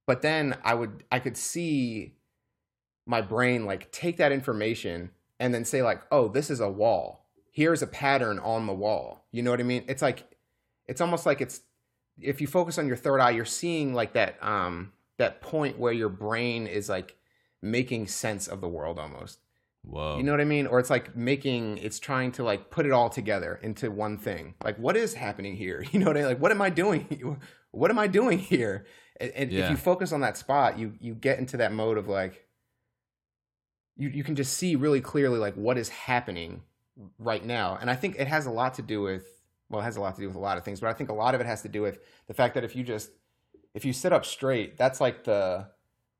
But 0.06 0.22
then 0.22 0.56
I 0.64 0.74
would 0.74 1.04
I 1.10 1.18
could 1.18 1.36
see 1.36 2.14
my 3.06 3.20
brain 3.20 3.64
like 3.64 3.90
take 3.92 4.16
that 4.16 4.32
information 4.32 5.10
and 5.38 5.54
then 5.54 5.64
say 5.64 5.82
like, 5.82 6.02
"Oh, 6.10 6.28
this 6.28 6.50
is 6.50 6.60
a 6.60 6.68
wall. 6.68 7.26
Here's 7.50 7.82
a 7.82 7.86
pattern 7.86 8.38
on 8.38 8.66
the 8.66 8.74
wall." 8.74 9.24
You 9.30 9.42
know 9.42 9.50
what 9.50 9.60
I 9.60 9.64
mean? 9.64 9.84
It's 9.88 10.02
like 10.02 10.24
it's 10.86 11.00
almost 11.00 11.26
like 11.26 11.40
it's 11.40 11.60
if 12.20 12.40
you 12.40 12.46
focus 12.46 12.78
on 12.78 12.86
your 12.86 12.96
third 12.96 13.20
eye, 13.20 13.30
you're 13.30 13.44
seeing 13.44 13.94
like 13.94 14.14
that 14.14 14.42
um 14.42 14.92
that 15.18 15.40
point 15.40 15.78
where 15.78 15.92
your 15.92 16.08
brain 16.08 16.66
is 16.66 16.88
like 16.88 17.16
making 17.62 18.06
sense 18.06 18.46
of 18.46 18.60
the 18.60 18.68
world 18.68 18.98
almost. 18.98 19.40
Whoa. 19.86 20.16
You 20.16 20.24
know 20.24 20.32
what 20.32 20.40
I 20.40 20.44
mean? 20.44 20.66
Or 20.66 20.80
it's 20.80 20.90
like 20.90 21.16
making 21.16 21.78
it's 21.78 22.00
trying 22.00 22.32
to 22.32 22.44
like 22.44 22.70
put 22.70 22.86
it 22.86 22.92
all 22.92 23.08
together 23.08 23.58
into 23.62 23.90
one 23.90 24.18
thing. 24.18 24.54
Like 24.62 24.76
what 24.78 24.96
is 24.96 25.14
happening 25.14 25.56
here? 25.56 25.84
You 25.92 26.00
know 26.00 26.06
what 26.06 26.16
I 26.16 26.20
mean? 26.20 26.28
Like 26.28 26.40
what 26.40 26.50
am 26.50 26.62
I 26.62 26.70
doing? 26.70 27.38
What 27.72 27.90
am 27.90 27.98
I 27.98 28.06
doing 28.06 28.38
here? 28.38 28.86
And, 29.20 29.32
and 29.32 29.52
if 29.52 29.68
you 29.70 29.76
focus 29.76 30.10
on 30.10 30.22
that 30.22 30.38
spot, 30.38 30.78
you 30.78 30.94
you 30.98 31.14
get 31.14 31.38
into 31.38 31.58
that 31.58 31.72
mode 31.72 31.98
of 31.98 32.08
like 32.08 32.46
you 33.96 34.08
you 34.08 34.24
can 34.24 34.34
just 34.34 34.54
see 34.54 34.76
really 34.76 35.02
clearly 35.02 35.38
like 35.38 35.54
what 35.56 35.76
is 35.76 35.90
happening 35.90 36.62
right 37.18 37.44
now. 37.44 37.76
And 37.78 37.90
I 37.90 37.94
think 37.94 38.16
it 38.18 38.28
has 38.28 38.46
a 38.46 38.50
lot 38.50 38.74
to 38.74 38.82
do 38.82 39.02
with 39.02 39.26
well, 39.68 39.82
it 39.82 39.84
has 39.84 39.96
a 39.96 40.00
lot 40.00 40.14
to 40.14 40.20
do 40.22 40.26
with 40.26 40.36
a 40.36 40.40
lot 40.40 40.56
of 40.56 40.64
things, 40.64 40.80
but 40.80 40.88
I 40.88 40.94
think 40.94 41.10
a 41.10 41.14
lot 41.14 41.34
of 41.34 41.40
it 41.40 41.46
has 41.46 41.62
to 41.62 41.68
do 41.68 41.82
with 41.82 41.98
the 42.28 42.34
fact 42.34 42.54
that 42.54 42.64
if 42.64 42.74
you 42.74 42.82
just 42.82 43.10
if 43.74 43.84
you 43.84 43.92
sit 43.92 44.12
up 44.12 44.24
straight, 44.24 44.78
that's 44.78 45.00
like 45.00 45.24
the 45.24 45.66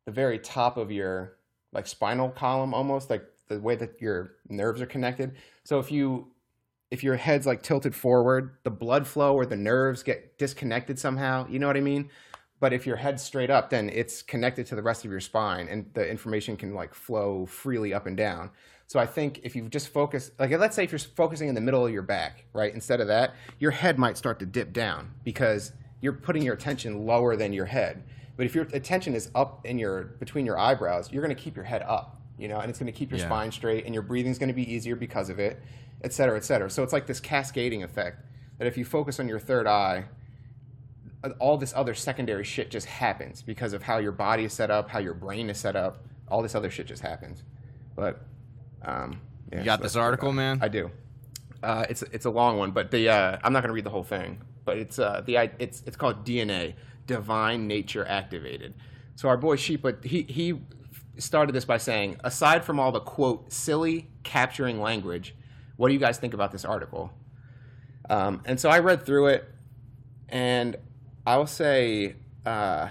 the 0.04 0.12
very 0.12 0.38
top 0.38 0.76
of 0.76 0.92
your 0.92 1.38
like 1.72 1.86
spinal 1.86 2.28
column 2.28 2.74
almost 2.74 3.08
like 3.08 3.24
the 3.48 3.58
way 3.60 3.76
that 3.76 4.00
your 4.00 4.32
nerves 4.48 4.80
are 4.80 4.86
connected. 4.86 5.36
So 5.64 5.78
if 5.78 5.90
you 5.90 6.28
if 6.90 7.02
your 7.02 7.16
head's 7.16 7.46
like 7.46 7.62
tilted 7.62 7.94
forward, 7.94 8.56
the 8.62 8.70
blood 8.70 9.06
flow 9.06 9.34
or 9.34 9.44
the 9.44 9.56
nerves 9.56 10.02
get 10.02 10.38
disconnected 10.38 10.98
somehow. 10.98 11.46
You 11.48 11.58
know 11.58 11.66
what 11.66 11.76
I 11.76 11.80
mean? 11.80 12.10
But 12.60 12.72
if 12.72 12.86
your 12.86 12.96
head's 12.96 13.22
straight 13.22 13.50
up, 13.50 13.70
then 13.70 13.90
it's 13.90 14.22
connected 14.22 14.66
to 14.66 14.76
the 14.76 14.82
rest 14.82 15.04
of 15.04 15.10
your 15.10 15.20
spine 15.20 15.68
and 15.68 15.90
the 15.94 16.08
information 16.08 16.56
can 16.56 16.74
like 16.74 16.94
flow 16.94 17.44
freely 17.46 17.92
up 17.92 18.06
and 18.06 18.16
down. 18.16 18.50
So 18.86 19.00
I 19.00 19.06
think 19.06 19.40
if 19.42 19.56
you 19.56 19.68
just 19.68 19.88
focus, 19.88 20.30
like 20.38 20.52
let's 20.52 20.76
say 20.76 20.84
if 20.84 20.92
you're 20.92 20.98
focusing 20.98 21.48
in 21.48 21.54
the 21.54 21.60
middle 21.60 21.84
of 21.84 21.92
your 21.92 22.02
back, 22.02 22.44
right? 22.52 22.72
Instead 22.72 23.00
of 23.00 23.08
that, 23.08 23.34
your 23.58 23.72
head 23.72 23.98
might 23.98 24.16
start 24.16 24.38
to 24.38 24.46
dip 24.46 24.72
down 24.72 25.12
because 25.24 25.72
you're 26.00 26.12
putting 26.12 26.42
your 26.42 26.54
attention 26.54 27.04
lower 27.04 27.36
than 27.36 27.52
your 27.52 27.66
head. 27.66 28.04
But 28.36 28.46
if 28.46 28.54
your 28.54 28.64
attention 28.72 29.14
is 29.14 29.30
up 29.34 29.66
in 29.66 29.78
your 29.78 30.04
between 30.04 30.46
your 30.46 30.58
eyebrows, 30.58 31.10
you're 31.10 31.22
going 31.22 31.34
to 31.34 31.42
keep 31.42 31.56
your 31.56 31.64
head 31.64 31.82
up, 31.82 32.20
you 32.38 32.48
know, 32.48 32.60
and 32.60 32.68
it's 32.70 32.78
going 32.78 32.92
to 32.92 32.98
keep 32.98 33.10
your 33.10 33.18
Yeah. 33.20 33.26
spine 33.26 33.52
straight, 33.52 33.84
and 33.84 33.94
your 33.94 34.02
breathing's 34.02 34.38
going 34.38 34.48
to 34.48 34.54
be 34.54 34.70
easier 34.72 34.96
because 34.96 35.28
of 35.30 35.38
it, 35.38 35.60
et 36.02 36.12
cetera, 36.12 36.36
et 36.36 36.44
cetera. 36.44 36.68
So 36.70 36.82
it's 36.82 36.92
like 36.92 37.06
this 37.06 37.20
cascading 37.20 37.82
effect 37.82 38.22
that 38.58 38.66
if 38.66 38.76
you 38.76 38.84
focus 38.84 39.18
on 39.20 39.28
your 39.28 39.38
third 39.38 39.66
eye, 39.66 40.04
all 41.40 41.56
this 41.58 41.72
other 41.74 41.94
secondary 41.94 42.44
shit 42.44 42.70
just 42.70 42.86
happens 42.86 43.42
because 43.42 43.72
of 43.72 43.82
how 43.82 43.98
your 43.98 44.12
body 44.12 44.44
is 44.44 44.52
set 44.52 44.70
up, 44.70 44.88
how 44.90 44.98
your 45.00 45.14
brain 45.14 45.50
is 45.50 45.58
set 45.58 45.74
up. 45.74 46.04
All 46.28 46.42
this 46.42 46.54
other 46.54 46.70
shit 46.70 46.86
just 46.86 47.02
happens. 47.02 47.42
But 47.96 48.20
um, 48.82 49.20
yeah, 49.50 49.60
You 49.60 49.64
got 49.64 49.78
so 49.80 49.82
this 49.84 49.96
article, 49.96 50.32
man? 50.32 50.58
I 50.62 50.68
do. 50.68 50.90
Uh, 51.62 51.84
it's 51.88 52.02
it's 52.12 52.26
a 52.26 52.30
long 52.30 52.58
one, 52.58 52.70
but 52.70 52.90
the 52.90 53.08
uh, 53.08 53.38
I'm 53.42 53.52
not 53.52 53.60
going 53.62 53.70
to 53.70 53.74
read 53.74 53.84
the 53.84 53.90
whole 53.90 54.04
thing. 54.04 54.40
But 54.64 54.78
it's 54.78 54.98
uh, 54.98 55.22
the 55.24 55.36
it's 55.58 55.82
it's 55.86 55.96
called 55.96 56.24
DNA, 56.24 56.74
Divine 57.06 57.66
Nature 57.66 58.04
Activated. 58.06 58.74
So 59.14 59.28
our 59.28 59.36
boy 59.36 59.56
Sheepa, 59.56 60.04
he 60.04 60.22
he 60.22 60.60
started 61.18 61.54
this 61.54 61.64
by 61.64 61.78
saying, 61.78 62.16
aside 62.24 62.64
from 62.64 62.78
all 62.78 62.92
the 62.92 63.00
quote 63.00 63.52
silly 63.52 64.08
capturing 64.22 64.80
language, 64.80 65.34
what 65.76 65.88
do 65.88 65.94
you 65.94 66.00
guys 66.00 66.18
think 66.18 66.34
about 66.34 66.52
this 66.52 66.64
article? 66.64 67.12
Um, 68.08 68.42
and 68.44 68.58
so 68.60 68.68
I 68.68 68.78
read 68.78 69.04
through 69.04 69.28
it, 69.28 69.48
and 70.28 70.76
I'll 71.26 71.46
say, 71.46 72.16
uh, 72.44 72.88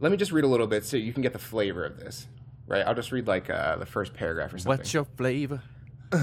let 0.00 0.10
me 0.10 0.16
just 0.16 0.32
read 0.32 0.44
a 0.44 0.48
little 0.48 0.66
bit 0.66 0.84
so 0.84 0.96
you 0.96 1.12
can 1.12 1.22
get 1.22 1.32
the 1.32 1.38
flavor 1.38 1.84
of 1.84 1.98
this. 1.98 2.26
Right, 2.66 2.86
I'll 2.86 2.94
just 2.94 3.12
read 3.12 3.26
like 3.26 3.50
uh, 3.50 3.76
the 3.76 3.86
first 3.86 4.14
paragraph 4.14 4.54
or 4.54 4.58
something. 4.58 4.78
What's 4.78 4.94
your 4.94 5.04
flavor? 5.04 5.62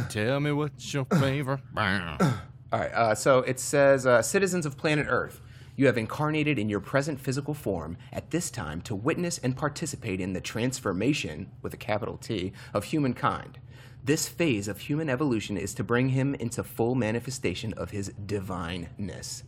Tell 0.10 0.40
me 0.40 0.52
what's 0.52 0.94
your 0.94 1.06
flavor. 1.06 1.62
All 2.74 2.80
right. 2.80 2.94
Uh, 2.94 3.16
so 3.16 3.40
it 3.40 3.60
says, 3.60 4.08
uh, 4.08 4.22
citizens 4.22 4.66
of 4.66 4.78
planet 4.78 5.06
Earth, 5.10 5.42
you 5.76 5.86
have 5.86 5.98
incarnated 5.98 6.60
in 6.60 6.70
your 6.70 6.80
present 6.80 7.20
physical 7.20 7.54
form 7.54 7.98
at 8.12 8.32
this 8.32 8.52
time 8.52 8.82
to 8.82 8.96
witness 8.96 9.38
and 9.38 9.56
participate 9.56 10.20
in 10.20 10.34
the 10.34 10.42
transformation, 10.42 11.52
with 11.62 11.74
a 11.74 11.78
capital 11.78 12.18
T, 12.18 12.54
of 12.74 12.86
humankind. 12.86 13.60
This 14.04 14.28
phase 14.28 14.68
of 14.68 14.80
human 14.80 15.10
evolution 15.10 15.58
is 15.58 15.74
to 15.76 15.84
bring 15.84 16.10
him 16.10 16.34
into 16.36 16.64
full 16.64 16.96
manifestation 16.96 17.74
of 17.74 17.92
his 17.92 18.10
divineness. 18.26 19.44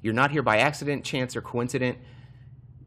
You're 0.00 0.14
not 0.14 0.30
here 0.30 0.42
by 0.42 0.58
accident, 0.58 1.04
chance, 1.04 1.36
or 1.36 1.42
coincidence. 1.42 1.98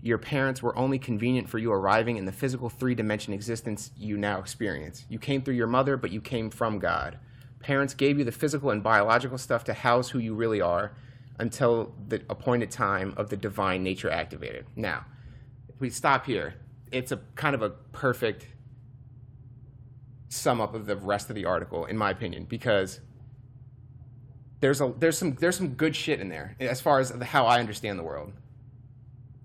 Your 0.02 0.18
parents 0.18 0.62
were 0.62 0.78
only 0.78 1.00
convenient 1.00 1.50
for 1.50 1.58
you 1.58 1.72
arriving 1.72 2.18
in 2.18 2.26
the 2.26 2.32
physical 2.32 2.70
three 2.70 2.94
dimension 2.94 3.34
existence 3.34 3.92
you 3.98 4.18
now 4.18 4.40
experience. 4.40 5.06
You 5.10 5.18
came 5.18 5.42
through 5.42 5.56
your 5.56 5.68
mother, 5.68 5.96
but 5.98 6.12
you 6.12 6.22
came 6.22 6.50
from 6.50 6.80
God. 6.80 7.18
Parents 7.60 7.94
gave 7.94 8.20
you 8.20 8.26
the 8.26 8.32
physical 8.32 8.70
and 8.70 8.84
biological 8.84 9.38
stuff 9.38 9.64
to 9.64 9.74
house 9.74 10.10
who 10.10 10.20
you 10.20 10.36
really 10.36 10.62
are 10.62 10.92
until 11.40 11.94
the 12.08 12.22
appointed 12.30 12.72
time 12.72 13.14
of 13.18 13.30
the 13.30 13.38
divine 13.38 13.84
nature 13.84 14.10
activated. 14.10 14.66
Now, 14.76 15.06
if 15.70 15.80
we 15.80 15.90
stop 15.90 16.26
here, 16.26 16.56
it's 16.92 17.12
a 17.12 17.20
kind 17.36 17.56
of 17.56 17.62
a 17.62 17.70
perfect 17.70 18.48
sum 20.30 20.62
up 20.62 20.74
of 20.74 20.86
the 20.86 20.96
rest 20.96 21.30
of 21.30 21.36
the 21.36 21.46
article, 21.46 21.86
in 21.86 21.98
my 21.98 22.10
opinion, 22.10 22.46
because 22.46 23.00
there's 24.60 24.82
a 24.82 24.94
there's 24.98 25.18
some 25.18 25.36
there's 25.36 25.58
some 25.58 25.70
good 25.76 25.96
shit 25.96 26.20
in 26.20 26.30
there 26.30 26.56
as 26.60 26.82
far 26.82 27.00
as 27.00 27.12
how 27.22 27.46
I 27.46 27.60
understand 27.60 28.00
the 28.00 28.04
world. 28.04 28.34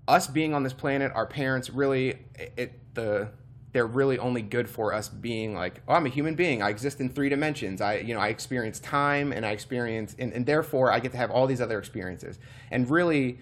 Us 0.07 0.27
being 0.27 0.53
on 0.53 0.63
this 0.63 0.73
planet, 0.73 1.11
our 1.13 1.25
parents 1.25 1.69
really 1.69 2.09
it, 2.35 2.53
it 2.57 2.93
the 2.93 3.29
they're 3.73 3.87
really 3.87 4.19
only 4.19 4.41
good 4.41 4.69
for 4.69 4.93
us 4.93 5.07
being 5.07 5.53
like, 5.55 5.81
oh, 5.87 5.93
I'm 5.93 6.05
a 6.05 6.09
human 6.09 6.35
being. 6.35 6.61
I 6.61 6.69
exist 6.69 6.99
in 6.99 7.09
three 7.09 7.29
dimensions. 7.29 7.81
I 7.81 7.97
you 7.97 8.13
know 8.13 8.19
I 8.19 8.27
experience 8.27 8.79
time 8.79 9.31
and 9.31 9.45
I 9.45 9.51
experience 9.51 10.15
and, 10.19 10.33
and 10.33 10.45
therefore 10.45 10.91
I 10.91 10.99
get 10.99 11.11
to 11.13 11.17
have 11.17 11.31
all 11.31 11.47
these 11.47 11.61
other 11.61 11.79
experiences. 11.79 12.39
And 12.69 12.89
really, 12.89 13.39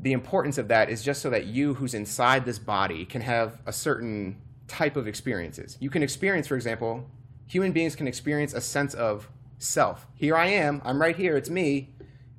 the 0.00 0.12
importance 0.12 0.58
of 0.58 0.68
that 0.68 0.90
is 0.90 1.02
just 1.02 1.22
so 1.22 1.30
that 1.30 1.46
you, 1.46 1.74
who's 1.74 1.94
inside 1.94 2.44
this 2.44 2.58
body, 2.58 3.04
can 3.04 3.22
have 3.22 3.60
a 3.66 3.72
certain 3.72 4.36
type 4.66 4.96
of 4.96 5.06
experiences. 5.06 5.76
You 5.80 5.90
can 5.90 6.02
experience, 6.02 6.48
for 6.48 6.56
example, 6.56 7.08
human 7.46 7.72
beings 7.72 7.94
can 7.94 8.08
experience 8.08 8.52
a 8.52 8.60
sense 8.60 8.94
of 8.94 9.28
self. 9.58 10.06
Here 10.14 10.36
I 10.36 10.46
am. 10.48 10.82
I'm 10.84 11.00
right 11.00 11.14
here. 11.14 11.36
It's 11.36 11.50
me. 11.50 11.94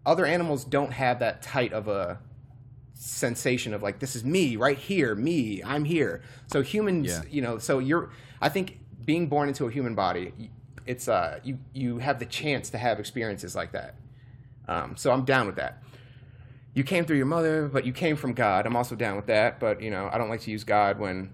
Other 0.05 0.25
animals 0.25 0.65
don't 0.65 0.91
have 0.91 1.19
that 1.19 1.41
tight 1.41 1.71
of 1.71 1.87
a 1.87 2.19
sensation 2.93 3.73
of 3.73 3.81
like 3.83 3.99
this 3.99 4.15
is 4.15 4.23
me 4.23 4.55
right 4.55 4.77
here 4.77 5.13
me 5.15 5.61
i'm 5.65 5.83
here 5.83 6.21
so 6.47 6.61
humans 6.61 7.07
Yeah. 7.07 7.21
you 7.29 7.41
know 7.41 7.57
so 7.57 7.79
you're 7.79 8.09
i 8.41 8.49
think 8.49 8.79
being 9.03 9.27
born 9.27 9.47
into 9.49 9.65
a 9.65 9.71
human 9.71 9.95
body 9.95 10.31
it's 10.85 11.07
uh 11.07 11.39
you 11.43 11.57
you 11.73 11.97
have 11.97 12.19
the 12.19 12.25
chance 12.25 12.69
to 12.69 12.77
have 12.77 12.99
experiences 12.99 13.55
like 13.55 13.71
that 13.73 13.95
um, 14.67 14.95
so 14.95 15.11
i'm 15.11 15.25
down 15.25 15.47
with 15.47 15.55
that 15.57 15.81
you 16.75 16.83
came 16.83 17.05
through 17.05 17.17
your 17.17 17.27
mother, 17.27 17.67
but 17.67 17.85
you 17.85 17.93
came 17.93 18.15
from 18.15 18.33
God. 18.33 18.65
I'm 18.65 18.75
also 18.75 18.95
down 18.95 19.15
with 19.15 19.27
that, 19.27 19.59
but 19.59 19.79
you 19.79 19.91
know, 19.91 20.09
I 20.11 20.17
don't 20.17 20.27
like 20.29 20.41
to 20.41 20.49
use 20.49 20.63
God 20.63 20.97
when 20.97 21.31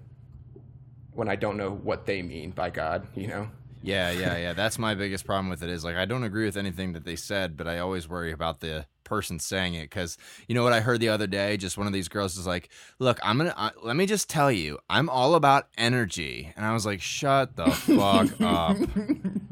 when 1.14 1.30
I 1.30 1.38
don't 1.38 1.56
know 1.56 1.72
what 1.72 2.06
they 2.06 2.22
mean 2.22 2.52
by 2.52 2.70
God, 2.70 3.08
you 3.16 3.28
know. 3.28 3.48
Yeah, 3.82 4.12
yeah, 4.12 4.36
yeah. 4.36 4.52
That's 4.52 4.78
my 4.78 4.96
biggest 4.96 5.26
problem 5.26 5.48
with 5.50 5.64
it 5.64 5.70
is 5.70 5.86
like 5.86 5.96
I 5.96 6.04
don't 6.04 6.26
agree 6.26 6.44
with 6.44 6.58
anything 6.58 6.92
that 6.92 7.06
they 7.06 7.16
said, 7.16 7.56
but 7.56 7.70
I 7.70 7.80
always 7.80 8.10
worry 8.10 8.34
about 8.34 8.60
the 8.60 8.86
person 9.10 9.40
saying 9.40 9.74
it 9.74 9.90
because 9.90 10.18
you 10.48 10.56
know 10.56 10.64
what 10.64 10.72
I 10.74 10.80
heard 10.80 11.00
the 11.02 11.10
other 11.10 11.28
day. 11.28 11.58
Just 11.58 11.78
one 11.78 11.88
of 11.88 11.94
these 11.94 12.08
girls 12.08 12.38
is 12.38 12.48
like, 12.48 12.70
"Look, 13.00 13.20
I'm 13.24 13.38
gonna 13.40 13.54
uh, 13.58 13.72
let 13.84 13.96
me 13.96 14.06
just 14.06 14.30
tell 14.30 14.52
you, 14.52 14.78
I'm 14.90 15.10
all 15.10 15.36
about 15.36 15.68
energy," 15.78 16.54
and 16.56 16.66
I 16.66 16.74
was 16.74 16.86
like, 16.86 17.02
"Shut 17.02 17.56
the 17.56 17.70
fuck 17.72 18.30
up." 18.42 18.78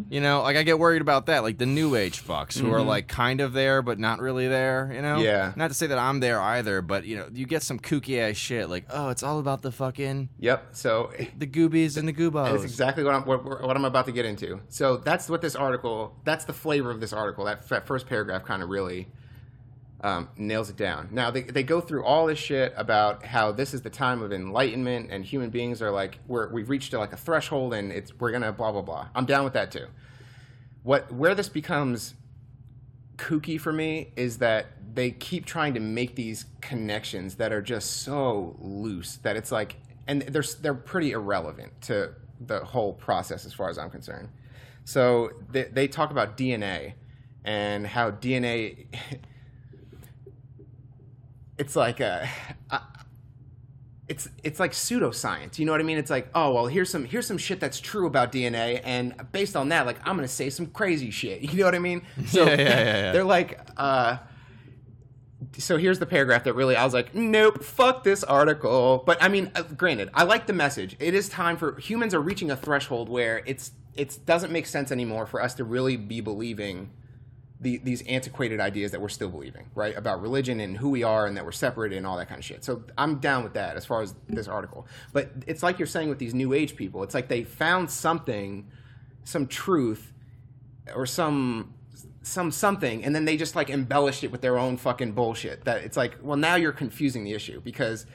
You 0.09 0.21
know, 0.21 0.41
like 0.41 0.55
I 0.55 0.63
get 0.63 0.79
worried 0.79 1.01
about 1.01 1.25
that, 1.25 1.43
like 1.43 1.57
the 1.57 1.65
new 1.65 1.95
age 1.95 2.23
fucks 2.23 2.57
who 2.57 2.71
are 2.71 2.81
like 2.81 3.09
kind 3.09 3.41
of 3.41 3.51
there 3.51 3.81
but 3.81 3.99
not 3.99 4.19
really 4.19 4.47
there. 4.47 4.89
You 4.93 5.01
know, 5.01 5.17
Yeah. 5.17 5.51
Not 5.57 5.67
to 5.67 5.73
say 5.73 5.87
that 5.87 5.97
I'm 5.97 6.21
there 6.21 6.39
either, 6.39 6.81
but 6.81 7.05
you 7.05 7.17
know, 7.17 7.27
you 7.33 7.45
get 7.45 7.61
some 7.63 7.77
kooky 7.79 8.19
ass 8.19 8.37
shit 8.37 8.69
like, 8.69 8.85
"Oh, 8.89 9.09
it's 9.09 9.23
all 9.23 9.39
about 9.39 9.63
the 9.63 9.71
fucking 9.71 10.29
Yep. 10.39 10.67
So 10.71 11.11
the 11.37 11.47
goobies 11.47 11.97
and 11.97 12.07
the 12.07 12.13
goobos." 12.13 12.51
That's 12.51 12.63
exactly 12.63 13.03
what 13.03 13.15
I'm 13.15 13.25
what, 13.25 13.43
what 13.43 13.75
I'm 13.75 13.83
about 13.85 14.05
to 14.05 14.11
get 14.13 14.25
into. 14.25 14.61
So 14.69 14.97
that's 14.97 15.29
what 15.29 15.41
this 15.41 15.55
article. 15.55 16.15
That's 16.23 16.45
the 16.45 16.53
flavor 16.53 16.89
of 16.91 17.01
this 17.01 17.11
article. 17.11 17.43
That, 17.45 17.67
that 17.69 17.85
first 17.87 18.07
paragraph 18.07 18.45
kind 18.45 18.63
of 18.63 18.69
really 18.69 19.07
um, 20.01 20.29
nails 20.37 20.69
it 20.69 20.77
down. 20.77 21.09
Now 21.11 21.31
they 21.31 21.41
they 21.41 21.63
go 21.63 21.81
through 21.81 22.03
all 22.03 22.27
this 22.27 22.37
shit 22.37 22.73
about 22.77 23.25
how 23.25 23.51
this 23.51 23.73
is 23.73 23.81
the 23.81 23.89
time 23.89 24.21
of 24.21 24.31
enlightenment 24.31 25.09
and 25.11 25.25
human 25.25 25.49
beings 25.49 25.81
are 25.81 25.91
like 25.91 26.19
we're 26.27 26.49
we've 26.49 26.69
reached 26.69 26.93
like 26.93 27.13
a 27.13 27.17
threshold 27.17 27.73
and 27.73 27.91
it's 27.91 28.13
we're 28.19 28.31
gonna 28.31 28.51
blah 28.51 28.71
blah 28.71 28.81
blah. 28.81 29.07
I'm 29.15 29.25
down 29.25 29.43
with 29.43 29.53
that 29.53 29.71
too. 29.71 29.87
What 30.83 31.11
where 31.11 31.33
this 31.33 31.49
becomes 31.49 32.13
kooky 33.17 33.59
for 33.59 33.73
me 33.73 34.11
is 34.15 34.37
that 34.37 34.67
they 34.93 35.11
keep 35.11 35.45
trying 35.45 35.73
to 35.73 35.79
make 35.79 36.15
these 36.15 36.45
connections 36.61 37.35
that 37.35 37.51
are 37.51 37.61
just 37.61 38.03
so 38.03 38.55
loose 38.59 39.17
that 39.17 39.35
it's 39.35 39.51
like 39.51 39.77
and 40.07 40.21
they're 40.21 40.43
they're 40.61 40.73
pretty 40.75 41.11
irrelevant 41.11 41.81
to 41.81 42.13
the 42.39 42.63
whole 42.63 42.93
process 42.93 43.45
as 43.45 43.53
far 43.53 43.69
as 43.69 43.77
I'm 43.77 43.89
concerned. 43.89 44.29
So 44.85 45.31
they, 45.51 45.63
they 45.63 45.87
talk 45.87 46.11
about 46.11 46.37
DNA 46.37 46.93
and 47.43 47.85
how 47.85 48.11
DNA 48.11 48.85
it's 51.57 51.75
like 51.75 51.99
a, 51.99 52.29
a 52.69 52.81
it's 54.07 54.29
it's 54.43 54.59
like 54.59 54.71
pseudoscience. 54.71 55.59
You 55.59 55.65
know 55.65 55.71
what 55.73 55.81
I 55.81 55.83
mean? 55.83 55.97
It's 55.97 56.09
like, 56.09 56.29
oh 56.33 56.53
well, 56.53 56.67
here's 56.67 56.89
some 56.89 57.05
here's 57.05 57.27
some 57.27 57.37
shit 57.37 57.59
that's 57.59 57.79
true 57.79 58.07
about 58.07 58.31
DNA, 58.31 58.81
and 58.83 59.13
based 59.31 59.55
on 59.55 59.69
that, 59.69 59.85
like 59.85 59.97
I'm 60.07 60.15
gonna 60.15 60.27
say 60.27 60.49
some 60.49 60.67
crazy 60.67 61.11
shit. 61.11 61.41
You 61.51 61.59
know 61.59 61.65
what 61.65 61.75
I 61.75 61.79
mean? 61.79 62.03
So 62.27 62.45
Yeah, 62.45 62.51
yeah, 62.51 62.57
yeah, 62.57 62.85
yeah. 62.85 63.11
they're 63.11 63.23
like, 63.23 63.59
uh, 63.77 64.17
so 65.57 65.77
here's 65.77 65.99
the 65.99 66.05
paragraph 66.05 66.43
that 66.45 66.53
really 66.53 66.75
I 66.75 66.83
was 66.83 66.93
like, 66.93 67.15
nope, 67.15 67.63
fuck 67.63 68.03
this 68.03 68.23
article. 68.23 69.03
But 69.05 69.21
I 69.21 69.27
mean, 69.27 69.51
uh, 69.55 69.63
granted, 69.63 70.09
I 70.13 70.23
like 70.23 70.45
the 70.47 70.53
message. 70.53 70.95
It 70.99 71.13
is 71.13 71.29
time 71.29 71.57
for 71.57 71.79
humans 71.79 72.13
are 72.13 72.21
reaching 72.21 72.51
a 72.51 72.55
threshold 72.55 73.09
where 73.09 73.43
it's 73.45 73.71
it 73.95 74.19
doesn't 74.25 74.51
make 74.51 74.67
sense 74.67 74.91
anymore 74.91 75.25
for 75.25 75.41
us 75.41 75.55
to 75.55 75.63
really 75.63 75.97
be 75.97 76.21
believing 76.21 76.91
the, 77.59 77.77
these 77.77 78.03
antiquated 78.03 78.59
ideas 78.59 78.91
that 78.91 79.01
we're 79.01 79.09
still 79.09 79.29
believing, 79.29 79.65
right? 79.73 79.97
About 79.97 80.21
religion 80.21 80.59
and 80.59 80.77
who 80.77 80.89
we 80.89 81.03
are 81.03 81.25
and 81.25 81.35
that 81.37 81.43
we're 81.43 81.51
separated 81.51 81.97
and 81.97 82.05
all 82.05 82.17
that 82.17 82.29
kind 82.29 82.37
of 82.37 82.45
shit. 82.45 82.63
So 82.63 82.83
I'm 82.97 83.17
down 83.19 83.43
with 83.43 83.53
that 83.53 83.75
as 83.75 83.85
far 83.85 84.01
as 84.01 84.13
this 84.27 84.47
article. 84.47 84.87
But 85.11 85.31
it's 85.47 85.63
like 85.63 85.79
you're 85.79 85.87
saying 85.87 86.09
with 86.09 86.19
these 86.19 86.35
new 86.35 86.53
age 86.53 86.75
people, 86.75 87.01
it's 87.03 87.15
like 87.15 87.29
they 87.29 87.43
found 87.43 87.89
something, 87.89 88.67
some 89.23 89.47
truth 89.47 90.13
or 90.95 91.05
some 91.05 91.73
some 92.21 92.51
something 92.51 93.05
and 93.05 93.15
then 93.15 93.23
they 93.23 93.37
just 93.37 93.55
like 93.55 93.69
embellished 93.69 94.21
it 94.21 94.31
with 94.31 94.41
their 94.41 94.57
own 94.57 94.77
fucking 94.77 95.13
bullshit. 95.13 95.63
That 95.63 95.83
it's 95.83 95.97
like, 95.97 96.17
well 96.21 96.37
now 96.37 96.55
you're 96.55 96.73
confusing 96.73 97.23
the 97.23 97.33
issue 97.33 97.61
because 97.61 98.05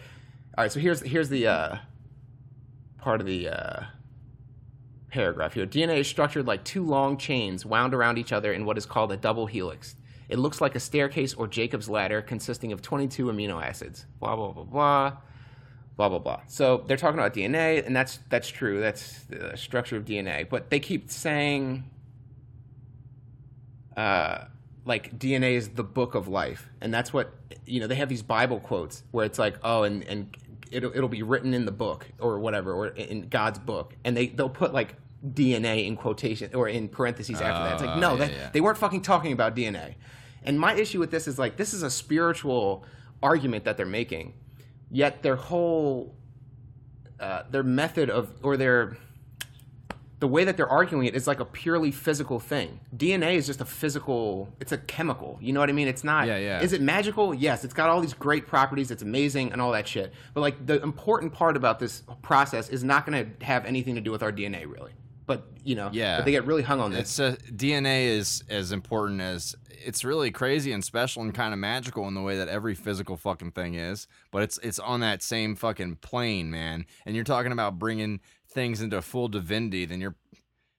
all 0.57 0.65
right, 0.65 0.73
so 0.73 0.79
here's 0.79 1.01
here's 1.01 1.31
the 1.31 1.47
uh 1.47 1.77
part 2.99 3.21
of 3.21 3.27
the 3.27 3.49
uh 3.49 3.85
paragraph 5.13 5.53
here. 5.55 5.67
DNA 5.67 5.99
is 5.99 6.09
structured 6.09 6.47
like 6.47 6.65
two 6.65 6.85
long 6.85 7.17
chains 7.17 7.65
wound 7.65 7.95
around 7.95 8.19
each 8.19 8.33
other 8.33 8.53
in 8.53 8.65
what 8.65 8.79
is 8.79 8.87
called 8.87 9.13
a 9.13 9.17
double 9.17 9.47
helix. 9.47 9.95
It 10.29 10.39
looks 10.39 10.61
like 10.61 10.75
a 10.75 10.81
staircase 10.81 11.35
or 11.35 11.47
Jacob's 11.47 11.89
ladder 11.89 12.23
consisting 12.23 12.73
of 12.73 12.81
22 12.81 13.27
amino 13.27 13.63
acids. 13.63 14.07
Blah 14.19 14.35
blah 14.35 14.53
blah 14.53 14.65
blah. 14.65 15.17
Blah 15.97 16.09
blah 16.09 16.19
blah. 16.19 16.41
So 16.49 16.85
they're 16.87 16.97
talking 16.97 17.19
about 17.19 17.35
DNA, 17.35 17.87
and 17.87 17.95
that's 17.95 18.19
that's 18.31 18.49
true. 18.49 18.81
That's 18.81 19.25
the 19.25 19.55
structure 19.57 19.97
of 19.99 20.07
DNA. 20.07 20.49
But 20.49 20.71
they 20.71 20.81
keep 20.81 21.11
saying, 21.11 21.85
uh, 23.95 24.47
like 24.87 25.19
DNA 25.19 25.53
is 25.53 25.69
the 25.69 25.85
book 25.85 26.15
of 26.15 26.29
life, 26.29 26.71
and 26.81 26.95
that's 26.95 27.13
what 27.13 27.35
you 27.67 27.79
know. 27.79 27.87
They 27.87 27.97
have 27.97 28.09
these 28.09 28.23
Bible 28.23 28.59
quotes 28.59 29.03
where 29.11 29.27
it's 29.27 29.39
like, 29.39 29.57
oh, 29.63 29.83
and 29.83 30.03
and 30.05 30.35
it'll 30.71 30.93
it'll 30.97 31.11
be 31.11 31.23
written 31.23 31.53
in 31.53 31.67
the 31.67 31.73
book 31.73 32.07
or 32.19 32.39
whatever, 32.39 32.73
or 32.73 32.89
in 32.89 33.29
God's 33.29 33.59
book, 33.59 33.95
and 34.03 34.17
they 34.17 34.29
they'll 34.29 34.49
put 34.49 34.73
like 34.73 34.97
DNA 35.27 35.87
in 35.87 35.97
quotation 35.97 36.55
or 36.55 36.69
in 36.69 36.89
parentheses 36.89 37.41
after 37.41 37.65
that. 37.65 37.73
It's 37.75 37.83
like 37.83 37.97
Oh, 37.97 38.01
no, 38.01 38.13
yeah, 38.13 38.19
that, 38.19 38.33
yeah. 38.33 38.51
they 38.53 38.61
weren't 38.61 38.79
fucking 38.79 39.03
talking 39.03 39.33
about 39.33 39.55
DNA. 39.55 39.95
And 40.45 40.59
my 40.59 40.75
issue 40.75 40.99
with 40.99 41.11
this 41.11 41.29
is 41.29 41.39
like 41.39 41.57
this 41.57 41.73
is 41.73 41.83
a 41.83 41.91
spiritual 41.91 42.85
argument 43.23 43.65
that 43.65 43.77
they're 43.77 43.87
making, 43.87 44.35
yet 44.91 45.23
their 45.23 45.37
whole 45.37 46.17
uh, 47.21 47.45
their 47.51 47.63
method 47.63 48.11
of 48.11 48.31
or 48.43 48.57
their 48.57 48.97
the 50.19 50.29
way 50.29 50.45
that 50.45 50.57
they're 50.57 50.69
arguing 50.69 51.05
it 51.07 51.17
is 51.17 51.27
like 51.27 51.41
a 51.41 51.45
purely 51.45 51.91
physical 51.91 52.39
thing. 52.39 52.79
DNA 52.97 53.35
is 53.35 53.45
just 53.45 53.61
a 53.61 53.65
physical, 53.65 54.49
it's 54.61 54.71
a 54.71 54.79
chemical. 54.79 55.37
You 55.41 55.53
know 55.53 55.59
what 55.59 55.69
I 55.69 55.73
mean? 55.73 55.89
It's 55.89 56.05
not. 56.05 56.29
Yeah, 56.29 56.37
yeah. 56.37 56.61
Is 56.61 56.73
it 56.73 56.81
magical? 56.81 57.35
Yes, 57.35 57.65
it's 57.65 57.75
got 57.75 57.91
all 57.91 58.01
these 58.01 58.15
great 58.15 58.47
properties. 58.47 58.93
It's 58.93 59.03
amazing 59.03 59.51
and 59.51 59.61
all 59.61 59.73
that 59.73 59.89
shit. 59.89 60.13
But 60.33 60.43
like 60.43 60.65
the 60.65 60.81
important 60.81 61.33
part 61.33 61.57
about 61.57 61.81
this 61.81 62.05
process 62.23 62.69
is 62.69 62.85
not 62.85 63.05
going 63.05 63.37
to 63.37 63.45
have 63.45 63.65
anything 63.65 63.97
to 63.97 64.01
do 64.01 64.13
with 64.13 64.23
our 64.23 64.31
DNA, 64.31 64.65
really. 64.65 64.93
But 65.37 65.49
you 65.65 65.75
know, 65.75 65.91
Yeah. 65.93 66.17
But 66.19 66.25
they 66.25 66.31
get 66.33 66.47
really 66.47 66.63
hung 66.63 66.81
on 66.81 66.91
this. 66.91 67.19
It's 67.19 67.21
uh, 67.21 67.37
DNA 67.51 68.07
is 68.07 68.43
as 68.49 68.73
important 68.73 69.21
as 69.21 69.55
it's 69.85 70.05
really 70.05 70.31
crazy 70.31 70.73
and 70.73 70.85
special 70.85 71.23
and 71.23 71.35
kind 71.35 71.53
of 71.53 71.59
magical 71.59 72.07
in 72.09 72.15
the 72.15 72.23
way 72.23 72.37
that 72.39 72.49
every 72.49 72.75
physical 72.75 73.17
fucking 73.17 73.53
thing 73.53 73.75
is. 73.75 74.07
But 74.31 74.43
it's 74.43 74.59
it's 74.63 74.79
on 74.79 75.01
that 75.01 75.23
same 75.23 75.55
fucking 75.57 75.97
plane, 75.97 76.51
man. 76.51 76.87
And 77.07 77.15
you're 77.15 77.25
talking 77.25 77.53
about 77.53 77.79
bringing 77.79 78.21
things 78.49 78.81
into 78.83 79.01
full 79.03 79.29
divinity, 79.29 79.85
then 79.85 80.01
you're 80.01 80.17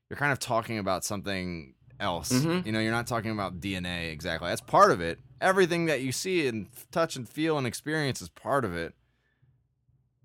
you're 0.09 0.17
kind 0.17 0.31
of 0.31 0.39
talking 0.39 0.77
about 0.77 1.03
something 1.03 1.73
else. 1.99 2.31
Mhm. 2.31 2.65
You 2.65 2.71
know, 2.71 2.79
you're 2.79 2.91
not 2.91 3.07
talking 3.07 3.31
about 3.31 3.59
DNA 3.59 4.11
exactly. 4.11 4.49
That's 4.49 4.61
part 4.61 4.91
of 4.91 4.99
it. 5.01 5.19
Everything 5.41 5.85
that 5.85 6.01
you 6.01 6.11
see 6.11 6.47
and 6.47 6.67
touch 6.91 7.15
and 7.15 7.27
feel 7.27 7.57
and 7.57 7.65
experience 7.65 8.21
is 8.21 8.29
part 8.29 8.65
of 8.65 8.75
it. 8.75 8.93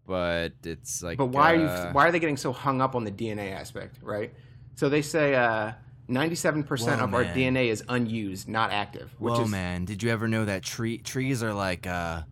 But 0.08 0.54
it's 0.64 1.02
like 1.02 1.18
But 1.18 1.26
why 1.26 1.52
are 1.52 1.66
uh, 1.66 1.88
you? 1.88 1.92
Why 1.92 2.08
are 2.08 2.10
they 2.10 2.18
getting 2.18 2.38
so 2.38 2.50
hung 2.50 2.80
up 2.80 2.96
on 2.96 3.04
the 3.04 3.10
DNA 3.12 3.52
aspect, 3.52 3.98
right? 4.00 4.32
So 4.74 4.88
they 4.88 5.02
say 5.02 5.34
uh, 5.34 5.72
ninety-seven 6.08 6.64
percent 6.64 7.00
Whoa, 7.00 7.04
of 7.04 7.14
our. 7.14 7.24
DNA 7.24 7.66
is 7.68 7.84
unused, 7.90 8.48
not 8.48 8.72
active. 8.72 9.14
Which 9.18 9.34
Whoa, 9.34 9.42
is, 9.42 9.50
man! 9.50 9.84
Did 9.84 10.02
you 10.02 10.10
ever 10.10 10.26
know 10.26 10.46
that 10.46 10.62
tree 10.62 10.96
trees 10.96 11.42
are 11.42 11.52
like, 11.52 11.86
uh, 11.86 12.22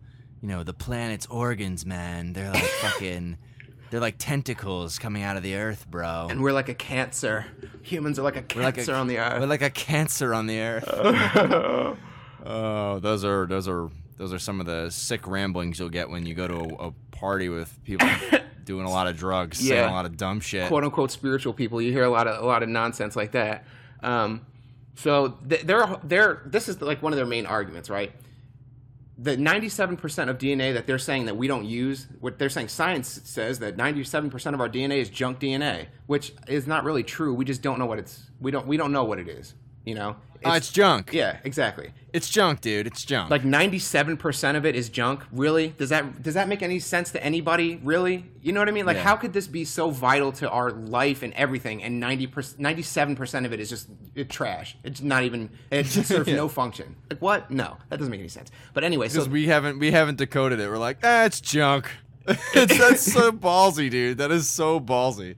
you 0.41 0.47
know, 0.47 0.63
the 0.63 0.73
planet's 0.73 1.27
organs, 1.27 1.85
man? 1.85 2.33
They're 2.33 2.49
like 2.49 2.63
fucking, 2.81 3.37
they're 3.91 3.99
like 3.99 4.15
tentacles 4.17 4.97
coming 4.97 5.21
out 5.21 5.37
of 5.37 5.43
the 5.43 5.53
earth, 5.53 5.85
bro. 5.87 6.29
And 6.31 6.41
we're 6.41 6.53
like 6.53 6.69
a 6.69 6.73
cancer. 6.73 7.45
Humans 7.83 8.17
are 8.17 8.23
like 8.23 8.37
a 8.37 8.43
We're 8.55 8.63
like 8.63 8.75
cancer 8.75 8.93
a, 8.93 8.97
on 8.97 9.05
the 9.05 9.19
earth. 9.19 9.39
We're 9.39 9.45
like 9.45 9.61
a 9.61 9.69
cancer 9.69 10.33
on 10.33 10.47
the 10.47 10.59
earth. 10.59 10.89
oh, 12.43 12.99
those 12.99 13.23
are 13.23 13.45
those 13.45 13.67
are 13.67 13.91
those 14.17 14.33
are 14.33 14.39
some 14.39 14.59
of 14.59 14.65
the 14.65 14.89
sick 14.89 15.27
ramblings 15.27 15.79
you'll 15.79 15.89
get 15.89 16.09
when 16.09 16.25
you 16.25 16.33
go 16.33 16.47
to 16.47 16.55
a, 16.55 16.87
a 16.87 16.91
party 17.11 17.49
with 17.49 17.77
people 17.83 18.07
doing 18.65 18.85
a 18.85 18.89
lot 18.89 19.07
of 19.07 19.17
drugs, 19.17 19.59
saying 19.59 19.89
a 19.89 19.91
lot 19.91 20.05
of 20.05 20.17
dumb 20.17 20.39
shit. 20.39 20.67
quote 20.67 20.83
unquote 20.83 21.11
spiritual 21.11 21.53
people. 21.53 21.81
You 21.81 21.91
hear 21.91 22.03
a 22.03 22.09
lot 22.09 22.27
of 22.27 22.43
a 22.43 22.45
lot 22.45 22.63
of 22.63 22.69
nonsense 22.69 23.15
like 23.15 23.31
that. 23.31 23.65
Um, 24.03 24.45
so 24.95 25.37
th- 25.47 25.61
they're 25.61 25.97
they're 26.03 26.41
this 26.45 26.67
is 26.67 26.81
like 26.81 27.01
one 27.01 27.13
of 27.13 27.17
their 27.17 27.25
main 27.25 27.45
arguments, 27.45 27.89
right? 27.89 28.11
The 29.19 29.35
97% 29.35 30.29
of 30.29 30.37
DNA 30.37 30.75
that 30.75 30.85
they're 30.85 30.99
saying 30.99 31.25
that 31.25 31.35
we 31.35 31.47
don't 31.47 31.65
use, 31.65 32.05
what 32.19 32.37
they're 32.37 32.49
saying 32.49 32.67
science 32.67 33.19
says 33.23 33.57
that 33.59 33.75
97% 33.75 34.53
of 34.53 34.61
our 34.61 34.69
DNA 34.69 34.97
is 34.97 35.09
junk 35.09 35.39
DNA, 35.39 35.87
which 36.05 36.33
is 36.47 36.67
not 36.67 36.83
really 36.83 37.01
true. 37.01 37.33
We 37.33 37.43
just 37.43 37.63
don't 37.63 37.79
know 37.79 37.87
what 37.87 37.97
it's 37.97 38.29
we 38.39 38.51
don't 38.51 38.67
we 38.67 38.77
don't 38.77 38.91
know 38.91 39.03
what 39.05 39.17
it 39.17 39.27
is, 39.27 39.55
you 39.87 39.95
know? 39.95 40.15
Oh, 40.45 40.53
it's 40.53 40.71
junk. 40.71 41.11
yeah, 41.13 41.37
exactly. 41.43 41.91
It's 42.13 42.29
junk, 42.29 42.61
dude. 42.61 42.85
It's 42.85 43.03
junk. 43.03 43.31
Like 43.31 43.41
97% 43.41 44.55
of 44.55 44.65
it 44.65 44.75
is 44.75 44.87
junk. 44.89 45.23
Really? 45.31 45.69
Does 45.69 45.89
that 45.89 46.21
does 46.21 46.35
that 46.35 46.47
make 46.47 46.61
any 46.61 46.79
sense 46.79 47.11
to 47.11 47.23
anybody? 47.23 47.79
Really? 47.83 48.25
You 48.41 48.53
know 48.53 48.59
what 48.61 48.69
I 48.69 48.71
mean? 48.71 48.85
Like 48.85 48.97
Yeah. 48.97 49.03
how 49.03 49.15
could 49.15 49.33
this 49.33 49.47
be 49.47 49.65
so 49.65 49.89
vital 49.89 50.31
to 50.33 50.49
our 50.49 50.71
life 50.71 51.23
and 51.23 51.33
everything 51.33 51.83
and 51.83 51.99
90 51.99 52.27
97% 52.27 53.45
of 53.45 53.53
it 53.53 53.59
is 53.59 53.69
just 53.69 53.89
it, 54.13 54.29
trash. 54.29 54.77
It's 54.83 55.01
not 55.01 55.23
even 55.23 55.49
it 55.71 55.83
just 55.83 56.07
serves 56.13 56.29
no 56.29 56.47
function. 56.47 56.95
Like 57.09 57.21
what? 57.21 57.49
No. 57.49 57.77
That 57.89 57.97
doesn't 57.97 58.11
make 58.11 58.19
any 58.19 58.29
sense. 58.29 58.51
But 58.73 58.83
anyway, 58.83 59.07
so 59.09 59.15
because 59.15 59.29
we 59.29 59.47
haven't 59.47 59.79
we 59.79 59.91
haven't 59.91 60.17
decoded 60.17 60.59
it. 60.59 60.69
We're 60.69 60.77
like, 60.77 60.99
ah, 61.03 61.25
it's 61.25 61.41
junk. 61.41 61.89
it's, 62.27 62.77
that's 62.77 63.11
so 63.11 63.31
ballsy, 63.47 63.89
dude. 63.89 64.19
That 64.19 64.31
is 64.31 64.47
so 64.47 64.79
ballsy. 64.79 65.35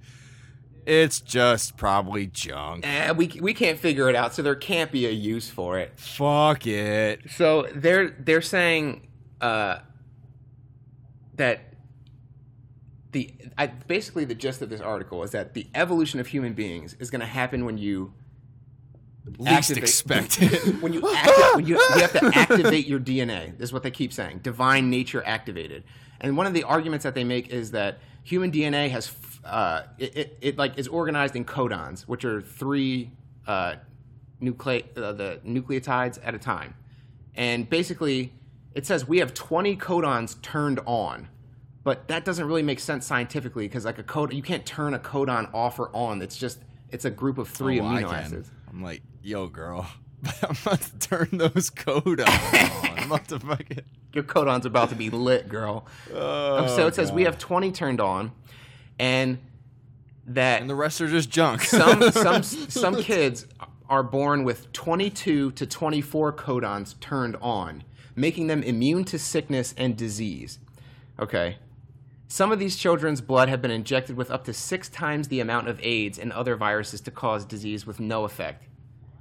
It's 0.85 1.19
just 1.21 1.77
probably 1.77 2.27
junk. 2.27 2.85
Eh, 2.87 3.11
we 3.11 3.27
we 3.41 3.53
can't 3.53 3.77
figure 3.79 4.09
it 4.09 4.15
out, 4.15 4.33
so 4.33 4.41
there 4.41 4.55
can't 4.55 4.91
be 4.91 5.05
a 5.05 5.11
use 5.11 5.49
for 5.49 5.77
it. 5.79 5.93
Fuck 5.99 6.65
it. 6.67 7.21
So 7.31 7.67
they're 7.75 8.09
they're 8.09 8.41
saying 8.41 9.07
uh, 9.41 9.79
that 11.35 11.61
the 13.11 13.33
I, 13.57 13.67
basically 13.67 14.25
the 14.25 14.35
gist 14.35 14.61
of 14.61 14.69
this 14.69 14.81
article 14.81 15.23
is 15.23 15.31
that 15.31 15.53
the 15.53 15.67
evolution 15.75 16.19
of 16.19 16.27
human 16.27 16.53
beings 16.53 16.95
is 16.99 17.09
going 17.09 17.21
to 17.21 17.27
happen 17.27 17.65
when 17.65 17.77
you 17.77 18.13
Least 19.37 19.69
Activate- 19.71 19.83
expected. 19.83 20.51
when 20.81 20.91
you 20.91 21.01
acti- 21.15 21.55
when 21.55 21.65
you, 21.67 21.75
you 21.75 21.99
have 22.01 22.13
to 22.13 22.31
activate 22.33 22.87
your 22.87 22.99
DNA. 22.99 23.55
This 23.57 23.69
is 23.69 23.73
what 23.73 23.83
they 23.83 23.91
keep 23.91 24.11
saying: 24.11 24.39
divine 24.39 24.89
nature 24.89 25.21
activated. 25.23 25.83
And 26.19 26.35
one 26.35 26.47
of 26.47 26.53
the 26.53 26.63
arguments 26.63 27.03
that 27.03 27.13
they 27.13 27.23
make 27.23 27.49
is 27.49 27.71
that 27.71 27.99
human 28.23 28.51
DNA 28.51 28.89
has 28.89 29.07
uh, 29.49 29.83
it, 29.97 30.17
it, 30.17 30.37
it 30.41 30.57
like 30.57 30.77
is 30.77 30.87
organized 30.87 31.35
in 31.35 31.45
codons, 31.45 32.01
which 32.03 32.23
are 32.25 32.41
three 32.41 33.11
uh, 33.47 33.75
nucle- 34.41 34.85
uh, 34.97 35.11
the 35.13 35.39
nucleotides 35.45 36.19
at 36.23 36.35
a 36.35 36.39
time. 36.39 36.75
And 37.35 37.69
basically, 37.69 38.33
it 38.73 38.85
says 38.85 39.07
we 39.07 39.19
have 39.19 39.33
20 39.33 39.75
codons 39.77 40.41
turned 40.41 40.79
on, 40.85 41.27
but 41.83 42.07
that 42.07 42.25
doesn't 42.25 42.45
really 42.45 42.63
make 42.63 42.79
sense 42.79 43.05
scientifically 43.05 43.67
because 43.67 43.85
like 43.85 43.99
a 43.99 44.03
code, 44.03 44.33
you 44.33 44.41
can't 44.43 44.65
turn 44.65 44.93
a 44.93 44.99
codon 44.99 45.53
off 45.53 45.79
or 45.79 45.89
on. 45.95 46.21
It's 46.21 46.37
just 46.37 46.59
it's 46.89 47.05
a 47.05 47.09
group 47.11 47.37
of 47.37 47.47
three 47.47 47.79
Oh, 47.79 47.83
amino 47.83 48.11
acids. 48.13 48.51
I'm 48.69 48.83
like, 48.83 49.01
yo, 49.23 49.47
girl. 49.47 49.87
I'm 50.43 50.55
about 50.63 50.81
to 50.81 50.99
turn 50.99 51.29
those 51.31 51.69
codons 51.69 52.27
on. 52.83 52.97
I'm 52.99 53.05
about 53.11 53.27
to 53.29 53.39
fucking. 53.39 53.81
Your 54.13 54.23
codon's 54.25 54.65
about 54.65 54.89
to 54.89 54.95
be 54.95 55.09
lit, 55.09 55.47
girl. 55.47 55.85
Oh, 56.13 56.67
so 56.75 56.87
it 56.87 56.95
says 56.95 57.11
we 57.11 57.23
have 57.23 57.37
20 57.37 57.71
turned 57.71 58.01
on, 58.01 58.31
and 58.99 59.39
that 60.27 60.61
And 60.61 60.69
the 60.69 60.75
rest 60.75 61.01
are 61.01 61.07
just 61.07 61.29
junk. 61.29 61.61
some 61.63 62.11
some 62.11 62.43
some 62.43 63.01
kids 63.01 63.47
are 63.89 64.03
born 64.03 64.43
with 64.43 64.71
22 64.71 65.51
to 65.51 65.65
24 65.65 66.33
codons 66.33 66.99
turned 66.99 67.35
on, 67.41 67.83
making 68.15 68.45
them 68.45 68.61
immune 68.61 69.03
to 69.05 69.17
sickness 69.17 69.73
and 69.77 69.97
disease. 69.97 70.59
Okay. 71.19 71.57
Some 72.27 72.51
of 72.51 72.59
these 72.59 72.75
children's 72.75 73.21
blood 73.21 73.49
have 73.49 73.59
been 73.59 73.71
injected 73.71 74.15
with 74.15 74.29
up 74.29 74.43
to 74.43 74.53
six 74.53 74.87
times 74.87 75.29
the 75.29 75.39
amount 75.39 75.67
of 75.67 75.79
AIDS 75.81 76.19
and 76.19 76.31
other 76.31 76.55
viruses 76.55 77.01
to 77.01 77.11
cause 77.11 77.43
disease 77.43 77.87
with 77.87 77.99
no 77.99 78.23
effect. 78.23 78.65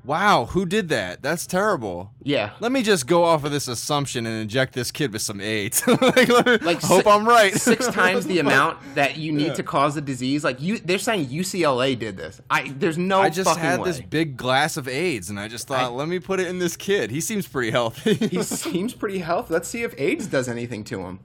Wow, 0.04 0.46
who 0.46 0.64
did 0.66 0.88
that? 0.88 1.22
That's 1.22 1.46
terrible. 1.46 2.12
Yeah. 2.22 2.52
Let 2.60 2.72
me 2.72 2.82
just 2.82 3.06
go 3.06 3.24
off 3.24 3.44
of 3.44 3.52
this 3.52 3.68
assumption 3.68 4.26
and 4.26 4.40
inject 4.40 4.72
this 4.74 4.90
kid 4.90 5.12
with 5.12 5.22
some 5.22 5.40
AIDS. 5.40 5.86
like, 6.00 6.28
like 6.62 6.80
hope 6.82 7.04
si- 7.04 7.10
I'm 7.10 7.26
right. 7.28 7.54
six 7.54 7.86
times 7.92 8.26
the 8.26 8.38
amount 8.38 8.78
that 8.94 9.16
you 9.16 9.32
need 9.32 9.54
to 9.56 9.62
cause 9.62 9.94
the 9.94 10.00
disease. 10.00 10.44
Like 10.44 10.60
you, 10.60 10.78
they're 10.78 10.98
saying 10.98 11.26
UCLA 11.26 11.98
did 11.98 12.16
this. 12.16 12.40
I 12.50 12.68
there's 12.76 12.98
no. 12.98 13.20
I 13.20 13.30
just 13.30 13.56
had 13.58 13.80
way. 13.80 13.84
this 13.86 14.00
big 14.00 14.36
glass 14.36 14.76
of 14.76 14.88
AIDS, 14.88 15.30
and 15.30 15.38
I 15.38 15.48
just 15.48 15.68
thought, 15.68 15.80
I- 15.84 15.88
let 15.88 16.08
me 16.08 16.18
put 16.18 16.40
it 16.40 16.46
in 16.48 16.58
this 16.58 16.76
kid. 16.76 17.10
He 17.10 17.20
seems 17.20 17.46
pretty 17.46 17.70
healthy. 17.70 18.14
He 18.28 18.42
seems 18.42 18.94
pretty 18.94 19.18
healthy. 19.18 19.52
Let's 19.54 19.68
see 19.68 19.82
if 19.82 19.94
AIDS 19.98 20.26
does 20.26 20.48
anything 20.48 20.84
to 20.84 21.00
him. 21.00 21.20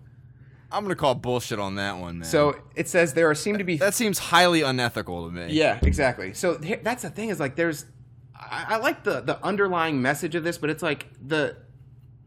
I'm 0.71 0.83
gonna 0.83 0.95
call 0.95 1.13
bullshit 1.15 1.59
on 1.59 1.75
that 1.75 1.97
one, 1.97 2.19
man. 2.19 2.27
So 2.27 2.55
it 2.75 2.87
says 2.87 3.13
there 3.13 3.29
are 3.29 3.35
seem 3.35 3.57
to 3.59 3.63
be. 3.63 3.77
that 3.77 3.93
seems 3.93 4.17
highly 4.17 4.61
unethical 4.63 5.27
to 5.27 5.31
me. 5.31 5.47
yeah, 5.53 5.79
exactly. 5.83 6.33
So 6.33 6.55
that's 6.55 7.03
the 7.03 7.09
thing 7.09 7.29
is 7.29 7.39
like 7.39 7.55
there's. 7.55 7.85
I, 8.35 8.65
I 8.69 8.77
like 8.77 9.03
the 9.03 9.21
the 9.21 9.43
underlying 9.43 10.01
message 10.01 10.35
of 10.35 10.43
this, 10.43 10.57
but 10.57 10.69
it's 10.69 10.83
like 10.83 11.07
the 11.25 11.55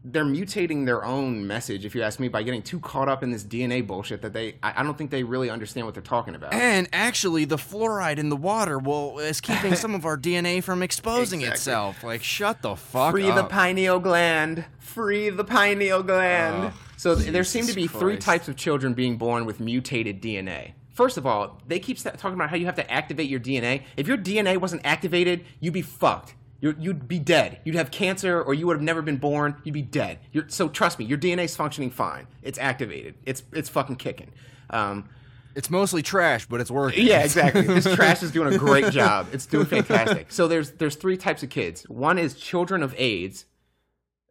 they're 0.09 0.23
mutating 0.23 0.85
their 0.85 1.03
own 1.03 1.45
message, 1.47 1.83
if 1.83 1.93
you 1.93 2.01
ask 2.01 2.17
me, 2.19 2.29
by 2.29 2.41
getting 2.41 2.61
too 2.61 2.79
caught 2.79 3.09
up 3.09 3.23
in 3.23 3.31
this 3.31 3.43
DNA 3.43 3.85
bullshit 3.85 4.21
that 4.21 4.31
they. 4.31 4.55
I, 4.63 4.75
I 4.77 4.83
don't 4.83 4.97
think 4.97 5.11
they 5.11 5.23
really 5.23 5.49
understand 5.49 5.85
what 5.85 5.95
they're 5.95 6.03
talking 6.03 6.33
about. 6.35 6.53
And 6.53 6.87
actually, 6.93 7.43
the 7.45 7.57
fluoride 7.57 8.17
in 8.17 8.29
the 8.29 8.37
water 8.37 8.79
will 8.79 9.19
is 9.19 9.41
keeping 9.41 9.75
some 9.83 9.93
of 9.93 10.05
our 10.05 10.17
DNA 10.17 10.63
from 10.63 10.81
exposing 10.81 11.41
Exactly. 11.41 11.55
itself. 11.55 12.03
Like, 12.03 12.23
shut 12.23 12.61
the 12.61 12.75
fuck 12.75 13.07
up. 13.07 13.11
Free 13.11 13.29
up. 13.29 13.35
the 13.35 13.43
pineal 13.43 13.99
gland. 13.99 14.65
Free 14.79 15.29
the 15.29 15.43
pineal 15.43 16.03
gland. 16.03 16.71
Oh, 16.73 16.79
so 16.95 17.15
th- 17.15 17.31
there 17.31 17.43
seem 17.43 17.67
to 17.67 17.73
be 17.73 17.87
three 17.87 18.17
types 18.17 18.47
of 18.47 18.55
children 18.55 18.93
being 18.93 19.17
born 19.17 19.45
with 19.45 19.59
mutated 19.59 20.21
DNA. 20.21 20.71
First 20.97 21.17
of 21.17 21.27
all, 21.27 21.61
they 21.67 21.77
keep 21.79 21.99
talking 21.99 22.33
about 22.33 22.49
how 22.49 22.55
you 22.55 22.65
have 22.65 22.75
to 22.75 22.91
activate 22.91 23.29
your 23.29 23.39
DNA. 23.39 23.83
If 23.95 24.07
your 24.07 24.17
DNA 24.17 24.57
wasn't 24.57 24.81
activated, 24.83 25.45
you'd 25.59 25.73
be 25.75 25.83
fucked. 25.83 26.33
You're, 26.59 26.73
you'd 26.79 27.07
be 27.07 27.19
dead. 27.19 27.59
You'd 27.65 27.75
have 27.75 27.91
cancer, 27.91 28.41
or 28.41 28.55
you 28.55 28.65
would 28.65 28.77
have 28.77 28.81
never 28.83 29.03
been 29.03 29.17
born. 29.17 29.61
You'd 29.63 29.75
be 29.75 29.83
dead. 29.83 30.17
You're, 30.31 30.49
so 30.49 30.67
trust 30.67 30.97
me, 30.97 31.05
your 31.05 31.19
DNA's 31.19 31.55
functioning 31.55 31.91
fine. 31.91 32.25
It's 32.41 32.57
activated. 32.57 33.13
It's 33.27 33.43
it's 33.53 33.69
fucking 33.69 33.97
kicking. 33.97 34.31
Um, 34.71 35.07
It's 35.55 35.69
mostly 35.69 36.01
trash, 36.01 36.47
but 36.47 36.61
it's 36.61 36.71
working. 36.71 37.05
yeah, 37.05 37.21
exactly. 37.23 37.61
This 37.61 37.85
trash 37.95 38.23
is 38.23 38.31
doing 38.31 38.51
a 38.51 38.57
great 38.57 38.91
job. 38.91 39.27
It's 39.31 39.45
doing 39.45 39.67
fantastic. 39.67 40.31
So 40.31 40.47
there's 40.47 40.71
there's 40.71 40.95
three 40.95 41.15
types 41.17 41.43
of 41.43 41.49
kids. 41.51 41.83
One 41.87 42.17
is 42.17 42.33
children 42.33 42.81
of 42.81 42.95
AIDS. 42.97 43.45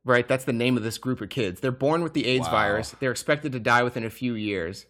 Right, 0.04 0.26
that's 0.26 0.44
the 0.44 0.52
name 0.52 0.76
of 0.76 0.82
this 0.82 0.98
group 0.98 1.20
of 1.20 1.28
kids. 1.28 1.60
They're 1.60 1.70
born 1.72 2.02
with 2.02 2.12
the 2.14 2.26
AIDS 2.26 2.46
Wow. 2.46 2.52
virus. 2.52 2.94
They're 2.98 3.10
expected 3.12 3.52
to 3.52 3.60
die 3.60 3.84
within 3.84 4.04
a 4.04 4.10
few 4.10 4.34
years. 4.34 4.86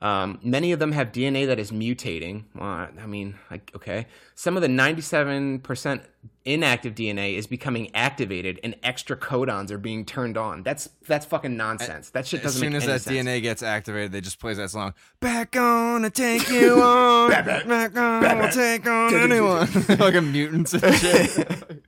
Um, 0.00 0.38
many 0.44 0.70
of 0.70 0.78
them 0.78 0.92
have 0.92 1.10
DNA 1.10 1.46
that 1.48 1.58
is 1.58 1.72
mutating. 1.72 2.44
Well, 2.54 2.68
I 2.68 3.06
mean, 3.06 3.34
like, 3.50 3.72
okay. 3.74 4.06
Some 4.36 4.54
of 4.56 4.62
the 4.62 4.68
97% 4.68 6.04
inactive 6.44 6.94
DNA 6.94 7.34
is 7.34 7.48
becoming 7.48 7.90
activated, 7.96 8.60
and 8.62 8.76
extra 8.84 9.16
codons 9.16 9.72
are 9.72 9.78
being 9.78 10.04
turned 10.04 10.36
on. 10.36 10.62
That's 10.62 10.88
that's 11.08 11.26
fucking 11.26 11.56
nonsense. 11.56 12.10
That 12.10 12.28
shit 12.28 12.40
As 12.40 12.44
doesn't 12.44 12.60
soon 12.60 12.72
make 12.74 12.82
as 12.82 12.86
that 12.86 13.00
sense. 13.00 13.26
DNA 13.26 13.42
gets 13.42 13.60
activated, 13.64 14.12
they 14.12 14.20
just 14.20 14.38
plays 14.38 14.56
that 14.58 14.70
song. 14.70 14.94
Back 15.18 15.56
on 15.56 16.02
to 16.02 16.10
take 16.10 16.48
you 16.48 16.74
on. 16.82 17.30
back, 17.30 17.96
on, 17.96 18.38
we'll 18.38 18.48
take 18.52 18.86
on 18.86 19.14
anyone. 19.32 19.66
Fucking 19.66 20.30
mutants 20.30 20.74
and 20.74 20.94
shit. 20.94 21.82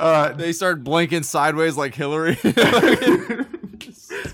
Uh, 0.00 0.32
They 0.32 0.52
start 0.52 0.82
blinking 0.82 1.22
sideways 1.22 1.76
like 1.76 1.94
Hillary. 1.94 2.36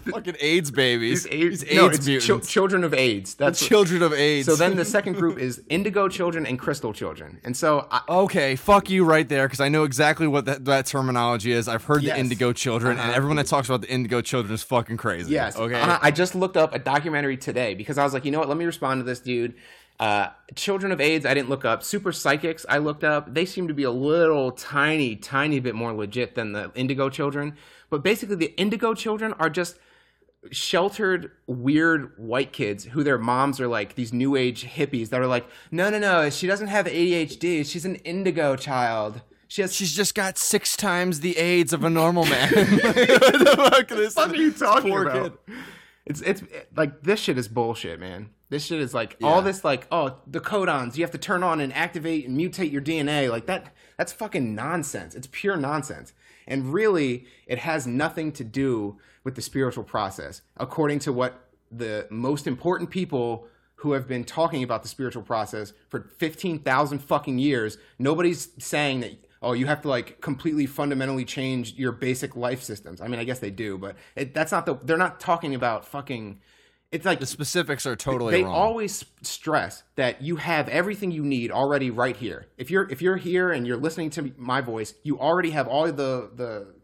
fucking 0.11 0.37
AIDS 0.41 0.71
babies. 0.71 1.27
AIDS, 1.31 1.61
These 1.65 1.75
no, 1.77 1.87
AIDS 1.87 1.99
it's 1.99 2.07
mutants. 2.07 2.27
chil- 2.27 2.41
children 2.41 2.85
of 2.85 2.95
AIDS. 2.95 3.35
That's 3.35 3.61
what- 3.61 3.69
children 3.69 4.03
of 4.03 4.13
AIDS. 4.13 4.47
So 4.47 4.57
then 4.57 4.77
the 4.77 4.85
second 4.85 5.15
group 5.15 5.39
is 5.39 5.63
indigo 5.69 6.09
children 6.09 6.47
and 6.47 6.59
crystal 6.59 6.93
children. 6.93 7.39
And 7.45 7.57
so 7.57 7.87
I, 7.91 8.01
Okay, 8.09 8.57
fuck 8.57 8.91
you 8.91 9.05
right 9.05 9.29
there 9.29 9.47
because 9.47 9.61
I 9.61 9.69
know 9.69 9.85
exactly 9.85 10.27
what 10.27 10.45
that, 10.47 10.65
that 10.65 10.87
terminology 10.87 11.53
is. 11.53 11.69
I've 11.69 11.85
heard 11.85 12.03
Yes. 12.03 12.15
the 12.17 12.21
indigo 12.21 12.53
children, 12.53 12.93
and 12.93 13.01
Uh-huh. 13.01 13.13
everyone 13.15 13.37
that 13.37 13.47
talks 13.47 13.69
about 13.69 13.81
the 13.83 13.91
indigo 13.91 14.21
children 14.21 14.53
is 14.55 14.63
fucking 14.63 14.97
crazy. 14.97 15.33
yes, 15.33 15.57
Okay. 15.57 15.81
uh, 15.81 15.99
I 16.01 16.11
just 16.11 16.35
looked 16.35 16.57
up 16.57 16.75
a 16.75 16.79
documentary 16.79 17.37
today 17.37 17.75
because 17.75 17.99
I 17.99 18.05
was 18.05 18.13
like, 18.15 18.25
you 18.25 18.31
know 18.31 18.39
what? 18.39 18.49
Let 18.49 18.57
me 18.59 18.65
respond 18.65 19.01
to 19.01 19.05
this 19.05 19.21
dude. 19.21 19.55
Uh, 19.99 20.29
children 20.55 20.93
of 20.93 21.01
AIDS, 21.01 21.27
I 21.27 21.35
didn't 21.35 21.51
look 21.51 21.67
up. 21.67 21.83
Super 21.83 22.11
psychics, 22.11 22.65
I 22.71 22.79
looked 22.79 23.05
up. 23.05 23.35
They 23.35 23.45
seem 23.45 23.69
to 23.69 23.75
be 23.75 23.83
a 23.83 23.91
little 23.91 24.51
tiny, 24.51 25.15
tiny 25.15 25.61
bit 25.61 25.75
more 25.75 25.93
legit 25.93 26.35
than 26.35 26.53
the 26.53 26.71
indigo 26.75 27.11
children. 27.11 27.55
But 27.91 28.03
basically, 28.03 28.37
the 28.37 28.55
indigo 28.59 28.95
children 28.95 29.35
are 29.39 29.51
just 29.51 29.79
sheltered, 30.51 31.33
weird 31.47 32.15
white 32.19 32.53
kids 32.53 32.85
who 32.85 33.05
their 33.05 33.19
moms 33.19 33.61
are 33.61 33.69
like 33.69 33.95
these 33.95 34.13
new 34.13 34.37
age 34.37 34.65
hippies 34.65 35.11
that 35.11 35.21
are 35.21 35.27
like, 35.27 35.47
no, 35.71 35.91
no, 35.91 35.99
no, 35.99 36.31
she 36.31 36.47
doesn't 36.47 36.69
have 36.69 36.87
ADHD. 36.87 37.67
She's 37.67 37.85
an 37.85 37.97
indigo 37.97 38.57
child. 38.57 39.21
She 39.49 39.63
has 39.63 39.75
She's 39.75 39.95
just 39.95 40.15
got 40.15 40.39
six 40.39 40.77
times 40.77 41.21
the 41.21 41.37
AIDS 41.37 41.73
of 41.73 41.83
a 41.83 41.91
normal 41.91 42.25
man. 42.25 42.49
what 42.55 42.95
the 42.95 43.55
fuck, 43.57 44.13
fuck 44.13 44.31
are 44.31 44.37
you 44.37 44.53
talking 44.53 44.97
about? 44.97 45.45
kid. 45.47 45.57
It's 46.07 46.21
it's 46.21 46.43
like 46.77 47.03
this 47.03 47.21
shit 47.21 47.37
is 47.37 47.49
bullshit, 47.49 47.99
man. 47.99 48.31
This 48.49 48.65
shit 48.67 48.81
is 48.81 48.95
like 48.95 49.17
all 49.23 49.43
this 49.43 49.65
like 49.65 49.87
oh 49.91 50.17
the 50.27 50.41
codons 50.41 50.97
you 50.97 51.03
have 51.03 51.11
to 51.11 51.19
turn 51.19 51.43
on 51.43 51.61
and 51.61 51.73
activate 51.73 52.29
and 52.29 52.39
mutate 52.39 52.71
your 52.71 52.81
DNA 52.81 53.29
like 53.29 53.47
that. 53.47 53.75
That's 53.97 54.13
fucking 54.13 54.55
nonsense. 54.55 55.15
It's 55.15 55.29
pure 55.31 55.57
nonsense. 55.57 56.13
And 56.47 56.73
really, 56.73 57.27
it 57.47 57.59
has 57.59 57.87
nothing 57.87 58.33
to 58.33 58.45
do 58.45 58.99
with 59.25 59.35
the 59.35 59.43
spiritual 59.43 59.85
process, 59.85 60.43
according 60.57 60.99
to 61.01 61.13
what 61.13 61.49
the 61.71 62.07
most 62.11 62.47
important 62.47 62.91
people 62.91 63.47
who 63.77 63.93
have 63.93 64.07
been 64.07 64.25
talking 64.25 64.63
about 64.63 64.83
the 64.83 64.89
spiritual 64.89 65.23
process 65.23 65.73
for 65.89 66.11
15,000 66.19 66.99
fucking 66.99 67.39
years. 67.39 67.79
Nobody's 67.99 68.49
saying 68.59 69.01
that, 69.01 69.13
oh, 69.41 69.53
you 69.55 69.67
have 69.67 69.81
to 69.83 69.89
like 69.89 70.21
completely 70.21 70.67
fundamentally 70.67 71.25
change 71.25 71.75
your 71.75 71.93
basic 71.93 72.37
life 72.37 72.63
systems. 72.63 73.01
I 73.01 73.09
mean, 73.09 73.21
I 73.21 73.25
guess 73.25 73.39
they 73.39 73.51
do, 73.51 73.79
but 73.79 73.97
it, 74.17 74.35
that's 74.35 74.53
not 74.53 74.67
the, 74.67 74.75
they're 74.83 74.99
not 74.99 75.19
talking 75.19 75.55
about 75.55 75.87
fucking, 75.87 76.41
it's 76.93 77.07
like 77.07 77.21
The 77.21 77.27
specifics 77.27 77.87
are 77.87 77.95
totally 77.97 78.33
they 78.33 78.43
wrong. 78.43 78.53
always 78.53 79.05
stress 79.23 79.85
that 79.95 80.23
you 80.23 80.37
have 80.37 80.69
everything 80.69 81.13
you 81.13 81.25
need 81.25 81.51
already 81.53 81.91
right 81.91 82.17
here. 82.17 82.49
If 82.59 82.71
you're 82.71 82.91
if 82.91 83.01
you're 83.01 83.17
here 83.17 83.53
and 83.53 83.65
you're 83.65 83.77
listening 83.77 84.11
to 84.11 84.33
my 84.37 84.61
voice, 84.61 84.95
you 85.05 85.19
already 85.19 85.51
have 85.51 85.69
all 85.69 85.87
the 85.87 86.31
the 86.35 86.75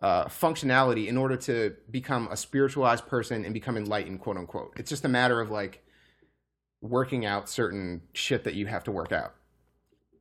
uh, 0.00 0.26
functionality 0.26 1.08
in 1.08 1.16
order 1.16 1.36
to 1.36 1.74
become 1.90 2.28
a 2.30 2.36
spiritualized 2.36 3.06
person 3.06 3.44
and 3.44 3.52
become 3.52 3.76
enlightened, 3.76 4.20
quote 4.20 4.36
unquote. 4.36 4.72
It's 4.76 4.90
just 4.90 5.04
a 5.04 5.08
matter 5.08 5.40
of 5.40 5.50
like 5.50 5.84
working 6.80 7.26
out 7.26 7.48
certain 7.48 8.02
shit 8.12 8.44
that 8.44 8.54
you 8.54 8.66
have 8.66 8.84
to 8.84 8.92
work 8.92 9.12
out. 9.12 9.34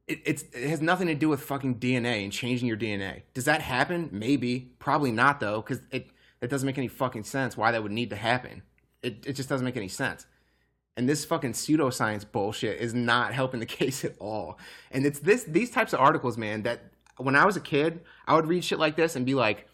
It, 0.07 0.21
it 0.25 0.69
has 0.69 0.81
nothing 0.81 1.07
to 1.07 1.15
do 1.15 1.29
with 1.29 1.41
fucking 1.41 1.79
DNA 1.79 2.23
and 2.23 2.31
changing 2.31 2.67
your 2.67 2.77
DNA. 2.77 3.23
Does 3.33 3.45
that 3.45 3.61
happen? 3.61 4.09
Maybe. 4.11 4.71
Probably 4.79 5.11
not 5.11 5.39
though, 5.39 5.61
because 5.61 5.81
it 5.91 6.07
it 6.41 6.49
doesn't 6.49 6.65
make 6.65 6.77
any 6.77 6.87
fucking 6.87 7.23
sense 7.23 7.57
why 7.57 7.71
that 7.71 7.83
would 7.83 7.91
need 7.91 8.09
to 8.11 8.15
happen. 8.15 8.63
It 9.03 9.25
it 9.27 9.33
just 9.33 9.49
doesn't 9.49 9.65
make 9.65 9.77
any 9.77 9.89
sense. 9.89 10.25
And 10.95 11.07
this 11.07 11.25
fucking 11.25 11.51
pseudoscience 11.51 12.25
bullshit 12.31 12.79
is 12.79 12.95
not 12.95 13.33
helping 13.33 13.59
the 13.59 13.65
case 13.67 14.03
at 14.03 14.15
all. 14.17 14.57
And 14.91 15.05
it's 15.05 15.19
this 15.19 15.43
these 15.43 15.69
types 15.69 15.93
of 15.93 15.99
articles, 15.99 16.37
man, 16.37 16.63
that 16.63 16.81
when 17.17 17.35
I 17.35 17.45
was 17.45 17.57
a 17.57 17.61
kid, 17.61 18.01
I 18.27 18.35
would 18.35 18.47
read 18.47 18.63
shit 18.63 18.79
like 18.79 18.95
this 18.95 19.15
and 19.15 19.25
be 19.25 19.35
like, 19.35 19.66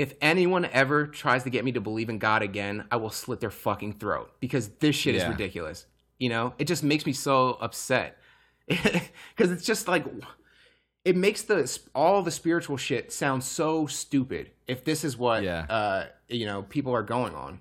if 0.00 0.14
anyone 0.22 0.64
ever 0.64 1.06
tries 1.06 1.42
to 1.44 1.50
get 1.50 1.62
me 1.62 1.72
to 1.72 1.80
believe 1.80 2.08
in 2.08 2.18
God 2.18 2.40
again, 2.42 2.84
I 2.90 2.96
will 2.96 3.10
slit 3.10 3.40
their 3.40 3.50
fucking 3.50 3.94
throat 3.94 4.32
because 4.40 4.68
this 4.80 4.96
shit 4.96 5.14
is 5.14 5.26
ridiculous. 5.26 5.84
You 6.18 6.30
know, 6.30 6.54
it 6.58 6.66
just 6.66 6.82
makes 6.82 7.04
me 7.04 7.12
so 7.12 7.58
upset. 7.60 8.16
Because 8.68 9.50
it's 9.52 9.64
just 9.66 9.88
like 9.88 10.06
it 11.04 11.16
makes 11.16 11.42
the 11.42 11.78
all 11.94 12.22
the 12.22 12.30
spiritual 12.30 12.76
shit 12.78 13.12
sound 13.12 13.42
so 13.44 13.86
stupid 13.86 14.52
if 14.66 14.84
this 14.84 15.04
is 15.04 15.18
what 15.18 15.42
Yeah. 15.42 15.66
uh 15.68 16.06
you 16.28 16.46
know 16.46 16.62
people 16.62 16.94
are 16.94 17.02
going 17.02 17.34
on. 17.34 17.60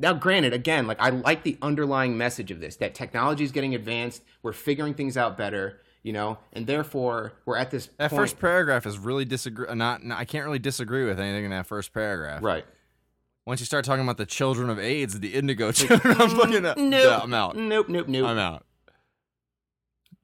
Now 0.00 0.14
granted 0.14 0.52
again 0.52 0.86
like 0.88 1.00
i 1.00 1.10
like 1.10 1.44
the 1.44 1.58
underlying 1.62 2.16
message 2.16 2.50
of 2.50 2.58
this 2.60 2.76
that 2.76 2.94
technology 2.94 3.44
is 3.44 3.52
getting 3.52 3.74
advanced. 3.74 4.22
We're 4.42 4.52
figuring 4.52 4.94
things 4.94 5.16
out 5.16 5.36
better 5.38 5.81
you 6.02 6.12
know 6.12 6.38
and 6.52 6.66
therefore 6.66 7.32
we're 7.44 7.56
at 7.56 7.70
this 7.70 7.88
That 7.98 8.10
point- 8.10 8.20
first 8.22 8.38
paragraph 8.40 8.86
is 8.86 8.98
really 8.98 9.24
disagree. 9.24 9.66
uh, 9.68 9.74
Not, 9.74 10.02
not, 10.04 10.18
I 10.18 10.24
can't 10.24 10.44
really 10.44 10.58
disagree 10.58 11.04
with 11.04 11.20
anything 11.20 11.44
in 11.44 11.50
that 11.50 11.66
first 11.66 11.92
paragraph. 11.94 12.42
right 12.42 12.64
Once 13.46 13.60
you 13.60 13.66
start 13.66 13.84
talking 13.84 14.02
about 14.04 14.16
the 14.16 14.26
children 14.26 14.68
of 14.70 14.78
AIDS, 14.78 15.18
the 15.20 15.34
indigo 15.34 15.70
children, 15.72 16.16
I'm 16.20 16.30
fucking 16.30 16.66
out. 16.66 16.76
nope 16.78 17.04
Yeah, 17.04 17.20
I'm 17.22 17.32
out. 17.34 17.56
nope 17.56 17.88
nope 17.88 18.08
nope 18.08 18.26
I'm 18.26 18.38
out. 18.38 18.64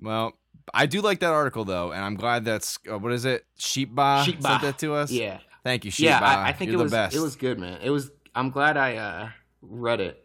Well, 0.00 0.32
I 0.74 0.86
do 0.86 1.00
like 1.00 1.20
that 1.20 1.32
article 1.32 1.64
though, 1.64 1.92
and 1.92 2.04
I'm 2.04 2.14
glad 2.16 2.44
that's 2.44 2.78
uh, 2.90 2.98
what 2.98 3.12
is 3.12 3.24
it? 3.24 3.44
Sheepba 3.56 4.22
Sheep 4.24 4.42
sent 4.42 4.62
that 4.62 4.78
to 4.80 4.94
us. 4.94 5.10
yeah 5.10 5.38
Thank 5.64 5.84
you, 5.84 5.90
Sheepba. 5.90 6.08
yeah 6.10 6.20
I, 6.20 6.48
I 6.48 6.52
think 6.52 6.70
You're 6.70 6.80
it 6.80 6.84
was 6.84 6.92
best. 6.92 7.16
it 7.16 7.20
was 7.20 7.36
good 7.36 7.58
man 7.58 7.78
it 7.82 7.90
was 7.90 8.10
i'm 8.34 8.50
glad 8.50 8.76
i 8.76 8.96
uh 8.96 9.28
read 9.62 10.00
it 10.00 10.24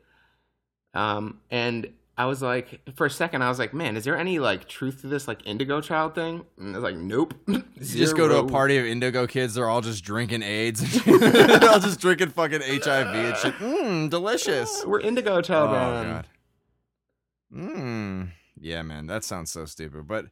um 0.93 1.39
and 1.49 1.91
i 2.17 2.25
was 2.25 2.41
like 2.41 2.79
for 2.95 3.05
a 3.05 3.09
second 3.09 3.41
i 3.41 3.49
was 3.49 3.57
like 3.59 3.73
man 3.73 3.97
is 3.97 4.03
there 4.03 4.15
any 4.17 4.37
like 4.39 4.67
truth 4.67 5.01
to 5.01 5.07
this 5.07 5.27
like 5.27 5.45
indigo 5.45 5.81
child 5.81 6.13
thing 6.15 6.45
and 6.57 6.75
i 6.75 6.79
was 6.79 6.83
like 6.83 6.95
nope 6.95 7.33
You 7.47 7.63
just 7.99 8.15
go 8.15 8.27
to 8.27 8.37
a 8.37 8.47
party 8.47 8.77
of 8.77 8.85
indigo 8.85 9.27
kids. 9.27 9.55
They're 9.55 9.67
all 9.67 9.81
just 9.81 10.03
drinking 10.05 10.41
AIDS. 10.41 11.03
they're 11.05 11.69
all 11.69 11.79
just 11.81 11.99
drinking 11.99 12.29
fucking 12.29 12.61
HIV 12.61 13.07
and 13.15 13.37
shit. 13.37 13.53
Mmm, 13.55 14.09
delicious. 14.09 14.85
we're 14.85 15.01
indigo 15.01 15.41
child 15.41 15.69
Oh 15.69 15.73
man. 15.73 16.05
god. 16.13 16.27
Mmm. 17.53 18.29
Yeah, 18.59 18.81
man, 18.83 19.07
that 19.07 19.23
sounds 19.23 19.51
so 19.51 19.65
stupid. 19.65 20.07
But 20.07 20.27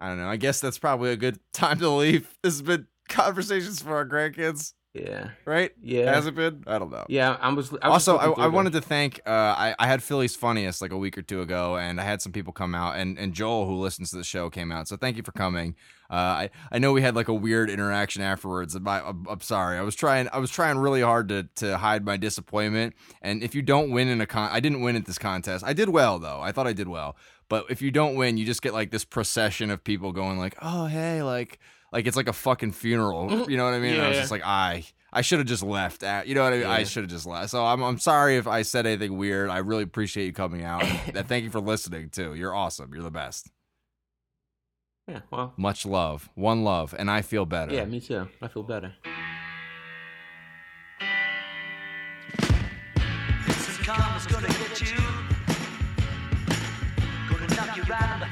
I 0.00 0.08
don't 0.08 0.18
know. 0.18 0.28
I 0.28 0.36
guess 0.36 0.60
that's 0.60 0.78
probably 0.78 1.10
a 1.12 1.16
good 1.16 1.38
time 1.52 1.78
to 1.80 1.88
leave. 1.90 2.34
This 2.42 2.54
has 2.54 2.62
been 2.62 2.86
conversations 3.08 3.82
for 3.82 3.94
our 3.94 4.06
grandkids, 4.06 4.72
yeah 4.94 5.30
right? 5.44 5.72
yeah 5.82 6.14
Has 6.14 6.26
it 6.26 6.34
been? 6.34 6.62
I 6.66 6.78
don't 6.78 6.90
know. 6.90 7.04
yeah 7.08 7.36
i 7.40 7.52
was, 7.52 7.72
I 7.82 7.88
was 7.88 8.08
also, 8.08 8.16
I, 8.16 8.44
I 8.44 8.46
wanted 8.46 8.72
to 8.74 8.80
thank. 8.80 9.20
Uh, 9.26 9.30
I 9.30 9.74
I 9.78 9.86
had 9.86 10.02
Philly's 10.02 10.36
funniest 10.36 10.80
like 10.80 10.92
a 10.92 10.96
week 10.96 11.18
or 11.18 11.22
two 11.22 11.42
ago, 11.42 11.76
and 11.76 12.00
I 12.00 12.04
had 12.04 12.22
some 12.22 12.32
people 12.32 12.52
come 12.52 12.74
out, 12.74 12.96
and 12.96 13.18
and 13.18 13.34
Joel 13.34 13.66
who 13.66 13.74
listens 13.74 14.10
to 14.10 14.16
the 14.16 14.24
show 14.24 14.50
came 14.50 14.70
out. 14.70 14.86
So 14.86 14.96
thank 14.96 15.16
you 15.16 15.22
for 15.24 15.32
coming. 15.32 15.74
Uh, 16.10 16.14
I 16.14 16.50
I 16.70 16.78
know 16.78 16.92
we 16.92 17.02
had 17.02 17.16
like 17.16 17.28
a 17.28 17.34
weird 17.34 17.70
interaction 17.70 18.22
afterwards. 18.22 18.74
And 18.74 18.84
my, 18.84 19.00
I'm, 19.00 19.26
I'm 19.28 19.40
sorry. 19.40 19.78
I 19.78 19.82
was 19.82 19.96
trying. 19.96 20.28
I 20.32 20.38
was 20.38 20.50
trying 20.50 20.78
really 20.78 21.00
hard 21.00 21.28
to 21.30 21.48
to 21.56 21.78
hide 21.78 22.04
my 22.04 22.16
disappointment. 22.16 22.94
And 23.20 23.42
if 23.42 23.54
you 23.54 23.62
don't 23.62 23.90
win 23.90 24.08
in 24.08 24.20
a 24.20 24.26
con, 24.26 24.48
I 24.52 24.60
didn't 24.60 24.82
win 24.82 24.94
at 24.96 25.06
this 25.06 25.18
contest. 25.18 25.64
I 25.64 25.72
did 25.72 25.88
well 25.88 26.18
though. 26.20 26.40
I 26.40 26.52
thought 26.52 26.66
I 26.68 26.72
did 26.72 26.88
well. 26.88 27.16
But 27.48 27.66
if 27.68 27.82
you 27.82 27.90
don't 27.90 28.14
win, 28.14 28.36
you 28.36 28.46
just 28.46 28.62
get 28.62 28.72
like 28.72 28.90
this 28.90 29.04
procession 29.04 29.70
of 29.70 29.82
people 29.82 30.12
going 30.12 30.38
like, 30.38 30.56
oh 30.62 30.86
hey, 30.86 31.22
like 31.22 31.58
like 31.94 32.06
it's 32.06 32.16
like 32.16 32.28
a 32.28 32.32
fucking 32.34 32.72
funeral. 32.72 33.30
Mm-hmm. 33.30 33.50
You 33.50 33.56
know 33.56 33.64
what 33.64 33.72
I 33.72 33.78
mean? 33.78 33.94
And 33.94 34.02
I 34.02 34.08
was 34.08 34.16
Yeah. 34.16 34.22
just 34.22 34.30
like, 34.32 34.44
I 34.44 34.84
I 35.12 35.22
should 35.22 35.38
have 35.38 35.46
just 35.48 35.62
left. 35.62 36.02
At, 36.02 36.26
you 36.26 36.34
know 36.34 36.42
what 36.42 36.52
I 36.52 36.56
mean? 36.58 36.66
I 36.66 36.82
should 36.84 37.04
have 37.04 37.10
just 37.10 37.24
left. 37.24 37.50
So 37.50 37.64
I'm 37.64 37.82
I'm 37.82 37.98
sorry 37.98 38.36
if 38.36 38.46
I 38.46 38.60
said 38.62 38.84
anything 38.84 39.16
weird. 39.16 39.48
I 39.48 39.58
really 39.58 39.84
appreciate 39.84 40.26
you 40.26 40.32
coming 40.32 40.64
out. 40.64 40.82
and 40.84 41.26
thank 41.28 41.44
you 41.44 41.50
for 41.50 41.60
listening 41.60 42.10
too. 42.10 42.34
You're 42.34 42.54
awesome. 42.54 42.92
You're 42.92 43.04
the 43.04 43.10
best. 43.12 43.48
yeah 45.08 45.20
well 45.30 45.54
Much 45.56 45.86
love. 45.86 46.28
One 46.34 46.64
love, 46.64 46.94
and 46.98 47.10
I 47.10 47.22
feel 47.22 47.46
better. 47.46 47.72
yeah 47.74 47.84
me 47.84 48.00
too 48.00 48.26
i 48.42 48.48
feel 48.48 48.62
better 48.64 48.92
Some 53.48 53.84
karma's 53.84 54.26
gonna 54.26 54.48
get 54.48 54.80
you. 54.80 54.96
Gonna 57.28 57.54
knock 57.56 57.76
you 57.76 57.82
right 57.84 58.28